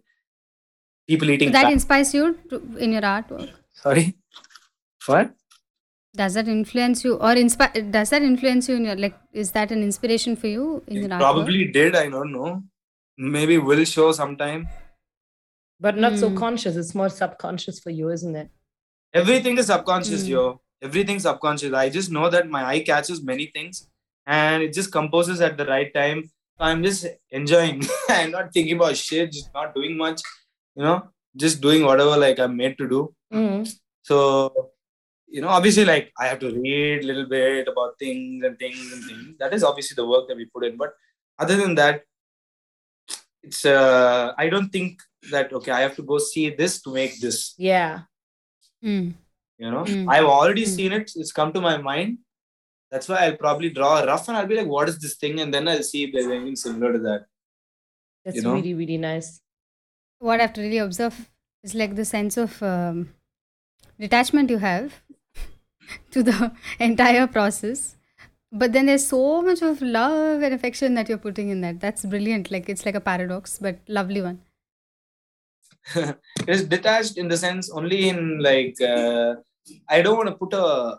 People 1.07 1.29
eating. 1.29 1.49
So 1.49 1.53
that 1.53 1.63
fat- 1.63 1.73
inspires 1.73 2.13
you 2.13 2.37
to, 2.49 2.77
in 2.77 2.91
your 2.91 3.01
artwork. 3.01 3.49
Sorry, 3.73 4.15
what? 5.07 5.31
Does 6.15 6.33
that 6.33 6.47
influence 6.47 7.03
you, 7.03 7.15
or 7.15 7.33
inspire? 7.33 7.71
Does 7.97 8.09
that 8.09 8.21
influence 8.23 8.67
you 8.69 8.75
in 8.75 8.85
your 8.85 8.95
like? 8.95 9.15
Is 9.33 9.51
that 9.51 9.71
an 9.71 9.83
inspiration 9.83 10.35
for 10.35 10.47
you 10.47 10.83
in 10.87 10.95
your 10.97 11.05
It 11.05 11.11
artwork? 11.11 11.19
probably 11.19 11.65
did. 11.65 11.95
I 11.95 12.09
don't 12.09 12.31
know. 12.31 12.63
Maybe 13.17 13.57
will 13.57 13.83
show 13.85 14.11
sometime. 14.11 14.67
But 15.79 15.97
not 15.97 16.17
so 16.17 16.29
Mm. 16.31 16.37
conscious. 16.37 16.75
It's 16.75 16.95
more 16.95 17.09
subconscious 17.09 17.79
for 17.79 17.91
you, 17.91 18.09
isn't 18.09 18.35
it? 18.35 18.49
Everything 19.13 19.57
is 19.59 19.67
subconscious, 19.67 20.23
Mm. 20.23 20.29
yo. 20.29 20.61
Everything 20.81 21.19
subconscious. 21.19 21.73
I 21.73 21.89
just 21.89 22.11
know 22.11 22.29
that 22.29 22.49
my 22.49 22.63
eye 22.65 22.79
catches 22.79 23.21
many 23.23 23.45
things, 23.53 23.87
and 24.25 24.63
it 24.63 24.73
just 24.73 24.91
composes 24.91 25.39
at 25.41 25.57
the 25.57 25.65
right 25.65 25.93
time. 25.93 26.23
I'm 26.59 26.81
just 26.83 27.05
enjoying. 27.29 27.83
I'm 28.09 28.31
not 28.31 28.51
thinking 28.53 28.75
about 28.77 28.97
shit. 28.97 29.31
Just 29.31 29.53
not 29.53 29.75
doing 29.75 29.95
much. 29.97 30.21
You 30.75 30.83
know, 30.83 30.97
just 31.35 31.61
doing 31.61 31.83
whatever 31.83 32.17
like 32.17 32.39
I'm 32.39 32.57
made 32.57 32.77
to 32.79 32.87
do. 32.89 33.13
Mm. 33.33 33.71
So, 34.03 34.71
you 35.27 35.41
know, 35.41 35.49
obviously, 35.49 35.85
like 35.85 36.11
I 36.19 36.27
have 36.27 36.39
to 36.39 36.51
read 36.51 37.03
a 37.03 37.07
little 37.07 37.25
bit 37.27 37.67
about 37.67 37.99
things 37.99 38.43
and 38.43 38.57
things 38.57 38.91
and 38.93 39.03
things. 39.03 39.37
That 39.39 39.53
is 39.53 39.63
obviously 39.63 39.95
the 39.95 40.07
work 40.07 40.27
that 40.27 40.37
we 40.37 40.45
put 40.45 40.65
in. 40.65 40.77
But 40.77 40.93
other 41.37 41.57
than 41.57 41.75
that, 41.75 42.03
it's 43.43 43.65
uh, 43.65 44.33
I 44.37 44.49
don't 44.49 44.69
think 44.69 45.01
that 45.31 45.51
okay, 45.53 45.71
I 45.71 45.81
have 45.81 45.95
to 45.97 46.03
go 46.03 46.17
see 46.17 46.49
this 46.49 46.81
to 46.83 46.93
make 46.93 47.19
this. 47.19 47.53
Yeah. 47.57 48.01
Mm. 48.83 49.13
You 49.57 49.71
know, 49.71 49.83
Mm. 49.83 50.07
I've 50.09 50.25
already 50.25 50.63
Mm. 50.65 50.75
seen 50.75 50.91
it. 50.93 51.11
It's 51.15 51.31
come 51.31 51.51
to 51.53 51.61
my 51.61 51.77
mind. 51.77 52.19
That's 52.91 53.09
why 53.09 53.17
I'll 53.25 53.37
probably 53.37 53.69
draw 53.69 53.99
a 54.01 54.05
rough 54.05 54.27
and 54.29 54.37
I'll 54.37 54.47
be 54.47 54.55
like, 54.55 54.67
what 54.67 54.87
is 54.87 54.97
this 54.99 55.15
thing? 55.17 55.39
And 55.41 55.53
then 55.53 55.67
I'll 55.67 55.83
see 55.83 56.03
if 56.05 56.13
there's 56.13 56.27
anything 56.27 56.55
similar 56.55 56.93
to 56.93 56.99
that. 56.99 57.25
That's 58.23 58.37
You 58.37 58.43
know? 58.43 58.53
really, 58.53 58.73
really 58.73 58.97
nice. 58.97 59.41
What 60.19 60.39
I 60.39 60.43
have 60.43 60.53
to 60.53 60.61
really 60.61 60.77
observe 60.77 61.29
is 61.63 61.75
like 61.75 61.95
the 61.95 62.05
sense 62.05 62.37
of 62.37 62.61
um, 62.63 63.13
detachment 63.99 64.49
you 64.49 64.59
have 64.59 64.93
to 66.11 66.23
the 66.23 66.51
entire 66.79 67.27
process. 67.27 67.95
But 68.51 68.71
then 68.71 68.85
there's 68.85 69.05
so 69.05 69.41
much 69.41 69.61
of 69.61 69.81
love 69.81 70.41
and 70.41 70.53
affection 70.53 70.93
that 70.93 71.09
you're 71.09 71.17
putting 71.17 71.49
in 71.49 71.61
that. 71.61 71.79
That's 71.79 72.05
brilliant. 72.05 72.49
Like 72.49 72.69
it's 72.69 72.85
like 72.85 72.95
a 72.95 73.01
paradox, 73.01 73.59
but 73.59 73.79
lovely 73.87 74.21
one. 74.21 74.39
it 75.95 76.17
is 76.47 76.65
detached 76.65 77.17
in 77.17 77.27
the 77.27 77.37
sense 77.37 77.69
only 77.69 78.09
in 78.09 78.39
like 78.39 78.75
uh, 78.81 79.35
I 79.87 80.01
don't 80.01 80.17
want 80.17 80.29
to 80.29 80.35
put 80.35 80.53
a 80.53 80.97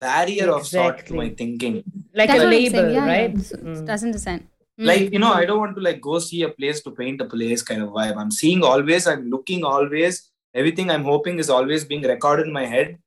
barrier 0.00 0.50
of 0.50 0.66
sort 0.66 1.06
to 1.06 1.14
my 1.14 1.30
thinking. 1.30 1.82
Like 2.14 2.28
That's 2.28 2.40
a 2.40 2.44
what 2.44 2.54
I'm 2.54 2.60
saying, 2.60 2.72
label, 2.72 2.92
yeah, 2.92 3.06
yeah. 3.06 3.12
right? 3.12 3.40
So- 3.40 3.56
Mm. 3.56 3.86
Doesn't 3.86 4.08
understand. 4.08 4.46
Mm. 4.80 4.86
Like 4.86 5.12
you 5.12 5.18
know, 5.18 5.32
I 5.32 5.44
don't 5.44 5.58
want 5.58 5.76
to 5.76 5.82
like 5.82 6.00
go 6.00 6.18
see 6.18 6.42
a 6.42 6.50
place 6.50 6.82
to 6.82 6.90
paint 6.90 7.20
a 7.20 7.24
place 7.26 7.62
kind 7.62 7.82
of 7.82 7.90
vibe. 7.90 8.16
I'm 8.16 8.30
seeing 8.30 8.62
always. 8.62 9.06
I'm 9.06 9.28
looking 9.28 9.64
always. 9.64 10.30
Everything 10.54 10.90
I'm 10.90 11.04
hoping 11.04 11.38
is 11.38 11.50
always 11.50 11.84
being 11.84 12.02
recorded 12.02 12.46
in 12.46 12.52
my 12.52 12.66
head. 12.66 12.98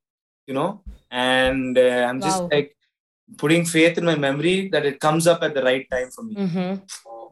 You 0.46 0.54
know, 0.54 0.82
and 1.12 1.78
uh, 1.78 2.06
I'm 2.08 2.20
just 2.20 2.42
like 2.54 2.68
putting 3.38 3.64
faith 3.64 3.98
in 3.98 4.04
my 4.04 4.16
memory 4.26 4.68
that 4.72 4.84
it 4.90 4.98
comes 5.06 5.26
up 5.32 5.42
at 5.42 5.54
the 5.54 5.62
right 5.70 5.86
time 5.90 6.10
for 6.16 6.22
me. 6.28 6.34
Mhm. 6.44 6.82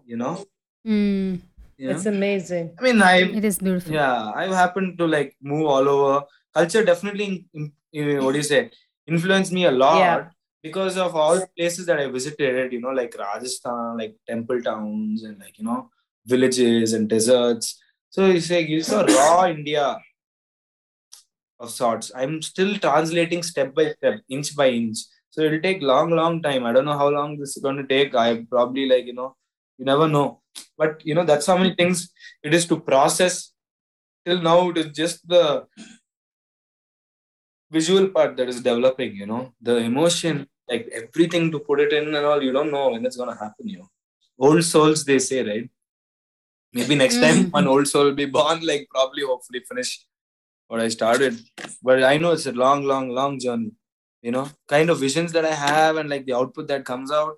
You 0.07 0.17
know. 0.23 0.35
Mm. 0.87 1.41
You 1.81 1.89
know? 1.89 1.95
It's 1.97 2.07
amazing. 2.07 2.67
I 2.79 2.83
mean, 2.87 3.01
I 3.03 3.17
It 3.41 3.45
is 3.51 3.59
beautiful. 3.67 3.93
yeah 4.01 4.33
i've 4.41 4.55
happened 4.63 4.91
to 5.01 5.07
like 5.17 5.31
move 5.51 5.65
all 5.75 5.87
over 5.95 6.15
culture 6.59 6.83
definitely 6.91 7.27
in, 7.31 7.37
in- 7.59 7.73
in- 7.93 8.25
what 8.25 8.33
do 8.35 8.39
you 8.43 8.49
say 8.51 8.61
influenced 9.15 9.53
me 9.59 9.63
a 9.71 9.71
lot 9.85 9.99
Yeah. 10.03 10.25
because 10.67 10.97
of 11.05 11.17
all 11.23 11.37
the 11.43 11.49
places 11.59 11.87
that 11.91 11.99
i 12.03 12.07
visited 12.17 12.73
you 12.77 12.81
know 12.85 12.95
like 13.01 13.15
rajasthan 13.23 13.97
like 14.01 14.15
temple 14.33 14.61
towns 14.69 15.25
and 15.29 15.39
like 15.45 15.57
you 15.61 15.65
know 15.69 15.79
villages 16.35 16.93
and 16.99 17.09
deserts 17.15 17.67
so 18.17 18.27
it's 18.37 18.51
like 18.55 18.69
you 18.75 18.83
saw 18.91 19.01
raw 19.19 19.39
india 19.57 19.85
of 21.61 21.71
sorts. 21.71 22.11
I'm 22.17 22.43
still 22.43 22.77
translating 22.79 23.43
step 23.43 23.75
by 23.75 23.93
step 23.93 24.21
inch 24.29 24.57
by 24.57 24.69
inch. 24.71 24.99
So 25.31 25.43
it'll 25.43 25.61
take 25.61 25.83
long 25.83 26.11
long 26.11 26.43
time. 26.43 26.65
I 26.67 26.73
don't 26.73 26.87
know 26.91 26.99
how 26.99 27.09
long 27.11 27.39
this 27.39 27.57
is 27.57 27.63
going 27.63 27.77
to 27.77 27.87
take. 27.87 28.15
I 28.15 28.45
probably 28.57 28.89
like 28.89 29.07
you 29.07 29.15
know 29.15 29.37
you 29.79 29.85
never 29.85 30.09
know. 30.09 30.41
But 30.77 31.05
you 31.07 31.15
know 31.15 31.25
that's 31.25 31.47
how 31.47 31.57
many 31.57 31.75
things 31.75 32.11
it 32.43 32.55
is 32.55 32.67
to 32.67 32.81
process. 32.81 33.53
Till 34.27 34.41
now 34.43 34.71
it 34.71 34.79
is 34.79 34.89
just 35.03 35.27
the 35.29 35.67
visual 37.71 38.09
part 38.09 38.37
that 38.37 38.49
is 38.49 38.61
developing 38.63 39.15
you 39.17 39.27
know. 39.27 39.53
The 39.61 39.77
emotion 39.77 40.49
like 40.69 40.89
everything 40.93 41.51
to 41.53 41.59
put 41.61 41.81
it 41.81 41.93
in 41.93 42.15
and 42.15 42.25
all 42.27 42.43
you 42.43 42.53
don't 42.53 42.71
know 42.71 42.91
when 42.91 43.05
it's 43.07 43.17
going 43.17 43.33
to 43.33 43.39
happen 43.45 43.69
you 43.69 43.79
know. 43.79 43.91
Old 44.39 44.65
souls 44.65 45.05
they 45.05 45.19
say 45.19 45.43
right? 45.51 45.69
Maybe 46.73 46.95
next 46.95 47.21
time 47.21 47.39
Mm. 47.47 47.53
one 47.53 47.67
old 47.67 47.89
soul 47.89 48.05
will 48.07 48.21
be 48.25 48.27
born 48.27 48.61
like 48.71 48.89
probably 48.91 49.25
hopefully 49.31 49.63
finish 49.69 49.91
what 50.71 50.81
i 50.81 50.89
started 50.89 51.39
but 51.83 52.03
i 52.11 52.17
know 52.17 52.33
it's 52.37 52.47
a 52.47 52.57
long 52.65 52.85
long 52.93 53.09
long 53.21 53.39
journey 53.45 53.73
you 54.23 54.31
know. 54.31 54.49
Kind 54.69 54.91
of 54.91 55.01
visions 55.01 55.33
that 55.33 55.45
i 55.45 55.55
have 55.55 55.97
and 55.97 56.09
like 56.09 56.27
the 56.27 56.35
output 56.35 56.69
that 56.69 56.85
comes 56.85 57.11
out 57.11 57.37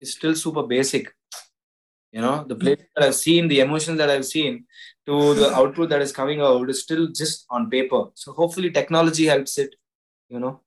is 0.00 0.12
still 0.12 0.34
super 0.34 0.64
basic 0.64 1.12
you 2.12 2.20
know. 2.20 2.44
The 2.46 2.54
hmm. 2.54 2.60
place 2.60 2.82
that 2.94 3.04
i've 3.04 3.14
seen 3.14 3.48
the 3.48 3.60
emotions 3.60 3.98
that 3.98 4.10
i've 4.10 4.26
seen 4.26 4.66
to 5.06 5.34
the 5.34 5.54
output 5.54 5.90
that 5.90 6.02
is 6.02 6.12
coming 6.12 6.40
out 6.40 6.68
is 6.70 6.82
still 6.82 7.08
just 7.08 7.44
on 7.50 7.68
paper. 7.68 8.04
So 8.14 8.32
hopefully 8.32 8.70
technology 8.70 9.26
helps 9.26 9.58
it 9.58 9.74
you 10.28 10.40
know. 10.40 10.60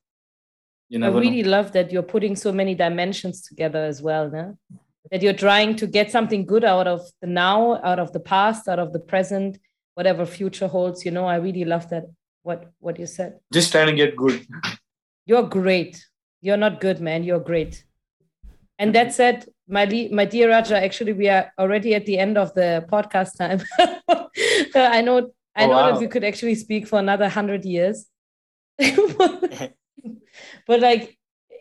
You 0.90 1.04
I 1.04 1.10
really 1.10 1.44
know. 1.44 1.50
love 1.50 1.74
that 1.74 1.92
you're 1.92 2.10
putting 2.16 2.36
so 2.36 2.52
many 2.54 2.74
dimensions 2.74 3.42
together 3.42 3.84
as 3.84 4.02
well, 4.02 4.30
no? 4.30 4.58
That 5.12 5.22
you're 5.22 5.34
trying 5.34 5.76
to 5.78 5.88
get 5.88 6.12
something 6.12 6.46
good 6.46 6.64
out 6.64 6.88
of 6.88 7.02
the 7.22 7.28
now, 7.28 7.82
out 7.84 8.00
of 8.00 8.14
the 8.14 8.22
past, 8.22 8.70
out 8.70 8.80
of 8.80 8.94
the 8.94 9.00
present, 9.00 9.60
whatever 9.98 10.26
future 10.28 10.68
holds. 10.68 11.04
You 11.06 11.12
know, 11.12 11.26
I 11.26 11.38
really 11.38 11.66
love 11.66 11.90
that. 11.90 12.06
What 12.44 12.60
what 12.80 12.96
you 13.00 13.08
said. 13.08 13.32
just 13.52 13.72
trying 13.74 13.88
to 13.88 13.98
get 14.02 14.16
good 14.16 14.38
You're 15.26 15.48
great. 15.60 15.94
You're 16.46 16.62
not 16.66 16.80
good, 16.86 17.02
man. 17.08 17.24
You're 17.28 17.46
great. 17.52 17.74
And 18.80 18.94
that 18.96 19.10
said, 19.20 19.38
my 19.68 19.84
le- 19.94 20.12
my 20.20 20.26
dear 20.34 20.48
Raja, 20.50 20.78
actually, 20.88 21.14
we 21.22 21.28
are 21.36 21.46
already 21.60 21.92
at 22.00 22.06
the 22.06 22.18
end 22.26 22.38
of 22.38 22.54
the 22.54 22.70
podcast 22.94 23.32
time. 23.44 23.60
I 24.98 25.02
know 25.02 25.18
I 25.56 25.64
Oh, 25.66 25.68
know 25.70 25.82
that 25.86 25.94
wow. 25.96 26.00
we 26.00 26.08
could 26.14 26.24
actually 26.24 26.56
speak 26.56 26.88
for 26.88 27.00
another 27.00 27.28
hundred 27.28 27.66
years. 27.66 27.98
but 30.68 30.80
like 30.80 31.18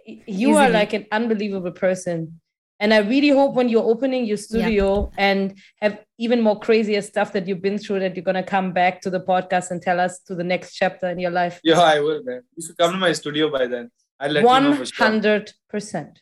y- 0.06 0.22
you 0.26 0.56
are 0.56 0.68
like 0.68 0.92
an 0.92 1.06
unbelievable 1.10 1.72
person. 1.72 2.40
And 2.78 2.92
I 2.92 2.98
really 2.98 3.30
hope 3.30 3.54
when 3.54 3.68
you're 3.68 3.84
opening 3.84 4.26
your 4.26 4.36
studio 4.36 5.10
and 5.16 5.58
have 5.80 5.98
even 6.18 6.42
more 6.42 6.58
crazier 6.58 7.00
stuff 7.00 7.32
that 7.32 7.46
you've 7.48 7.62
been 7.62 7.78
through, 7.78 8.00
that 8.00 8.14
you're 8.16 8.24
gonna 8.24 8.42
come 8.42 8.72
back 8.72 9.00
to 9.02 9.10
the 9.10 9.20
podcast 9.20 9.70
and 9.70 9.80
tell 9.80 9.98
us 9.98 10.18
to 10.24 10.34
the 10.34 10.44
next 10.44 10.74
chapter 10.74 11.08
in 11.08 11.18
your 11.18 11.30
life. 11.30 11.60
yeah 11.64 11.80
i 11.80 11.98
will 12.00 12.22
man 12.22 12.42
you 12.56 12.66
should 12.66 12.76
come 12.76 12.92
to 12.92 12.98
my 12.98 13.12
studio 13.12 13.50
by 13.50 13.66
then 13.66 13.90
i'll 14.20 14.30
let 14.30 14.42
you 14.42 14.60
know 14.60 14.84
hundred 14.96 15.52
percent. 15.68 16.20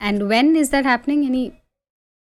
And 0.00 0.28
when 0.28 0.56
is 0.56 0.70
that 0.70 0.84
happening? 0.84 1.24
Any? 1.26 1.62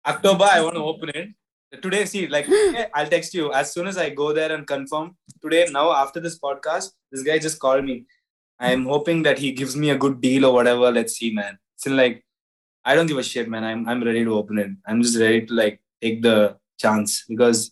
october 0.05 0.47
i 0.51 0.61
want 0.61 0.75
to 0.75 0.83
open 0.83 1.09
it 1.13 1.81
today 1.81 2.05
see 2.05 2.27
like 2.27 2.47
i'll 2.93 3.07
text 3.07 3.33
you 3.33 3.51
as 3.53 3.73
soon 3.73 3.87
as 3.87 3.97
i 3.97 4.09
go 4.09 4.31
there 4.33 4.51
and 4.51 4.67
confirm 4.67 5.15
today 5.41 5.67
now 5.71 5.91
after 5.91 6.19
this 6.19 6.37
podcast 6.39 6.91
this 7.11 7.23
guy 7.23 7.37
just 7.37 7.59
called 7.59 7.83
me 7.83 8.05
i'm 8.59 8.85
hoping 8.85 9.23
that 9.23 9.39
he 9.39 9.51
gives 9.51 9.75
me 9.75 9.89
a 9.89 9.97
good 9.97 10.21
deal 10.21 10.45
or 10.45 10.53
whatever 10.53 10.91
let's 10.91 11.17
see 11.17 11.31
man 11.33 11.57
it's 11.75 11.87
in 11.87 11.97
like 11.97 12.24
i 12.85 12.95
don't 12.95 13.07
give 13.07 13.17
a 13.17 13.23
shit 13.31 13.49
man 13.49 13.63
i'm, 13.63 13.87
I'm 13.89 14.03
ready 14.03 14.23
to 14.23 14.33
open 14.35 14.57
it 14.59 14.71
i'm 14.87 15.01
just 15.01 15.17
ready 15.19 15.45
to 15.45 15.53
like 15.53 15.81
take 16.01 16.21
the 16.21 16.57
chance 16.77 17.25
because 17.27 17.71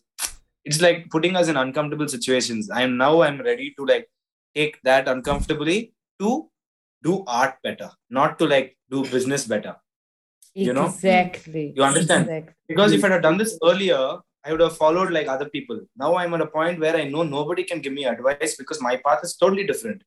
it's 0.66 0.82
like 0.82 1.10
putting 1.10 1.36
us 1.36 1.48
in 1.48 1.58
uncomfortable 1.58 2.08
situations 2.08 2.70
i'm 2.72 2.98
now 2.98 3.22
i'm 3.22 3.40
ready 3.42 3.74
to 3.78 3.86
like 3.86 4.10
take 4.56 4.82
that 4.84 5.08
uncomfortably 5.08 5.94
to 6.20 6.50
do 7.04 7.24
art 7.28 7.56
better 7.64 7.90
not 8.10 8.40
to 8.40 8.46
like 8.48 8.78
do 8.90 9.04
business 9.16 9.46
better 9.46 9.76
You 10.56 10.74
know? 10.74 10.86
Exactly. 10.86 11.74
You 11.76 11.84
understand? 11.84 12.24
Exactly. 12.24 12.54
because 12.68 12.92
if 12.94 13.04
I'd 13.04 13.12
have 13.12 13.22
done 13.24 13.38
this 13.38 13.58
earlier, 13.64 14.18
I 14.46 14.52
would 14.52 14.60
have 14.60 14.78
followed 14.78 15.12
like 15.12 15.28
other 15.28 15.50
people. 15.50 15.80
Now 15.98 16.16
I'm 16.16 16.34
at 16.34 16.42
a 16.42 16.48
point 16.48 16.80
where 16.80 16.96
I 16.96 17.06
know 17.06 17.24
nobody 17.24 17.64
can 17.64 17.80
give 17.80 17.94
me 17.94 18.06
advice 18.06 18.56
because 18.56 18.82
my 18.82 18.98
path 18.98 19.22
is 19.24 19.36
totally 19.36 19.66
different. 19.66 20.04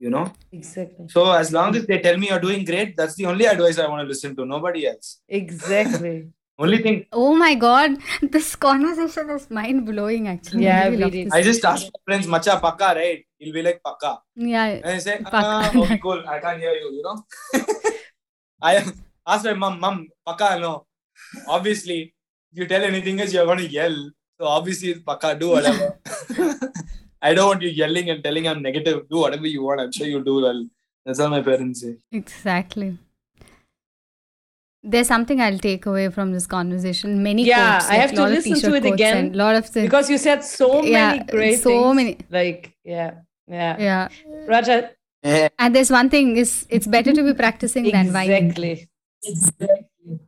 You 0.00 0.10
know? 0.10 0.32
Exactly. 0.50 1.06
So 1.08 1.30
as 1.30 1.52
long 1.52 1.76
as 1.76 1.86
they 1.86 1.98
tell 2.00 2.16
me 2.16 2.28
you're 2.28 2.40
doing 2.40 2.64
great, 2.64 2.96
that's 2.96 3.14
the 3.14 3.26
only 3.26 3.44
advice 3.44 3.78
I 3.78 3.86
want 3.86 4.02
to 4.02 4.08
listen 4.08 4.34
to. 4.36 4.46
Nobody 4.46 4.86
else. 4.88 5.20
Exactly. 5.28 6.28
Only 6.60 6.82
thing 6.84 7.06
Oh 7.10 7.34
my 7.34 7.54
God! 7.54 7.96
This 8.20 8.54
conversation 8.54 9.30
is 9.30 9.48
mind 9.48 9.86
blowing. 9.86 10.28
Actually, 10.28 10.64
Yeah, 10.64 10.82
I 10.82 10.88
really 10.88 10.96
love 11.02 11.12
really. 11.14 11.32
I 11.32 11.42
just 11.42 11.64
ask 11.64 11.86
my 11.86 12.00
friends, 12.04 12.26
Macha 12.26 12.60
Paka, 12.60 12.88
right? 12.96 13.24
He'll 13.38 13.54
be 13.54 13.62
like 13.62 13.80
Paka. 13.82 14.18
Yeah. 14.36 14.66
And 14.66 14.84
I 14.84 14.98
say, 14.98 15.16
Paka. 15.24 15.40
ah, 15.42 15.72
okay, 15.74 15.96
cool. 15.96 16.22
I 16.28 16.38
can't 16.38 16.60
hear 16.60 16.74
you, 16.74 16.90
you 16.96 17.02
know? 17.02 17.16
I 18.62 18.84
asked 19.26 19.46
my 19.46 19.54
mom, 19.54 19.80
Mom, 19.80 20.08
Paka, 20.26 20.60
no. 20.60 20.84
Obviously, 21.48 22.12
if 22.52 22.58
you 22.58 22.66
tell 22.66 22.84
anything 22.84 23.18
else, 23.22 23.32
you're 23.32 23.46
going 23.46 23.64
to 23.64 23.66
yell. 23.66 23.96
So 24.38 24.44
obviously, 24.46 24.90
it's 24.90 25.00
Paka, 25.02 25.36
do 25.40 25.48
whatever. 25.56 25.98
I 27.22 27.34
don't 27.34 27.48
want 27.48 27.62
you 27.62 27.68
yelling 27.68 28.10
and 28.10 28.22
telling 28.24 28.48
I'm 28.48 28.62
negative. 28.62 29.08
Do 29.10 29.18
whatever 29.18 29.46
you 29.46 29.62
want. 29.62 29.80
I'm 29.80 29.92
sure 29.92 30.06
you'll 30.06 30.22
do 30.24 30.36
well. 30.42 30.66
That's 31.04 31.20
all 31.20 31.28
my 31.30 31.42
parents 31.42 31.80
say. 31.82 31.96
Exactly. 32.12 32.96
There's 34.82 35.08
something 35.08 35.40
I'll 35.42 35.58
take 35.58 35.84
away 35.84 36.08
from 36.08 36.32
this 36.32 36.46
conversation. 36.46 37.22
Many 37.22 37.44
Yeah, 37.44 37.72
quotes, 37.78 37.90
I 37.90 37.94
have 37.96 38.12
to 38.14 38.22
listen 38.24 38.54
to 38.54 38.60
t-shirt 38.60 38.84
it 38.86 38.92
again 38.94 39.16
and 39.18 39.36
lot 39.36 39.54
of 39.54 39.70
the 39.72 39.82
Because 39.82 40.08
you 40.08 40.16
said 40.16 40.42
so 40.42 40.82
Yeah, 40.82 41.12
many 41.12 41.24
great 41.24 41.50
things. 41.50 41.62
so 41.62 41.70
things. 41.70 41.96
many. 41.96 42.18
Like, 42.30 42.72
yeah, 42.84 43.10
yeah. 43.46 43.76
yeah. 43.78 44.08
Raja, 44.48 44.90
And 45.58 45.74
there's 45.76 45.90
one 45.90 46.08
thing 46.08 46.38
is 46.38 46.66
it's 46.70 46.86
better 46.86 47.12
to 47.12 47.22
be 47.22 47.34
practicing 47.34 47.90
than 47.90 48.10
whining. 48.10 48.46
exactly. 48.46 48.88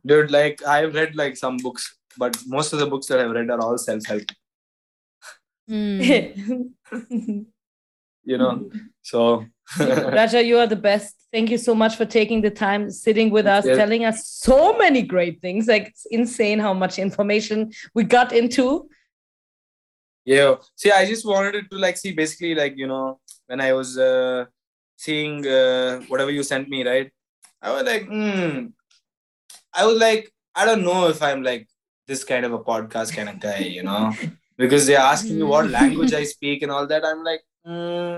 Dude, 0.05 0.29
like, 0.29 0.63
I've 0.67 0.93
read 0.93 1.15
like 1.15 1.35
some 1.35 1.57
books, 1.57 1.97
but 2.19 2.37
most 2.45 2.73
of 2.73 2.79
the 2.79 2.85
books 2.85 3.07
that 3.07 3.19
I've 3.19 3.31
read 3.31 3.49
are 3.49 3.59
all 3.59 3.77
self 3.79 4.05
help, 4.05 4.21
Mm. 5.69 6.73
you 8.23 8.37
know? 8.37 8.69
So, 9.01 9.45
Raja, 9.79 10.43
you 10.43 10.57
are 10.59 10.67
the 10.67 10.75
best. 10.75 11.15
Thank 11.31 11.49
you 11.49 11.57
so 11.57 11.73
much 11.73 11.95
for 11.95 12.05
taking 12.05 12.41
the 12.41 12.51
time, 12.51 12.91
sitting 12.91 13.31
with 13.31 13.47
us, 13.47 13.65
Yeah. 13.65 13.75
telling 13.75 14.05
us 14.05 14.27
so 14.27 14.77
many 14.77 15.01
great 15.01 15.41
things. 15.41 15.67
Like 15.67 15.87
it's 15.87 16.05
insane 16.11 16.59
how 16.59 16.73
much 16.73 16.99
information 16.99 17.71
we 17.95 18.03
got 18.03 18.31
into. 18.33 18.87
Yeah. 20.25 20.55
See, 20.75 20.91
I 20.91 21.05
just 21.05 21.25
wanted 21.25 21.69
to 21.71 21.77
like 21.77 21.97
see 21.97 22.13
basically 22.13 22.55
like 22.55 22.77
you 22.77 22.87
know 22.87 23.19
when 23.47 23.59
I 23.59 23.73
was 23.73 23.97
uh, 23.97 24.45
seeing 24.95 25.45
uh, 25.47 26.01
whatever 26.07 26.31
you 26.31 26.43
sent 26.43 26.69
me, 26.69 26.85
right? 26.87 27.11
I 27.61 27.71
was 27.71 27.83
like, 27.83 28.05
hmm. 28.07 28.67
I 29.73 29.85
was 29.85 29.97
like, 29.99 30.31
I 30.55 30.65
don't 30.65 30.83
know 30.83 31.07
if 31.07 31.21
I'm 31.21 31.41
like 31.43 31.67
this 32.07 32.23
kind 32.23 32.45
of 32.45 32.53
a 32.53 32.59
podcast 32.59 33.15
kind 33.15 33.29
of 33.29 33.39
guy, 33.39 33.59
you 33.59 33.83
know, 33.83 34.11
because 34.63 34.85
they're 34.87 34.99
asking 35.13 35.37
me 35.37 35.43
what 35.43 35.65
Hmm. 35.65 35.73
language 35.79 36.13
I 36.13 36.23
speak 36.35 36.61
and 36.63 36.71
all 36.71 36.87
that. 36.87 37.05
I'm 37.05 37.23
like, 37.23 37.41
hmm, 37.65 38.17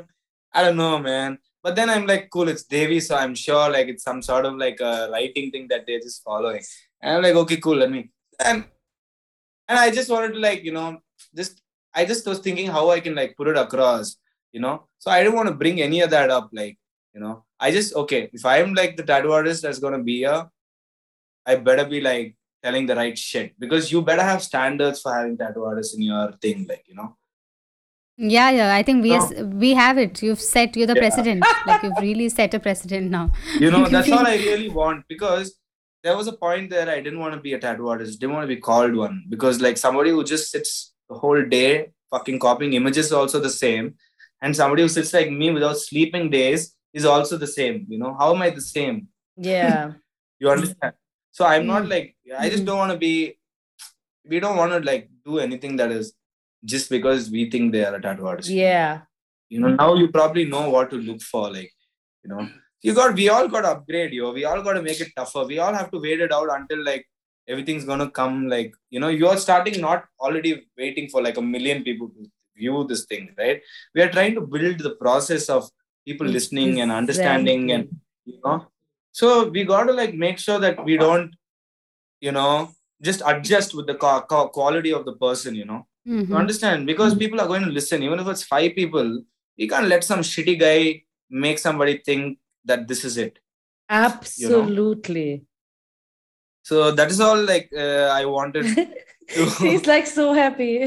I 0.54 0.64
don't 0.64 0.78
know, 0.78 1.00
man. 1.00 1.40
But 1.64 1.76
then 1.76 1.90
I'm 1.90 2.06
like, 2.06 2.30
cool, 2.30 2.48
it's 2.54 2.64
Devi, 2.64 3.00
so 3.00 3.16
I'm 3.16 3.36
sure 3.36 3.70
like 3.76 3.88
it's 3.88 4.04
some 4.04 4.22
sort 4.22 4.46
of 4.46 4.56
like 4.66 4.80
a 4.82 5.10
writing 5.12 5.52
thing 5.52 5.68
that 5.70 5.86
they're 5.88 6.00
just 6.08 6.24
following. 6.24 6.62
And 7.02 7.16
I'm 7.18 7.24
like, 7.24 7.36
okay, 7.44 7.58
cool, 7.58 7.78
let 7.78 7.92
me. 7.92 8.12
And 8.44 8.66
and 9.68 9.80
I 9.80 9.90
just 9.92 10.10
wanted 10.10 10.34
to 10.34 10.40
like, 10.40 10.64
you 10.64 10.72
know, 10.74 11.00
just 11.36 11.62
I 11.94 12.06
just 12.06 12.26
was 12.28 12.40
thinking 12.40 12.68
how 12.68 12.90
I 12.92 13.00
can 13.00 13.16
like 13.16 13.36
put 13.38 13.48
it 13.48 13.58
across, 13.58 14.18
you 14.52 14.60
know. 14.60 14.88
So 15.00 15.12
I 15.12 15.24
don't 15.24 15.36
want 15.36 15.50
to 15.50 15.56
bring 15.56 15.82
any 15.82 16.02
of 16.02 16.10
that 16.12 16.30
up, 16.30 16.50
like, 16.54 16.78
you 17.14 17.22
know. 17.22 17.44
I 17.60 17.72
just 17.72 17.96
okay, 17.96 18.30
if 18.34 18.46
I'm 18.46 18.74
like 18.74 18.98
the 18.98 19.04
tattoo 19.04 19.32
artist 19.32 19.64
that's 19.64 19.80
gonna 19.80 20.04
be 20.04 20.18
here, 20.20 20.46
I 21.46 21.56
better 21.56 21.86
be 21.86 22.02
like 22.02 22.36
telling 22.66 22.86
the 22.92 22.96
right 23.00 23.18
shit 23.28 23.54
because 23.66 23.92
you 23.92 24.02
better 24.10 24.24
have 24.32 24.42
standards 24.50 25.02
for 25.02 25.14
having 25.18 25.38
tattoo 25.42 25.64
artists 25.72 25.96
in 25.96 26.02
your 26.12 26.26
thing, 26.46 26.66
like, 26.70 26.84
you 26.88 26.96
know. 27.00 27.10
Yeah, 28.18 28.50
yeah. 28.58 28.74
I 28.74 28.82
think 28.88 29.04
we 29.04 29.10
No. 29.10 29.20
has- 29.20 29.44
we 29.64 29.74
have 29.80 29.98
it. 30.06 30.22
You've 30.26 30.40
set 30.48 30.78
you're 30.82 30.88
the 30.94 30.96
Yeah. 31.00 31.06
president. 31.06 31.46
like 31.70 31.84
you've 31.84 32.02
really 32.08 32.28
set 32.30 32.54
a 32.60 32.60
precedent 32.68 33.12
now. 33.20 33.24
you 33.64 33.70
know 33.76 33.84
that's 33.96 34.12
all 34.18 34.28
i 34.34 34.36
really 34.50 34.70
want 34.80 35.04
because 35.14 35.52
there 36.08 36.16
was 36.20 36.28
a 36.32 36.36
point 36.44 36.70
there 36.76 36.88
i 36.94 36.98
didn't 37.06 37.20
want 37.24 37.34
to 37.38 37.42
be 37.48 37.54
a 37.58 37.60
tattoo 37.66 37.88
artist 37.94 38.20
didn't 38.22 38.36
want 38.38 38.46
to 38.50 38.54
be 38.56 38.60
called 38.70 38.96
one 39.02 39.16
because 39.34 39.60
like 39.66 39.78
somebody 39.84 40.12
who 40.16 40.24
just 40.32 40.52
sits 40.56 40.74
the 41.10 41.16
whole 41.24 41.42
day 41.56 41.70
fucking 42.16 42.40
copying 42.48 42.74
images 42.80 43.08
is 43.08 43.16
also 43.22 43.40
the 43.48 43.54
same 43.56 43.88
and 44.42 44.56
somebody 44.62 44.84
who 44.86 44.92
sits 44.98 45.12
like 45.18 45.32
me 45.42 45.48
without 45.58 45.78
sleeping 45.86 46.30
days 46.38 46.66
is 47.02 47.06
also 47.14 47.38
the 47.46 47.52
same 47.58 47.78
you 47.94 48.00
know 48.04 48.12
how 48.20 48.28
am 48.36 48.42
i 48.48 48.50
the 48.60 48.68
same 48.70 48.98
Yeah. 49.54 49.92
you 50.40 50.50
understand 50.56 50.94
so 51.38 51.42
i'm 51.52 51.66
not 51.72 51.84
Mm. 51.86 51.92
like 51.94 52.08
i 52.44 52.50
just 52.54 52.66
don't 52.68 52.82
want 52.84 52.94
to 52.96 53.00
be 53.08 53.14
we 54.34 54.38
don't 54.44 54.60
want 54.62 54.72
to 54.76 54.80
like 54.92 55.04
do 55.30 55.40
anything 55.48 55.74
that 55.82 55.92
is 55.98 56.08
just 56.74 56.88
because 56.96 57.22
we 57.36 57.42
think 57.54 57.66
they 57.74 57.84
are 57.88 57.96
a 57.98 58.02
tattoo 58.06 58.28
artist. 58.32 58.50
Yeah. 58.66 58.92
you 59.54 59.60
know 59.64 59.72
now 59.82 59.90
you 60.02 60.08
probably 60.20 60.46
know 60.54 60.64
what 60.76 60.88
to 60.94 60.98
look 61.08 61.22
for 61.32 61.44
like 61.58 61.74
you 62.24 62.30
know. 62.32 62.44
You 62.86 62.94
got 63.00 63.16
we 63.20 63.26
all 63.34 63.48
got 63.54 63.62
to 63.66 63.70
upgrade 63.76 64.12
yo. 64.18 64.28
We 64.38 64.44
all 64.50 64.62
got 64.66 64.74
to 64.78 64.82
make 64.88 65.00
it 65.04 65.12
tougher. 65.20 65.44
We 65.52 65.58
all 65.64 65.76
have 65.80 65.90
to 65.94 66.00
wait 66.06 66.20
it 66.26 66.32
out 66.38 66.50
until 66.56 66.82
like 66.90 67.04
everything's 67.54 67.86
gonna 67.90 68.08
come 68.20 68.36
like 68.54 68.72
you 68.96 69.00
know 69.04 69.12
you're 69.20 69.38
starting 69.46 69.78
not 69.86 70.02
already 70.26 70.52
waiting 70.82 71.08
for 71.14 71.22
like 71.28 71.38
a 71.44 71.46
million 71.54 71.80
people 71.88 72.10
to 72.16 72.26
view 72.62 72.76
this 72.92 73.04
thing 73.12 73.24
right? 73.42 73.60
We 73.96 74.02
are 74.06 74.12
trying 74.18 74.36
to 74.40 74.44
build 74.56 74.80
the 74.88 74.94
process 75.04 75.46
of 75.58 75.70
people 76.10 76.28
listening 76.38 76.72
and 76.82 76.92
understanding 77.02 77.64
and 77.78 77.86
you 78.32 78.40
know 78.46 78.58
so 79.20 79.28
we 79.56 79.64
got 79.64 79.84
to 79.90 79.94
like 80.00 80.14
make 80.26 80.38
sure 80.46 80.60
that 80.66 80.78
we 80.88 80.96
don't 81.06 81.32
you 82.28 82.32
know 82.38 82.54
just 83.08 83.22
adjust 83.32 83.70
with 83.78 83.88
the 83.92 83.98
co- 84.04 84.26
co- 84.32 84.50
quality 84.58 84.92
of 84.98 85.04
the 85.10 85.16
person 85.26 85.52
you 85.62 85.68
know 85.72 85.82
Mhm. 86.08 86.28
you 86.30 86.36
understand 86.44 86.80
because 86.92 87.16
people 87.24 87.40
are 87.44 87.50
going 87.52 87.66
to 87.68 87.74
listen 87.78 88.04
even 88.08 88.20
if 88.24 88.28
it's 88.34 88.46
five 88.54 88.72
people 88.80 89.08
you 89.62 89.68
can't 89.74 89.90
let 89.94 90.04
some 90.12 90.22
shitty 90.32 90.56
guy 90.66 90.78
make 91.46 91.60
somebody 91.68 91.96
think 92.10 92.24
that 92.72 92.88
this 92.92 93.04
is 93.10 93.18
it 93.26 93.34
Absolutely. 93.90 95.30
so 96.70 96.76
that 97.00 97.10
is 97.16 97.20
all 97.28 97.42
like 97.54 97.68
uh, 97.86 98.08
i 98.20 98.24
wanted 98.38 98.66
He's 99.66 99.86
like 99.92 100.06
so 100.08 100.26
happy. 100.34 100.74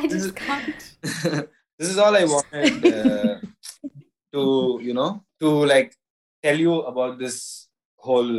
I 0.00 0.06
just 0.12 0.34
can't. 0.36 0.82
this 1.78 1.88
is 1.92 1.98
all 2.04 2.14
i 2.20 2.24
wanted 2.34 2.84
uh, 2.98 3.34
to 4.34 4.42
you 4.88 4.94
know 4.98 5.10
to 5.40 5.48
like 5.72 5.90
tell 6.46 6.58
you 6.66 6.74
about 6.92 7.18
this 7.18 7.36
whole 7.96 8.32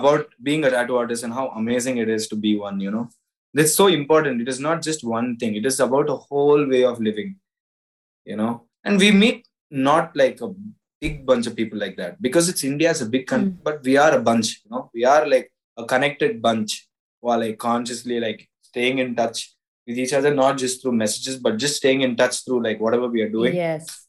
about 0.00 0.26
being 0.42 0.64
a 0.64 0.70
tattoo 0.70 0.96
artist 0.96 1.24
and 1.24 1.32
how 1.38 1.48
amazing 1.62 1.98
it 1.98 2.08
is 2.16 2.28
to 2.28 2.36
be 2.36 2.56
one 2.56 2.80
you 2.80 2.90
know? 2.90 3.08
It's 3.52 3.74
so 3.74 3.88
important. 3.88 4.40
It 4.40 4.48
is 4.48 4.60
not 4.60 4.80
just 4.80 5.02
one 5.02 5.36
thing. 5.36 5.56
It 5.56 5.66
is 5.66 5.80
about 5.80 6.08
a 6.08 6.16
whole 6.16 6.68
way 6.68 6.84
of 6.84 7.00
living 7.00 7.36
you 8.24 8.36
know? 8.36 8.66
And 8.84 8.98
we 8.98 9.10
meet 9.10 9.46
not 9.70 10.16
like 10.16 10.40
a 10.40 10.52
big 11.00 11.26
bunch 11.26 11.46
of 11.46 11.56
people 11.56 11.78
like 11.78 11.96
that 11.96 12.20
because 12.20 12.48
it's 12.50 12.62
india 12.64 12.90
is 12.90 13.00
a 13.00 13.06
big 13.06 13.26
country 13.26 13.52
hmm. 13.52 13.62
but 13.62 13.82
we 13.82 13.96
are 13.96 14.12
a 14.16 14.22
bunch 14.28 14.60
you 14.64 14.70
know? 14.70 14.90
We 14.94 15.04
are 15.04 15.26
like 15.26 15.52
a 15.76 15.84
connected 15.84 16.42
bunch 16.42 16.88
while 17.20 17.40
like 17.40 17.58
consciously 17.58 18.20
like 18.20 18.48
staying 18.62 18.98
in 18.98 19.14
touch 19.14 19.54
with 19.86 19.98
each 19.98 20.12
other 20.12 20.34
not 20.34 20.58
just 20.58 20.82
through 20.82 20.92
messages 20.92 21.36
but 21.36 21.56
just 21.56 21.76
staying 21.76 22.02
in 22.02 22.16
touch 22.16 22.44
through 22.44 22.62
like 22.62 22.80
whatever 22.80 23.08
we 23.08 23.22
are 23.22 23.32
doing. 23.38 23.54
Yes. 23.54 24.06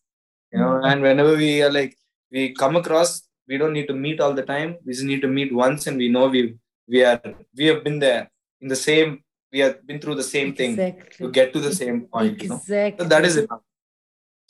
you 0.53 0.59
know 0.59 0.73
hmm. 0.79 0.85
and 0.89 1.01
whenever 1.01 1.35
we 1.43 1.51
are 1.65 1.71
like 1.71 1.95
we 2.31 2.53
come 2.53 2.75
across 2.75 3.11
we 3.51 3.57
don't 3.57 3.73
need 3.77 3.87
to 3.91 3.97
meet 4.05 4.19
all 4.23 4.33
the 4.33 4.47
time. 4.53 4.77
We 4.85 4.93
just 4.93 5.05
need 5.11 5.21
to 5.21 5.27
meet 5.27 5.53
once 5.53 5.87
and 5.87 5.97
we 5.97 6.07
know 6.15 6.27
we 6.35 6.41
we 6.87 7.03
are 7.09 7.21
we 7.57 7.65
have 7.71 7.83
been 7.87 7.99
there 7.99 8.23
in 8.61 8.67
the 8.73 8.81
same 8.87 9.09
we 9.53 9.59
have 9.63 9.75
been 9.87 9.99
through 10.01 10.15
the 10.15 10.29
same 10.35 10.49
thing 10.59 10.71
Exactly. 10.71 11.25
to 11.25 11.31
get 11.37 11.51
to 11.55 11.59
the 11.59 11.73
same 11.81 11.97
point 12.13 12.41
you 12.41 12.49
know? 12.49 12.55
Exactly. 12.55 13.03
so 13.03 13.09
that 13.13 13.25
is 13.29 13.37
enough. 13.37 13.63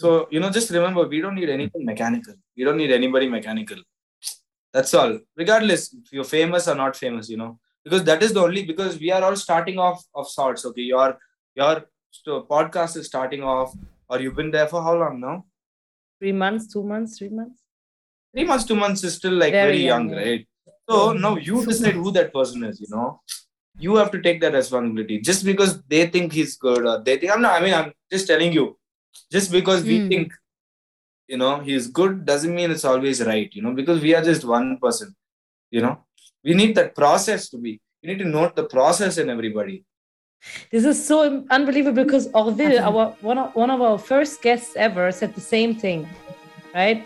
So 0.04 0.28
you 0.34 0.40
know 0.40 0.52
just 0.58 0.70
remember 0.78 1.08
we 1.08 1.22
don't 1.22 1.36
need 1.42 1.50
anything 1.50 1.86
mechanical. 1.86 2.36
We 2.58 2.64
don't 2.64 2.78
need 2.78 2.92
anybody 3.00 3.28
mechanical. 3.38 3.80
That's 4.74 4.94
all. 4.94 5.20
Regardless 5.36 5.94
if 5.94 6.14
you're 6.14 6.32
famous 6.40 6.68
or 6.68 6.76
not 6.76 6.96
famous 6.96 7.30
you 7.30 7.38
know? 7.38 7.60
Because 7.84 8.04
that 8.04 8.22
is 8.22 8.34
the 8.34 8.42
only 8.42 8.64
because 8.72 9.00
we 9.00 9.12
are 9.12 9.24
all 9.24 9.36
starting 9.36 9.80
off 9.80 10.04
of 10.14 10.28
sorts 10.28 10.66
okay? 10.66 10.88
Your 10.94 11.18
your 11.64 11.76
podcast 12.54 12.98
is 12.98 13.08
starting 13.08 13.44
off 13.44 13.74
or 14.10 14.20
you've 14.20 14.36
been 14.36 14.52
there 14.52 14.68
for 14.68 14.84
how 14.84 14.96
long 15.04 15.20
now? 15.20 15.46
Three 16.20 16.38
months, 16.44 16.72
two 16.72 16.84
months, 16.84 17.18
three 17.18 17.30
months. 17.30 17.61
Three 18.34 18.46
months, 18.46 18.66
two 18.66 18.76
months 18.76 19.04
is 19.04 19.16
still 19.16 19.34
like 19.34 19.52
Very 19.52 19.72
very, 19.72 19.78
young, 19.86 20.10
young, 20.10 20.18
right? 20.18 20.48
So 20.90 21.14
now 21.14 21.36
you 21.38 21.66
decide 21.72 21.96
who 21.96 22.12
that 22.12 22.34
person 22.34 22.64
is, 22.64 22.80
you 22.80 22.88
know. 22.90 23.22
You 23.78 23.96
have 23.96 24.12
to 24.12 24.22
take 24.22 24.42
that 24.42 24.54
responsibility. 24.54 25.20
Just 25.20 25.44
because 25.46 25.82
they 25.84 26.06
think 26.08 26.34
he's 26.34 26.58
good 26.58 26.86
or 26.86 27.02
they 27.04 27.18
think 27.18 27.32
I'm 27.32 27.42
not, 27.42 27.60
I 27.60 27.64
mean, 27.64 27.74
I'm 27.74 27.94
just 28.12 28.28
telling 28.28 28.54
you, 28.54 28.78
just 29.32 29.52
because 29.52 29.84
we 29.84 30.00
Mm. 30.00 30.08
think, 30.10 30.34
you 31.28 31.38
know, 31.38 31.60
he's 31.60 31.88
good 31.88 32.26
doesn't 32.26 32.54
mean 32.54 32.72
it's 32.72 32.86
always 32.86 33.24
right, 33.24 33.50
you 33.54 33.62
know, 33.62 33.74
because 33.74 34.02
we 34.02 34.14
are 34.14 34.24
just 34.24 34.44
one 34.46 34.78
person, 34.78 35.16
you 35.72 35.82
know. 35.82 36.04
We 36.44 36.54
need 36.54 36.76
that 36.76 36.96
process 36.96 37.50
to 37.50 37.58
be, 37.58 37.80
you 38.02 38.10
need 38.10 38.20
to 38.20 38.26
note 38.26 38.56
the 38.56 38.66
process 38.66 39.18
in 39.18 39.30
everybody. 39.30 39.86
This 40.72 40.86
is 40.86 41.04
so 41.06 41.46
unbelievable 41.50 42.04
because 42.04 42.28
Orville, 42.34 42.80
our 42.80 43.16
one 43.22 43.38
of, 43.38 43.56
one 43.56 43.70
of 43.70 43.82
our 43.82 43.98
first 43.98 44.42
guests 44.42 44.76
ever, 44.76 45.12
said 45.12 45.36
the 45.36 45.42
same 45.42 45.76
thing, 45.76 46.08
right? 46.74 47.06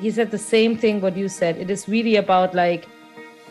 He 0.00 0.10
said 0.10 0.30
the 0.30 0.38
same 0.38 0.76
thing 0.76 1.00
what 1.00 1.16
you 1.16 1.28
said. 1.28 1.56
It 1.58 1.70
is 1.70 1.88
really 1.88 2.16
about 2.16 2.54
like 2.54 2.86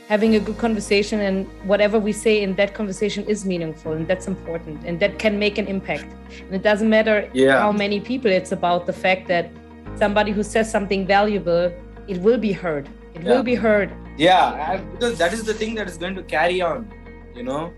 having 0.08 0.36
a 0.36 0.40
good 0.40 0.58
conversation 0.58 1.22
and 1.22 1.48
whatever 1.64 1.98
we 1.98 2.12
say 2.12 2.42
in 2.44 2.56
that 2.56 2.74
conversation 2.74 3.24
is 3.26 3.46
meaningful 3.46 3.94
and 3.94 4.08
that's 4.08 4.28
important 4.28 4.84
and 4.86 5.00
that 5.00 5.18
can 5.18 5.40
make 5.40 5.58
an 5.58 5.68
impact. 5.68 6.06
And 6.42 6.54
it 6.54 6.62
doesn't 6.64 6.90
matter 6.90 7.30
Yeah. 7.34 7.60
how 7.60 7.72
many 7.72 8.00
people. 8.00 8.30
It's 8.30 8.52
about 8.52 8.86
the 8.86 8.94
fact 8.94 9.28
that 9.30 9.50
somebody 9.96 10.32
who 10.32 10.44
says 10.44 10.70
something 10.70 11.08
valuable, 11.08 11.72
it 12.08 12.18
will 12.18 12.38
be 12.38 12.52
heard. 12.52 12.90
It 13.16 13.22
Yeah. 13.24 13.30
will 13.32 13.44
be 13.44 13.56
heard. 13.56 13.92
Yeah, 14.18 14.44
I- 14.72 14.78
because 14.78 15.18
that 15.18 15.34
is 15.34 15.44
the 15.44 15.54
thing 15.54 15.76
that 15.76 15.88
is 15.88 15.98
going 15.98 16.16
to 16.16 16.24
carry 16.24 16.62
on, 16.62 16.88
you 17.36 17.44
know. 17.44 17.72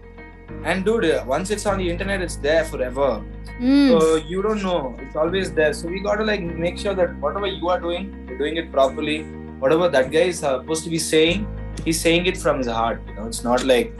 And 0.63 0.83
dude, 0.83 1.05
uh, 1.05 1.23
once 1.27 1.51
it's 1.51 1.65
on 1.65 1.77
the 1.77 1.89
internet, 1.89 2.21
it's 2.21 2.35
there 2.37 2.63
forever. 2.65 3.21
Mm. 3.61 3.99
So 3.99 4.15
you 4.15 4.41
don't 4.41 4.61
know. 4.63 4.95
It's 4.99 5.15
always 5.15 5.51
there. 5.53 5.73
So 5.73 5.87
we 5.87 5.99
gotta 5.99 6.23
like 6.23 6.41
make 6.41 6.77
sure 6.79 6.93
that 6.95 7.15
whatever 7.19 7.45
you 7.47 7.69
are 7.69 7.79
doing, 7.79 8.13
you're 8.24 8.24
doing 8.37 8.57
it 8.57 8.71
properly. 8.71 9.23
Whatever 9.59 9.87
that 9.89 10.11
guy 10.11 10.25
is 10.33 10.43
uh, 10.43 10.59
supposed 10.61 10.83
to 10.83 10.89
be 10.89 10.99
saying, 10.99 11.47
he's 11.83 11.99
saying 11.99 12.25
it 12.25 12.37
from 12.37 12.57
his 12.59 12.67
heart. 12.67 13.01
You 13.07 13.15
know, 13.15 13.27
it's 13.27 13.43
not 13.43 13.63
like 13.63 13.93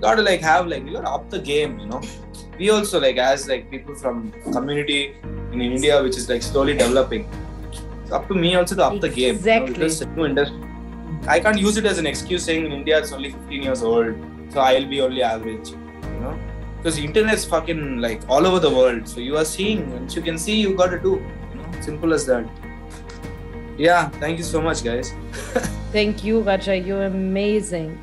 gotta 0.00 0.22
like 0.22 0.40
have 0.40 0.66
like 0.66 0.84
you 0.86 0.92
gotta 0.92 1.08
up 1.10 1.30
the 1.30 1.38
game. 1.38 1.78
You 1.80 1.86
know, 1.86 2.00
we 2.58 2.70
also 2.70 3.00
like 3.00 3.16
as 3.16 3.48
like 3.48 3.70
people 3.70 3.94
from 3.94 4.32
community 4.52 5.14
in 5.52 5.60
India, 5.60 6.02
which 6.02 6.16
is 6.16 6.28
like 6.28 6.42
slowly 6.42 6.76
developing. 6.76 7.28
It's 8.02 8.12
up 8.12 8.28
to 8.28 8.34
me 8.34 8.54
also 8.54 8.74
to 8.76 8.84
up 8.84 9.00
the 9.00 9.08
game. 9.08 9.36
you 9.44 9.50
know, 9.78 9.84
Exactly. 9.84 10.24
industry. 10.30 10.60
I 11.28 11.38
can't 11.40 11.58
use 11.58 11.76
it 11.76 11.84
as 11.84 11.98
an 11.98 12.06
excuse 12.06 12.44
saying 12.44 12.64
in 12.66 12.72
India 12.72 12.98
it's 12.98 13.12
only 13.12 13.30
15 13.30 13.62
years 13.62 13.82
old, 13.82 14.14
so 14.52 14.60
I'll 14.60 14.86
be 14.86 15.00
only 15.02 15.22
average. 15.22 15.70
You 15.70 16.20
know 16.20 16.38
because 16.78 16.96
the 16.96 17.04
internet's 17.04 17.44
fucking 17.44 17.98
like 18.00 18.22
all 18.26 18.46
over 18.46 18.58
the 18.58 18.70
world 18.70 19.06
so 19.06 19.20
you 19.20 19.36
are 19.36 19.44
seeing 19.44 19.80
once 19.92 20.16
you 20.16 20.22
can 20.22 20.38
see 20.38 20.58
you 20.58 20.74
got 20.74 20.86
to 20.86 20.98
do 20.98 21.10
you 21.50 21.56
know 21.60 21.80
simple 21.82 22.14
as 22.14 22.24
that 22.24 22.46
yeah 23.80 24.08
thank 24.20 24.36
you 24.36 24.44
so 24.44 24.60
much 24.60 24.84
guys 24.84 25.14
Thank 25.92 26.22
you, 26.22 26.40
Raja. 26.42 26.76
You're 26.76 27.06
amazing. 27.06 27.98